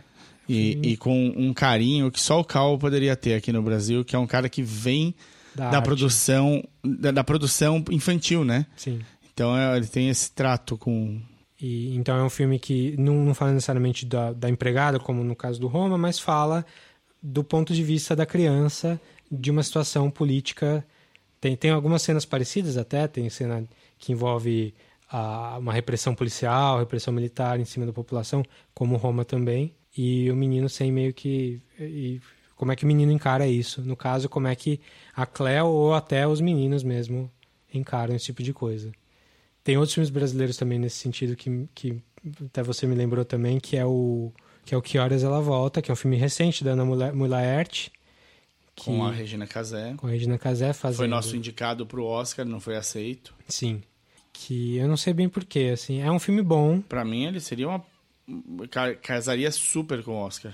E, 0.48 0.78
e 0.82 0.96
com 0.96 1.32
um 1.36 1.52
carinho 1.52 2.10
que 2.10 2.20
só 2.20 2.40
o 2.40 2.44
Cal 2.44 2.78
poderia 2.78 3.16
ter 3.16 3.34
aqui 3.34 3.52
no 3.52 3.62
Brasil, 3.62 4.04
que 4.04 4.16
é 4.16 4.18
um 4.18 4.26
cara 4.26 4.48
que 4.48 4.62
vem 4.62 5.14
da, 5.54 5.70
da 5.70 5.82
produção 5.82 6.62
da, 6.84 7.10
da 7.10 7.24
produção 7.24 7.84
infantil, 7.90 8.44
né? 8.44 8.66
Sim. 8.76 9.00
Então 9.34 9.56
é, 9.56 9.76
ele 9.76 9.86
tem 9.86 10.08
esse 10.08 10.30
trato 10.30 10.78
com. 10.78 11.20
E, 11.60 11.94
então 11.96 12.16
é 12.16 12.22
um 12.22 12.30
filme 12.30 12.58
que 12.58 12.94
não, 12.98 13.24
não 13.24 13.34
fala 13.34 13.52
necessariamente 13.52 14.06
da, 14.06 14.32
da 14.32 14.48
empregada, 14.48 14.98
como 14.98 15.24
no 15.24 15.34
caso 15.34 15.60
do 15.60 15.66
Roma, 15.66 15.98
mas 15.98 16.18
fala 16.18 16.64
do 17.28 17.42
ponto 17.42 17.74
de 17.74 17.82
vista 17.82 18.14
da 18.14 18.24
criança 18.24 19.00
de 19.30 19.50
uma 19.50 19.62
situação 19.62 20.08
política. 20.08 20.86
Tem, 21.40 21.56
tem 21.56 21.72
algumas 21.72 22.02
cenas 22.02 22.24
parecidas 22.24 22.76
até, 22.76 23.08
tem 23.08 23.28
cena 23.28 23.64
que 23.98 24.12
envolve 24.12 24.72
a, 25.10 25.58
uma 25.58 25.72
repressão 25.72 26.14
policial, 26.14 26.78
repressão 26.78 27.12
militar 27.12 27.58
em 27.58 27.64
cima 27.64 27.84
da 27.84 27.92
população, 27.92 28.44
como 28.72 28.96
Roma 28.96 29.24
também. 29.24 29.74
E 29.96 30.30
o 30.30 30.36
menino 30.36 30.68
sem 30.68 30.92
meio 30.92 31.12
que. 31.12 31.60
E 31.80 32.20
como 32.54 32.70
é 32.70 32.76
que 32.76 32.84
o 32.84 32.86
menino 32.86 33.10
encara 33.10 33.46
isso? 33.48 33.82
No 33.82 33.96
caso, 33.96 34.28
como 34.28 34.46
é 34.46 34.54
que 34.54 34.80
a 35.14 35.26
Cleo 35.26 35.66
ou 35.66 35.94
até 35.94 36.28
os 36.28 36.40
meninos 36.40 36.84
mesmo 36.84 37.28
encaram 37.74 38.14
esse 38.14 38.26
tipo 38.26 38.42
de 38.42 38.52
coisa. 38.52 38.92
Tem 39.64 39.76
outros 39.76 39.94
filmes 39.94 40.10
brasileiros 40.10 40.56
também 40.56 40.78
nesse 40.78 40.98
sentido 40.98 41.34
que, 41.34 41.68
que 41.74 42.00
até 42.44 42.62
você 42.62 42.86
me 42.86 42.94
lembrou 42.94 43.24
também, 43.24 43.58
que 43.58 43.76
é 43.76 43.84
o 43.84 44.32
que 44.66 44.74
é 44.74 44.76
o 44.76 44.82
Que 44.82 44.98
Horas 44.98 45.24
Ela 45.24 45.40
Volta, 45.40 45.80
que 45.80 45.90
é 45.90 45.94
um 45.94 45.96
filme 45.96 46.16
recente 46.16 46.62
da 46.62 46.72
Ana 46.72 46.84
Mula- 46.84 47.12
Mulaert, 47.12 47.88
que, 48.74 48.84
Com 48.84 49.04
a 49.06 49.10
Regina 49.10 49.46
Casé. 49.46 49.94
com 49.96 50.06
a 50.06 50.10
Regina 50.10 50.36
Casé 50.36 50.74
fazendo... 50.74 50.98
Foi 50.98 51.08
nosso 51.08 51.34
indicado 51.34 51.86
pro 51.86 52.04
Oscar, 52.04 52.44
não 52.44 52.60
foi 52.60 52.76
aceito. 52.76 53.32
Sim. 53.48 53.82
Que 54.32 54.76
eu 54.76 54.86
não 54.86 54.98
sei 54.98 55.14
bem 55.14 55.30
porquê, 55.30 55.70
assim. 55.72 56.02
É 56.02 56.10
um 56.12 56.18
filme 56.18 56.42
bom, 56.42 56.82
Pra 56.82 57.02
mim, 57.02 57.24
ele 57.24 57.40
seria 57.40 57.66
uma. 57.68 57.82
ca- 58.70 58.94
Casaria 58.96 59.50
super 59.50 60.02
com 60.02 60.10
o 60.10 60.16
Oscar. 60.26 60.52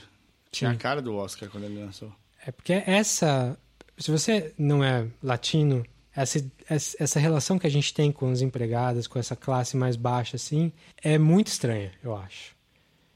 Tinha 0.53 0.71
Sim. 0.71 0.77
a 0.77 0.79
cara 0.79 1.03
do 1.03 1.17
Oscar 1.17 1.49
quando 1.49 1.65
ele 1.65 1.81
lançou. 1.81 2.13
É 2.47 2.53
porque 2.53 2.75
essa. 2.87 3.59
Se 3.99 4.11
você 4.13 4.53
não 4.57 4.85
é 4.85 5.09
latino, 5.21 5.85
essa, 6.15 6.45
essa 6.69 6.97
essa 7.03 7.19
relação 7.19 7.59
que 7.59 7.67
a 7.67 7.71
gente 7.71 7.93
tem 7.93 8.13
com 8.13 8.31
as 8.31 8.41
empregadas, 8.41 9.09
com 9.09 9.19
essa 9.19 9.35
classe 9.35 9.77
mais 9.77 9.97
baixa, 9.97 10.37
assim, 10.37 10.71
é 11.03 11.19
muito 11.19 11.49
estranha, 11.49 11.91
eu 12.05 12.17
acho. 12.17 12.55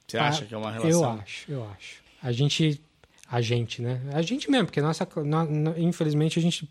Você 0.07 0.19
Ah, 0.19 0.29
acha 0.29 0.45
que 0.45 0.55
é 0.55 0.57
uma 0.57 0.71
relação? 0.71 1.03
Eu 1.15 1.21
acho, 1.21 1.51
eu 1.53 1.69
acho. 1.71 2.03
A 2.23 2.33
gente. 2.33 2.81
A 3.29 3.41
gente, 3.41 3.83
né? 3.83 4.01
A 4.13 4.23
gente 4.23 4.49
mesmo, 4.51 4.67
porque 4.67 4.81
nossa, 4.81 5.07
no- 5.17 5.45
no- 5.45 5.79
infelizmente 5.79 6.39
a 6.39 6.43
gente 6.43 6.71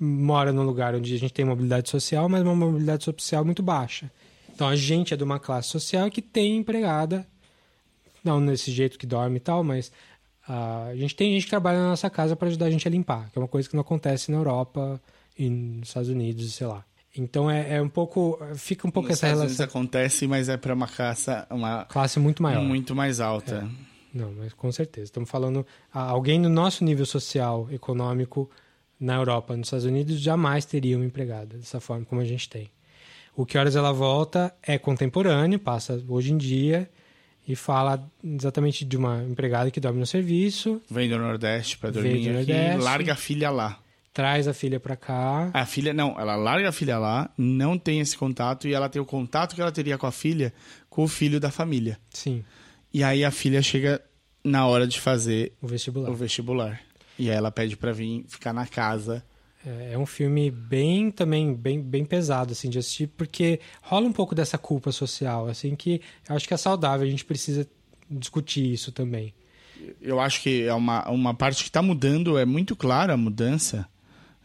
mora 0.00 0.52
num 0.52 0.64
lugar 0.64 0.94
onde 0.96 1.14
a 1.14 1.18
gente 1.18 1.32
tem 1.32 1.44
mobilidade 1.44 1.88
social, 1.88 2.28
mas 2.28 2.42
uma 2.42 2.56
mobilidade 2.56 3.04
social 3.04 3.44
muito 3.44 3.62
baixa. 3.62 4.10
Então 4.52 4.68
a 4.68 4.74
gente 4.74 5.14
é 5.14 5.16
de 5.16 5.22
uma 5.22 5.38
classe 5.38 5.68
social 5.68 6.10
que 6.10 6.20
tem 6.20 6.56
empregada, 6.56 7.24
não 8.24 8.40
nesse 8.40 8.72
jeito 8.72 8.98
que 8.98 9.06
dorme 9.06 9.36
e 9.36 9.40
tal, 9.40 9.62
mas 9.62 9.92
ah, 10.48 10.86
a 10.90 10.96
gente 10.96 11.14
tem 11.14 11.32
gente 11.32 11.44
que 11.44 11.50
trabalha 11.50 11.78
na 11.78 11.88
nossa 11.90 12.10
casa 12.10 12.34
para 12.34 12.48
ajudar 12.48 12.66
a 12.66 12.70
gente 12.70 12.86
a 12.86 12.90
limpar, 12.90 13.30
que 13.30 13.38
é 13.38 13.40
uma 13.40 13.46
coisa 13.48 13.68
que 13.68 13.74
não 13.76 13.82
acontece 13.82 14.28
na 14.32 14.38
Europa 14.38 15.00
e 15.38 15.48
nos 15.48 15.86
Estados 15.88 16.08
Unidos, 16.10 16.52
sei 16.52 16.66
lá. 16.66 16.84
Então 17.16 17.50
é, 17.50 17.74
é 17.76 17.82
um 17.82 17.88
pouco. 17.88 18.38
Fica 18.54 18.86
um 18.86 18.90
pouco 18.90 19.08
Nos 19.08 19.18
essa 19.18 19.26
Estados 19.26 19.40
Unidos 19.42 19.58
relação. 19.58 19.80
acontece, 19.80 20.26
mas 20.26 20.48
é 20.48 20.56
pra 20.56 20.72
uma 20.74 20.88
caça 20.88 21.46
uma 21.50 21.84
Classe 21.84 22.18
muito 22.18 22.42
maior. 22.42 22.62
muito 22.64 22.94
mais 22.94 23.20
alta. 23.20 23.68
Não, 24.14 24.32
mas 24.32 24.52
com 24.54 24.70
certeza. 24.72 25.04
Estamos 25.06 25.28
falando. 25.30 25.66
Alguém 25.92 26.38
no 26.40 26.48
nosso 26.48 26.84
nível 26.84 27.04
social, 27.06 27.68
econômico, 27.70 28.50
na 28.98 29.14
Europa, 29.16 29.56
nos 29.56 29.66
Estados 29.66 29.84
Unidos, 29.84 30.18
jamais 30.20 30.64
teria 30.64 30.96
uma 30.96 31.04
empregada 31.04 31.56
dessa 31.58 31.80
forma 31.80 32.04
como 32.04 32.20
a 32.20 32.24
gente 32.24 32.48
tem. 32.48 32.70
O 33.34 33.44
Que 33.46 33.56
Horas 33.58 33.74
Ela 33.76 33.92
Volta 33.92 34.54
é 34.62 34.78
contemporâneo, 34.78 35.58
passa 35.58 36.02
hoje 36.08 36.32
em 36.32 36.36
dia 36.36 36.88
e 37.48 37.56
fala 37.56 38.06
exatamente 38.22 38.84
de 38.84 38.96
uma 38.96 39.22
empregada 39.24 39.70
que 39.70 39.80
dorme 39.80 39.98
no 39.98 40.06
serviço, 40.06 40.80
Vem 40.90 41.08
do 41.08 41.18
Nordeste 41.18 41.78
Vem 41.82 41.90
dormir 41.90 42.12
do 42.12 42.18
aqui, 42.20 42.30
Nordeste. 42.52 42.82
larga 42.82 43.12
a 43.14 43.16
filha 43.16 43.50
lá. 43.50 43.78
Traz 44.12 44.46
a 44.46 44.52
filha 44.54 44.78
para 44.78 44.96
cá. 44.96 45.50
A 45.54 45.64
filha, 45.64 45.92
não, 45.92 46.18
ela 46.20 46.36
larga 46.36 46.68
a 46.68 46.72
filha 46.72 46.98
lá, 46.98 47.30
não 47.36 47.78
tem 47.78 48.00
esse 48.00 48.16
contato 48.16 48.68
e 48.68 48.74
ela 48.74 48.88
tem 48.88 49.00
o 49.00 49.06
contato 49.06 49.54
que 49.54 49.60
ela 49.60 49.72
teria 49.72 49.96
com 49.96 50.06
a 50.06 50.12
filha 50.12 50.52
com 50.90 51.04
o 51.04 51.08
filho 51.08 51.40
da 51.40 51.50
família. 51.50 51.98
Sim, 52.10 52.44
E 52.92 53.02
aí 53.02 53.24
a 53.24 53.30
filha 53.30 53.62
chega 53.62 54.02
na 54.44 54.66
hora 54.66 54.86
de 54.86 55.00
fazer 55.00 55.54
o 55.62 55.66
vestibular. 55.66 56.10
o 56.10 56.14
vestibular. 56.14 56.80
E 57.18 57.30
aí 57.30 57.36
ela 57.36 57.50
pede 57.50 57.76
pra 57.76 57.92
vir 57.92 58.24
ficar 58.28 58.52
na 58.52 58.66
casa. 58.66 59.24
É 59.64 59.92
é 59.92 59.98
um 59.98 60.04
filme 60.04 60.50
bem 60.50 61.10
também 61.10 61.54
bem, 61.54 61.80
bem 61.80 62.04
pesado 62.04 62.50
assim 62.50 62.68
de 62.68 62.78
assistir 62.78 63.06
porque 63.06 63.60
rola 63.80 64.06
um 64.08 64.12
pouco 64.12 64.34
dessa 64.34 64.58
culpa 64.58 64.90
social 64.90 65.46
assim 65.46 65.76
que 65.76 66.00
eu 66.28 66.34
acho 66.34 66.48
que 66.48 66.52
é 66.54 66.56
saudável 66.56 67.06
a 67.06 67.10
gente 67.10 67.24
precisa 67.24 67.64
discutir 68.10 68.72
isso 68.72 68.90
também 68.90 69.32
Eu 70.00 70.18
acho 70.18 70.42
que 70.42 70.64
é 70.64 70.74
uma, 70.74 71.08
uma 71.08 71.32
parte 71.32 71.62
que 71.62 71.68
está 71.68 71.80
mudando, 71.80 72.36
é 72.36 72.44
muito 72.44 72.74
clara 72.74 73.12
a 73.14 73.16
mudança 73.16 73.86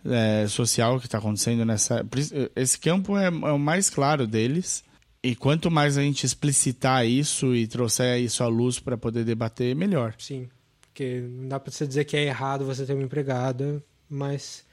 é, 0.08 0.47
social 0.47 0.99
que 0.99 1.05
está 1.05 1.18
acontecendo 1.18 1.66
nessa. 1.66 2.05
Esse 2.55 2.80
campo 2.80 3.18
é, 3.18 3.26
é 3.28 3.30
o 3.51 3.60
mais 3.60 3.89
claro 3.89 4.26
deles. 4.28 4.84
E 5.24 5.36
quanto 5.36 5.70
mais 5.72 5.97
a 5.97 6.01
gente 6.01 6.26
explicitar 6.26 7.05
isso 7.05 7.53
e 7.55 7.68
trouxer 7.68 8.22
isso 8.22 8.43
à 8.43 8.47
luz 8.47 8.80
para 8.80 8.97
poder 8.97 9.26
debater, 9.26 9.76
melhor. 9.76 10.14
sim 10.18 10.47
porque 10.89 11.22
não 11.30 11.47
dá 11.49 11.60
para 11.60 11.72
você 11.72 11.86
dizer 11.86 12.05
que 12.05 12.18
é 12.18 12.24
errado 12.24 12.66
você 12.66 12.84
ter 12.84 12.93
uma 12.93 13.03
empregada 13.03 13.84
mas 14.10 14.64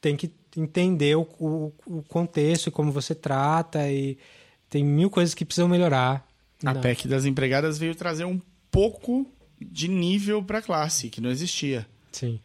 tem 0.00 0.14
que 0.16 0.30
entender 0.56 1.16
o, 1.16 1.22
o, 1.40 1.72
o 1.86 2.02
contexto 2.04 2.68
e 2.68 2.70
como 2.70 2.92
você 2.92 3.12
trata 3.12 3.90
e 3.90 4.16
tem 4.70 4.84
mil 4.84 5.10
coisas 5.10 5.34
que 5.34 5.44
precisam 5.44 5.68
melhorar 5.68 6.24
A 6.64 6.74
Na- 6.74 6.80
PEC 6.80 7.08
das 7.08 7.24
empregadas 7.24 7.76
veio 7.76 7.92
trazer 7.94 8.24
um 8.24 8.40
pouco 8.70 9.26
de 9.60 9.88
nível 9.88 10.44
para 10.44 10.58
a 10.58 10.62
classe, 10.62 11.08
que 11.10 11.20
não 11.20 11.30
existia. 11.30 11.86
sim 12.12 12.38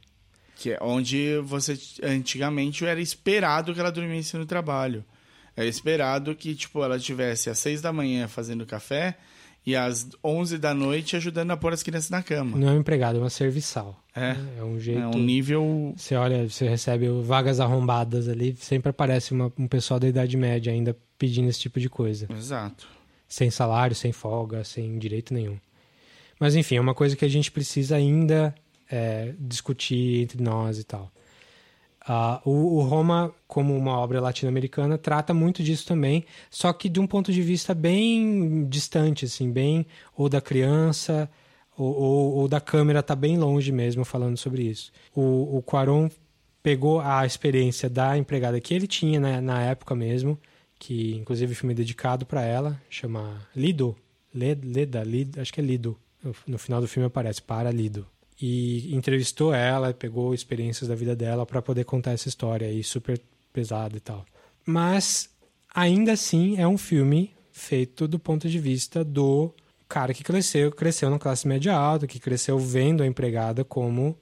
Que 0.60 0.72
é 0.74 0.78
onde 0.82 1.38
você 1.44 1.80
antigamente 2.04 2.86
era 2.86 3.00
esperado 3.00 3.74
que 3.74 3.80
ela 3.80 3.92
dormisse 3.92 4.36
no 4.38 4.46
trabalho. 4.46 5.04
Era 5.56 5.66
esperado 5.68 6.36
que 6.36 6.54
tipo 6.56 6.84
ela 6.84 7.00
tivesse 7.00 7.50
às 7.50 7.58
seis 7.60 7.82
da 7.82 7.94
manhã 7.94 8.28
fazendo 8.28 8.66
café 8.66 9.18
e 9.66 9.76
às 9.76 10.08
onze 10.24 10.58
da 10.58 10.74
noite 10.74 11.16
ajudando 11.16 11.52
a 11.52 11.58
pôr 11.58 11.74
as 11.74 11.84
crianças 11.84 12.10
na 12.10 12.24
cama. 12.24 12.58
não 12.58 12.70
é 12.70 12.72
uma 12.72 12.80
empregada 12.80 13.18
é 13.18 13.22
uma 13.22 13.30
serviçal 13.30 14.02
É. 14.16 14.36
é 14.58 14.64
um 14.64 14.80
jeito 14.80 15.00
É 15.02 15.08
um 15.08 15.20
nível 15.20 15.94
Você 15.98 16.16
olha, 16.16 16.48
você 16.50 16.68
recebe 16.68 17.08
vagas 17.24 17.60
arrombadas 17.60 18.28
ali, 18.30 18.56
sempre 18.58 18.90
aparece 18.90 19.34
uma- 19.34 19.52
um 19.58 19.68
pessoal 19.68 20.00
da 20.00 20.08
Idade 20.08 20.36
Média 20.38 20.72
ainda 20.74 20.96
pedindo 21.18 21.50
esse 21.50 21.60
tipo 21.60 21.80
de 21.80 21.90
coisa. 21.90 22.28
exato. 22.32 22.88
Sem 23.28 23.50
salário, 23.52 23.96
sem 23.96 24.12
folga, 24.12 24.64
sem 24.64 24.98
direito 24.98 25.34
nenhum. 25.34 25.58
Mas 26.40 26.56
enfim, 26.56 26.76
é 26.78 26.82
uma 26.82 26.96
coisa 26.96 27.16
que 27.16 27.26
a 27.26 27.30
gente 27.30 27.52
precisa 27.52 27.96
ainda 27.98 28.56
é, 28.90 29.34
discutir 29.40 30.24
entre 30.24 30.42
nós 30.42 30.80
e 30.80 30.84
tal. 30.84 31.12
Uh, 32.08 32.50
o, 32.50 32.78
o, 32.78 32.82
Roma, 32.82 33.32
como 33.48 33.76
uma 33.78 33.96
obra 34.00 34.20
latino-americana, 34.20 34.98
trata 34.98 35.32
muito 35.32 35.62
disso 35.62 35.86
também, 35.86 36.26
só 36.50 36.74
que 36.74 36.90
de 36.90 37.00
um 37.00 37.06
ponto 37.06 37.32
de 37.32 37.42
vista 37.42 37.76
bem 37.76 38.66
distante, 38.68 39.26
assim, 39.26 39.52
bem 39.52 39.86
ou 40.16 40.28
da 40.28 40.42
criança 40.42 41.30
ou, 41.78 41.94
ou, 41.94 42.34
ou 42.38 42.48
da 42.48 42.60
câmera 42.60 43.04
tá 43.04 43.16
bem 43.16 43.38
longe 43.38 43.72
mesmo 43.72 44.04
falando 44.04 44.38
sobre 44.38 44.64
isso. 44.64 44.92
O, 45.14 45.58
o 45.58 45.62
Quaron 45.62 46.10
pegou 46.64 47.00
a 47.00 47.26
experiência 47.28 47.88
da 47.88 48.18
empregada 48.18 48.60
que 48.60 48.74
ele 48.74 48.88
tinha 48.88 49.20
né, 49.20 49.40
na 49.40 49.62
época 49.62 49.94
mesmo, 49.94 50.40
que 50.80 51.16
inclusive 51.16 51.54
o 51.54 51.56
filme 51.56 51.74
é 51.74 51.78
dedicado 51.78 52.26
para 52.26 52.42
ela, 52.42 52.82
chama 52.90 53.48
Lido, 53.56 53.96
Leda, 54.34 55.04
Lido, 55.04 55.40
acho 55.40 55.54
que 55.54 55.62
é 55.62 55.64
Lido. 55.64 55.96
No 56.48 56.58
final 56.58 56.82
do 56.82 56.88
filme 56.88 57.06
aparece 57.06 57.42
para 57.42 57.72
Lido 57.72 58.08
e 58.42 58.96
entrevistou 58.96 59.54
ela, 59.54 59.94
pegou 59.94 60.34
experiências 60.34 60.88
da 60.88 60.96
vida 60.96 61.16
dela 61.16 61.46
para 61.46 61.62
poder 61.62 61.84
contar 61.84 62.12
essa 62.12 62.30
história 62.30 62.68
aí 62.68 62.84
super 62.84 63.22
pesada 63.52 63.98
e 63.98 64.00
tal. 64.00 64.26
Mas 64.66 65.30
ainda 65.74 66.14
assim 66.14 66.58
é 66.58 66.68
um 66.68 66.78
filme 66.78 67.34
feito 67.52 68.08
do 68.08 68.18
ponto 68.18 68.48
de 68.48 68.60
vista 68.60 69.04
do 69.04 69.54
cara 69.88 70.14
que 70.14 70.24
cresceu, 70.24 70.72
cresceu 70.72 71.10
na 71.10 71.20
classe 71.20 71.48
média 71.48 71.76
alta, 71.76 72.08
que 72.08 72.20
cresceu 72.20 72.58
vendo 72.58 73.04
a 73.04 73.08
empregada 73.08 73.66
como 73.66 74.18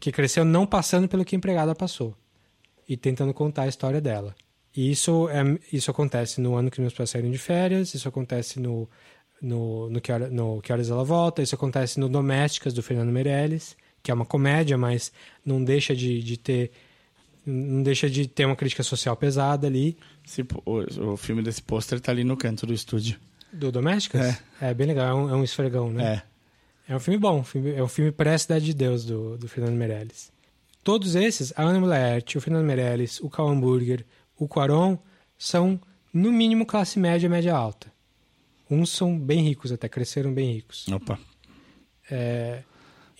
que 0.00 0.10
cresceu 0.10 0.44
não 0.44 0.66
passando 0.66 1.06
pelo 1.06 1.24
que 1.24 1.36
a 1.36 1.38
empregada 1.38 1.74
passou 1.74 2.16
e 2.88 2.96
tentando 2.96 3.34
contar 3.34 3.62
a 3.62 3.68
história 3.68 4.00
dela. 4.00 4.34
E 4.74 4.90
isso 4.90 5.28
é 5.28 5.42
isso 5.70 5.90
acontece 5.90 6.40
no 6.40 6.54
ano 6.54 6.70
que 6.70 6.80
meus 6.80 6.94
pais 6.94 7.10
saíram 7.10 7.30
de 7.30 7.38
férias, 7.38 7.94
isso 7.94 8.08
acontece 8.08 8.58
no 8.58 8.88
no, 9.42 9.90
no, 9.90 10.00
que, 10.00 10.12
hora, 10.12 10.30
no 10.30 10.62
que 10.62 10.72
Horas 10.72 10.88
Ela 10.88 11.04
Volta, 11.04 11.42
isso 11.42 11.54
acontece 11.54 11.98
no 11.98 12.08
Domésticas, 12.08 12.72
do 12.72 12.82
Fernando 12.82 13.10
Meirelles, 13.10 13.76
que 14.02 14.10
é 14.10 14.14
uma 14.14 14.24
comédia, 14.24 14.78
mas 14.78 15.12
não 15.44 15.62
deixa 15.62 15.94
de, 15.94 16.22
de 16.22 16.36
ter 16.36 16.70
não 17.44 17.82
deixa 17.82 18.08
de 18.08 18.28
ter 18.28 18.46
uma 18.46 18.54
crítica 18.54 18.84
social 18.84 19.16
pesada 19.16 19.66
ali. 19.66 19.98
Esse, 20.24 20.46
o, 20.64 21.12
o 21.12 21.16
filme 21.16 21.42
desse 21.42 21.60
pôster 21.60 22.00
tá 22.00 22.12
ali 22.12 22.22
no 22.22 22.36
canto 22.36 22.64
do 22.64 22.72
estúdio. 22.72 23.18
Do 23.52 23.72
Domésticas? 23.72 24.40
É. 24.60 24.70
É 24.70 24.74
bem 24.74 24.86
legal, 24.86 25.08
é 25.08 25.14
um, 25.14 25.30
é 25.30 25.34
um 25.34 25.42
esfregão, 25.42 25.90
né? 25.90 26.22
É. 26.88 26.92
É 26.92 26.96
um 26.96 27.00
filme 27.00 27.18
bom, 27.18 27.44
é 27.76 27.82
um 27.82 27.88
filme 27.88 28.12
pré-Cidade 28.12 28.64
de 28.64 28.74
Deus 28.74 29.04
do, 29.04 29.36
do 29.38 29.48
Fernando 29.48 29.74
Meirelles. 29.74 30.32
Todos 30.82 31.14
esses, 31.14 31.52
a 31.56 31.62
Ana 31.62 31.80
Mulaerte, 31.80 32.36
o 32.36 32.40
Fernando 32.40 32.66
Meirelles, 32.66 33.20
o 33.20 33.30
Cal 33.30 33.48
Hamburger, 33.48 34.04
o 34.36 34.48
Quaron, 34.48 34.98
são 35.38 35.80
no 36.12 36.32
mínimo 36.32 36.66
classe 36.66 36.98
média, 36.98 37.28
média 37.28 37.54
alta. 37.54 37.91
Uns 38.72 38.88
são 38.88 39.18
bem 39.18 39.42
ricos, 39.42 39.70
até 39.70 39.86
cresceram 39.86 40.32
bem 40.32 40.54
ricos. 40.54 40.88
Opa. 40.88 41.18
É, 42.10 42.62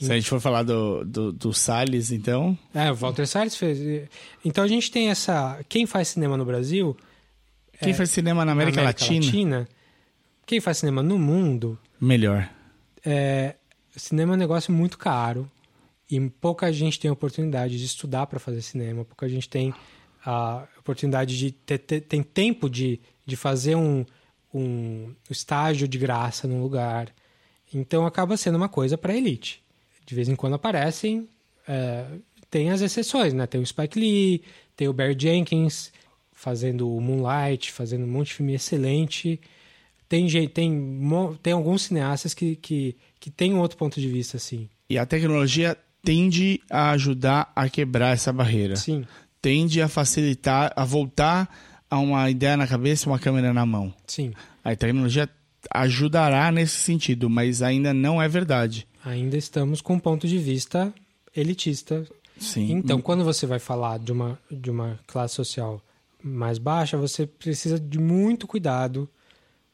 Se 0.00 0.11
a 0.11 0.14
gente 0.14 0.26
for 0.26 0.40
falar 0.40 0.62
do, 0.62 1.05
do, 1.05 1.30
do 1.30 1.53
Salles, 1.53 2.11
então. 2.11 2.57
É, 2.72 2.90
o 2.90 2.94
Walter 2.94 3.26
Salles 3.26 3.55
fez. 3.55 4.09
Então 4.42 4.64
a 4.64 4.66
gente 4.66 4.90
tem 4.90 5.11
essa. 5.11 5.62
Quem 5.68 5.84
faz 5.84 6.09
cinema 6.09 6.38
no 6.38 6.46
Brasil. 6.46 6.96
Quem 7.78 7.92
é, 7.92 7.94
faz 7.94 8.11
cinema 8.11 8.46
na 8.46 8.53
América, 8.53 8.76
na 8.76 8.82
América 8.84 9.05
Latina? 9.05 9.26
Latina? 9.26 9.68
Quem 10.46 10.59
faz 10.59 10.78
cinema 10.78 11.03
no 11.03 11.18
mundo. 11.18 11.78
Melhor. 12.00 12.48
É, 13.05 13.57
cinema 13.94 14.32
é 14.32 14.36
um 14.36 14.38
negócio 14.38 14.72
muito 14.72 14.96
caro. 14.96 15.50
E 16.11 16.18
pouca 16.30 16.72
gente 16.72 16.98
tem 16.98 17.11
a 17.11 17.12
oportunidade 17.12 17.78
de 17.78 17.84
estudar 17.84 18.26
para 18.26 18.40
fazer 18.40 18.62
cinema. 18.62 19.05
Pouca 19.05 19.28
gente 19.28 19.50
tem 19.50 19.74
a 20.24 20.66
oportunidade 20.78 21.36
de 21.38 21.53
ter, 21.53 21.76
ter 21.76 22.00
tem 22.00 22.22
tempo 22.22 22.70
de, 22.70 23.00
de 23.26 23.36
fazer 23.36 23.74
um 23.76 24.07
um 24.55 25.14
estágio 25.30 25.88
de 25.88 25.98
graça 25.98 26.46
num 26.46 26.62
lugar. 26.62 27.09
Então 27.72 28.07
acaba 28.07 28.36
sendo 28.36 28.57
uma 28.57 28.68
coisa 28.68 28.98
para 28.98 29.16
elite. 29.16 29.62
De 30.05 30.14
vez 30.14 30.28
em 30.28 30.36
quando 30.36 30.55
aparecem, 30.55 31.28
é, 31.66 32.05
tem 32.50 32.70
as 32.70 32.80
exceções, 32.80 33.32
né? 33.32 33.46
Tem 33.46 33.61
o 33.61 33.66
Spike 33.66 33.98
Lee, 33.98 34.42
tem 34.76 34.88
o 34.88 34.92
Barry 34.92 35.16
Jenkins 35.18 35.92
fazendo 36.32 36.90
o 36.90 37.00
Moonlight, 37.00 37.70
fazendo 37.70 38.05
um 38.05 38.09
monte 38.09 38.28
de 38.28 38.34
filme 38.34 38.55
excelente. 38.55 39.40
Tem, 40.09 40.26
tem, 40.48 41.09
tem 41.42 41.53
alguns 41.53 41.82
cineastas 41.82 42.34
que, 42.34 42.57
que, 42.57 42.96
que 43.18 43.30
têm 43.30 43.55
um 43.55 43.61
outro 43.61 43.78
ponto 43.78 43.98
de 43.98 44.09
vista, 44.09 44.36
assim. 44.36 44.68
E 44.90 44.98
a 44.98 45.07
tecnologia 45.07 45.78
tende 46.03 46.61
a 46.68 46.90
ajudar 46.90 47.50
a 47.55 47.68
quebrar 47.68 48.12
essa 48.12 48.32
barreira. 48.32 48.76
Sim. 48.76 49.07
Tende 49.40 49.80
a 49.80 49.88
facilitar, 49.88 50.72
a 50.76 50.84
voltar 50.84 51.48
uma 51.97 52.28
ideia 52.30 52.57
na 52.57 52.66
cabeça 52.66 53.05
e 53.05 53.09
uma 53.09 53.18
câmera 53.18 53.53
na 53.53 53.66
mão. 53.66 53.93
Sim. 54.07 54.32
A 54.64 54.74
tecnologia 54.74 55.28
ajudará 55.70 56.51
nesse 56.51 56.76
sentido, 56.76 57.28
mas 57.28 57.62
ainda 57.62 57.93
não 57.93 58.20
é 58.20 58.28
verdade. 58.28 58.86
Ainda 59.05 59.36
estamos 59.36 59.80
com 59.80 59.95
um 59.95 59.99
ponto 59.99 60.26
de 60.26 60.38
vista 60.38 60.93
elitista. 61.34 62.07
Sim. 62.38 62.72
Então, 62.72 63.01
quando 63.01 63.24
você 63.24 63.47
vai 63.47 63.59
falar 63.59 63.99
de 63.99 64.12
uma, 64.12 64.38
de 64.51 64.70
uma 64.70 64.99
classe 65.07 65.34
social 65.34 65.80
mais 66.22 66.59
baixa, 66.59 66.97
você 66.97 67.26
precisa 67.26 67.78
de 67.78 67.99
muito 67.99 68.47
cuidado 68.47 69.09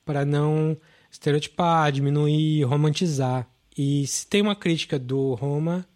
para 0.04 0.24
não 0.24 0.76
estereotipar, 1.10 1.92
diminuir, 1.92 2.64
romantizar. 2.64 3.46
E 3.76 4.06
se 4.06 4.26
tem 4.26 4.42
uma 4.42 4.56
crítica 4.56 4.98
do 4.98 5.34
Roma, 5.34 5.86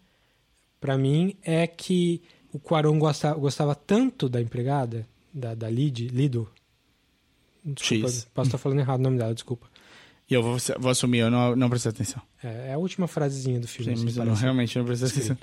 para 0.79 0.97
mim, 0.97 1.35
é 1.43 1.65
que 1.65 2.21
o 2.51 2.59
Quaron 2.59 2.99
gostava 2.99 3.73
tanto 3.73 4.29
da 4.29 4.39
empregada 4.39 5.07
da, 5.33 5.55
da 5.55 5.69
Lid, 5.69 6.07
Lido. 6.07 6.49
Desculpa, 7.63 8.07
X. 8.07 8.27
posso 8.33 8.47
estar 8.49 8.57
falando 8.57 8.79
errado 8.79 8.99
o 8.99 9.03
nome 9.03 9.17
dela, 9.17 9.33
desculpa. 9.33 9.67
E 10.29 10.33
eu 10.33 10.41
vou, 10.41 10.57
vou 10.79 10.91
assumir, 10.91 11.19
eu 11.19 11.31
não, 11.31 11.55
não 11.55 11.69
prestei 11.69 11.91
atenção. 11.91 12.21
É, 12.43 12.69
é 12.69 12.73
a 12.73 12.77
última 12.77 13.07
frasezinha 13.07 13.59
do 13.59 13.67
filme. 13.67 13.95
Sim, 13.95 14.07
assim, 14.07 14.19
não, 14.19 14.33
realmente 14.33 14.77
não 14.77 14.85
prestei 14.85 15.09
atenção. 15.09 15.37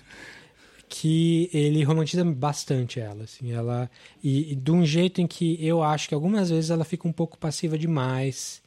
Que 0.89 1.49
ele 1.53 1.83
romantiza 1.85 2.25
bastante 2.25 2.99
ela, 2.99 3.25
assim, 3.25 3.53
ela... 3.53 3.91
E, 4.23 4.53
e 4.53 4.55
de 4.57 4.71
um 4.71 4.85
jeito 4.85 5.21
em 5.21 5.27
que 5.27 5.65
eu 5.65 5.83
acho 5.83 6.09
que 6.09 6.15
algumas 6.15 6.51
vezes 6.51 6.71
ela 6.71 6.85
fica 6.85 7.07
um 7.07 7.13
pouco 7.13 7.39
passiva 7.39 7.79
demais. 7.79 8.63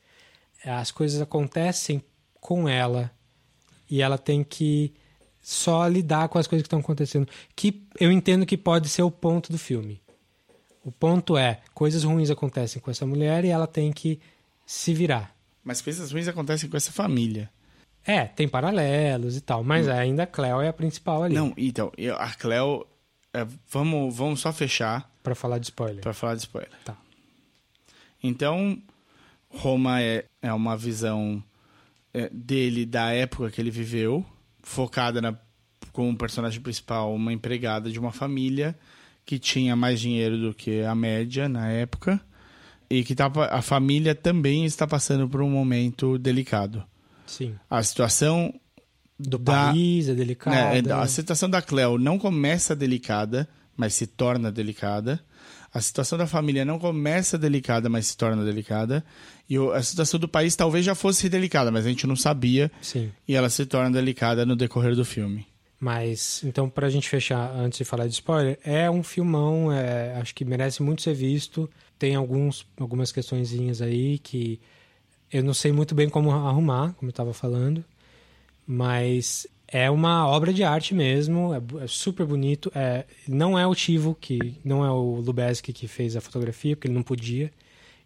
As 0.64 0.91
coisas 0.91 1.19
acontecem 1.22 2.02
com 2.39 2.69
ela 2.69 3.11
e 3.89 4.02
ela 4.02 4.18
tem 4.18 4.43
que 4.43 4.93
só 5.41 5.85
lidar 5.88 6.30
com 6.30 6.39
as 6.39 6.47
coisas 6.47 6.64
que 6.64 6.68
estão 6.68 6.80
acontecendo. 6.80 7.27
Que 7.56 7.85
eu 7.99 8.11
entendo 8.11 8.45
que 8.45 8.57
pode 8.57 8.88
ser 8.88 9.02
o 9.02 9.11
ponto 9.11 9.52
do 9.52 9.57
filme. 9.57 10.02
O 10.84 10.91
ponto 10.91 11.38
é, 11.38 11.61
coisas 11.73 12.03
ruins 12.03 12.30
acontecem 12.30 12.81
com 12.81 12.91
essa 12.91 13.05
mulher 13.05 13.45
e 13.45 13.49
ela 13.49 13.65
tem 13.65 13.91
que 13.91 14.19
se 14.65 14.93
virar. 14.93 15.34
Mas 15.64 15.81
coisas 15.81 16.11
ruins 16.11 16.27
acontecem 16.27 16.69
com 16.69 16.76
essa 16.76 16.91
família. 16.91 17.49
É, 18.05 18.26
tem 18.26 18.49
paralelos 18.49 19.38
e 19.38 19.41
tal, 19.41 19.64
mas 19.64 19.88
hum. 19.88 19.91
ainda 19.91 20.23
a 20.23 20.27
Cleo 20.27 20.60
é 20.60 20.68
a 20.68 20.73
principal 20.73 21.23
ali. 21.23 21.35
Não, 21.35 21.53
então, 21.57 21.91
a 22.18 22.30
Cleo. 22.31 22.85
É, 23.34 23.47
vamos, 23.69 24.14
vamos 24.14 24.41
só 24.41 24.51
fechar. 24.51 25.10
Para 25.23 25.34
falar 25.34 25.57
de 25.57 25.68
spoiler. 25.68 26.01
Para 26.01 26.14
falar 26.14 26.35
de 26.35 26.41
spoiler. 26.41 26.72
Tá. 26.84 26.97
Então, 28.22 28.77
Roma 29.49 30.01
é, 30.01 30.26
é 30.41 30.51
uma 30.53 30.76
visão 30.76 31.41
é, 32.14 32.30
dele 32.30 32.85
da 32.85 33.11
época 33.11 33.49
que 33.49 33.61
ele 33.61 33.72
viveu, 33.72 34.26
focada 34.61 35.22
na, 35.22 35.35
como 35.93 36.15
personagem 36.18 36.61
principal, 36.61 37.14
uma 37.14 37.31
empregada 37.31 37.89
de 37.89 37.99
uma 37.99 38.11
família 38.11 38.77
que 39.25 39.39
tinha 39.39 39.75
mais 39.75 39.99
dinheiro 39.99 40.37
do 40.37 40.53
que 40.53 40.81
a 40.81 40.93
média 40.93 41.47
na 41.47 41.69
época 41.69 42.19
e 42.89 43.03
que 43.03 43.15
tava, 43.15 43.47
a 43.47 43.61
família 43.61 44.13
também 44.13 44.65
está 44.65 44.85
passando 44.85 45.27
por 45.27 45.41
um 45.41 45.49
momento 45.49 46.17
delicado. 46.17 46.83
Sim. 47.25 47.55
A 47.69 47.81
situação 47.81 48.53
do 49.17 49.37
da, 49.37 49.67
país 49.67 50.09
é 50.09 50.13
delicada. 50.13 50.81
Né, 50.81 50.93
a 50.93 51.07
situação 51.07 51.49
da 51.49 51.61
Cleo 51.61 51.97
não 51.97 52.19
começa 52.19 52.75
delicada, 52.75 53.47
mas 53.75 53.93
se 53.93 54.05
torna 54.05 54.51
delicada. 54.51 55.19
A 55.73 55.81
situação 55.81 56.19
da 56.19 56.27
família 56.27 56.63
não 56.63 56.77
começa 56.77 57.35
delicada, 57.35 57.89
mas 57.89 58.07
se 58.07 58.17
torna 58.17 58.45
delicada. 58.45 59.03
E 59.49 59.57
a 59.57 59.81
situação 59.81 60.19
do 60.19 60.27
país 60.27 60.55
talvez 60.55 60.85
já 60.85 60.93
fosse 60.93 61.27
delicada, 61.27 61.71
mas 61.71 61.87
a 61.87 61.89
gente 61.89 62.05
não 62.05 62.15
sabia. 62.15 62.71
Sim. 62.79 63.11
E 63.27 63.33
ela 63.33 63.49
se 63.49 63.65
torna 63.65 63.89
delicada 63.89 64.45
no 64.45 64.55
decorrer 64.55 64.95
do 64.95 65.03
filme. 65.03 65.47
Mas, 65.84 66.41
então, 66.45 66.69
pra 66.69 66.89
gente 66.89 67.10
fechar, 67.10 67.53
antes 67.53 67.80
de 67.80 67.84
falar 67.84 68.07
de 68.07 68.14
spoiler, 68.14 68.57
é 68.64 68.89
um 68.89 69.03
filmão, 69.03 69.69
é, 69.69 70.15
acho 70.15 70.34
que 70.34 70.45
merece 70.45 70.81
muito 70.81 71.01
ser 71.01 71.14
visto. 71.14 71.69
Tem 71.99 72.15
alguns, 72.15 72.65
algumas 72.80 73.11
questõezinhas 73.11 73.81
aí 73.81 74.18
que 74.18 74.61
eu 75.30 75.43
não 75.43 75.53
sei 75.53 75.73
muito 75.73 75.93
bem 75.93 76.07
como 76.07 76.31
arrumar, 76.31 76.93
como 76.93 77.10
eu 77.10 77.11
estava 77.11 77.34
falando. 77.34 77.84
Mas 78.65 79.45
é 79.68 79.91
uma 79.91 80.26
obra 80.26 80.53
de 80.53 80.64
arte 80.64 80.93
mesmo, 80.95 81.53
é, 81.53 81.84
é, 81.84 81.85
super 81.85 82.26
bonito. 82.26 82.72
É, 82.73 83.03
não 83.27 83.60
é 83.60 83.68
o 83.68 83.76
Tivo, 83.76 84.15
que 84.15 84.55
não 84.64 84.85
é 84.85 84.89
o 84.89 85.19
Lubeski 85.19 85.73
que 85.73 85.85
fez 85.85 86.15
a 86.15 86.22
fotografia, 86.22 86.77
porque 86.77 86.88
ele 86.88 86.95
não 86.95 87.03
podia. 87.03 87.51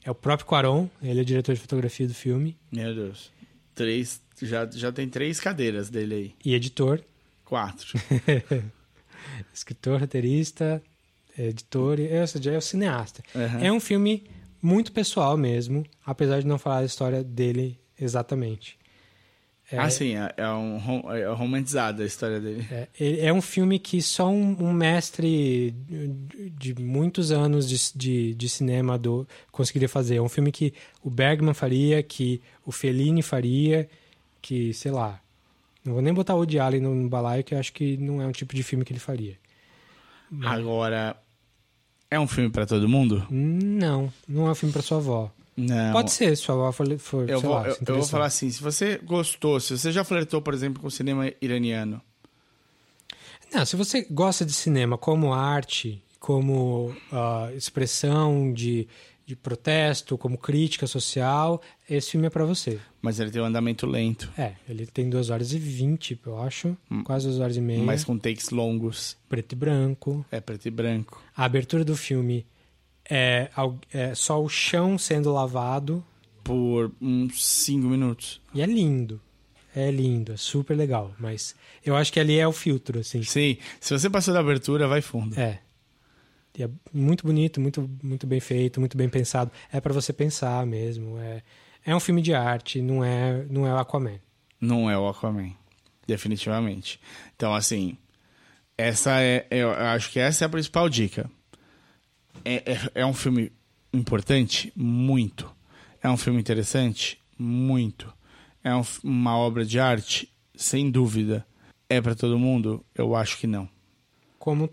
É 0.03 0.09
o 0.09 0.15
próprio 0.15 0.47
Quaron, 0.47 0.89
ele 0.99 1.19
é 1.19 1.21
o 1.21 1.25
diretor 1.25 1.53
de 1.53 1.61
fotografia 1.61 2.07
do 2.07 2.13
filme. 2.15 2.57
Meu 2.71 2.95
Deus. 2.95 3.31
Três, 3.75 4.19
já, 4.41 4.67
já 4.67 4.91
tem 4.91 5.07
três 5.07 5.39
cadeiras 5.39 5.91
dele 5.91 6.15
aí. 6.15 6.33
E 6.43 6.55
editor. 6.55 7.03
Quatro. 7.47 7.97
Escritor, 9.53 10.01
roteirista, 10.01 10.83
editor, 11.39 11.97
ou 12.19 12.27
seja, 12.27 12.51
é 12.51 12.57
o 12.57 12.61
cineasta. 12.61 13.23
Uhum. 13.33 13.65
É 13.65 13.71
um 13.71 13.79
filme 13.79 14.25
muito 14.61 14.91
pessoal 14.91 15.37
mesmo, 15.37 15.85
apesar 16.05 16.41
de 16.41 16.47
não 16.47 16.57
falar 16.57 16.79
a 16.79 16.85
história 16.85 17.23
dele 17.23 17.79
exatamente. 17.97 18.77
É, 19.71 19.77
ah, 19.77 19.89
sim, 19.89 20.15
é, 20.15 20.33
é 20.35 20.49
um 20.49 20.77
é 21.13 21.25
romantizada 21.27 22.03
a 22.03 22.05
história 22.05 22.39
dele. 22.39 22.67
É, 22.99 23.27
é 23.27 23.33
um 23.33 23.41
filme 23.41 23.79
que 23.79 24.01
só 24.01 24.29
um, 24.29 24.57
um 24.59 24.73
mestre 24.73 25.73
de 26.57 26.73
muitos 26.75 27.31
anos 27.31 27.67
de, 27.67 27.77
de, 27.95 28.33
de 28.33 28.49
cinema 28.49 28.97
do, 28.97 29.25
conseguiria 29.53 29.89
fazer. 29.89 30.17
É 30.17 30.21
um 30.21 30.29
filme 30.29 30.51
que 30.51 30.73
o 31.01 31.09
Bergman 31.09 31.53
faria, 31.53 32.03
que 32.03 32.41
o 32.65 32.73
Fellini 32.73 33.21
faria, 33.21 33.89
que, 34.41 34.73
sei 34.73 34.91
lá... 34.91 35.21
Não 35.87 35.93
vou 35.93 36.01
nem 36.01 36.13
botar 36.13 36.35
o 36.35 36.39
Woody 36.39 36.59
Allen 36.59 36.81
no, 36.81 36.93
no 36.93 37.07
balaio, 37.07 37.45
que 37.45 37.53
eu 37.53 37.59
acho 37.59 37.71
que 37.71 37.95
não 37.95 38.21
é 38.21 38.27
um 38.27 38.31
tipo 38.33 38.53
de 38.53 38.61
filme 38.61 38.83
que 38.83 38.91
ele 38.91 38.99
faria. 38.99 39.37
Agora, 40.43 41.15
é 42.11 42.19
um 42.19 42.27
filme 42.27 42.49
pra 42.49 42.65
todo 42.65 42.89
mundo? 42.89 43.25
Não, 43.29 44.11
não 44.27 44.47
é 44.47 44.51
um 44.51 44.55
filme 44.55 44.73
pra 44.73 44.81
sua 44.81 44.97
avó. 44.97 45.31
Não. 45.55 45.93
Pode 45.93 46.11
ser, 46.11 46.35
se 46.35 46.43
sua 46.43 46.55
avó 46.55 46.73
for, 46.73 46.99
for 46.99 47.29
Eu 47.29 47.39
vou, 47.39 47.53
lá, 47.53 47.69
eu, 47.69 47.77
eu 47.87 47.95
vou 47.95 48.03
falar 48.03 48.25
assim, 48.25 48.49
se 48.49 48.61
você 48.61 48.97
gostou, 48.97 49.61
se 49.61 49.77
você 49.77 49.89
já 49.89 50.03
flertou, 50.03 50.41
por 50.41 50.53
exemplo, 50.53 50.81
com 50.81 50.89
o 50.89 50.91
cinema 50.91 51.31
iraniano, 51.41 52.01
Não, 53.53 53.65
se 53.65 53.77
você 53.77 54.05
gosta 54.11 54.45
de 54.45 54.51
cinema 54.51 54.97
como 54.97 55.33
arte, 55.33 56.03
como 56.19 56.93
ah, 57.13 57.49
expressão 57.55 58.51
de, 58.51 58.89
de 59.27 59.35
protesto, 59.35 60.17
como 60.17 60.37
crítica 60.37 60.87
social, 60.87 61.61
esse 61.89 62.11
filme 62.11 62.27
é 62.27 62.29
pra 62.29 62.45
você. 62.45 62.79
mas 63.01 63.19
ele 63.19 63.29
tem 63.29 63.41
um 63.41 63.45
andamento 63.45 63.85
lento, 63.85 64.31
É, 64.37 64.53
ele 64.69 64.85
tem 64.87 65.09
2 65.09 65.29
horas 65.29 65.51
e 65.51 65.59
20, 65.59 66.17
eu 66.25 66.41
acho, 66.41 66.77
quase 67.03 67.27
2 67.27 67.39
horas 67.41 67.57
e 67.57 67.61
meia, 67.61 67.83
mas 67.83 68.05
com 68.05 68.17
takes 68.17 68.49
longos, 68.51 69.17
preto 69.27 69.51
e 69.51 69.55
branco. 69.55 70.25
é 70.31 70.39
preto 70.39 70.65
e 70.67 70.71
branco. 70.71 71.21
A 71.35 71.43
abertura 71.43 71.83
do 71.83 71.95
filme 71.97 72.45
é, 73.09 73.49
é 73.93 74.15
só 74.15 74.41
o 74.41 74.47
chão 74.47 74.97
sendo 74.97 75.31
lavado 75.33 76.03
Por 76.43 76.91
uns 77.01 77.45
5 77.45 77.85
minutos. 77.85 78.41
e 78.53 78.61
é 78.61 78.65
lindo. 78.65 79.19
É 79.75 79.91
lindo, 79.91 80.31
é 80.31 80.37
super 80.37 80.73
legal, 80.75 81.13
mas 81.19 81.53
eu 81.85 81.95
acho 81.97 82.11
que 82.13 82.19
ali 82.19 82.39
é 82.39 82.47
o 82.47 82.51
filtro, 82.53 82.99
assim. 82.99 83.21
Sim, 83.23 83.57
se 83.79 83.93
você 83.93 84.09
passou 84.09 84.33
da 84.33 84.39
abertura, 84.39 84.87
vai 84.87 85.01
fundo. 85.01 85.37
É. 85.39 85.59
E 86.57 86.63
é 86.63 86.69
muito 86.91 87.23
bonito, 87.23 87.61
muito, 87.61 87.87
muito 88.01 88.25
bem 88.25 88.39
feito, 88.39 88.79
muito 88.79 88.97
bem 88.97 89.07
pensado. 89.07 89.51
É 89.71 89.79
pra 89.79 89.93
você 89.93 90.11
pensar 90.11 90.65
mesmo. 90.65 91.19
É, 91.19 91.43
é 91.85 91.95
um 91.95 91.99
filme 91.99 92.19
de 92.19 92.33
arte, 92.33 92.81
não 92.81 93.03
é, 93.03 93.45
não 93.47 93.67
é 93.67 93.73
o 93.73 93.77
Aquaman. 93.77 94.19
Não 94.59 94.89
é 94.89 94.97
o 94.97 95.07
Aquaman, 95.07 95.51
definitivamente. 96.07 96.99
Então, 97.35 97.53
assim, 97.53 97.95
essa 98.75 99.21
é, 99.21 99.45
eu 99.51 99.71
acho 99.71 100.11
que 100.11 100.19
essa 100.19 100.45
é 100.45 100.47
a 100.47 100.49
principal 100.49 100.89
dica. 100.89 101.29
É, 102.43 102.55
é, 102.55 102.91
é 103.01 103.05
um 103.05 103.13
filme 103.13 103.51
importante? 103.93 104.73
Muito. 104.75 105.55
É 106.01 106.09
um 106.09 106.17
filme 106.17 106.39
interessante? 106.39 107.21
Muito. 107.37 108.11
É 108.63 108.75
um 108.75 108.81
uma 109.03 109.37
obra 109.37 109.63
de 109.63 109.79
arte? 109.79 110.33
Sem 110.55 110.89
dúvida. 110.89 111.45
É 111.87 112.01
pra 112.01 112.15
todo 112.15 112.39
mundo? 112.39 112.83
Eu 112.95 113.15
acho 113.15 113.37
que 113.37 113.45
não. 113.45 113.69
Como 114.39 114.69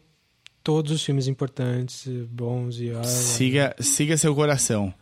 todos 0.64 0.90
os 0.90 1.04
filmes 1.04 1.28
importantes, 1.28 2.06
bons 2.30 2.80
e... 2.80 2.90
ah, 2.90 3.04
Siga, 3.04 3.76
siga 3.78 4.16
seu 4.16 4.34
coração. 4.34 4.92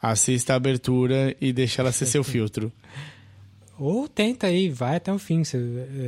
Assista 0.00 0.52
a 0.52 0.56
abertura 0.56 1.34
e 1.40 1.52
deixa 1.52 1.82
ela 1.82 1.90
ser 1.90 2.06
seu 2.06 2.22
filtro. 2.22 2.70
Ou 3.78 4.06
tenta 4.06 4.46
aí, 4.48 4.68
vai 4.68 4.96
até 4.96 5.12
o 5.12 5.18
fim. 5.18 5.42
Você, 5.42 5.56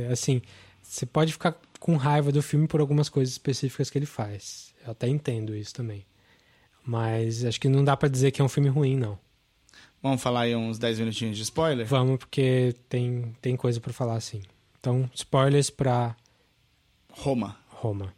é, 0.07 0.11
assim, 0.13 0.41
você 0.81 1.05
pode 1.05 1.33
ficar 1.33 1.57
com 1.79 1.95
raiva 1.97 2.31
do 2.31 2.41
filme 2.43 2.67
por 2.67 2.79
algumas 2.79 3.09
coisas 3.09 3.33
específicas 3.33 3.89
que 3.89 3.97
ele 3.97 4.05
faz. 4.05 4.73
Eu 4.85 4.91
até 4.91 5.07
entendo 5.07 5.55
isso 5.55 5.73
também. 5.73 6.05
Mas 6.85 7.43
acho 7.43 7.59
que 7.59 7.67
não 7.67 7.83
dá 7.83 7.97
pra 7.97 8.07
dizer 8.07 8.31
que 8.31 8.41
é 8.41 8.45
um 8.45 8.49
filme 8.49 8.69
ruim, 8.69 8.95
não. 8.95 9.17
Vamos 10.01 10.21
falar 10.21 10.41
aí 10.41 10.55
uns 10.55 10.77
10 10.79 10.99
minutinhos 10.99 11.37
de 11.37 11.43
spoiler? 11.43 11.85
Vamos, 11.85 12.17
porque 12.17 12.75
tem, 12.89 13.35
tem 13.41 13.55
coisa 13.55 13.79
pra 13.79 13.93
falar, 13.93 14.15
assim. 14.15 14.41
Então, 14.79 15.09
spoilers 15.13 15.69
pra 15.69 16.15
Roma. 17.11 17.57
Roma. 17.67 18.13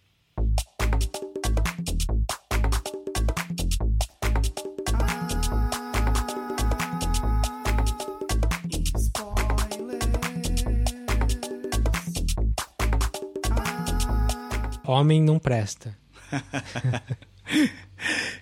Homem 14.94 15.22
não 15.22 15.40
presta. 15.40 15.98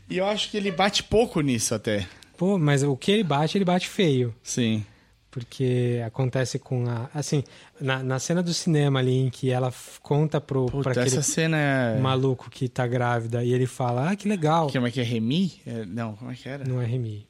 E 0.10 0.18
eu 0.18 0.26
acho 0.26 0.50
que 0.50 0.58
ele 0.58 0.72
bate 0.72 1.04
pouco 1.04 1.40
nisso 1.42 1.76
até. 1.76 2.08
Pô, 2.38 2.58
mas 2.58 2.84
o 2.84 2.96
que 2.98 3.12
ele 3.12 3.24
bate, 3.24 3.58
ele 3.58 3.66
bate 3.66 3.88
feio. 3.88 4.34
Sim. 4.42 4.84
Porque 5.30 6.02
acontece 6.06 6.60
com 6.60 6.90
a. 6.90 7.10
Assim, 7.14 7.44
na, 7.80 8.04
na 8.04 8.20
cena 8.20 8.42
do 8.44 8.54
cinema 8.54 9.00
ali 9.00 9.14
em 9.14 9.30
que 9.30 9.50
ela 9.50 9.72
conta 10.02 10.42
pro, 10.42 10.66
pra 10.66 10.72
Puta, 10.78 10.90
aquele 10.90 11.06
essa 11.08 11.22
cena 11.22 11.58
é. 11.58 12.00
maluco 12.00 12.50
que 12.50 12.68
tá 12.68 12.86
grávida 12.86 13.44
e 13.44 13.54
ele 13.54 13.66
fala: 13.66 14.10
Ah, 14.10 14.16
que 14.16 14.28
legal. 14.28 14.70
Como 14.72 14.88
é 14.88 14.92
que 14.92 15.00
é? 15.00 15.04
Remy? 15.04 15.62
É, 15.66 15.86
Não, 15.86 16.16
como 16.16 16.32
é 16.32 16.36
que 16.36 16.50
era? 16.50 16.66
Não 16.66 16.82
é 16.82 16.86
Remy. 16.86 17.28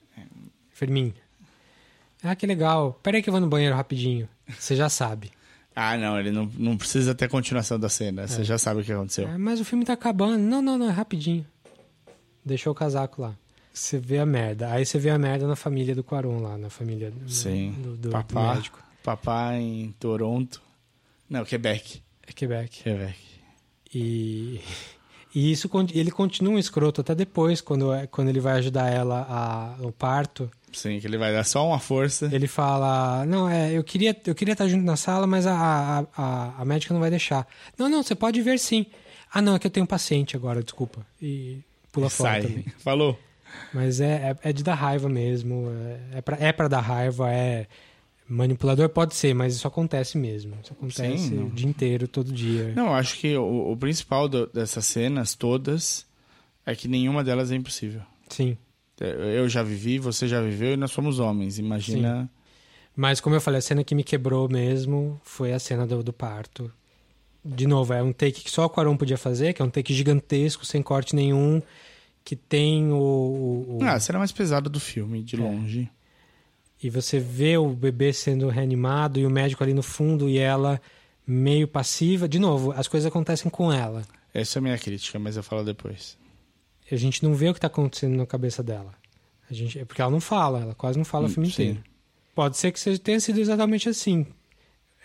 Fermin. 0.71 1.13
Ah, 2.23 2.35
que 2.35 2.47
legal. 2.47 2.99
Pera 3.03 3.17
aí 3.17 3.23
que 3.23 3.29
eu 3.29 3.33
vou 3.33 3.41
no 3.41 3.47
banheiro 3.47 3.75
rapidinho. 3.75 4.27
Você 4.57 4.75
já 4.75 4.89
sabe. 4.89 5.31
Ah, 5.75 5.97
não, 5.97 6.19
ele 6.19 6.31
não, 6.31 6.49
não 6.57 6.77
precisa 6.77 7.15
ter 7.15 7.29
continuação 7.29 7.79
da 7.79 7.87
cena. 7.89 8.23
É. 8.23 8.27
Você 8.27 8.43
já 8.43 8.57
sabe 8.57 8.81
o 8.81 8.83
que 8.83 8.91
aconteceu. 8.91 9.27
Ah, 9.27 9.37
mas 9.37 9.59
o 9.59 9.65
filme 9.65 9.85
tá 9.85 9.93
acabando. 9.93 10.37
Não, 10.37 10.61
não, 10.61 10.77
não, 10.77 10.89
é 10.89 10.91
rapidinho. 10.91 11.45
Deixou 12.43 12.71
o 12.73 12.75
casaco 12.75 13.21
lá. 13.21 13.35
Você 13.73 13.97
vê 13.97 14.19
a 14.19 14.25
merda. 14.25 14.71
Aí 14.71 14.85
você 14.85 14.99
vê 14.99 15.09
a 15.09 15.17
merda 15.17 15.47
na 15.47 15.55
família 15.55 15.95
do 15.95 16.03
Quaron 16.03 16.41
lá, 16.41 16.57
na 16.57 16.69
família 16.69 17.09
do, 17.09 17.29
Sim. 17.31 17.71
do, 17.71 17.91
do, 17.91 17.97
do 17.97 18.09
Papá. 18.09 18.55
médico. 18.55 18.83
Papá 19.01 19.55
em 19.55 19.93
Toronto. 19.97 20.61
Não, 21.29 21.45
Quebec. 21.45 22.01
É 22.27 22.33
Quebec. 22.33 22.83
Quebec. 22.83 23.17
E, 23.93 24.59
e 25.33 25.51
isso 25.51 25.69
ele 25.93 26.11
continua 26.11 26.53
um 26.53 26.59
escroto 26.59 26.99
até 26.99 27.15
depois, 27.15 27.61
quando, 27.61 27.93
é- 27.93 28.07
quando 28.07 28.27
ele 28.27 28.41
vai 28.41 28.57
ajudar 28.59 28.89
ela 28.89 29.25
a, 29.29 29.81
no 29.81 29.91
parto. 29.91 30.51
Sim, 30.73 30.99
que 30.99 31.07
ele 31.07 31.17
vai 31.17 31.31
dar 31.31 31.43
só 31.43 31.67
uma 31.67 31.79
força. 31.79 32.29
Ele 32.31 32.47
fala: 32.47 33.25
Não, 33.25 33.49
é, 33.49 33.71
eu 33.71 33.83
queria 33.83 34.15
eu 34.25 34.35
queria 34.35 34.53
estar 34.53 34.67
junto 34.67 34.83
na 34.83 34.95
sala, 34.95 35.27
mas 35.27 35.45
a, 35.47 36.05
a, 36.15 36.61
a, 36.61 36.65
médica 36.65 36.93
não 36.93 37.01
vai 37.01 37.09
deixar. 37.09 37.47
Não, 37.77 37.89
não, 37.89 38.03
você 38.03 38.15
pode 38.15 38.41
ver 38.41 38.59
sim. 38.59 38.85
Ah, 39.33 39.41
não, 39.41 39.55
é 39.55 39.59
que 39.59 39.67
eu 39.67 39.71
tenho 39.71 39.83
um 39.83 39.87
paciente 39.87 40.35
agora, 40.35 40.61
desculpa. 40.63 41.05
E 41.21 41.59
pula 41.91 42.09
fora 42.09 42.31
Sai. 42.33 42.41
também. 42.41 42.65
Falou. 42.79 43.17
Mas 43.73 43.99
é, 43.99 44.35
é, 44.43 44.49
é 44.49 44.53
de 44.53 44.63
dar 44.63 44.75
raiva 44.75 45.09
mesmo. 45.09 45.69
É, 46.13 46.17
é, 46.17 46.21
pra, 46.21 46.37
é 46.39 46.51
pra 46.51 46.67
dar 46.67 46.81
raiva, 46.81 47.31
é. 47.31 47.67
Manipulador 48.27 48.87
pode 48.87 49.13
ser, 49.13 49.33
mas 49.33 49.55
isso 49.55 49.67
acontece 49.67 50.17
mesmo. 50.17 50.57
Isso 50.63 50.71
acontece 50.71 51.27
Sim, 51.27 51.43
o 51.43 51.49
dia 51.49 51.67
inteiro, 51.67 52.07
todo 52.07 52.31
dia. 52.31 52.71
Não, 52.73 52.87
eu 52.87 52.93
acho 52.93 53.17
que 53.17 53.35
o, 53.35 53.71
o 53.73 53.75
principal 53.75 54.29
do- 54.29 54.47
dessas 54.47 54.85
cenas 54.85 55.35
todas 55.35 56.05
é 56.65 56.73
que 56.73 56.87
nenhuma 56.87 57.25
delas 57.25 57.51
é 57.51 57.55
impossível. 57.55 58.01
Sim. 58.29 58.57
Eu 59.05 59.49
já 59.49 59.63
vivi, 59.63 59.97
você 59.99 60.27
já 60.27 60.41
viveu 60.41 60.73
e 60.73 60.77
nós 60.77 60.91
somos 60.91 61.19
homens. 61.19 61.57
Imagina. 61.59 62.29
Mas 62.95 63.19
como 63.21 63.35
eu 63.35 63.41
falei, 63.41 63.59
a 63.59 63.61
cena 63.61 63.83
que 63.83 63.95
me 63.95 64.03
quebrou 64.03 64.47
mesmo 64.49 65.19
foi 65.23 65.53
a 65.53 65.59
cena 65.59 65.87
do, 65.87 66.03
do 66.03 66.11
parto. 66.13 66.71
De 67.43 67.65
novo, 67.65 67.93
é 67.93 68.03
um 68.03 68.13
take 68.13 68.43
que 68.43 68.51
só 68.51 68.65
o 68.65 68.69
Quaron 68.69 68.95
podia 68.95 69.17
fazer, 69.17 69.53
que 69.53 69.61
é 69.61 69.65
um 69.65 69.69
take 69.69 69.93
gigantesco, 69.93 70.65
sem 70.65 70.81
corte 70.83 71.15
nenhum, 71.15 71.61
que 72.23 72.35
tem 72.35 72.91
o... 72.91 72.95
o- 72.97 73.77
o- 73.79 73.83
Ah, 73.83 73.93
a 73.93 73.99
cena 73.99 74.19
mais 74.19 74.31
pesada 74.31 74.69
do 74.69 74.79
filme, 74.79 75.23
de 75.23 75.35
É. 75.35 75.39
longe. 75.39 75.89
E 76.83 76.89
você 76.89 77.19
vê 77.19 77.57
o 77.57 77.69
bebê 77.69 78.11
sendo 78.13 78.47
reanimado 78.49 79.19
e 79.19 79.25
o 79.25 79.29
médico 79.29 79.63
ali 79.63 79.73
no 79.73 79.81
fundo 79.83 80.29
e 80.29 80.37
ela 80.37 80.79
meio 81.25 81.67
passiva. 81.67 82.27
De 82.27 82.37
novo, 82.39 82.71
as 82.73 82.87
coisas 82.87 83.07
acontecem 83.07 83.49
com 83.49 83.71
ela. 83.71 84.03
Essa 84.33 84.57
é 84.57 84.59
a 84.59 84.63
minha 84.63 84.77
crítica, 84.77 85.17
mas 85.17 85.35
eu 85.37 85.43
falo 85.43 85.63
depois. 85.63 86.17
A 86.91 86.97
gente 86.97 87.23
não 87.23 87.33
vê 87.33 87.49
o 87.49 87.53
que 87.53 87.57
está 87.57 87.67
acontecendo 87.67 88.15
na 88.15 88.25
cabeça 88.25 88.61
dela. 88.61 88.93
A 89.49 89.53
gente, 89.53 89.79
é 89.79 89.85
porque 89.85 90.01
ela 90.01 90.11
não 90.11 90.21
fala, 90.21 90.59
ela 90.61 90.75
quase 90.75 90.97
não 90.97 91.05
fala 91.05 91.25
o 91.25 91.29
Hum, 91.29 91.33
filme 91.33 91.49
sim. 91.51 91.63
inteiro. 91.69 91.83
Pode 92.35 92.57
ser 92.57 92.71
que 92.71 92.79
seja, 92.79 92.99
tenha 92.99 93.19
sido 93.19 93.39
exatamente 93.39 93.89
assim. 93.89 94.25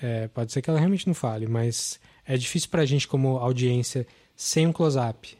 É, 0.01 0.29
pode 0.29 0.53
ser 0.53 0.63
que 0.63 0.69
ela 0.71 0.79
realmente 0.79 1.07
não 1.07 1.15
fale, 1.15 1.47
mas 1.47 1.99
é 2.25 2.37
difícil 2.37 2.69
pra 2.69 2.85
gente, 2.85 3.09
como 3.09 3.39
audiência, 3.39 4.07
sem 4.37 4.67
um 4.67 4.73
close-up 4.73 5.37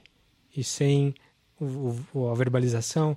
e 0.57 0.65
sem 0.65 1.15
o- 1.61 1.95
o- 2.15 2.29
a 2.31 2.35
verbalização, 2.35 3.15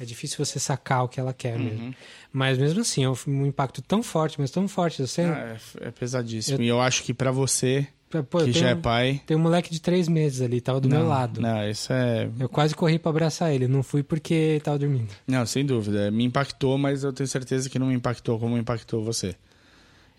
é 0.00 0.04
difícil 0.04 0.44
você 0.44 0.58
sacar 0.58 1.04
o 1.04 1.08
que 1.08 1.20
ela 1.20 1.32
quer 1.32 1.58
mesmo. 1.58 1.86
Uhum. 1.86 1.94
Mas 2.32 2.56
mesmo 2.58 2.80
assim, 2.80 3.04
é 3.04 3.08
um, 3.10 3.46
impacto 3.46 3.80
tão 3.82 4.02
forte, 4.02 4.40
mas 4.40 4.50
tão 4.50 4.66
forte. 4.66 5.02
Você, 5.06 5.22
Ah, 5.22 5.56
é, 5.80 5.88
é 5.88 5.90
pesadíssimo. 5.90 6.60
E 6.62 6.66
eu 6.66 6.80
acho 6.80 7.02
que 7.04 7.12
pra 7.14 7.30
você, 7.30 7.86
pô, 8.28 8.38
que 8.38 8.44
tenho, 8.44 8.54
já 8.54 8.70
é 8.70 8.74
pai. 8.74 9.20
tem 9.26 9.36
um 9.36 9.40
moleque 9.40 9.70
de 9.70 9.80
três 9.80 10.08
meses 10.08 10.40
ali, 10.42 10.60
tava 10.60 10.80
do 10.80 10.88
não, 10.88 10.98
meu 10.98 11.08
lado. 11.08 11.40
Não, 11.40 11.68
isso 11.68 11.92
é. 11.92 12.28
Eu 12.38 12.48
quase 12.48 12.74
corri 12.74 12.98
pra 12.98 13.10
abraçar 13.10 13.54
ele, 13.54 13.66
não 13.68 13.82
fui 13.82 14.02
porque 14.02 14.60
tava 14.62 14.78
dormindo. 14.78 15.08
Não, 15.26 15.46
sem 15.46 15.64
dúvida. 15.64 16.10
Me 16.10 16.24
impactou, 16.24 16.76
mas 16.76 17.04
eu 17.04 17.12
tenho 17.12 17.28
certeza 17.28 17.70
que 17.70 17.78
não 17.78 17.86
me 17.86 17.94
impactou 17.94 18.38
como 18.38 18.58
impactou 18.58 19.02
você. 19.02 19.34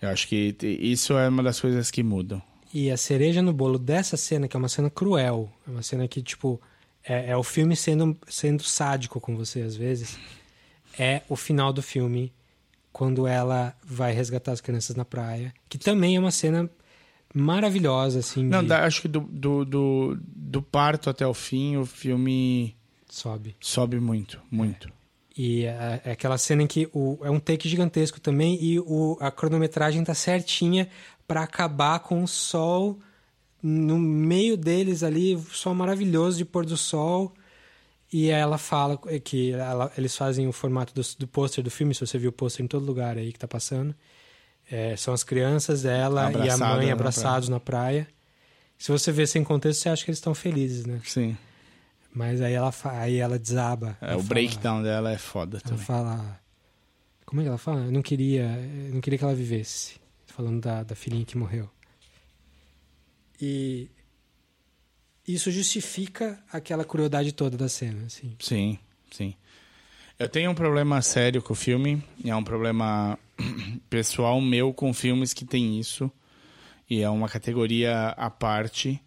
Eu 0.01 0.09
acho 0.09 0.27
que 0.27 0.55
isso 0.61 1.13
é 1.13 1.29
uma 1.29 1.43
das 1.43 1.59
coisas 1.59 1.91
que 1.91 2.03
mudam. 2.03 2.41
E 2.73 2.89
a 2.89 2.97
cereja 2.97 3.41
no 3.41 3.53
bolo 3.53 3.77
dessa 3.77 4.17
cena, 4.17 4.47
que 4.47 4.57
é 4.57 4.59
uma 4.59 4.67
cena 4.67 4.89
cruel, 4.89 5.49
é 5.67 5.69
uma 5.69 5.83
cena 5.83 6.07
que, 6.07 6.21
tipo, 6.21 6.59
é, 7.03 7.29
é 7.29 7.37
o 7.37 7.43
filme 7.43 7.75
sendo, 7.75 8.17
sendo 8.27 8.63
sádico 8.63 9.19
com 9.21 9.35
você 9.35 9.61
às 9.61 9.75
vezes, 9.75 10.17
é 10.97 11.21
o 11.29 11.35
final 11.35 11.71
do 11.71 11.81
filme 11.81 12.33
quando 12.91 13.27
ela 13.27 13.75
vai 13.83 14.11
resgatar 14.13 14.51
as 14.51 14.61
crianças 14.61 14.95
na 14.95 15.05
praia, 15.05 15.53
que 15.67 15.77
também 15.77 16.15
é 16.15 16.19
uma 16.19 16.31
cena 16.31 16.69
maravilhosa, 17.33 18.19
assim. 18.19 18.43
Não, 18.43 18.63
de- 18.63 18.73
acho 18.73 19.01
que 19.01 19.07
do, 19.07 19.21
do, 19.21 19.65
do, 19.65 20.17
do 20.25 20.61
parto 20.61 21.09
até 21.09 21.25
o 21.25 21.33
fim, 21.33 21.77
o 21.77 21.85
filme 21.85 22.75
Sobe. 23.09 23.55
sobe 23.59 23.99
muito, 23.99 24.39
muito. 24.51 24.89
E 25.35 25.65
é, 25.65 26.01
é 26.05 26.11
aquela 26.11 26.37
cena 26.37 26.61
em 26.61 26.67
que 26.67 26.87
o, 26.93 27.17
é 27.23 27.29
um 27.31 27.39
take 27.39 27.67
gigantesco 27.67 28.19
também 28.21 28.57
e 28.63 28.79
o, 28.79 29.17
a 29.19 29.31
cronometragem 29.31 30.03
tá 30.03 30.13
certinha 30.13 30.87
para 31.27 31.41
acabar 31.41 31.99
com 31.99 32.21
o 32.23 32.27
sol 32.27 32.99
no 33.61 33.97
meio 33.97 34.55
deles 34.57 35.01
ali, 35.03 35.35
sol 35.51 35.73
maravilhoso 35.73 36.37
de 36.37 36.45
pôr 36.45 36.65
do 36.65 36.77
sol. 36.77 37.33
E 38.11 38.29
ela 38.29 38.59
fala 38.59 38.95
que 39.23 39.53
ela- 39.53 39.91
eles 39.97 40.15
fazem 40.15 40.47
o 40.47 40.51
formato 40.51 40.93
do, 40.93 41.01
do 41.17 41.27
pôster 41.27 41.63
do 41.63 41.71
filme, 41.71 41.95
se 41.95 42.05
você 42.05 42.19
viu 42.19 42.29
o 42.29 42.33
pôster 42.33 42.63
em 42.63 42.67
todo 42.67 42.85
lugar 42.85 43.17
aí 43.17 43.33
que 43.33 43.39
tá 43.39 43.47
passando. 43.47 43.95
É, 44.71 44.95
são 44.95 45.13
as 45.13 45.23
crianças, 45.23 45.85
ela 45.85 46.21
e 46.21 46.25
a 46.25 46.27
Abraçada 46.27 46.75
mãe 46.77 46.87
na 46.87 46.93
abraçados 46.93 47.49
na 47.49 47.59
praia. 47.59 48.07
Se 48.77 48.91
você 48.91 49.11
vê 49.11 49.25
sem 49.27 49.43
contexto, 49.43 49.81
você 49.81 49.89
acha 49.89 50.03
que 50.03 50.09
eles 50.11 50.17
estão 50.17 50.33
felizes, 50.33 50.85
né? 50.85 50.99
Sim. 51.05 51.37
Mas 52.13 52.41
aí 52.41 52.53
ela, 52.53 52.73
aí 52.85 53.17
ela 53.17 53.37
desaba. 53.39 53.97
É, 54.01 54.05
Ela 54.07 54.15
o 54.15 54.19
fala- 54.19 54.29
breakdown 54.29 54.83
dela 54.83 55.11
é 55.11 55.17
foda 55.17 55.57
ela 55.57 55.63
também. 55.69 55.85
fala. 55.85 56.39
Como 57.25 57.41
é 57.41 57.43
que 57.45 57.47
ela 57.49 57.57
fala? 57.57 57.81
Eu 57.85 57.91
não 57.91 58.01
queria, 58.01 58.43
eu 58.87 58.93
não 58.93 59.01
queria 59.01 59.17
que 59.17 59.23
ela 59.25 59.33
vivesse. 59.35 59.95
Falando 60.27 60.61
da, 60.61 60.83
da 60.83 60.95
filhinha 60.95 61.25
que 61.25 61.37
morreu. 61.37 61.69
E 63.41 63.89
isso 65.27 65.51
justifica 65.51 66.39
aquela 66.51 66.83
crueldade 66.85 67.31
toda 67.31 67.57
da 67.57 67.69
cena, 67.69 68.05
assim. 68.05 68.35
Sim, 68.39 68.77
sim. 69.11 69.33
Eu 70.19 70.29
tenho 70.29 70.51
um 70.51 70.55
problema 70.55 71.01
sério 71.01 71.41
com 71.41 71.53
o 71.53 71.55
filme, 71.55 72.03
e 72.23 72.29
é 72.29 72.35
um 72.35 72.43
problema 72.43 73.17
pessoal 73.97 74.41
meu 74.41 74.73
com 74.73 74.91
filmes 74.91 75.33
que 75.33 75.45
tem 75.45 75.79
isso. 75.79 76.11
E 76.89 77.01
é 77.01 77.09
uma 77.09 77.29
categoria 77.29 78.09
à 78.09 78.27
parte 78.29 78.99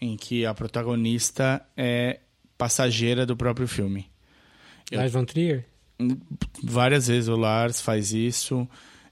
em 0.00 0.16
que 0.16 0.46
a 0.46 0.54
protagonista 0.54 1.60
é 1.76 2.20
passageira 2.56 3.26
do 3.26 3.36
próprio 3.36 3.66
filme. 3.66 4.06
Eu- 4.90 4.98
Lars 5.00 5.12
von 5.12 5.24
Trier? 5.24 5.64
Várias 6.62 7.08
vezes 7.08 7.28
o 7.28 7.34
Lars 7.36 7.80
faz 7.80 8.12
isso. 8.12 8.68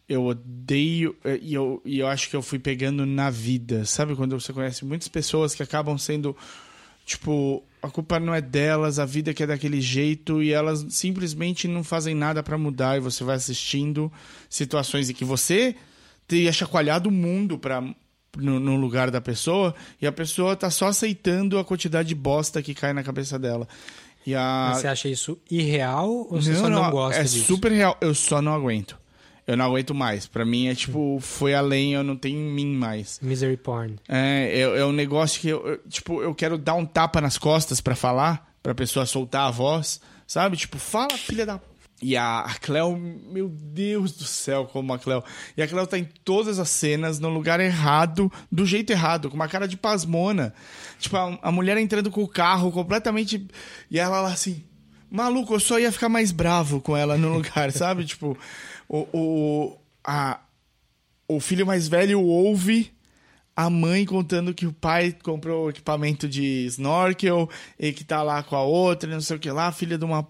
Eu 0.09 0.25
odeio. 0.27 1.17
eh, 1.25 1.41
E 1.43 1.55
eu, 1.55 1.83
e 1.85 1.99
eu 1.99 2.07
acho 2.07 2.31
que 2.31 2.37
eu 2.37 2.43
fui 2.43 2.61
pegando 2.61 3.05
na 3.05 3.29
vida. 3.29 3.85
Sabe 3.85 4.15
quando 4.15 4.39
você 4.39 4.53
conhece 4.53 4.85
muitas 4.85 5.09
pessoas 5.09 5.55
que 5.57 5.63
acabam 5.65 5.99
sendo. 5.99 6.37
Tipo, 7.05 7.65
a 7.87 7.91
culpa 7.91 8.19
não 8.19 8.35
é 8.35 8.41
delas, 8.41 8.99
a 8.99 9.05
vida 9.05 9.33
que 9.33 9.43
é 9.43 9.47
daquele 9.47 9.81
jeito 9.81 10.43
e 10.43 10.53
elas 10.53 10.85
simplesmente 10.91 11.69
não 11.69 11.85
fazem 11.85 12.15
nada 12.15 12.43
pra 12.43 12.59
mudar. 12.59 12.97
E 12.97 13.01
você 13.01 13.23
vai 13.23 13.37
assistindo 13.37 14.13
situações 14.51 15.09
em 15.09 15.15
que 15.15 15.25
você 15.25 15.75
teria 16.27 16.53
chacoalhado 16.53 17.09
o 17.09 17.13
mundo 17.13 17.59
pra, 17.59 17.81
no, 18.37 18.59
no 18.61 18.77
lugar 18.77 19.11
da 19.11 19.21
pessoa 19.21 19.75
e 20.03 20.07
a 20.07 20.13
pessoa 20.13 20.57
tá 20.57 20.69
só 20.71 20.89
aceitando 20.89 21.59
a 21.59 21.65
quantidade 21.65 22.09
de 22.09 22.15
bosta 22.15 22.61
que 22.61 22.75
cai 22.75 22.93
na 22.93 23.03
cabeça 23.03 23.39
dela. 23.39 23.69
E 24.27 24.35
a, 24.35 24.71
Mas 24.71 24.81
você 24.81 24.89
acha 24.89 25.09
isso 25.09 25.39
irreal 25.49 26.11
ou 26.11 26.43
você 26.43 26.55
só 26.57 26.69
não, 26.69 26.91
gosta 26.91 27.21
é 27.21 27.23
disso? 27.23 27.45
super 27.45 27.71
real. 27.71 27.97
Eu 28.01 28.15
só 28.15 28.43
não 28.43 28.53
aguento. 28.53 28.99
Eu 29.47 29.57
não 29.57 29.67
aguento 29.67 29.95
mais. 29.95 30.27
Pra 30.27 30.45
mim 30.45 30.67
é 30.67 30.75
tipo, 30.75 31.19
foi 31.21 31.55
além, 31.55 31.95
eu 31.95 32.03
não 32.03 32.17
tenho 32.17 32.39
em 32.39 32.53
mim 32.53 32.75
mais. 32.75 33.21
Misery 33.23 33.57
porn. 33.57 33.97
É, 34.09 34.51
é, 34.53 34.61
é 34.61 34.85
um 34.85 34.93
negócio 34.93 35.41
que 35.41 35.49
eu, 35.49 35.67
eu, 35.67 35.79
tipo, 35.89 36.21
eu 36.21 36.35
quero 36.35 36.59
dar 36.59 36.75
um 36.75 36.85
tapa 36.85 37.21
nas 37.21 37.39
costas 37.39 37.81
pra 37.81 37.95
falar, 37.95 38.53
pra 38.63 38.75
pessoa 38.75 39.07
soltar 39.07 39.47
a 39.47 39.51
voz, 39.51 40.01
sabe? 40.27 40.57
Tipo, 40.57 40.79
fala, 40.79 41.17
filha 41.17 41.47
da. 41.47 41.61
E 42.03 42.15
a, 42.17 42.41
a 42.41 42.55
Cleo, 42.57 42.95
meu 42.97 43.49
Deus 43.49 44.13
do 44.13 44.25
céu, 44.25 44.67
como 44.67 44.93
a 44.93 44.99
Cleo. 44.99 45.23
E 45.57 45.63
a 45.63 45.69
Cleo 45.69 45.87
tá 45.87 45.97
em 45.97 46.09
todas 46.25 46.59
as 46.59 46.69
cenas, 46.69 47.19
no 47.19 47.29
lugar 47.29 47.59
errado, 47.61 48.31
do 48.53 48.67
jeito 48.67 48.91
errado, 48.91 49.31
com 49.31 49.37
uma 49.37 49.49
cara 49.49 49.67
de 49.67 49.77
pasmona. 49.77 50.53
Tipo, 50.99 51.17
a, 51.17 51.39
a 51.41 51.53
mulher 51.53 51.79
entrando 51.79 52.11
com 52.11 52.23
o 52.23 52.29
carro 52.29 52.71
completamente. 52.73 53.47
E 53.91 53.99
ela 53.99 54.21
lá 54.21 54.33
assim. 54.33 54.65
Maluco, 55.09 55.55
eu 55.55 55.61
só 55.61 55.79
ia 55.79 55.93
ficar 55.93 56.09
mais 56.09 56.33
bravo 56.33 56.81
com 56.81 56.97
ela 56.97 57.17
no 57.17 57.33
lugar, 57.33 57.71
sabe? 57.73 58.05
Tipo, 58.05 58.37
o, 58.89 59.07
o, 59.13 59.79
a, 60.05 60.41
o 61.29 61.41
filho 61.41 61.67
mais 61.67 61.89
velho 61.89 62.21
ouve 62.21 62.93
a 63.57 63.71
mãe 63.71 64.05
contando 64.05 64.53
que 64.53 64.67
o 64.67 64.73
pai 64.73 65.17
comprou 65.23 65.71
equipamento 65.71 66.29
de 66.29 66.67
snorkel 66.67 67.49
e 67.79 67.91
que 67.91 68.05
tá 68.05 68.23
lá 68.23 68.43
com 68.43 68.55
a 68.55 68.63
outra, 68.63 69.11
não 69.11 69.21
sei 69.23 69.37
o 69.37 69.41
que 69.41 69.51
lá, 69.51 69.73
filha 69.73 69.97
de 69.97 70.05
uma 70.05 70.29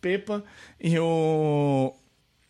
pepa. 0.00 0.42
E 0.80 0.98
o. 0.98 1.94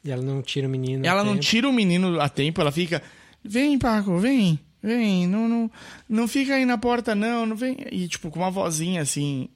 E 0.03 0.11
ela 0.11 0.23
não 0.23 0.41
tira 0.41 0.67
o 0.67 0.71
menino. 0.71 1.07
Ela 1.07 1.21
a 1.21 1.25
não 1.25 1.35
tempo. 1.35 1.45
tira 1.45 1.69
o 1.69 1.73
menino 1.73 2.19
a 2.19 2.29
tempo, 2.29 2.59
ela 2.61 2.73
fica. 2.73 3.03
Vem, 3.45 3.79
Paco, 3.79 4.19
vem, 4.19 4.59
vem, 4.83 5.27
não, 5.27 5.47
não, 5.47 5.71
não 6.09 6.27
fica 6.27 6.55
aí 6.55 6.65
na 6.65 6.79
porta, 6.79 7.15
não, 7.15 7.45
não 7.45 7.55
vem. 7.55 7.77
E, 7.93 8.09
tipo, 8.09 8.31
com 8.31 8.41
uma 8.41 8.51
vozinha 8.51 9.03
assim, 9.03 9.49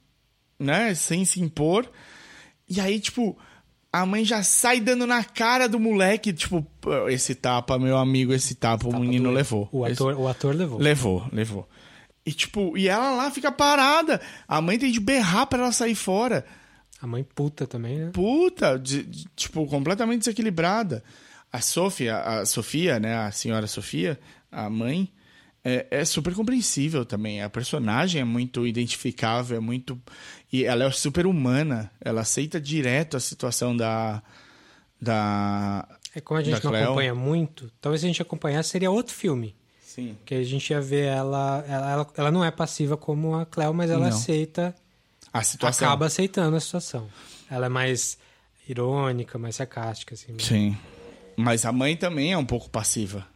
né, 0.59 0.93
sem 0.93 1.25
se 1.25 1.41
impor. 1.41 1.89
E 2.69 2.79
aí, 2.79 2.99
tipo, 2.99 3.37
a 3.93 4.05
mãe 4.05 4.25
já 4.25 4.41
sai 4.41 4.79
dando 4.81 5.05
na 5.07 5.23
cara 5.23 5.69
do 5.69 5.79
moleque, 5.79 6.33
tipo, 6.33 6.65
"Pô, 6.81 7.07
esse 7.07 7.35
tapa, 7.35 7.77
meu 7.77 7.95
amigo, 7.97 8.33
esse 8.33 8.55
tapa, 8.55 8.87
o 8.87 8.91
Tapa 8.91 8.99
menino 9.03 9.29
levou. 9.31 9.69
O 9.71 9.85
Esse- 9.85 9.93
ator, 9.93 10.15
o 10.17 10.27
ator 10.27 10.55
levou. 10.55 10.79
Levou, 10.79 11.27
levou. 11.31 11.69
E 12.25 12.31
tipo, 12.33 12.75
e 12.77 12.87
ela 12.89 13.11
lá 13.11 13.29
fica 13.29 13.51
parada. 13.51 14.19
A 14.47 14.59
mãe 14.59 14.79
tem 14.79 14.91
de 14.91 14.99
berrar 14.99 15.45
pra 15.45 15.59
ela 15.59 15.71
sair 15.71 15.93
fora. 15.95 16.43
A 17.01 17.05
mãe 17.05 17.23
puta 17.35 17.67
também, 17.67 17.99
né? 17.99 18.09
Puta, 18.13 18.79
de- 18.79 19.03
de- 19.03 19.25
tipo, 19.35 19.65
completamente 19.67 20.19
desequilibrada. 20.19 21.03
A 21.51 21.61
Sofia, 21.61 22.17
a 22.17 22.45
Sofia, 22.45 22.99
né, 22.99 23.15
a 23.15 23.29
senhora 23.31 23.67
Sofia, 23.67 24.19
a 24.51 24.69
mãe, 24.69 25.11
é, 25.63 25.85
é 25.91 26.05
super 26.05 26.33
compreensível 26.33 27.05
também. 27.05 27.43
A 27.43 27.49
personagem 27.49 28.21
é 28.21 28.23
muito 28.25 28.65
identificável, 28.65 29.57
é 29.57 29.59
muito 29.59 30.01
e 30.53 30.63
ela 30.63 30.85
é 30.85 30.91
super 30.91 31.25
humana. 31.25 31.91
Ela 31.99 32.21
aceita 32.21 32.61
direto 32.61 33.17
a 33.17 33.19
situação 33.19 33.75
da 33.75 34.21
da 35.01 35.85
É 36.15 36.21
como 36.21 36.39
a 36.39 36.43
gente 36.43 36.63
não 36.63 36.71
Cleo. 36.71 36.83
acompanha 36.85 37.15
muito, 37.15 37.69
talvez 37.81 38.01
se 38.01 38.05
a 38.05 38.09
gente 38.09 38.21
acompanhasse 38.21 38.69
seria 38.69 38.89
outro 38.91 39.13
filme. 39.13 39.55
Sim. 39.81 40.17
Que 40.25 40.35
a 40.35 40.43
gente 40.43 40.69
ia 40.71 40.81
ver 40.81 41.05
ela, 41.05 41.63
ela, 41.67 41.91
ela, 41.91 42.07
ela 42.17 42.31
não 42.31 42.43
é 42.43 42.49
passiva 42.49 42.95
como 42.97 43.35
a 43.35 43.45
Cleo, 43.45 43.73
mas 43.73 43.91
ela 43.91 44.07
Não. 44.09 44.15
aceita, 44.15 44.73
A 45.31 45.43
situação. 45.43 45.87
acaba 45.87 46.05
aceitando 46.07 46.55
a 46.55 46.59
situação. 46.59 47.07
Ela 47.49 47.67
é 47.67 47.69
mais 47.69 48.17
irônica, 48.67 49.37
mais 49.37 49.55
sarcástica, 49.55 50.15
assim. 50.15 50.37
Sim. 50.39 50.77
Mas 51.35 51.65
a 51.65 51.71
mãe 51.71 51.95
também 51.97 52.31
é 52.31 52.37
um 52.37 52.45
pouco 52.45 52.69
passiva. 52.69 53.27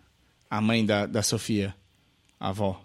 A 0.50 0.62
mãe 0.62 0.84
da, 0.86 1.06
da 1.06 1.22
Sofia, 1.22 1.76
a 2.40 2.50
avó. 2.50 2.82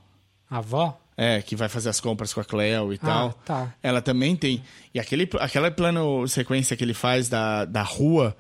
A 0.50 0.58
avó? 0.58 0.98
É, 1.16 1.42
que 1.42 1.54
vai 1.54 1.68
fazer 1.68 1.90
as 1.90 2.00
compras 2.00 2.32
com 2.32 2.40
a 2.40 2.44
Cleo 2.44 2.92
e 2.92 2.98
tal. 2.98 3.28
Ah, 3.28 3.44
tá. 3.44 3.74
Ela 3.82 4.00
também 4.00 4.34
tem. 4.34 4.62
E 4.94 4.98
aquele, 4.98 5.28
aquela 5.40 5.70
plano 5.70 6.26
sequência 6.26 6.76
que 6.76 6.82
ele 6.82 6.94
faz 6.94 7.28
da, 7.28 7.66
da 7.66 7.82
rua, 7.82 8.34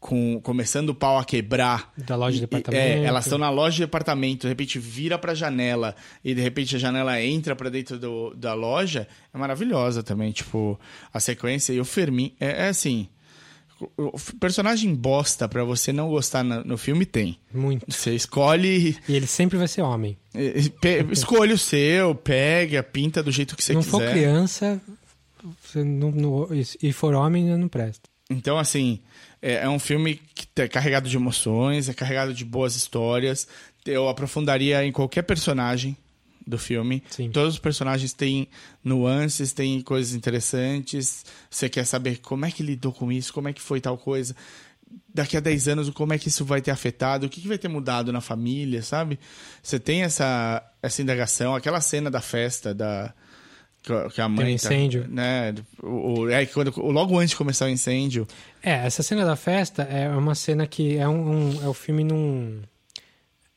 com 0.00 0.40
começando 0.40 0.90
o 0.90 0.94
pau 0.94 1.18
a 1.18 1.24
quebrar. 1.24 1.92
Da 1.96 2.16
loja 2.16 2.32
de 2.32 2.38
e- 2.38 2.40
departamento. 2.40 2.82
É, 2.82 3.04
elas 3.04 3.26
estão 3.26 3.38
na 3.38 3.50
loja 3.50 3.76
de 3.76 3.82
departamento, 3.82 4.42
de 4.42 4.48
repente 4.48 4.78
vira 4.78 5.18
pra 5.18 5.34
janela 5.34 5.94
e 6.24 6.34
de 6.34 6.40
repente 6.40 6.76
a 6.76 6.78
janela 6.78 7.20
entra 7.22 7.54
pra 7.56 7.68
dentro 7.68 7.98
do, 7.98 8.34
da 8.34 8.54
loja. 8.54 9.06
É 9.32 9.38
maravilhosa 9.38 10.02
também, 10.02 10.32
tipo, 10.32 10.78
a 11.12 11.20
sequência. 11.20 11.72
E 11.72 11.80
o 11.80 11.84
Fermin, 11.84 12.34
é, 12.40 12.66
é 12.66 12.68
assim. 12.68 13.08
Personagem 14.40 14.94
bosta 14.94 15.48
pra 15.48 15.62
você 15.64 15.92
não 15.92 16.08
gostar 16.08 16.42
na- 16.42 16.64
no 16.64 16.76
filme 16.76 17.06
tem. 17.06 17.38
Muito. 17.54 17.86
Você 17.88 18.14
escolhe. 18.14 18.96
E 19.08 19.14
ele 19.14 19.26
sempre 19.26 19.56
vai 19.56 19.68
ser 19.68 19.82
homem. 19.82 20.16
Escolhe 21.12 21.52
o 21.52 21.58
seu, 21.58 22.14
pega, 22.14 22.82
pinta 22.82 23.22
do 23.22 23.30
jeito 23.30 23.56
que 23.56 23.62
você 23.62 23.72
Se 23.72 23.74
não 23.74 23.82
quiser. 23.82 23.92
for 23.92 24.10
criança 24.10 24.80
não, 25.76 26.10
não- 26.10 26.48
e 26.82 26.92
for 26.92 27.14
homem, 27.14 27.44
não 27.44 27.68
presta. 27.68 28.08
Então, 28.30 28.58
assim, 28.58 28.98
é, 29.40 29.54
é 29.64 29.68
um 29.68 29.78
filme 29.78 30.20
que 30.34 30.46
é 30.60 30.68
carregado 30.68 31.08
de 31.08 31.16
emoções, 31.16 31.88
é 31.88 31.94
carregado 31.94 32.34
de 32.34 32.44
boas 32.44 32.76
histórias. 32.76 33.46
Eu 33.86 34.08
aprofundaria 34.08 34.84
em 34.84 34.92
qualquer 34.92 35.22
personagem 35.22 35.96
do 36.48 36.58
filme. 36.58 37.02
Sim. 37.10 37.30
Todos 37.30 37.54
os 37.54 37.58
personagens 37.60 38.12
têm 38.12 38.48
nuances, 38.82 39.52
têm 39.52 39.80
coisas 39.82 40.14
interessantes. 40.14 41.24
Você 41.50 41.68
quer 41.68 41.84
saber 41.84 42.18
como 42.20 42.46
é 42.46 42.50
que 42.50 42.62
lidou 42.62 42.92
com 42.92 43.12
isso, 43.12 43.32
como 43.32 43.48
é 43.48 43.52
que 43.52 43.60
foi 43.60 43.80
tal 43.80 43.98
coisa. 43.98 44.34
Daqui 45.12 45.36
a 45.36 45.40
10 45.40 45.68
anos, 45.68 45.90
como 45.90 46.14
é 46.14 46.18
que 46.18 46.28
isso 46.28 46.44
vai 46.44 46.62
ter 46.62 46.70
afetado, 46.70 47.26
o 47.26 47.28
que, 47.28 47.40
que 47.42 47.48
vai 47.48 47.58
ter 47.58 47.68
mudado 47.68 48.10
na 48.12 48.20
família, 48.22 48.82
sabe? 48.82 49.18
Você 49.62 49.78
tem 49.78 50.02
essa, 50.02 50.62
essa 50.82 51.02
indagação, 51.02 51.54
aquela 51.54 51.80
cena 51.80 52.10
da 52.10 52.20
festa 52.22 52.72
da. 52.74 53.12
Que 54.12 54.20
a- 54.20 54.28
mãe. 54.28 54.46
um 54.46 54.48
incêndio. 54.48 55.02
Tá, 55.02 55.08
né? 55.08 55.54
O, 55.82 56.20
o- 56.20 56.30
é, 56.30 56.44
quando, 56.46 56.72
logo 56.80 57.18
antes 57.18 57.30
de 57.30 57.36
começar 57.36 57.66
o 57.66 57.68
incêndio. 57.68 58.26
É, 58.62 58.86
essa 58.86 59.02
cena 59.02 59.24
da 59.24 59.36
festa 59.36 59.82
é 59.82 60.08
uma 60.08 60.34
cena 60.34 60.66
que 60.66 60.96
é 60.96 61.06
um, 61.08 61.30
um- 61.58 61.62
é 61.64 61.68
o 61.68 61.74
filme 61.74 62.02
num 62.04 62.60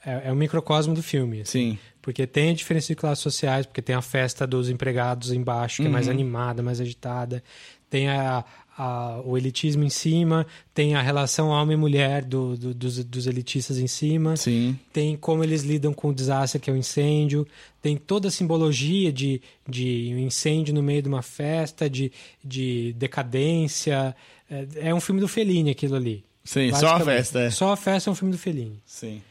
é, 0.05 0.29
é 0.29 0.31
um 0.31 0.35
microcosmo 0.35 0.93
do 0.93 1.01
filme, 1.03 1.41
assim. 1.41 1.71
Sim. 1.71 1.79
Porque 2.01 2.25
tem 2.27 2.53
diferença 2.55 2.87
de 2.87 2.95
classes 2.95 3.21
sociais, 3.23 3.65
porque 3.65 3.81
tem 3.81 3.95
a 3.95 4.01
festa 4.01 4.47
dos 4.47 4.69
empregados 4.69 5.31
embaixo 5.31 5.81
que 5.81 5.87
é 5.87 5.91
mais 5.91 6.07
Uhum. 6.07 6.13
animada, 6.13 6.63
mais 6.63 6.81
agitada, 6.81 7.43
tem 7.89 8.07
a, 8.09 8.43
a- 8.77 9.21
o 9.25 9.37
elitismo 9.37 9.83
em 9.83 9.89
cima, 9.89 10.47
tem 10.73 10.95
a 10.95 11.01
relação 11.01 11.49
homem 11.49 11.75
e 11.75 11.79
mulher 11.79 12.23
do, 12.23 12.55
do- 12.57 12.73
dos, 12.73 13.03
dos 13.03 13.27
elitistas 13.27 13.77
em 13.77 13.87
cima, 13.87 14.35
Sim. 14.37 14.79
tem 14.93 15.15
como 15.17 15.43
eles 15.43 15.61
lidam 15.63 15.93
com 15.93 16.07
o 16.09 16.13
desastre 16.13 16.59
que 16.59 16.69
é 16.69 16.73
o 16.73 16.77
incêndio, 16.77 17.45
tem 17.81 17.97
toda 17.97 18.29
a 18.29 18.31
simbologia 18.31 19.11
de, 19.11 19.41
de 19.67 20.11
um 20.15 20.19
incêndio 20.19 20.73
no 20.73 20.81
meio 20.81 21.01
de 21.01 21.09
uma 21.09 21.21
festa, 21.21 21.89
de, 21.89 22.11
de 22.43 22.93
decadência. 22.97 24.15
É, 24.49 24.89
é 24.89 24.95
um 24.95 24.99
filme 25.01 25.21
do 25.21 25.27
Fellini 25.27 25.71
aquilo 25.71 25.95
ali. 25.95 26.23
Sim, 26.43 26.73
só 26.73 26.95
a 26.95 26.99
festa, 26.99 27.39
é. 27.41 27.49
Só 27.51 27.71
a 27.73 27.77
festa 27.77 28.09
é 28.09 28.11
um 28.11 28.15
filme 28.15 28.31
do 28.31 28.37
Fellini. 28.37 28.81
Sim. 28.85 29.21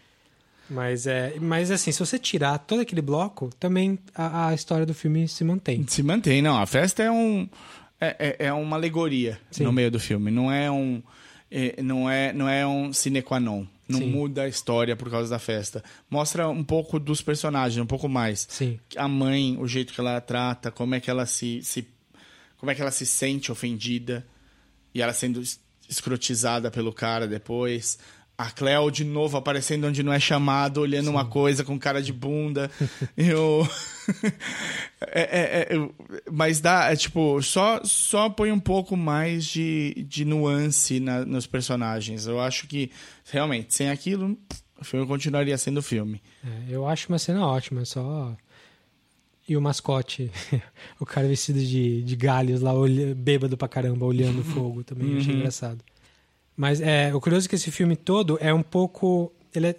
Mas, 0.71 1.07
é, 1.07 1.35
mas 1.41 1.71
assim, 1.71 1.91
se 1.91 1.99
você 1.99 2.19
tirar 2.19 2.57
todo 2.59 2.81
aquele 2.81 3.03
bloco, 3.03 3.51
também 3.59 3.99
a, 4.15 4.49
a 4.49 4.55
história 4.55 4.87
do 4.87 4.95
filme 4.95 5.27
se 5.27 5.43
mantém. 5.43 5.85
Se 5.89 6.03
mantém, 6.03 6.41
não. 6.41 6.57
A 6.59 6.67
festa 6.67 7.03
é 7.03 7.11
um. 7.11 7.49
É, 8.01 8.37
é- 8.41 8.47
é 8.47 8.53
uma 8.53 8.77
alegoria 8.77 9.39
Sim. 9.51 9.65
no 9.65 9.73
meio 9.73 9.91
do 9.91 9.99
filme. 9.99 10.31
Não 10.31 10.51
é 10.51 10.71
um. 10.71 11.03
é- 11.51 11.83
não, 11.83 12.09
é, 12.09 12.33
não 12.33 12.49
é 12.49 12.65
um 12.67 12.93
sine 12.93 13.21
qua 13.21 13.41
non. 13.41 13.67
Não 13.89 13.99
Sim. 13.99 14.07
muda 14.11 14.43
a 14.43 14.49
história 14.49 14.95
por 14.95 15.11
causa 15.11 15.29
da 15.29 15.39
festa. 15.41 15.83
Mostra 16.09 16.49
um 16.49 16.63
pouco 16.63 17.01
dos 17.01 17.21
personagens, 17.21 17.83
um 17.83 17.87
pouco 17.87 18.09
mais. 18.09 18.47
Sim. 18.49 18.79
A 18.97 19.09
mãe, 19.09 19.57
o 19.59 19.67
jeito 19.67 19.93
que 19.93 20.01
ela 20.01 20.21
trata, 20.21 20.71
como 20.71 20.95
é 20.95 21.01
que 21.01 21.11
ela 21.11 21.27
se, 21.27 21.61
se 21.65 21.85
como 22.57 22.71
é 22.71 22.75
que 22.77 22.81
ela 22.81 22.93
se 22.93 23.05
sente 23.05 23.51
ofendida 23.51 24.25
e 24.95 25.03
ela 25.03 25.13
sendo 25.13 25.41
es- 25.43 25.59
escrotizada 25.89 26.71
pelo 26.71 26.93
cara 26.93 27.27
depois. 27.27 27.99
A 28.43 28.51
Cleo 28.51 28.91
de 28.91 29.05
novo 29.05 29.37
aparecendo 29.37 29.87
onde 29.87 30.03
não 30.03 30.13
é 30.13 30.19
chamado, 30.21 30.81
olhando 30.81 31.11
uma 31.11 31.25
coisa 31.27 31.63
com 31.63 31.79
cara 31.79 32.01
de 32.03 32.13
bunda. 32.13 32.71
Eu... 33.17 33.69
é, 35.01 35.21
é- 35.21 35.77
é- 35.77 35.91
Mas 36.31 36.61
dá, 36.61 36.91
é 36.93 36.97
tipo, 36.97 37.43
só, 37.43 37.81
só 37.85 38.29
põe 38.29 38.51
um 38.53 38.61
pouco 38.61 38.97
mais 38.97 39.45
de, 39.45 40.05
de 40.09 40.25
nuance 40.25 41.01
na- 41.01 41.25
nos 41.25 41.47
personagens. 41.47 42.27
Eu 42.27 42.41
acho 42.41 42.67
que, 42.67 42.91
realmente, 43.31 43.75
sem 43.75 43.91
aquilo, 43.91 44.37
o 44.81 44.85
filme 44.85 45.07
continuaria 45.07 45.57
sendo 45.59 45.83
filme. 45.83 46.23
É, 46.45 46.75
eu 46.75 46.87
acho 46.87 47.09
uma 47.09 47.19
cena 47.19 47.47
ótima, 47.47 47.85
só. 47.85 48.35
E 49.49 49.57
o 49.57 49.61
mascote, 49.61 50.31
o 51.01 51.05
cara 51.05 51.27
vestido 51.27 51.59
de, 51.59 52.03
de 52.03 52.17
galhos 52.17 52.61
lá, 52.61 52.73
olha, 52.73 53.15
bêbado 53.15 53.57
pra 53.57 53.67
caramba, 53.69 54.07
olhando 54.07 54.41
o 54.41 54.45
fogo 54.45 54.85
também, 54.85 55.13
eu 55.13 55.19
achei 55.19 55.33
Uhum. 55.33 55.39
engraçado. 55.41 55.85
Mas 56.57 56.81
é, 56.81 57.15
o 57.15 57.21
curioso 57.21 57.47
é 57.47 57.49
que 57.49 57.55
esse 57.55 57.71
filme 57.71 57.97
todo 57.97 58.39
é 58.41 58.53
um 58.53 58.63
pouco. 58.63 59.33
Ele, 59.55 59.69
é- 59.69 59.77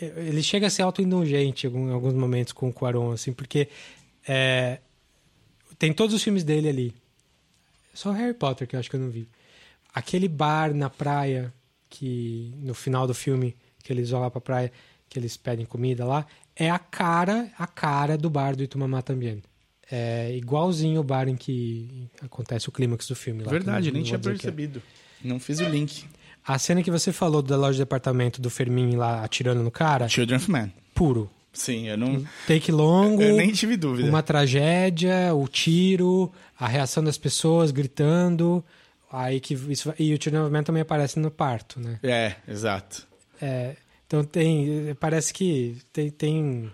ele 0.00 0.42
chega 0.42 0.66
a 0.66 0.70
ser 0.70 0.82
autoindulgente 0.82 1.66
em 1.66 1.90
alguns 1.90 2.14
momentos 2.14 2.52
com 2.52 2.68
o 2.68 2.72
Quaron, 2.72 3.12
assim, 3.12 3.32
porque 3.32 3.68
é, 4.26 4.78
tem 5.78 5.92
todos 5.92 6.14
os 6.14 6.22
filmes 6.22 6.44
dele 6.44 6.68
ali. 6.68 6.94
Só 7.94 8.10
o 8.10 8.12
Harry 8.12 8.34
Potter 8.34 8.66
que 8.66 8.76
eu 8.76 8.80
acho 8.80 8.90
que 8.90 8.96
eu 8.96 9.00
não 9.00 9.10
vi. 9.10 9.28
Aquele 9.94 10.28
bar 10.28 10.74
na 10.74 10.88
praia, 10.88 11.52
que 11.90 12.52
no 12.58 12.74
final 12.74 13.06
do 13.06 13.14
filme, 13.14 13.54
que 13.82 13.92
eles 13.92 14.10
vão 14.10 14.20
lá 14.20 14.30
pra 14.30 14.40
praia, 14.40 14.72
que 15.08 15.18
eles 15.18 15.36
pedem 15.36 15.66
comida 15.66 16.04
lá, 16.06 16.26
é 16.56 16.70
a 16.70 16.78
cara, 16.78 17.50
a 17.58 17.66
cara 17.66 18.16
do 18.16 18.30
bar 18.30 18.56
do 18.56 18.62
Itumamá 18.62 19.02
também. 19.02 19.42
É 19.90 20.34
igualzinho 20.34 21.00
o 21.00 21.04
bar 21.04 21.28
em 21.28 21.36
que 21.36 22.08
acontece 22.22 22.68
o 22.68 22.72
clímax 22.72 23.06
do 23.06 23.14
filme. 23.14 23.44
Lá, 23.44 23.50
Verdade, 23.50 23.88
eu 23.88 23.92
nem 23.92 24.02
tinha 24.02 24.18
dizer 24.18 24.38
que 24.38 24.46
é. 24.48 24.50
Não 25.24 25.38
fiz 25.40 25.60
o 25.60 25.64
link. 25.64 26.04
A 26.46 26.58
cena 26.58 26.82
que 26.82 26.90
você 26.90 27.12
falou 27.12 27.40
da 27.42 27.56
loja 27.56 27.74
de 27.74 27.78
departamento 27.78 28.40
do 28.40 28.50
Fermin 28.50 28.96
lá 28.96 29.22
atirando 29.24 29.62
no 29.62 29.70
cara, 29.70 30.08
Children 30.08 30.36
of 30.38 30.50
Man. 30.50 30.70
puro. 30.94 31.30
Sim, 31.52 31.88
eu 31.88 31.98
não. 31.98 32.24
Take 32.48 32.72
longo, 32.72 33.22
Eu 33.22 33.36
nem 33.36 33.52
tive 33.52 33.76
dúvida. 33.76 34.08
uma 34.08 34.22
tragédia, 34.22 35.34
o 35.34 35.46
tiro, 35.46 36.32
a 36.58 36.66
reação 36.66 37.04
das 37.04 37.18
pessoas 37.18 37.70
gritando. 37.70 38.64
Aí 39.12 39.38
que 39.40 39.52
isso, 39.54 39.92
e 39.98 40.14
o 40.14 40.18
Children 40.22 40.44
of 40.44 40.50
Man 40.52 40.62
também 40.62 40.80
aparece 40.82 41.18
no 41.18 41.30
parto, 41.30 41.78
né? 41.78 41.98
É, 42.02 42.36
exato. 42.48 43.06
É, 43.40 43.76
então 44.06 44.24
tem. 44.24 44.94
Parece 44.98 45.32
que 45.34 45.76
tem. 45.92 46.08
tem 46.10 46.72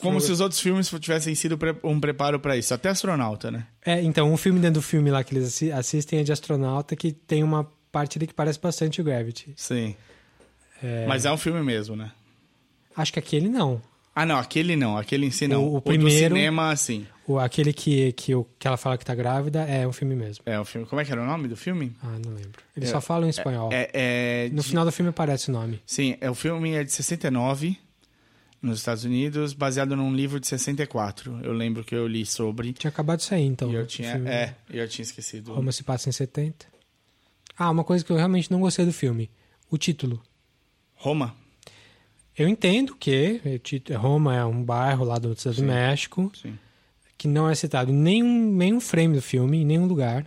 Como 0.00 0.18
se 0.20 0.32
os 0.32 0.40
outros 0.40 0.58
filmes 0.60 0.88
tivessem 1.00 1.34
sido 1.34 1.58
um 1.84 2.00
preparo 2.00 2.40
pra 2.40 2.56
isso. 2.56 2.72
Até 2.72 2.88
astronauta, 2.88 3.50
né? 3.50 3.66
É, 3.84 4.02
então, 4.02 4.32
um 4.32 4.36
filme 4.38 4.58
dentro 4.58 4.80
do 4.80 4.82
filme 4.82 5.10
lá 5.10 5.22
que 5.22 5.34
eles 5.34 5.48
assi- 5.48 5.70
assistem 5.70 6.20
é 6.20 6.22
de 6.22 6.32
astronauta 6.32 6.96
que 6.96 7.12
tem 7.12 7.42
uma 7.44 7.70
parte 7.94 8.18
ali 8.18 8.26
que 8.26 8.34
parece 8.34 8.58
bastante 8.60 9.00
o 9.00 9.04
Gravity. 9.04 9.52
Sim. 9.56 9.94
É, 10.82 11.06
Mas 11.06 11.24
é 11.24 11.32
um 11.32 11.36
filme 11.36 11.62
mesmo, 11.62 11.94
né? 11.96 12.10
Acho 12.96 13.12
que 13.12 13.18
aquele 13.18 13.48
não. 13.48 13.80
Ah, 14.14 14.26
não, 14.26 14.36
aquele 14.38 14.76
não. 14.76 14.96
Aquele 14.96 15.26
em 15.26 15.30
si 15.30 15.46
não. 15.48 15.64
O- 15.64 15.76
o 15.76 15.80
primeiro- 15.82 16.34
cinema, 16.34 16.74
sim. 16.76 17.06
O, 17.26 17.38
aquele 17.38 17.72
que, 17.72 18.12
que, 18.12 18.34
o- 18.34 18.46
que 18.58 18.66
ela 18.68 18.76
fala 18.76 18.96
que 18.98 19.04
tá 19.04 19.14
grávida 19.14 19.62
é 19.64 19.86
um 19.88 19.92
filme 19.92 20.14
mesmo. 20.14 20.42
É 20.46 20.58
o 20.60 20.64
filme. 20.64 20.86
Como 20.86 21.00
é 21.00 21.04
que 21.04 21.10
era 21.10 21.22
o 21.22 21.26
nome 21.26 21.48
do 21.48 21.56
filme? 21.56 21.92
Ah, 22.02 22.16
não 22.24 22.32
lembro. 22.34 22.62
Eles 22.76 22.90
É, 22.90 22.92
só 22.92 23.00
falam 23.00 23.26
em 23.26 23.30
espanhol. 23.30 23.70
É, 23.72 23.90
é 23.94 24.48
no 24.52 24.62
de- 24.62 24.68
final 24.68 24.84
do 24.84 24.92
filme 24.92 25.08
aparece 25.10 25.48
o 25.48 25.52
nome. 25.52 25.80
Sim, 25.86 26.16
é, 26.20 26.30
o 26.30 26.34
filme 26.34 26.72
é 26.74 26.84
de 26.84 26.92
69, 26.92 27.76
nos 28.62 28.78
Estados 28.78 29.04
Unidos, 29.04 29.52
baseado 29.54 29.96
num 29.96 30.14
livro 30.14 30.38
de 30.38 30.46
64. 30.46 31.40
Eu 31.42 31.52
lembro 31.52 31.82
que 31.82 31.94
eu 31.94 32.06
li 32.06 32.24
sobre. 32.26 32.72
Tinha 32.74 32.90
acabado 32.90 33.18
de 33.18 33.24
sair, 33.24 33.46
então. 33.46 33.70
e 33.70 33.74
eu 33.74 33.82
o 33.82 33.86
tinha. 33.86 34.12
filme. 34.12 34.28
É, 34.30 34.54
eu 34.70 34.86
tinha 34.88 35.02
esquecido. 35.04 35.54
Roma 35.54 35.72
se 35.72 35.82
passa 35.82 36.08
em 36.08 36.12
70. 36.12 36.66
Ah, 37.56 37.70
uma 37.70 37.84
coisa 37.84 38.04
que 38.04 38.10
eu 38.10 38.16
realmente 38.16 38.50
não 38.50 38.60
gostei 38.60 38.84
do 38.84 38.92
filme. 38.92 39.30
O 39.70 39.78
título. 39.78 40.20
Roma? 40.94 41.34
Eu 42.36 42.48
entendo 42.48 42.96
que 42.96 43.40
o 43.44 43.58
título- 43.58 43.98
Roma 43.98 44.34
é 44.34 44.44
um 44.44 44.62
bairro 44.64 45.04
lá 45.04 45.18
do 45.18 45.32
Estado 45.32 45.56
do. 45.56 45.62
México, 45.62 46.32
Sim. 46.34 46.58
que 47.16 47.28
não 47.28 47.48
é 47.48 47.54
citado 47.54 47.90
em 47.92 47.94
nenhum, 47.94 48.52
nenhum 48.52 48.80
frame 48.80 49.14
do 49.14 49.22
filme, 49.22 49.58
em 49.58 49.64
nenhum 49.64 49.86
lugar. 49.86 50.26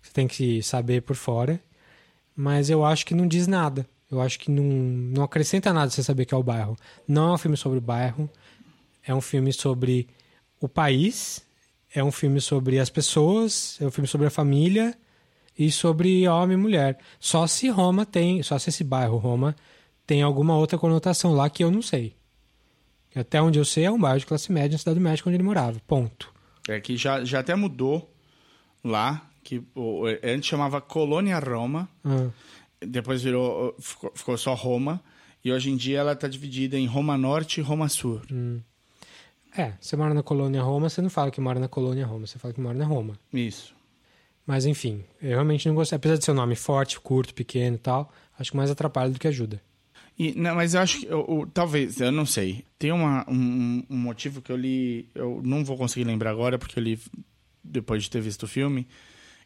Você 0.00 0.12
tem 0.12 0.28
que 0.28 0.62
saber 0.62 1.02
por 1.02 1.16
fora. 1.16 1.60
Mas 2.36 2.68
eu 2.70 2.84
acho 2.84 3.06
que 3.06 3.14
não 3.14 3.26
diz 3.26 3.46
nada. 3.46 3.86
Eu 4.10 4.20
acho 4.20 4.38
que 4.38 4.50
não, 4.50 4.62
não 4.64 5.22
acrescenta 5.24 5.72
nada 5.72 5.90
você 5.90 6.02
saber 6.02 6.24
que 6.24 6.34
é 6.34 6.36
o 6.36 6.42
bairro. 6.42 6.76
Não 7.06 7.30
é 7.30 7.32
um 7.34 7.38
filme 7.38 7.56
sobre 7.56 7.78
o 7.78 7.80
bairro. 7.80 8.28
É 9.04 9.14
um 9.14 9.20
filme 9.20 9.52
sobre 9.52 10.08
o 10.60 10.68
país. 10.68 11.44
É 11.92 12.02
um 12.02 12.12
filme 12.12 12.40
sobre 12.40 12.78
as 12.78 12.90
pessoas. 12.90 13.76
É 13.80 13.86
um 13.86 13.90
filme 13.90 14.06
sobre 14.08 14.26
a 14.26 14.30
família. 14.30 14.96
E 15.58 15.70
sobre 15.70 16.26
homem 16.28 16.56
e 16.56 16.60
mulher. 16.60 16.98
Só 17.20 17.46
se 17.46 17.68
Roma 17.68 18.04
tem. 18.04 18.42
Só 18.42 18.58
se 18.58 18.70
esse 18.70 18.82
bairro, 18.82 19.16
Roma, 19.18 19.54
tem 20.06 20.22
alguma 20.22 20.56
outra 20.56 20.76
conotação 20.78 21.32
lá 21.32 21.48
que 21.48 21.62
eu 21.62 21.70
não 21.70 21.82
sei. 21.82 22.14
Até 23.14 23.40
onde 23.40 23.58
eu 23.58 23.64
sei 23.64 23.84
é 23.84 23.90
um 23.90 23.98
bairro 23.98 24.18
de 24.18 24.26
classe 24.26 24.50
média 24.50 24.72
na 24.72 24.78
Cidade 24.78 24.98
do 24.98 25.02
México 25.02 25.28
onde 25.28 25.36
ele 25.36 25.44
morava. 25.44 25.80
Ponto. 25.86 26.32
É 26.68 26.80
que 26.80 26.96
já, 26.96 27.24
já 27.24 27.38
até 27.40 27.54
mudou 27.54 28.12
lá, 28.82 29.30
que 29.44 29.62
antes 30.22 30.48
chamava 30.48 30.80
Colônia 30.80 31.38
Roma, 31.38 31.88
Ah, 32.04 32.28
depois 32.80 33.22
virou, 33.22 33.74
ficou, 33.78 34.12
ficou 34.14 34.36
só 34.36 34.54
Roma, 34.54 35.00
e 35.44 35.52
hoje 35.52 35.70
em 35.70 35.76
dia 35.76 36.00
ela 36.00 36.12
está 36.12 36.26
dividida 36.26 36.76
em 36.76 36.86
Roma 36.86 37.16
Norte 37.16 37.60
e 37.60 37.62
Roma 37.62 37.88
Sul. 37.88 38.20
É, 39.56 39.74
você 39.80 39.96
mora 39.96 40.12
na 40.12 40.22
colônia 40.22 40.60
Roma, 40.62 40.88
você 40.88 41.00
não 41.00 41.10
fala 41.10 41.30
que 41.30 41.40
mora 41.40 41.60
na 41.60 41.68
colônia 41.68 42.04
Roma, 42.04 42.26
você 42.26 42.38
fala 42.38 42.52
que 42.52 42.60
mora 42.60 42.76
na 42.76 42.84
Roma. 42.84 43.16
Isso. 43.32 43.72
Mas 44.46 44.66
enfim, 44.66 45.04
eu 45.22 45.30
realmente 45.30 45.66
não 45.66 45.74
gostei. 45.74 45.96
Apesar 45.96 46.16
de 46.18 46.24
ser 46.24 46.32
um 46.32 46.34
nome 46.34 46.54
forte, 46.54 47.00
curto, 47.00 47.32
pequeno 47.34 47.76
e 47.76 47.78
tal, 47.78 48.12
acho 48.38 48.50
que 48.50 48.56
mais 48.56 48.70
atrapalha 48.70 49.10
do 49.10 49.18
que 49.18 49.26
ajuda. 49.28 49.60
E, 50.18 50.32
não, 50.38 50.54
mas 50.54 50.74
eu 50.74 50.80
acho 50.80 51.00
que, 51.00 51.06
eu- 51.06 51.26
eu- 51.28 51.50
talvez, 51.52 52.00
eu 52.00 52.12
não 52.12 52.24
sei. 52.26 52.64
Tem 52.78 52.92
uma, 52.92 53.24
um, 53.28 53.82
um 53.90 53.96
motivo 53.96 54.40
que 54.42 54.52
eu 54.52 54.56
li, 54.56 55.08
eu 55.14 55.40
não 55.44 55.64
vou 55.64 55.76
conseguir 55.76 56.04
lembrar 56.04 56.30
agora, 56.30 56.58
porque 56.58 56.78
eu 56.78 56.82
li 56.82 57.00
depois 57.64 58.02
de 58.04 58.10
ter 58.10 58.20
visto 58.20 58.42
o 58.44 58.46
filme, 58.48 58.86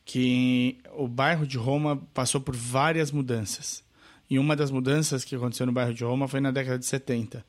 que 0.05 0.79
o 0.95 1.07
bairro 1.07 1.47
de 1.47 1.57
Roma 1.57 1.97
passou 2.13 2.41
por 2.41 2.55
várias 2.57 3.11
mudanças. 3.11 3.85
E 4.29 4.39
uma 4.39 4.55
das 4.57 4.71
mudanças 4.71 5.25
que 5.25 5.35
aconteceu 5.35 5.65
no 5.65 5.73
bairro 5.73 5.95
de 5.95 6.05
Roma 6.05 6.29
foi 6.29 6.41
na 6.41 6.51
década 6.51 6.79
de 6.79 6.85
70. 6.87 7.45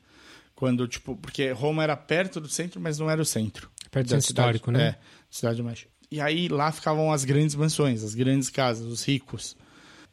Quando, 0.54 0.86
tipo, 0.86 1.16
porque 1.16 1.50
Roma 1.52 1.82
era 1.82 1.96
perto 1.96 2.40
do 2.40 2.48
centro, 2.48 2.80
mas 2.80 2.98
não 2.98 3.10
era 3.10 3.20
o 3.20 3.24
centro. 3.24 3.70
Perto 3.90 4.06
do 4.06 4.10
centro 4.10 4.26
histórico, 4.28 4.70
né? 4.70 4.82
É, 4.88 4.96
cidade 5.30 5.56
do 5.58 5.64
México. 5.64 5.90
E 6.10 6.20
aí 6.20 6.48
lá 6.48 6.72
ficavam 6.72 7.12
as 7.12 7.24
grandes 7.24 7.54
mansões, 7.54 8.02
as 8.02 8.14
grandes 8.14 8.50
casas, 8.50 8.86
os 8.86 9.04
ricos. 9.04 9.56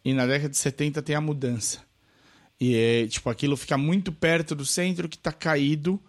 E 0.05 0.13
na 0.13 0.25
década 0.25 0.49
de 0.49 0.57
70 0.57 1.01
tem 1.01 1.15
a 1.15 1.21
mudança. 1.21 1.79
E 2.59 2.75
é, 2.75 3.07
tipo, 3.07 3.29
aquilo 3.29 3.57
fica 3.57 3.77
muito 3.77 4.11
perto 4.11 4.55
do 4.55 4.65
centro 4.65 5.09
que 5.09 5.17
tá 5.17 5.31
caído 5.31 5.99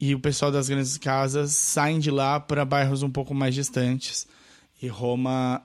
e 0.00 0.14
o 0.14 0.20
pessoal 0.20 0.50
das 0.50 0.68
grandes 0.68 0.96
casas 0.98 1.52
saem 1.52 1.98
de 1.98 2.10
lá 2.10 2.40
para 2.40 2.64
bairros 2.64 3.02
um 3.02 3.10
pouco 3.10 3.34
mais 3.34 3.54
distantes 3.54 4.26
e 4.80 4.88
Roma 4.88 5.62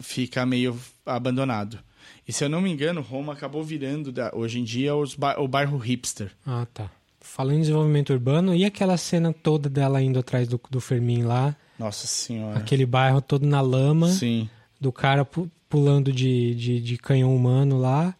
fica 0.00 0.44
meio 0.46 0.78
abandonado. 1.04 1.78
E 2.26 2.32
se 2.32 2.44
eu 2.44 2.48
não 2.48 2.60
me 2.60 2.70
engano, 2.70 3.00
Roma 3.00 3.32
acabou 3.32 3.62
virando 3.62 4.12
da- 4.12 4.30
hoje 4.34 4.58
em 4.60 4.64
dia 4.64 4.92
ba- 5.18 5.36
o 5.38 5.46
bairro 5.48 5.76
hipster. 5.78 6.32
Ah, 6.44 6.66
tá. 6.72 6.90
Falando 7.20 7.56
em 7.56 7.60
desenvolvimento 7.60 8.12
urbano, 8.12 8.54
e 8.54 8.64
aquela 8.64 8.96
cena 8.96 9.32
toda 9.32 9.68
dela 9.68 10.00
indo 10.02 10.18
atrás 10.18 10.46
do, 10.48 10.60
do 10.70 10.80
Fermin 10.80 11.22
lá? 11.22 11.56
Nossa 11.78 12.06
senhora. 12.06 12.58
Aquele 12.58 12.86
bairro 12.86 13.20
todo 13.20 13.46
na 13.46 13.60
lama, 13.60 14.08
Sim. 14.08 14.48
do 14.80 14.90
cara 14.92 15.24
pu- 15.24 15.50
pulando 15.68 16.12
de, 16.12 16.54
de, 16.54 16.80
de 16.80 16.96
canhão 16.96 17.34
humano 17.34 17.78
lá. 17.78 18.14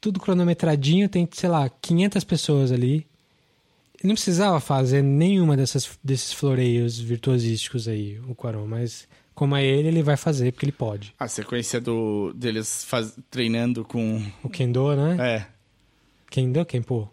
Tudo 0.00 0.18
cronometradinho, 0.20 1.08
tem, 1.08 1.28
sei 1.32 1.48
lá, 1.48 1.68
500 1.68 2.24
pessoas 2.24 2.72
ali. 2.72 3.06
Ele 3.98 4.08
não 4.08 4.14
precisava 4.14 4.58
fazer 4.58 5.00
nenhuma 5.02 5.56
dessas, 5.56 5.98
desses 6.02 6.32
floreios 6.32 6.98
virtuosísticos 6.98 7.86
aí, 7.86 8.18
o 8.28 8.34
Quaron, 8.34 8.66
mas 8.66 9.06
como 9.34 9.54
é 9.54 9.64
ele, 9.64 9.88
ele 9.88 10.02
vai 10.02 10.16
fazer 10.16 10.50
porque 10.52 10.64
ele 10.66 10.72
pode. 10.72 11.14
A 11.18 11.28
sequência 11.28 11.80
do, 11.80 12.32
deles 12.34 12.84
faz, 12.84 13.16
treinando 13.30 13.84
com. 13.84 14.20
O 14.42 14.48
Kendo, 14.48 14.94
né? 14.96 15.16
É, 15.36 15.46
Kendo, 16.30 16.64
Kenpo? 16.66 17.08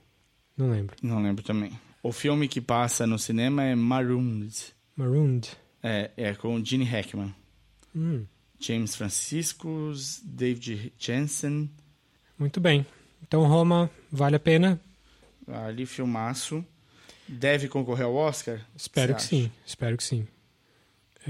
Não 0.57 0.71
lembro. 0.71 0.95
não 1.03 1.21
lembro 1.21 1.43
também. 1.43 1.71
O 2.01 2.11
filme 2.11 2.47
que 2.47 2.59
passa 2.59 3.05
no 3.05 3.19
cinema 3.19 3.63
é 3.63 3.75
Marooned. 3.75 4.55
Marooned. 4.95 5.49
É, 5.81 6.11
é 6.17 6.33
com 6.33 6.63
Gene 6.63 6.83
Hackman. 6.85 7.33
Hum, 7.95 8.25
James 8.59 8.95
Franciscus, 8.95 10.21
David 10.23 10.93
Jensen. 10.97 11.69
muito 12.37 12.59
bem. 12.59 12.85
Então, 13.21 13.45
Roma, 13.47 13.89
vale 14.11 14.35
a 14.35 14.39
pena? 14.39 14.79
Ali, 15.47 15.85
filmaço. 15.85 16.63
Deve 17.27 17.67
concorrer 17.67 18.05
ao 18.05 18.15
Oscar? 18.15 18.59
Espero 18.75 19.13
que 19.15 19.21
Você 19.21 19.27
sim. 19.27 19.51
Espero 19.65 19.95
que 19.95 20.03
sim. 20.03 20.27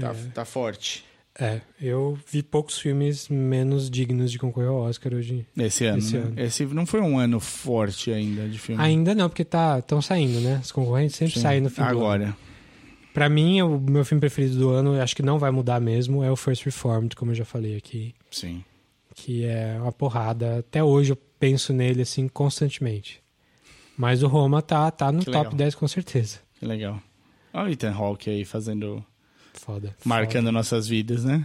Tá, 0.00 0.14
tá 0.34 0.44
forte. 0.44 1.04
É, 1.38 1.60
eu 1.80 2.18
vi 2.26 2.42
poucos 2.42 2.78
filmes 2.78 3.28
menos 3.28 3.88
dignos 3.90 4.32
de 4.32 4.38
concorrer 4.38 4.68
ao 4.68 4.76
Oscar 4.76 5.14
hoje. 5.14 5.46
Esse 5.56 5.84
ano, 5.84 5.98
Esse 5.98 6.16
né? 6.16 6.22
ano. 6.22 6.40
Esse 6.40 6.64
não 6.66 6.86
foi 6.86 7.00
um 7.00 7.18
ano 7.18 7.38
forte 7.38 8.10
ainda 8.10 8.48
de 8.48 8.58
filme. 8.58 8.82
Ainda 8.82 9.14
não, 9.14 9.28
porque 9.28 9.44
tá 9.44 9.78
estão 9.78 10.02
saindo, 10.02 10.40
né? 10.40 10.60
Os 10.62 10.72
concorrentes 10.72 11.16
sempre 11.16 11.34
Sim. 11.34 11.40
saem 11.40 11.60
no 11.60 11.70
fim 11.70 11.82
do 11.82 12.04
ano. 12.04 12.36
Pra 13.12 13.28
mim, 13.28 13.60
o 13.62 13.78
meu 13.78 14.04
filme 14.04 14.20
preferido 14.20 14.56
do 14.58 14.70
ano, 14.70 14.94
eu 14.94 15.02
acho 15.02 15.16
que 15.16 15.22
não 15.22 15.38
vai 15.38 15.50
mudar 15.50 15.80
mesmo, 15.80 16.22
é 16.22 16.30
o 16.30 16.36
First 16.36 16.64
Reformed, 16.64 17.16
como 17.16 17.30
eu 17.32 17.34
já 17.34 17.44
falei 17.44 17.76
aqui. 17.76 18.14
Sim. 18.30 18.64
Que 19.14 19.44
é 19.44 19.76
uma 19.80 19.90
porrada. 19.92 20.60
Até 20.60 20.82
hoje 20.82 21.12
eu 21.12 21.16
penso 21.38 21.72
nele, 21.72 22.02
assim, 22.02 22.28
constantemente. 22.28 23.20
Mas 23.96 24.22
o 24.22 24.28
Roma 24.28 24.62
tá, 24.62 24.90
tá 24.90 25.10
no 25.10 25.18
Que 25.20 25.26
top 25.26 25.38
legal. 25.38 25.54
10 25.54 25.74
com 25.74 25.88
certeza. 25.88 26.38
Que 26.58 26.64
legal. 26.64 27.00
Olha 27.52 27.68
o 27.68 27.72
Ethan 27.72 27.92
Hawke 27.92 28.30
aí 28.30 28.44
fazendo. 28.44 29.04
Foda. 29.54 29.94
Marcando 30.04 30.50
nossas 30.52 30.86
vidas, 30.86 31.24
né? 31.24 31.44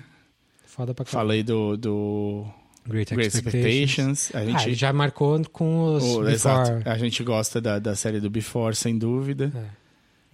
Foda, 0.65 0.67
foda 0.67 0.93
pra 0.93 1.05
caralho. 1.05 1.27
Falei 1.27 1.43
do, 1.43 1.75
do 1.75 2.45
Great, 2.87 3.13
Great 3.13 3.35
Expectations. 3.35 4.25
Expectations. 4.29 4.35
A 4.35 4.39
Ah, 4.39 4.45
gente, 4.45 4.67
ele 4.69 4.75
já 4.75 4.93
marcou 4.93 5.41
com 5.51 5.95
os 5.95 6.03
o- 6.03 6.07
Before. 6.21 6.31
exato. 6.33 6.87
A 6.89 6.97
gente 6.97 7.23
gosta 7.23 7.59
da, 7.59 7.79
da 7.79 7.95
série 7.95 8.19
do 8.21 8.29
Before, 8.29 8.75
sem 8.75 8.97
dúvida. 8.97 9.51
É. 9.55 9.84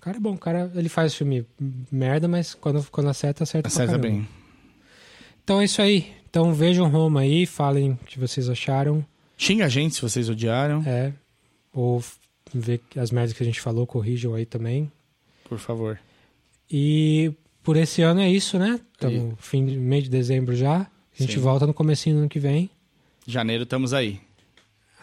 O 0.01 0.03
cara 0.03 0.17
é 0.17 0.19
bom, 0.19 0.33
o 0.33 0.37
cara 0.37 0.71
ele 0.73 0.89
faz 0.89 1.13
filme 1.13 1.45
merda, 1.91 2.27
mas 2.27 2.55
quando, 2.55 2.83
quando 2.89 3.07
acerta, 3.07 3.43
acerta, 3.43 3.67
Acerta 3.67 3.99
bem. 3.99 4.27
Então 5.43 5.61
é 5.61 5.65
isso 5.65 5.79
aí. 5.79 6.11
Então 6.27 6.51
vejam 6.55 6.89
Roma 6.89 7.21
aí, 7.21 7.45
falem 7.45 7.91
o 7.91 7.97
que 7.97 8.17
vocês 8.19 8.49
acharam. 8.49 9.05
Xinga 9.37 9.65
a 9.65 9.69
gente 9.69 9.93
se 9.93 10.01
vocês 10.01 10.27
odiaram, 10.27 10.83
É. 10.87 11.13
Ou 11.71 12.03
ver 12.51 12.81
as 12.97 13.11
merdas 13.11 13.33
que 13.33 13.43
a 13.43 13.45
gente 13.45 13.61
falou, 13.61 13.85
corrijam 13.85 14.33
aí 14.33 14.45
também. 14.45 14.91
por 15.47 15.59
favor. 15.59 15.99
E 16.69 17.31
por 17.61 17.77
esse 17.77 18.01
ano 18.01 18.21
é 18.21 18.29
isso, 18.29 18.57
né? 18.57 18.79
Estamos 18.93 19.35
fim 19.39 19.65
de 19.65 19.77
meio 19.77 20.01
de 20.01 20.09
dezembro 20.09 20.55
já. 20.55 20.77
A 20.79 21.21
gente 21.21 21.35
Sim. 21.35 21.39
volta 21.41 21.67
no 21.67 21.73
comecinho 21.75 22.15
do 22.15 22.19
ano 22.21 22.29
que 22.29 22.39
vem. 22.39 22.69
Janeiro 23.27 23.63
estamos 23.63 23.93
aí. 23.93 24.19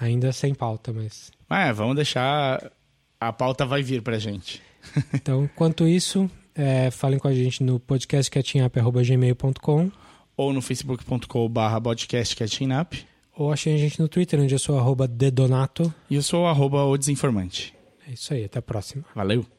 Ainda 0.00 0.32
sem 0.32 0.54
pauta, 0.54 0.92
mas. 0.92 1.30
É, 1.48 1.72
vamos 1.72 1.94
deixar. 1.94 2.72
A 3.20 3.32
pauta 3.32 3.64
vai 3.64 3.82
vir 3.82 4.02
pra 4.02 4.18
gente. 4.18 4.60
Então, 5.14 5.44
enquanto 5.44 5.86
isso, 5.86 6.30
é, 6.54 6.90
falem 6.90 7.18
com 7.18 7.28
a 7.28 7.34
gente 7.34 7.62
no 7.62 7.78
podcastcatchingup.gmail.com 7.80 9.90
Ou 10.36 10.52
no 10.52 10.60
facebook.com.br 10.62 11.80
podcast 11.82 12.34
catchingup. 12.36 12.94
ou 13.36 13.52
achem 13.52 13.74
a 13.74 13.78
gente 13.78 14.00
no 14.00 14.08
Twitter, 14.08 14.40
onde 14.40 14.54
eu 14.54 14.58
sou 14.58 14.78
arroba 14.78 15.06
dedonato. 15.06 15.92
E 16.10 16.14
eu 16.16 16.22
sou 16.22 16.46
arroba 16.46 16.84
o 16.84 16.96
desinformante. 16.96 17.74
É 18.08 18.12
isso 18.12 18.32
aí, 18.34 18.44
até 18.44 18.58
a 18.58 18.62
próxima. 18.62 19.04
Valeu! 19.14 19.57